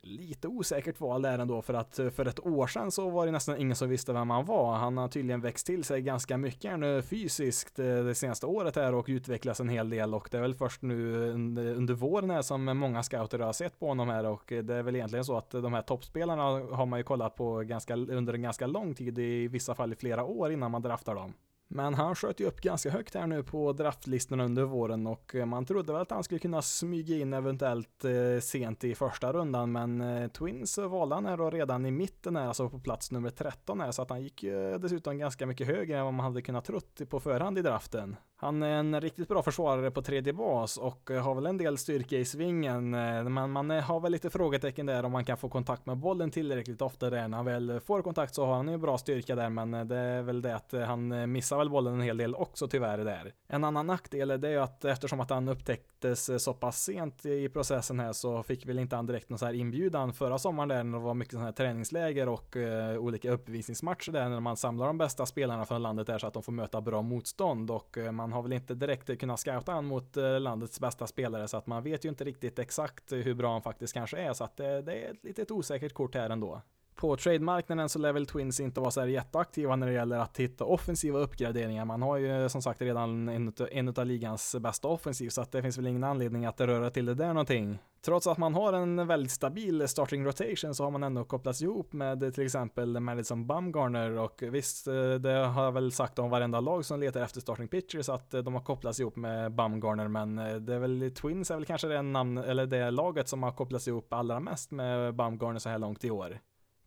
Lite 0.02 0.47
osäkert 0.47 1.00
val 1.00 1.22
där 1.22 1.39
ändå 1.39 1.62
för 1.62 1.74
att 1.74 1.95
för 1.95 2.26
ett 2.26 2.39
år 2.39 2.68
sedan 2.68 2.91
så 2.91 3.10
var 3.10 3.26
det 3.26 3.32
nästan 3.32 3.58
ingen 3.58 3.76
som 3.76 3.89
visste 3.89 4.14
vem 4.14 4.30
han 4.30 4.45
var. 4.45 4.76
Han 4.76 4.97
har 4.97 5.08
tydligen 5.08 5.41
växt 5.41 5.66
till 5.66 5.84
sig 5.84 6.02
ganska 6.02 6.38
mycket 6.38 6.80
nu 6.80 7.02
fysiskt 7.02 7.80
eh, 7.80 7.86
det 7.86 8.16
senaste 8.16 8.45
året 8.45 8.76
här 8.76 8.93
och 8.93 9.06
utvecklats 9.10 9.60
en 9.60 9.70
hel 9.70 9.89
del 9.89 10.14
och 10.14 10.28
det 10.32 10.38
är 10.38 10.41
väl 10.41 10.56
först 10.56 10.82
nu 10.82 11.30
under 11.32 11.93
våren 11.93 12.30
här 12.30 12.41
som 12.41 12.66
många 12.66 13.04
scouter 13.04 13.39
har 13.39 13.54
sett 13.54 13.80
på 13.80 13.88
honom 13.88 14.10
här 14.10 14.26
och 14.26 14.43
det 14.47 14.76
är 14.76 14.84
väl 14.84 14.95
egentligen 14.95 15.26
så 15.26 15.38
att 15.38 15.52
de 15.52 15.74
här 15.74 15.82
toppspelarna 15.82 16.43
har 16.43 16.86
man 16.86 17.00
ju 17.00 17.04
kollat 17.04 17.36
på 17.36 17.60
ganska, 17.60 17.95
under 17.95 18.34
en 18.34 18.41
ganska 18.41 18.68
lång 18.68 18.95
tid, 18.95 19.20
i 19.20 19.47
vissa 19.47 19.76
fall 19.76 19.93
i 19.93 19.95
flera 19.95 20.24
år 20.24 20.52
innan 20.52 20.72
man 20.72 20.82
draftar 20.82 21.16
dem. 21.16 21.34
Men 21.72 21.93
han 21.93 22.15
sköt 22.15 22.39
ju 22.39 22.45
upp 22.45 22.61
ganska 22.61 22.89
högt 22.89 23.15
här 23.15 23.28
nu 23.28 23.43
på 23.43 23.74
draftlistorna 23.74 24.45
under 24.45 24.63
våren 24.63 25.07
och 25.07 25.36
eh, 25.36 25.45
man 25.45 25.65
trodde 25.65 25.93
väl 25.93 26.01
att 26.01 26.11
han 26.11 26.24
skulle 26.24 26.39
kunna 26.39 26.61
smyga 26.61 27.17
in 27.17 27.34
eventuellt 27.34 28.05
eh, 28.05 28.39
sent 28.41 28.84
i 28.84 28.95
första 28.95 29.34
rundan 29.34 29.72
men 29.72 30.01
eh, 30.01 30.28
Twins 30.28 30.78
valde 30.78 31.15
han 31.15 31.26
här 31.26 31.38
då 31.38 31.49
redan 31.49 31.86
i 31.86 31.91
mitten 31.91 32.36
här, 32.36 32.47
alltså 32.47 32.70
på 32.70 32.80
plats 32.80 33.11
nummer 33.11 33.30
13 33.30 33.80
här 33.80 33.91
så 33.91 34.01
att 34.01 34.09
han 34.09 34.24
gick 34.24 34.43
ju 34.43 34.78
dessutom 34.78 35.17
ganska 35.17 35.45
mycket 35.45 35.67
högre 35.67 35.97
än 35.97 36.05
vad 36.05 36.13
man 36.13 36.26
hade 36.26 36.41
kunnat 36.41 36.65
trott 36.65 37.01
på 37.09 37.20
förhand 37.20 37.57
i 37.57 37.61
draften. 37.61 38.15
Han 38.41 38.63
är 38.63 38.71
en 38.71 39.01
riktigt 39.01 39.27
bra 39.27 39.43
försvarare 39.43 39.91
på 39.91 40.01
tredje 40.01 40.33
bas 40.33 40.77
och 40.77 41.11
eh, 41.11 41.23
har 41.23 41.35
väl 41.35 41.45
en 41.45 41.57
del 41.57 41.77
styrka 41.77 42.17
i 42.17 42.25
svingen, 42.25 42.93
eh, 42.93 43.23
men 43.23 43.51
man 43.51 43.71
eh, 43.71 43.83
har 43.83 43.99
väl 43.99 44.11
lite 44.11 44.29
frågetecken 44.29 44.85
där 44.85 45.05
om 45.05 45.11
man 45.11 45.25
kan 45.25 45.37
få 45.37 45.49
kontakt 45.49 45.85
med 45.85 45.97
bollen 45.97 46.31
tillräckligt 46.31 46.81
ofta 46.81 47.09
där. 47.09 47.27
När 47.27 47.37
han 47.37 47.45
väl 47.45 47.79
får 47.79 48.01
kontakt 48.01 48.35
så 48.35 48.45
har 48.45 48.55
han 48.55 48.67
ju 48.67 48.77
bra 48.77 48.97
styrka 48.97 49.35
där, 49.35 49.49
men 49.49 49.87
det 49.87 49.95
är 49.95 50.21
väl 50.21 50.41
det 50.41 50.55
att 50.55 50.71
han 50.71 51.31
missar 51.31 51.57
väl 51.57 51.69
bollen 51.69 51.93
en 51.93 52.01
hel 52.01 52.17
del 52.17 52.35
också 52.35 52.67
tyvärr 52.67 52.97
där. 52.97 53.33
En 53.47 53.63
annan 53.63 53.87
nackdel 53.87 54.27
det 54.27 54.47
är 54.47 54.51
ju 54.51 54.59
att 54.59 54.85
eftersom 54.85 55.19
att 55.19 55.29
han 55.29 55.47
upptäcktes 55.49 56.43
så 56.43 56.53
pass 56.53 56.83
sent 56.83 57.25
i 57.25 57.49
processen 57.49 57.99
här 57.99 58.13
så 58.13 58.43
fick 58.43 58.65
väl 58.65 58.79
inte 58.79 58.95
han 58.95 59.05
direkt 59.05 59.29
någon 59.29 59.39
så 59.39 59.45
här 59.45 59.53
inbjudan 59.53 60.13
förra 60.13 60.37
sommaren 60.37 60.69
där 60.69 60.83
när 60.83 60.97
det 60.97 61.03
var 61.03 61.13
mycket 61.13 61.31
sådana 61.31 61.47
här 61.47 61.53
träningsläger 61.53 62.29
och 62.29 62.57
olika 62.97 63.31
uppvisningsmatcher 63.31 64.11
där 64.11 64.29
när 64.29 64.39
man 64.39 64.57
samlar 64.57 64.87
de 64.87 64.97
bästa 64.97 65.25
spelarna 65.25 65.65
från 65.65 65.81
landet 65.81 66.07
där 66.07 66.17
så 66.17 66.27
att 66.27 66.33
de 66.33 66.43
får 66.43 66.51
möta 66.51 66.81
bra 66.81 67.01
motstånd 67.01 67.71
och 67.71 67.97
man 68.11 68.28
man 68.30 68.36
har 68.36 68.43
väl 68.43 68.53
inte 68.53 68.75
direkt 68.75 69.19
kunnat 69.19 69.39
scouta 69.39 69.71
han 69.71 69.86
mot 69.86 70.17
eh, 70.17 70.39
landets 70.39 70.80
bästa 70.80 71.07
spelare 71.07 71.47
så 71.47 71.57
att 71.57 71.67
man 71.67 71.84
vet 71.84 72.05
ju 72.05 72.09
inte 72.09 72.23
riktigt 72.23 72.59
exakt 72.59 73.11
hur 73.11 73.34
bra 73.34 73.51
han 73.51 73.61
faktiskt 73.61 73.93
kanske 73.93 74.17
är. 74.17 74.34
Så 74.34 74.43
att 74.43 74.57
det, 74.57 74.82
det 74.82 75.05
är 75.05 75.11
ett 75.11 75.23
litet 75.23 75.51
osäkert 75.51 75.93
kort 75.93 76.15
här 76.15 76.30
ändå 76.30 76.61
på 77.00 77.16
trademarknaden 77.16 77.89
så 77.89 78.00
lär 78.00 78.14
väl 78.14 78.26
Twins 78.26 78.60
inte 78.60 78.80
vara 78.80 78.91
så 78.91 79.00
här 79.00 79.08
jätteaktiva 79.08 79.76
när 79.76 79.88
det 79.88 79.93
gäller 79.93 80.18
att 80.18 80.39
hitta 80.39 80.64
offensiva 80.64 81.20
uppgraderingar. 81.20 81.86
Man 81.86 82.02
har 82.02 82.18
ju 82.18 82.50
som 82.50 82.62
sagt 82.62 82.82
redan 82.82 83.30
en, 83.30 83.54
en 83.72 83.88
av 83.88 84.06
ligans 84.06 84.56
bästa 84.60 84.88
offensiv 84.88 85.30
så 85.30 85.41
att 85.41 85.52
det 85.52 85.62
finns 85.62 85.78
väl 85.78 85.88
ingen 85.88 86.04
anledning 86.04 86.45
att 86.45 86.62
röra 86.62 86.89
till 86.89 87.06
det 87.06 87.14
där 87.14 87.28
någonting. 87.28 87.80
Trots 88.02 88.28
att 88.28 88.38
man 88.38 88.54
har 88.54 88.74
en 88.74 89.08
väldigt 89.08 89.32
stabil 89.32 89.88
starting 89.88 90.26
rotation 90.26 90.76
så 90.76 90.84
har 90.84 90.91
man 90.91 91.04
ändå 91.04 91.24
kopplats 91.24 91.62
ihop 91.62 91.93
med 91.93 92.34
till 92.34 92.45
exempel 92.45 93.00
Madison 93.00 93.47
Bumgarner 93.47 94.12
och 94.18 94.43
visst, 94.52 94.88
eh, 94.88 95.14
det 95.14 95.32
har 95.32 95.64
jag 95.64 95.72
väl 95.72 95.91
sagt 95.91 96.20
om 96.20 96.30
varenda 96.30 96.60
lag 96.60 96.86
som 96.86 97.00
letar 97.00 97.22
efter 97.22 97.41
starting 97.41 97.68
pitchers 97.68 98.10
att 98.10 98.34
eh, 98.34 98.41
de 98.41 98.54
har 98.54 98.62
kopplats 98.62 99.00
ihop 99.00 99.16
med 99.16 99.52
Bumgarner 99.52 100.08
men 100.08 100.39
eh, 100.39 100.56
det 100.56 100.74
är 100.74 100.80
väl 100.80 101.12
Twins 101.16 101.52
är 101.52 101.56
väl 101.56 101.66
kanske 101.66 101.88
det 101.88 102.02
namn 102.02 102.38
eller 102.38 102.66
det 102.66 102.91
laget 102.91 103.28
som 103.28 103.43
har 103.43 103.52
kopplats 103.52 103.88
ihop 103.88 104.14
allra 104.14 104.39
mest 104.39 104.72
med 104.72 105.16
Bumgarner 105.16 105.60
så 105.60 105.70
här 105.70 105.80
långt 105.80 106.04
i 106.04 106.12
år 106.12 106.39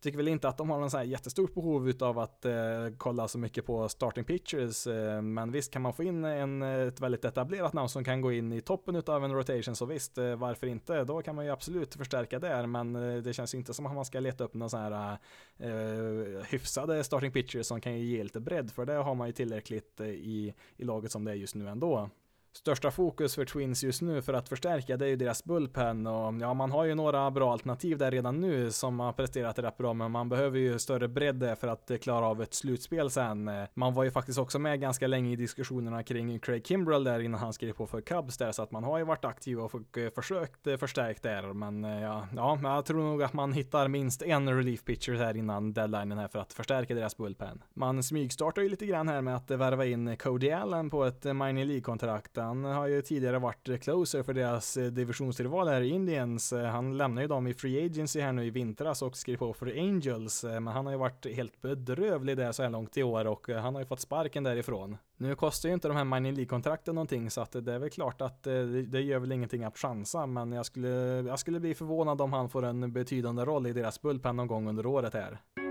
tycker 0.02 0.16
väl 0.16 0.28
inte 0.28 0.48
att 0.48 0.56
de 0.56 0.70
har 0.70 0.80
någon 0.80 0.90
så 0.90 0.96
här 0.96 1.04
jättestort 1.04 1.54
behov 1.54 1.92
av 2.00 2.18
att 2.18 2.44
eh, 2.44 2.52
kolla 2.98 3.28
så 3.28 3.38
mycket 3.38 3.66
på 3.66 3.88
starting 3.88 4.24
pitchers, 4.24 4.86
eh, 4.86 5.22
men 5.22 5.52
visst 5.52 5.72
kan 5.72 5.82
man 5.82 5.92
få 5.92 6.02
in 6.02 6.24
en, 6.24 6.62
eh, 6.62 6.80
ett 6.88 7.00
väldigt 7.00 7.24
etablerat 7.24 7.72
namn 7.72 7.88
som 7.88 8.04
kan 8.04 8.20
gå 8.20 8.32
in 8.32 8.52
i 8.52 8.60
toppen 8.60 9.02
av 9.06 9.24
en 9.24 9.34
rotation 9.34 9.76
så 9.76 9.86
visst, 9.86 10.18
eh, 10.18 10.36
varför 10.36 10.66
inte? 10.66 11.04
Då 11.04 11.22
kan 11.22 11.34
man 11.34 11.44
ju 11.44 11.50
absolut 11.50 11.94
förstärka 11.94 12.38
där, 12.38 12.66
men 12.66 12.96
eh, 12.96 13.22
det 13.22 13.32
känns 13.32 13.54
inte 13.54 13.74
som 13.74 13.86
att 13.86 13.94
man 13.94 14.04
ska 14.04 14.20
leta 14.20 14.44
upp 14.44 14.54
någon 14.54 14.70
sån 14.70 14.80
här 14.80 15.18
eh, 15.58 16.44
hyfsade 16.50 17.04
starting 17.04 17.32
pitchers 17.32 17.66
som 17.66 17.80
kan 17.80 17.98
ge 17.98 18.22
lite 18.22 18.40
bredd, 18.40 18.70
för 18.70 18.86
det 18.86 18.92
har 18.92 19.14
man 19.14 19.26
ju 19.26 19.32
tillräckligt 19.32 20.00
eh, 20.00 20.06
i, 20.06 20.54
i 20.76 20.84
laget 20.84 21.12
som 21.12 21.24
det 21.24 21.30
är 21.30 21.34
just 21.34 21.54
nu 21.54 21.68
ändå 21.68 22.10
största 22.52 22.90
fokus 22.90 23.34
för 23.34 23.44
Twins 23.44 23.84
just 23.84 24.02
nu 24.02 24.22
för 24.22 24.34
att 24.34 24.48
förstärka 24.48 24.96
det 24.96 25.04
är 25.04 25.08
ju 25.08 25.16
deras 25.16 25.44
bullpen 25.44 26.06
och 26.06 26.34
ja, 26.40 26.54
man 26.54 26.70
har 26.70 26.84
ju 26.84 26.94
några 26.94 27.30
bra 27.30 27.52
alternativ 27.52 27.98
där 27.98 28.10
redan 28.10 28.40
nu 28.40 28.70
som 28.70 29.00
har 29.00 29.12
presterat 29.12 29.58
rätt 29.58 29.76
bra 29.76 29.92
men 29.92 30.10
man 30.10 30.28
behöver 30.28 30.58
ju 30.58 30.78
större 30.78 31.08
bredd 31.08 31.56
för 31.60 31.68
att 31.68 31.90
klara 32.02 32.26
av 32.26 32.42
ett 32.42 32.54
slutspel 32.54 33.10
sen. 33.10 33.50
Man 33.74 33.94
var 33.94 34.04
ju 34.04 34.10
faktiskt 34.10 34.38
också 34.38 34.58
med 34.58 34.80
ganska 34.80 35.06
länge 35.06 35.32
i 35.32 35.36
diskussionerna 35.36 36.02
kring 36.02 36.38
Craig 36.38 36.66
Kimbrell 36.66 37.04
där 37.04 37.20
innan 37.20 37.40
han 37.40 37.52
skrev 37.52 37.72
på 37.72 37.86
för 37.86 38.00
Cubs 38.00 38.36
där 38.36 38.52
så 38.52 38.62
att 38.62 38.70
man 38.70 38.84
har 38.84 38.98
ju 38.98 39.04
varit 39.04 39.24
aktiv 39.24 39.60
och 39.60 39.98
eh, 39.98 40.10
försökt 40.10 40.66
eh, 40.66 40.76
förstärkt 40.76 41.22
där 41.22 41.52
men 41.52 41.84
eh, 41.84 42.02
ja, 42.02 42.26
ja, 42.36 42.58
jag 42.62 42.84
tror 42.84 43.02
nog 43.02 43.22
att 43.22 43.32
man 43.32 43.52
hittar 43.52 43.88
minst 43.88 44.22
en 44.22 44.56
relief 44.56 44.84
pitcher 44.84 45.12
här 45.12 45.36
innan 45.36 45.72
deadlinen 45.72 46.18
här 46.18 46.28
för 46.28 46.38
att 46.38 46.52
förstärka 46.52 46.94
deras 46.94 47.16
bullpen. 47.16 47.62
Man 47.74 48.02
smygstartar 48.02 48.62
ju 48.62 48.68
lite 48.68 48.86
grann 48.86 49.08
här 49.08 49.20
med 49.20 49.36
att 49.36 49.50
värva 49.50 49.86
in 49.86 50.16
Cody 50.16 50.50
Allen 50.50 50.90
på 50.90 51.04
ett 51.04 51.24
minor 51.24 51.64
League-kontrakt 51.64 52.38
han 52.42 52.64
har 52.64 52.86
ju 52.86 53.02
tidigare 53.02 53.38
varit 53.38 53.82
closer 53.82 54.22
för 54.22 54.32
deras 54.32 54.76
eh, 54.76 54.84
divisionsrival 54.84 55.68
här, 55.68 55.80
Indians. 55.80 56.52
Eh, 56.52 56.64
han 56.64 56.96
lämnar 56.96 57.22
ju 57.22 57.28
dem 57.28 57.46
i 57.46 57.54
Free 57.54 57.86
Agency 57.86 58.20
här 58.20 58.32
nu 58.32 58.44
i 58.44 58.50
vintras 58.50 59.02
och 59.02 59.16
skrev 59.16 59.36
på 59.36 59.54
för 59.54 59.66
Angels, 59.66 60.44
eh, 60.44 60.60
men 60.60 60.66
han 60.74 60.86
har 60.86 60.92
ju 60.92 60.98
varit 60.98 61.26
helt 61.34 61.62
bedrövlig 61.62 62.36
där 62.36 62.52
så 62.52 62.62
här 62.62 62.70
långt 62.70 62.96
i 62.96 63.02
år 63.02 63.24
och 63.24 63.48
han 63.48 63.74
har 63.74 63.82
ju 63.82 63.86
fått 63.86 64.00
sparken 64.00 64.44
därifrån. 64.44 64.96
Nu 65.16 65.34
kostar 65.34 65.68
ju 65.68 65.74
inte 65.74 65.88
de 65.88 65.96
här 65.96 66.04
Mining 66.04 66.34
League-kontrakten 66.34 66.94
någonting 66.94 67.30
så 67.30 67.40
att 67.40 67.52
det 67.52 67.72
är 67.72 67.78
väl 67.78 67.90
klart 67.90 68.20
att 68.20 68.42
det, 68.42 68.82
det 68.82 69.00
gör 69.00 69.18
väl 69.18 69.32
ingenting 69.32 69.64
att 69.64 69.78
chansa 69.78 70.26
men 70.26 70.52
jag 70.52 70.66
skulle, 70.66 70.88
jag 71.28 71.38
skulle 71.38 71.60
bli 71.60 71.74
förvånad 71.74 72.20
om 72.20 72.32
han 72.32 72.48
får 72.48 72.64
en 72.64 72.92
betydande 72.92 73.44
roll 73.44 73.66
i 73.66 73.72
deras 73.72 74.02
bullpen 74.02 74.36
någon 74.36 74.46
gång 74.46 74.68
under 74.68 74.86
året 74.86 75.14
här. 75.14 75.61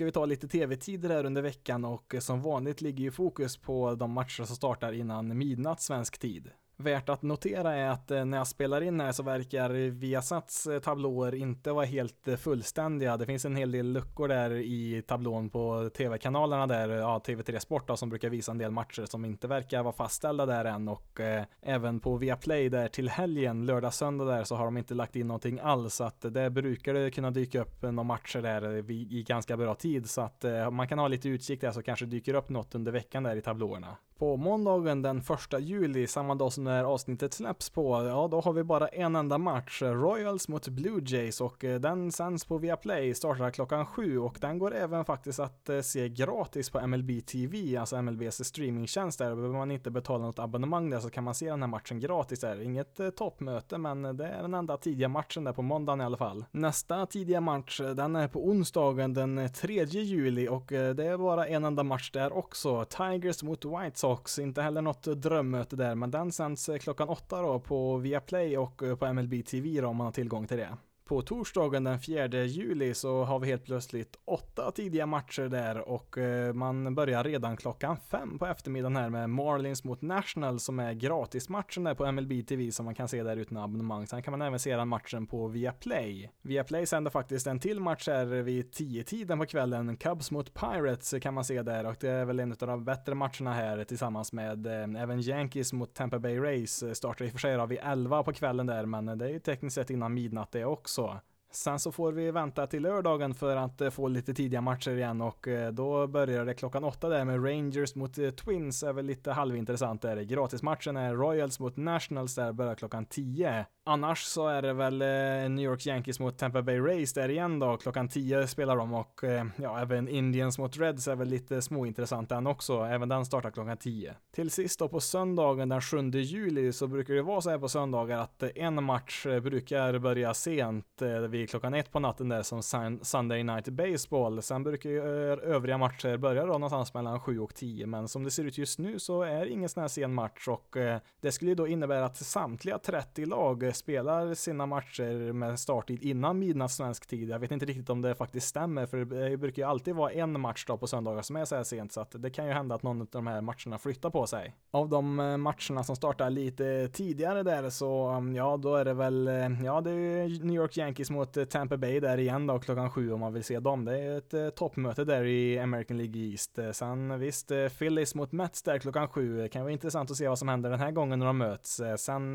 Ska 0.00 0.04
vi 0.04 0.12
ta 0.12 0.26
lite 0.26 0.48
tv-tider 0.48 1.08
här 1.08 1.26
under 1.26 1.42
veckan 1.42 1.84
och 1.84 2.14
eh, 2.14 2.20
som 2.20 2.42
vanligt 2.42 2.80
ligger 2.80 3.04
ju 3.04 3.10
fokus 3.10 3.56
på 3.56 3.94
de 3.94 4.10
matcher 4.12 4.44
som 4.44 4.56
startar 4.56 4.92
innan 4.92 5.38
midnatt 5.38 5.80
svensk 5.80 6.18
tid. 6.18 6.50
Värt 6.80 7.08
att 7.08 7.22
notera 7.22 7.74
är 7.74 7.88
att 7.88 8.10
eh, 8.10 8.24
när 8.24 8.38
jag 8.38 8.46
spelar 8.46 8.80
in 8.80 9.00
här 9.00 9.12
så 9.12 9.22
verkar 9.22 9.70
Viasats 9.70 10.66
eh, 10.66 10.80
tablåer 10.80 11.34
inte 11.34 11.72
vara 11.72 11.84
helt 11.84 12.28
eh, 12.28 12.36
fullständiga. 12.36 13.16
Det 13.16 13.26
finns 13.26 13.44
en 13.44 13.56
hel 13.56 13.72
del 13.72 13.86
luckor 13.86 14.28
där 14.28 14.50
i 14.50 15.02
tablån 15.06 15.50
på 15.50 15.90
tv-kanalerna 15.96 16.66
där, 16.66 16.88
ja, 16.88 17.22
TV3 17.26 17.58
Sport 17.58 17.88
då, 17.88 17.96
som 17.96 18.08
brukar 18.08 18.30
visa 18.30 18.52
en 18.52 18.58
del 18.58 18.70
matcher 18.70 19.04
som 19.04 19.24
inte 19.24 19.48
verkar 19.48 19.82
vara 19.82 19.92
fastställda 19.92 20.46
där 20.46 20.64
än 20.64 20.88
och 20.88 21.20
eh, 21.20 21.44
även 21.62 22.00
på 22.00 22.16
Viaplay 22.16 22.68
där 22.68 22.88
till 22.88 23.08
helgen, 23.08 23.66
lördag, 23.66 23.94
söndag 23.94 24.24
där 24.24 24.44
så 24.44 24.54
har 24.54 24.64
de 24.64 24.76
inte 24.76 24.94
lagt 24.94 25.16
in 25.16 25.28
någonting 25.28 25.60
alls 25.62 25.94
så 25.94 26.04
att 26.04 26.20
det 26.20 26.50
brukar 26.50 26.94
det 26.94 27.10
kunna 27.10 27.30
dyka 27.30 27.60
upp 27.60 27.82
några 27.82 28.02
matcher 28.02 28.42
där 28.42 28.90
i 28.90 29.24
ganska 29.28 29.56
bra 29.56 29.74
tid 29.74 30.10
så 30.10 30.20
att 30.20 30.44
eh, 30.44 30.70
man 30.70 30.88
kan 30.88 30.98
ha 30.98 31.08
lite 31.08 31.28
utkik 31.28 31.60
där 31.60 31.72
så 31.72 31.82
kanske 31.82 32.06
dyker 32.06 32.34
upp 32.34 32.48
något 32.48 32.74
under 32.74 32.92
veckan 32.92 33.22
där 33.22 33.36
i 33.36 33.42
tablåerna. 33.42 33.96
På 34.20 34.36
måndagen 34.36 35.02
den 35.02 35.22
första 35.22 35.58
juli, 35.58 36.06
samma 36.06 36.34
dag 36.34 36.52
som 36.52 36.64
det 36.64 36.70
här 36.70 36.84
avsnittet 36.84 37.34
släpps 37.34 37.70
på, 37.70 38.04
ja 38.04 38.28
då 38.30 38.40
har 38.40 38.52
vi 38.52 38.64
bara 38.64 38.88
en 38.88 39.16
enda 39.16 39.38
match. 39.38 39.82
Royals 39.82 40.48
mot 40.48 40.68
Blue 40.68 41.02
Jays 41.06 41.40
och 41.40 41.64
eh, 41.64 41.80
den 41.80 42.12
sänds 42.12 42.44
på 42.44 42.58
Viaplay, 42.58 43.14
startar 43.14 43.50
klockan 43.50 43.86
sju 43.86 44.18
och 44.18 44.38
den 44.40 44.58
går 44.58 44.74
även 44.74 45.04
faktiskt 45.04 45.40
att 45.40 45.68
eh, 45.68 45.80
se 45.80 46.08
gratis 46.08 46.70
på 46.70 46.86
MLB 46.86 47.26
TV, 47.26 47.76
alltså 47.76 48.02
MLBs 48.02 48.44
streamingtjänst 48.44 49.18
där. 49.18 49.34
Behöver 49.34 49.58
man 49.58 49.70
inte 49.70 49.90
betala 49.90 50.26
något 50.26 50.38
abonnemang 50.38 50.90
där 50.90 51.00
så 51.00 51.10
kan 51.10 51.24
man 51.24 51.34
se 51.34 51.50
den 51.50 51.62
här 51.62 51.68
matchen 51.68 52.00
gratis 52.00 52.40
där. 52.40 52.62
Inget 52.62 53.00
eh, 53.00 53.10
toppmöte 53.10 53.78
men 53.78 54.02
det 54.02 54.26
är 54.26 54.42
den 54.42 54.54
enda 54.54 54.76
tidiga 54.76 55.08
matchen 55.08 55.44
där 55.44 55.52
på 55.52 55.62
måndagen 55.62 56.00
i 56.00 56.04
alla 56.04 56.16
fall. 56.16 56.44
Nästa 56.50 57.06
tidiga 57.06 57.40
match, 57.40 57.80
den 57.96 58.16
är 58.16 58.28
på 58.28 58.46
onsdagen 58.48 59.14
den 59.14 59.48
3 59.52 59.84
juli 59.84 60.48
och 60.48 60.66
det 60.68 61.06
är 61.06 61.18
bara 61.18 61.46
en 61.46 61.64
enda 61.64 61.82
match 61.82 62.10
där 62.10 62.32
också. 62.32 62.84
Tigers 62.84 63.42
mot 63.42 63.64
White 63.64 63.98
Sox 63.98 64.09
Sox, 64.10 64.38
inte 64.38 64.62
heller 64.62 64.82
något 64.82 65.02
drömmöte 65.02 65.76
där, 65.76 65.94
men 65.94 66.10
den 66.10 66.32
sänds 66.32 66.68
eh, 66.68 66.78
klockan 66.78 67.08
åtta 67.08 67.42
då 67.42 67.60
på 67.60 67.96
Viaplay 67.96 68.58
och 68.58 68.82
eh, 68.82 68.96
på 68.96 69.12
MLB 69.12 69.46
TV 69.46 69.80
då 69.80 69.88
om 69.88 69.96
man 69.96 70.04
har 70.04 70.12
tillgång 70.12 70.46
till 70.46 70.56
det. 70.56 70.76
På 71.10 71.22
torsdagen 71.22 71.84
den 71.84 72.00
4 72.00 72.44
juli 72.44 72.94
så 72.94 73.24
har 73.24 73.38
vi 73.38 73.46
helt 73.46 73.64
plötsligt 73.64 74.18
åtta 74.24 74.70
tidiga 74.70 75.06
matcher 75.06 75.42
där 75.42 75.88
och 75.88 76.18
eh, 76.18 76.52
man 76.52 76.94
börjar 76.94 77.24
redan 77.24 77.56
klockan 77.56 77.96
fem 77.96 78.38
på 78.38 78.46
eftermiddagen 78.46 78.96
här 78.96 79.10
med 79.10 79.30
Marlins 79.30 79.84
mot 79.84 80.02
National 80.02 80.60
som 80.60 80.78
är 80.78 80.92
gratismatchen 80.92 81.84
där 81.84 81.94
på 81.94 82.12
MLB 82.12 82.46
TV 82.46 82.72
som 82.72 82.84
man 82.84 82.94
kan 82.94 83.08
se 83.08 83.22
där 83.22 83.36
utan 83.36 83.56
abonnemang. 83.56 84.06
Sen 84.06 84.22
kan 84.22 84.30
man 84.30 84.42
även 84.42 84.58
se 84.58 84.76
den 84.76 84.88
matchen 84.88 85.26
på 85.26 85.48
Viaplay. 85.48 86.30
Viaplay 86.42 86.86
sänder 86.86 87.10
faktiskt 87.10 87.46
en 87.46 87.60
till 87.60 87.80
match 87.80 88.08
här 88.08 88.26
vid 88.26 88.70
10-tiden 88.70 89.38
på 89.38 89.46
kvällen. 89.46 89.96
Cubs 89.96 90.30
mot 90.30 90.54
Pirates 90.54 91.14
kan 91.22 91.34
man 91.34 91.44
se 91.44 91.62
där 91.62 91.86
och 91.86 91.96
det 92.00 92.10
är 92.10 92.24
väl 92.24 92.40
en 92.40 92.52
av 92.52 92.58
de 92.58 92.84
bättre 92.84 93.14
matcherna 93.14 93.52
här 93.52 93.84
tillsammans 93.84 94.32
med 94.32 94.66
eh, 94.66 95.02
även 95.02 95.20
Yankees 95.20 95.72
mot 95.72 95.94
Tampa 95.94 96.18
Bay 96.18 96.38
Rays. 96.38 96.84
Startar 96.92 97.24
i 97.24 97.28
och 97.28 97.32
för 97.32 97.38
sig 97.38 97.66
vid 97.66 97.78
11 97.82 98.22
på 98.22 98.32
kvällen 98.32 98.66
där 98.66 98.86
men 98.86 99.06
det 99.18 99.24
är 99.24 99.30
ju 99.30 99.38
tekniskt 99.38 99.74
sett 99.74 99.90
innan 99.90 100.14
midnatt 100.14 100.52
det 100.52 100.64
också 100.64 100.99
så. 101.00 101.20
Sen 101.52 101.78
så 101.78 101.92
får 101.92 102.12
vi 102.12 102.30
vänta 102.30 102.66
till 102.66 102.82
lördagen 102.82 103.34
för 103.34 103.56
att 103.56 103.80
eh, 103.80 103.90
få 103.90 104.08
lite 104.08 104.34
tidiga 104.34 104.60
matcher 104.60 104.90
igen 104.90 105.20
och 105.20 105.48
eh, 105.48 105.72
då 105.72 106.06
börjar 106.06 106.44
det 106.44 106.54
klockan 106.54 106.84
åtta 106.84 107.08
där 107.08 107.24
med 107.24 107.44
Rangers 107.44 107.94
mot 107.94 108.18
eh, 108.18 108.30
Twins 108.30 108.82
är 108.82 108.92
väl 108.92 109.06
lite 109.06 109.32
halvintressant 109.32 110.02
där. 110.02 110.22
Gratismatchen 110.22 110.96
är 110.96 111.14
Royals 111.14 111.60
mot 111.60 111.76
Nationals 111.76 112.34
där 112.34 112.52
börjar 112.52 112.74
klockan 112.74 113.06
tio. 113.06 113.66
Annars 113.90 114.22
så 114.22 114.48
är 114.48 114.62
det 114.62 114.72
väl 114.72 115.02
eh, 115.02 115.50
New 115.50 115.64
York 115.64 115.86
Yankees 115.86 116.20
mot 116.20 116.38
Tampa 116.38 116.62
Bay 116.62 116.80
Rays 116.80 117.12
där 117.12 117.28
igen 117.28 117.58
då. 117.58 117.76
Klockan 117.76 118.08
10 118.08 118.46
spelar 118.46 118.76
de 118.76 118.94
och 118.94 119.24
eh, 119.24 119.44
ja, 119.56 119.80
även 119.80 120.08
Indians 120.08 120.58
mot 120.58 120.76
Reds 120.76 121.08
är 121.08 121.16
väl 121.16 121.28
lite 121.28 121.62
småintressant 121.62 122.28
den 122.28 122.46
också. 122.46 122.82
Även 122.82 123.08
den 123.08 123.24
startar 123.24 123.50
klockan 123.50 123.76
10. 123.76 124.14
Till 124.34 124.50
sist 124.50 124.78
då 124.78 124.88
på 124.88 125.00
söndagen 125.00 125.68
den 125.68 125.80
7 125.80 126.10
juli 126.10 126.72
så 126.72 126.86
brukar 126.86 127.14
det 127.14 127.22
vara 127.22 127.40
så 127.40 127.50
här 127.50 127.58
på 127.58 127.68
söndagar 127.68 128.18
att 128.18 128.42
eh, 128.42 128.48
en 128.54 128.84
match 128.84 129.26
brukar 129.26 129.98
börja 129.98 130.34
sent 130.34 131.02
vid 131.28 131.50
klockan 131.50 131.74
ett 131.74 131.92
på 131.92 132.00
natten 132.00 132.28
där 132.28 132.42
som 132.42 132.62
Sunday 133.02 133.42
Night 133.42 133.68
Baseball. 133.68 134.42
Sen 134.42 134.62
brukar 134.62 134.90
ju 134.90 135.00
övriga 135.42 135.78
matcher 135.78 136.16
börja 136.16 136.46
då 136.46 136.52
någonstans 136.52 136.94
mellan 136.94 137.20
7 137.20 137.40
och 137.40 137.54
10 137.54 137.86
men 137.86 138.08
som 138.08 138.24
det 138.24 138.30
ser 138.30 138.44
ut 138.44 138.58
just 138.58 138.78
nu 138.78 138.98
så 138.98 139.22
är 139.22 139.40
det 139.40 139.48
ingen 139.48 139.68
sån 139.68 139.80
här 139.80 139.88
sen 139.88 140.14
match 140.14 140.48
och 140.48 140.76
det 141.20 141.32
skulle 141.32 141.50
ju 141.50 141.54
då 141.54 141.66
innebära 141.66 142.04
att 142.04 142.16
samtliga 142.16 142.78
30 142.78 143.26
lag 143.26 143.76
spelar 143.80 144.34
sina 144.34 144.66
matcher 144.66 145.32
med 145.32 145.60
starttid 145.60 146.02
innan 146.02 146.38
midnatt 146.38 146.70
svensk 146.70 147.06
tid. 147.06 147.28
Jag 147.28 147.38
vet 147.38 147.50
inte 147.50 147.66
riktigt 147.66 147.90
om 147.90 148.02
det 148.02 148.14
faktiskt 148.14 148.48
stämmer, 148.48 148.86
för 148.86 149.04
det 149.04 149.36
brukar 149.36 149.62
ju 149.62 149.68
alltid 149.68 149.94
vara 149.94 150.12
en 150.12 150.40
match 150.40 150.64
då 150.66 150.78
på 150.78 150.86
söndagar 150.86 151.22
som 151.22 151.36
är 151.36 151.44
så 151.44 151.56
här 151.56 151.62
sent, 151.62 151.92
så 151.92 152.00
att 152.00 152.14
det 152.18 152.30
kan 152.30 152.46
ju 152.46 152.52
hända 152.52 152.74
att 152.74 152.82
någon 152.82 153.00
av 153.00 153.06
de 153.10 153.26
här 153.26 153.40
matcherna 153.40 153.78
flyttar 153.78 154.10
på 154.10 154.26
sig. 154.26 154.54
Av 154.70 154.88
de 154.88 155.20
eh, 155.20 155.36
matcherna 155.36 155.84
som 155.84 155.96
startar 155.96 156.30
lite 156.30 156.88
tidigare 156.92 157.42
där 157.42 157.70
så, 157.70 158.06
mm, 158.06 158.34
ja, 158.34 158.56
då 158.56 158.76
är 158.76 158.84
det 158.84 158.94
väl, 158.94 159.28
eh, 159.28 159.64
ja, 159.64 159.80
det 159.80 159.90
är 159.90 160.44
New 160.44 160.56
York 160.56 160.76
Yankees 160.76 161.10
mot 161.10 161.36
eh, 161.36 161.44
Tampa 161.44 161.76
Bay 161.76 162.00
där 162.00 162.18
igen 162.18 162.46
då 162.46 162.58
klockan 162.58 162.90
sju 162.90 163.12
om 163.12 163.20
man 163.20 163.32
vill 163.32 163.44
se 163.44 163.60
dem. 163.60 163.84
Det 163.84 163.98
är 163.98 164.18
ett 164.18 164.56
toppmöte 164.56 165.04
där 165.04 165.24
i 165.24 165.58
American 165.58 165.96
League 165.96 166.20
East. 166.20 166.58
Sen 166.72 167.18
visst, 167.20 167.52
Phillies 167.78 168.14
mot 168.14 168.32
Mets 168.32 168.62
där 168.62 168.78
klockan 168.78 169.08
sju. 169.08 169.38
Det 169.38 169.48
Kan 169.48 169.62
vara 169.62 169.72
intressant 169.72 170.10
att 170.10 170.16
se 170.16 170.28
vad 170.28 170.38
som 170.38 170.48
händer 170.48 170.70
den 170.70 170.80
här 170.80 170.90
gången 170.90 171.18
när 171.18 171.26
de 171.26 171.38
möts. 171.38 171.80
Sen, 171.96 172.34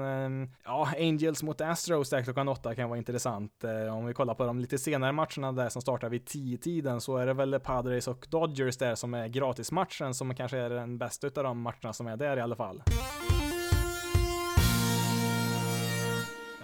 ja, 0.66 0.90
Angels 1.26 1.44
mot 1.44 1.62
Astros 1.62 2.10
där 2.10 2.24
klockan 2.24 2.48
åtta 2.48 2.76
kan 2.76 2.90
vara 2.90 2.98
intressant. 2.98 3.64
Eh, 3.64 3.98
om 3.98 4.06
vi 4.06 4.14
kollar 4.14 4.34
på 4.34 4.46
de 4.46 4.60
lite 4.60 4.78
senare 4.78 5.12
matcherna 5.12 5.52
där 5.52 5.70
som 5.70 5.82
startar 5.82 6.10
vid 6.10 6.26
10-tiden 6.26 7.02
så 7.02 7.18
är 7.18 7.26
det 7.26 7.34
väl 7.34 7.60
Padres 7.60 8.08
och 8.08 8.28
Dodgers 8.30 8.78
där 8.78 8.96
som 8.96 9.14
är 9.14 9.28
gratismatchen 9.28 10.14
som 10.14 10.36
kanske 10.36 10.58
är 10.58 10.70
den 10.70 10.98
bästa 10.98 11.28
utav 11.28 11.44
de 11.44 11.62
matcherna 11.62 11.94
som 11.94 12.08
är 12.08 12.18
där 12.18 12.38
i 12.38 12.42
alla 12.42 12.56
fall. 12.56 12.84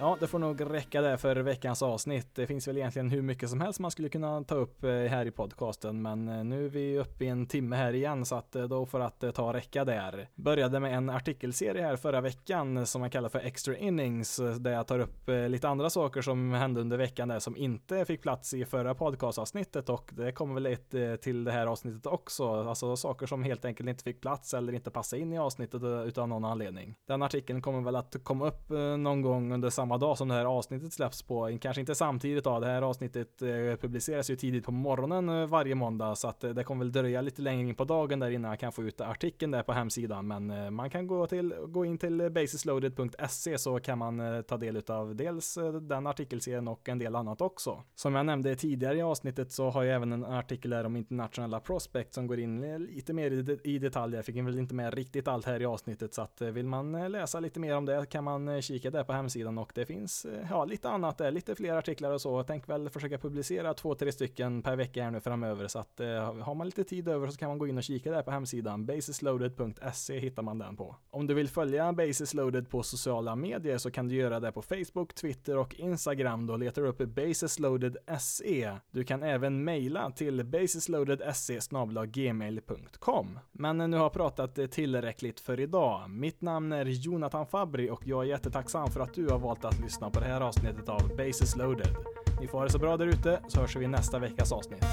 Ja, 0.02 0.16
det 0.20 0.26
får 0.26 0.38
nog 0.38 0.74
räcka 0.74 1.00
där 1.00 1.16
för 1.16 1.36
veckans 1.36 1.82
avsnitt. 1.82 2.34
Det 2.34 2.46
finns 2.46 2.68
väl 2.68 2.78
egentligen 2.78 3.10
hur 3.10 3.22
mycket 3.22 3.50
som 3.50 3.60
helst 3.60 3.80
man 3.80 3.90
skulle 3.90 4.08
kunna 4.08 4.44
ta 4.44 4.54
upp 4.54 4.84
eh, 4.84 4.90
här 4.90 5.26
i 5.26 5.30
podcasten, 5.30 6.02
men 6.02 6.28
eh, 6.28 6.44
nu 6.44 6.64
är 6.64 6.68
vi 6.68 6.98
uppe 6.98 7.24
i 7.24 7.28
en 7.28 7.46
timme 7.46 7.76
här 7.76 7.92
igen 7.92 8.24
så 8.24 8.34
att 8.34 8.56
eh, 8.56 8.64
då 8.64 8.86
får 8.86 9.00
att 9.00 9.24
ta 9.34 9.52
räcka 9.52 9.84
där. 9.84 10.28
Började 10.34 10.80
med 10.80 10.94
en 10.94 11.10
artikelserie 11.10 11.82
här 11.82 11.96
förra 11.96 12.20
veckan 12.20 12.86
som 12.86 13.00
man 13.00 13.10
kallar 13.10 13.28
för 13.28 13.38
Extra 13.38 13.76
Innings 13.76 14.40
där 14.60 14.72
jag 14.72 14.86
tar 14.86 14.98
upp 14.98 15.28
lite 15.48 15.68
andra 15.68 15.90
saker 15.90 16.22
som 16.22 16.52
hände 16.52 16.80
under 16.80 16.96
veckan 16.96 17.28
där 17.28 17.38
som 17.38 17.56
inte 17.56 18.04
fick 18.04 18.22
plats 18.22 18.54
i 18.54 18.64
förra 18.64 18.94
podcastavsnittet 18.94 19.88
och 19.88 20.10
det 20.12 20.32
kommer 20.32 20.54
väl 20.54 20.66
ett 20.66 21.22
till 21.22 21.44
det 21.44 21.52
här 21.52 21.66
avsnittet 21.66 22.06
också. 22.06 22.68
Alltså 22.68 22.96
saker 22.96 23.26
som 23.26 23.42
helt 23.42 23.64
enkelt 23.64 23.88
inte 23.88 24.04
fick 24.04 24.20
plats 24.20 24.54
eller 24.54 24.72
inte 24.72 24.90
passade 24.90 25.22
in 25.22 25.32
i 25.32 25.38
avsnittet 25.38 25.82
utan 26.06 26.28
någon 26.28 26.44
anledning. 26.44 26.94
Den 27.08 27.22
artikeln 27.22 27.62
kommer 27.62 27.80
väl 27.80 27.96
att 27.96 28.16
komma 28.22 28.46
upp 28.46 28.70
någon 28.98 29.22
gång 29.22 29.52
under 29.52 29.70
samma 29.70 29.91
dag 29.98 30.18
som 30.18 30.28
det 30.28 30.34
här 30.34 30.44
avsnittet 30.44 30.92
släpps 30.92 31.22
på. 31.22 31.58
Kanske 31.60 31.80
inte 31.80 31.94
samtidigt 31.94 32.44
då, 32.44 32.60
det 32.60 32.66
här 32.66 32.82
avsnittet 32.82 33.42
eh, 33.42 33.48
publiceras 33.80 34.30
ju 34.30 34.36
tidigt 34.36 34.64
på 34.64 34.72
morgonen 34.72 35.28
eh, 35.28 35.46
varje 35.46 35.74
måndag 35.74 36.14
så 36.14 36.28
att 36.28 36.44
eh, 36.44 36.50
det 36.50 36.64
kommer 36.64 36.84
väl 36.84 36.92
dröja 36.92 37.20
lite 37.20 37.42
längre 37.42 37.68
in 37.68 37.74
på 37.74 37.84
dagen 37.84 38.18
där 38.18 38.30
innan 38.30 38.50
jag 38.50 38.60
kan 38.60 38.72
få 38.72 38.82
ut 38.82 39.00
artikeln 39.00 39.52
där 39.52 39.62
på 39.62 39.72
hemsidan. 39.72 40.26
Men 40.26 40.74
man 40.74 40.90
kan 40.90 41.06
gå, 41.06 41.26
till, 41.26 41.54
gå 41.66 41.84
in 41.84 41.98
till 41.98 42.30
basisloaded.se 42.30 43.58
så 43.58 43.80
kan 43.80 43.98
man 43.98 44.44
ta 44.48 44.56
del 44.56 44.82
av 44.88 45.16
dels 45.16 45.58
den 45.80 46.06
artikelserien 46.06 46.68
och 46.68 46.88
en 46.88 46.98
del 46.98 47.16
annat 47.16 47.40
också. 47.40 47.82
Som 47.94 48.14
jag 48.14 48.26
nämnde 48.26 48.56
tidigare 48.56 48.98
i 48.98 49.02
avsnittet 49.02 49.52
så 49.52 49.70
har 49.70 49.82
jag 49.82 49.96
även 49.96 50.12
en 50.12 50.24
artikel 50.24 50.70
där 50.70 50.86
om 50.86 50.96
internationella 50.96 51.60
prospect 51.60 52.14
som 52.14 52.26
går 52.26 52.38
in 52.38 52.84
lite 52.84 53.12
mer 53.12 53.30
i 53.66 53.78
detalj. 53.78 54.16
Jag 54.16 54.24
fick 54.24 54.36
väl 54.36 54.58
inte 54.58 54.74
med 54.74 54.94
riktigt 54.94 55.28
allt 55.28 55.46
här 55.46 55.62
i 55.62 55.64
avsnittet 55.64 56.14
så 56.14 56.22
att 56.22 56.40
vill 56.40 56.66
man 56.66 57.12
läsa 57.12 57.40
lite 57.40 57.60
mer 57.60 57.76
om 57.76 57.84
det 57.84 58.06
kan 58.10 58.24
man 58.24 58.62
kika 58.62 58.90
där 58.90 59.04
på 59.04 59.12
hemsidan 59.12 59.58
och 59.58 59.71
det 59.74 59.86
finns 59.86 60.24
eh, 60.24 60.46
ja, 60.50 60.64
lite 60.64 60.88
annat 60.88 61.18
där, 61.18 61.30
lite 61.30 61.54
fler 61.54 61.74
artiklar 61.74 62.10
och 62.10 62.20
så. 62.20 62.38
Jag 62.38 62.46
tänker 62.46 62.68
väl 62.68 62.90
försöka 62.90 63.18
publicera 63.18 63.74
två, 63.74 63.94
tre 63.94 64.12
stycken 64.12 64.62
per 64.62 64.76
vecka 64.76 65.04
här 65.04 65.10
nu 65.10 65.20
framöver 65.20 65.68
så 65.68 65.78
att 65.78 66.00
eh, 66.00 66.34
har 66.42 66.54
man 66.54 66.66
lite 66.66 66.84
tid 66.84 67.08
över 67.08 67.26
så 67.28 67.36
kan 67.36 67.48
man 67.48 67.58
gå 67.58 67.66
in 67.66 67.78
och 67.78 67.82
kika 67.82 68.10
där 68.10 68.22
på 68.22 68.30
hemsidan. 68.30 68.86
Basisloaded.se 68.86 70.18
hittar 70.18 70.42
man 70.42 70.58
den 70.58 70.76
på. 70.76 70.96
Om 71.10 71.26
du 71.26 71.34
vill 71.34 71.48
följa 71.48 71.92
Basisloaded 71.92 72.70
på 72.70 72.82
sociala 72.82 73.36
medier 73.36 73.78
så 73.78 73.90
kan 73.90 74.08
du 74.08 74.14
göra 74.14 74.40
det 74.40 74.52
på 74.52 74.62
Facebook, 74.62 75.14
Twitter 75.14 75.56
och 75.56 75.74
Instagram. 75.74 76.46
Då 76.46 76.56
letar 76.56 76.82
du 76.82 76.88
upp 76.88 76.98
basisloaded.se. 76.98 78.72
Du 78.90 79.04
kan 79.04 79.22
även 79.22 79.64
mejla 79.64 80.10
till 80.10 80.44
basisloaded.se 80.44 81.58
gmail.com. 82.06 83.38
Men 83.52 83.78
nu 83.78 83.96
har 83.96 84.04
jag 84.04 84.12
pratat 84.12 84.58
tillräckligt 84.70 85.40
för 85.40 85.60
idag. 85.60 86.10
Mitt 86.10 86.40
namn 86.40 86.72
är 86.72 86.86
Jonathan 86.86 87.46
Fabri 87.46 87.90
och 87.90 88.06
jag 88.06 88.22
är 88.22 88.26
jättetacksam 88.26 88.90
för 88.90 89.00
att 89.00 89.14
du 89.14 89.28
har 89.28 89.38
valt 89.38 89.61
att 89.64 89.80
lyssna 89.80 90.10
på 90.10 90.20
det 90.20 90.26
här 90.26 90.40
avsnittet 90.40 90.88
av 90.88 91.08
Bases 91.16 91.56
loaded. 91.56 91.94
Ni 92.40 92.48
får 92.48 92.58
ha 92.58 92.64
det 92.64 92.72
så 92.72 92.78
bra 92.78 92.96
där 92.96 93.06
ute 93.06 93.40
så 93.48 93.60
hörs 93.60 93.76
vi 93.76 93.84
i 93.84 93.88
nästa 93.88 94.18
veckas 94.18 94.52
avsnitt. 94.52 94.84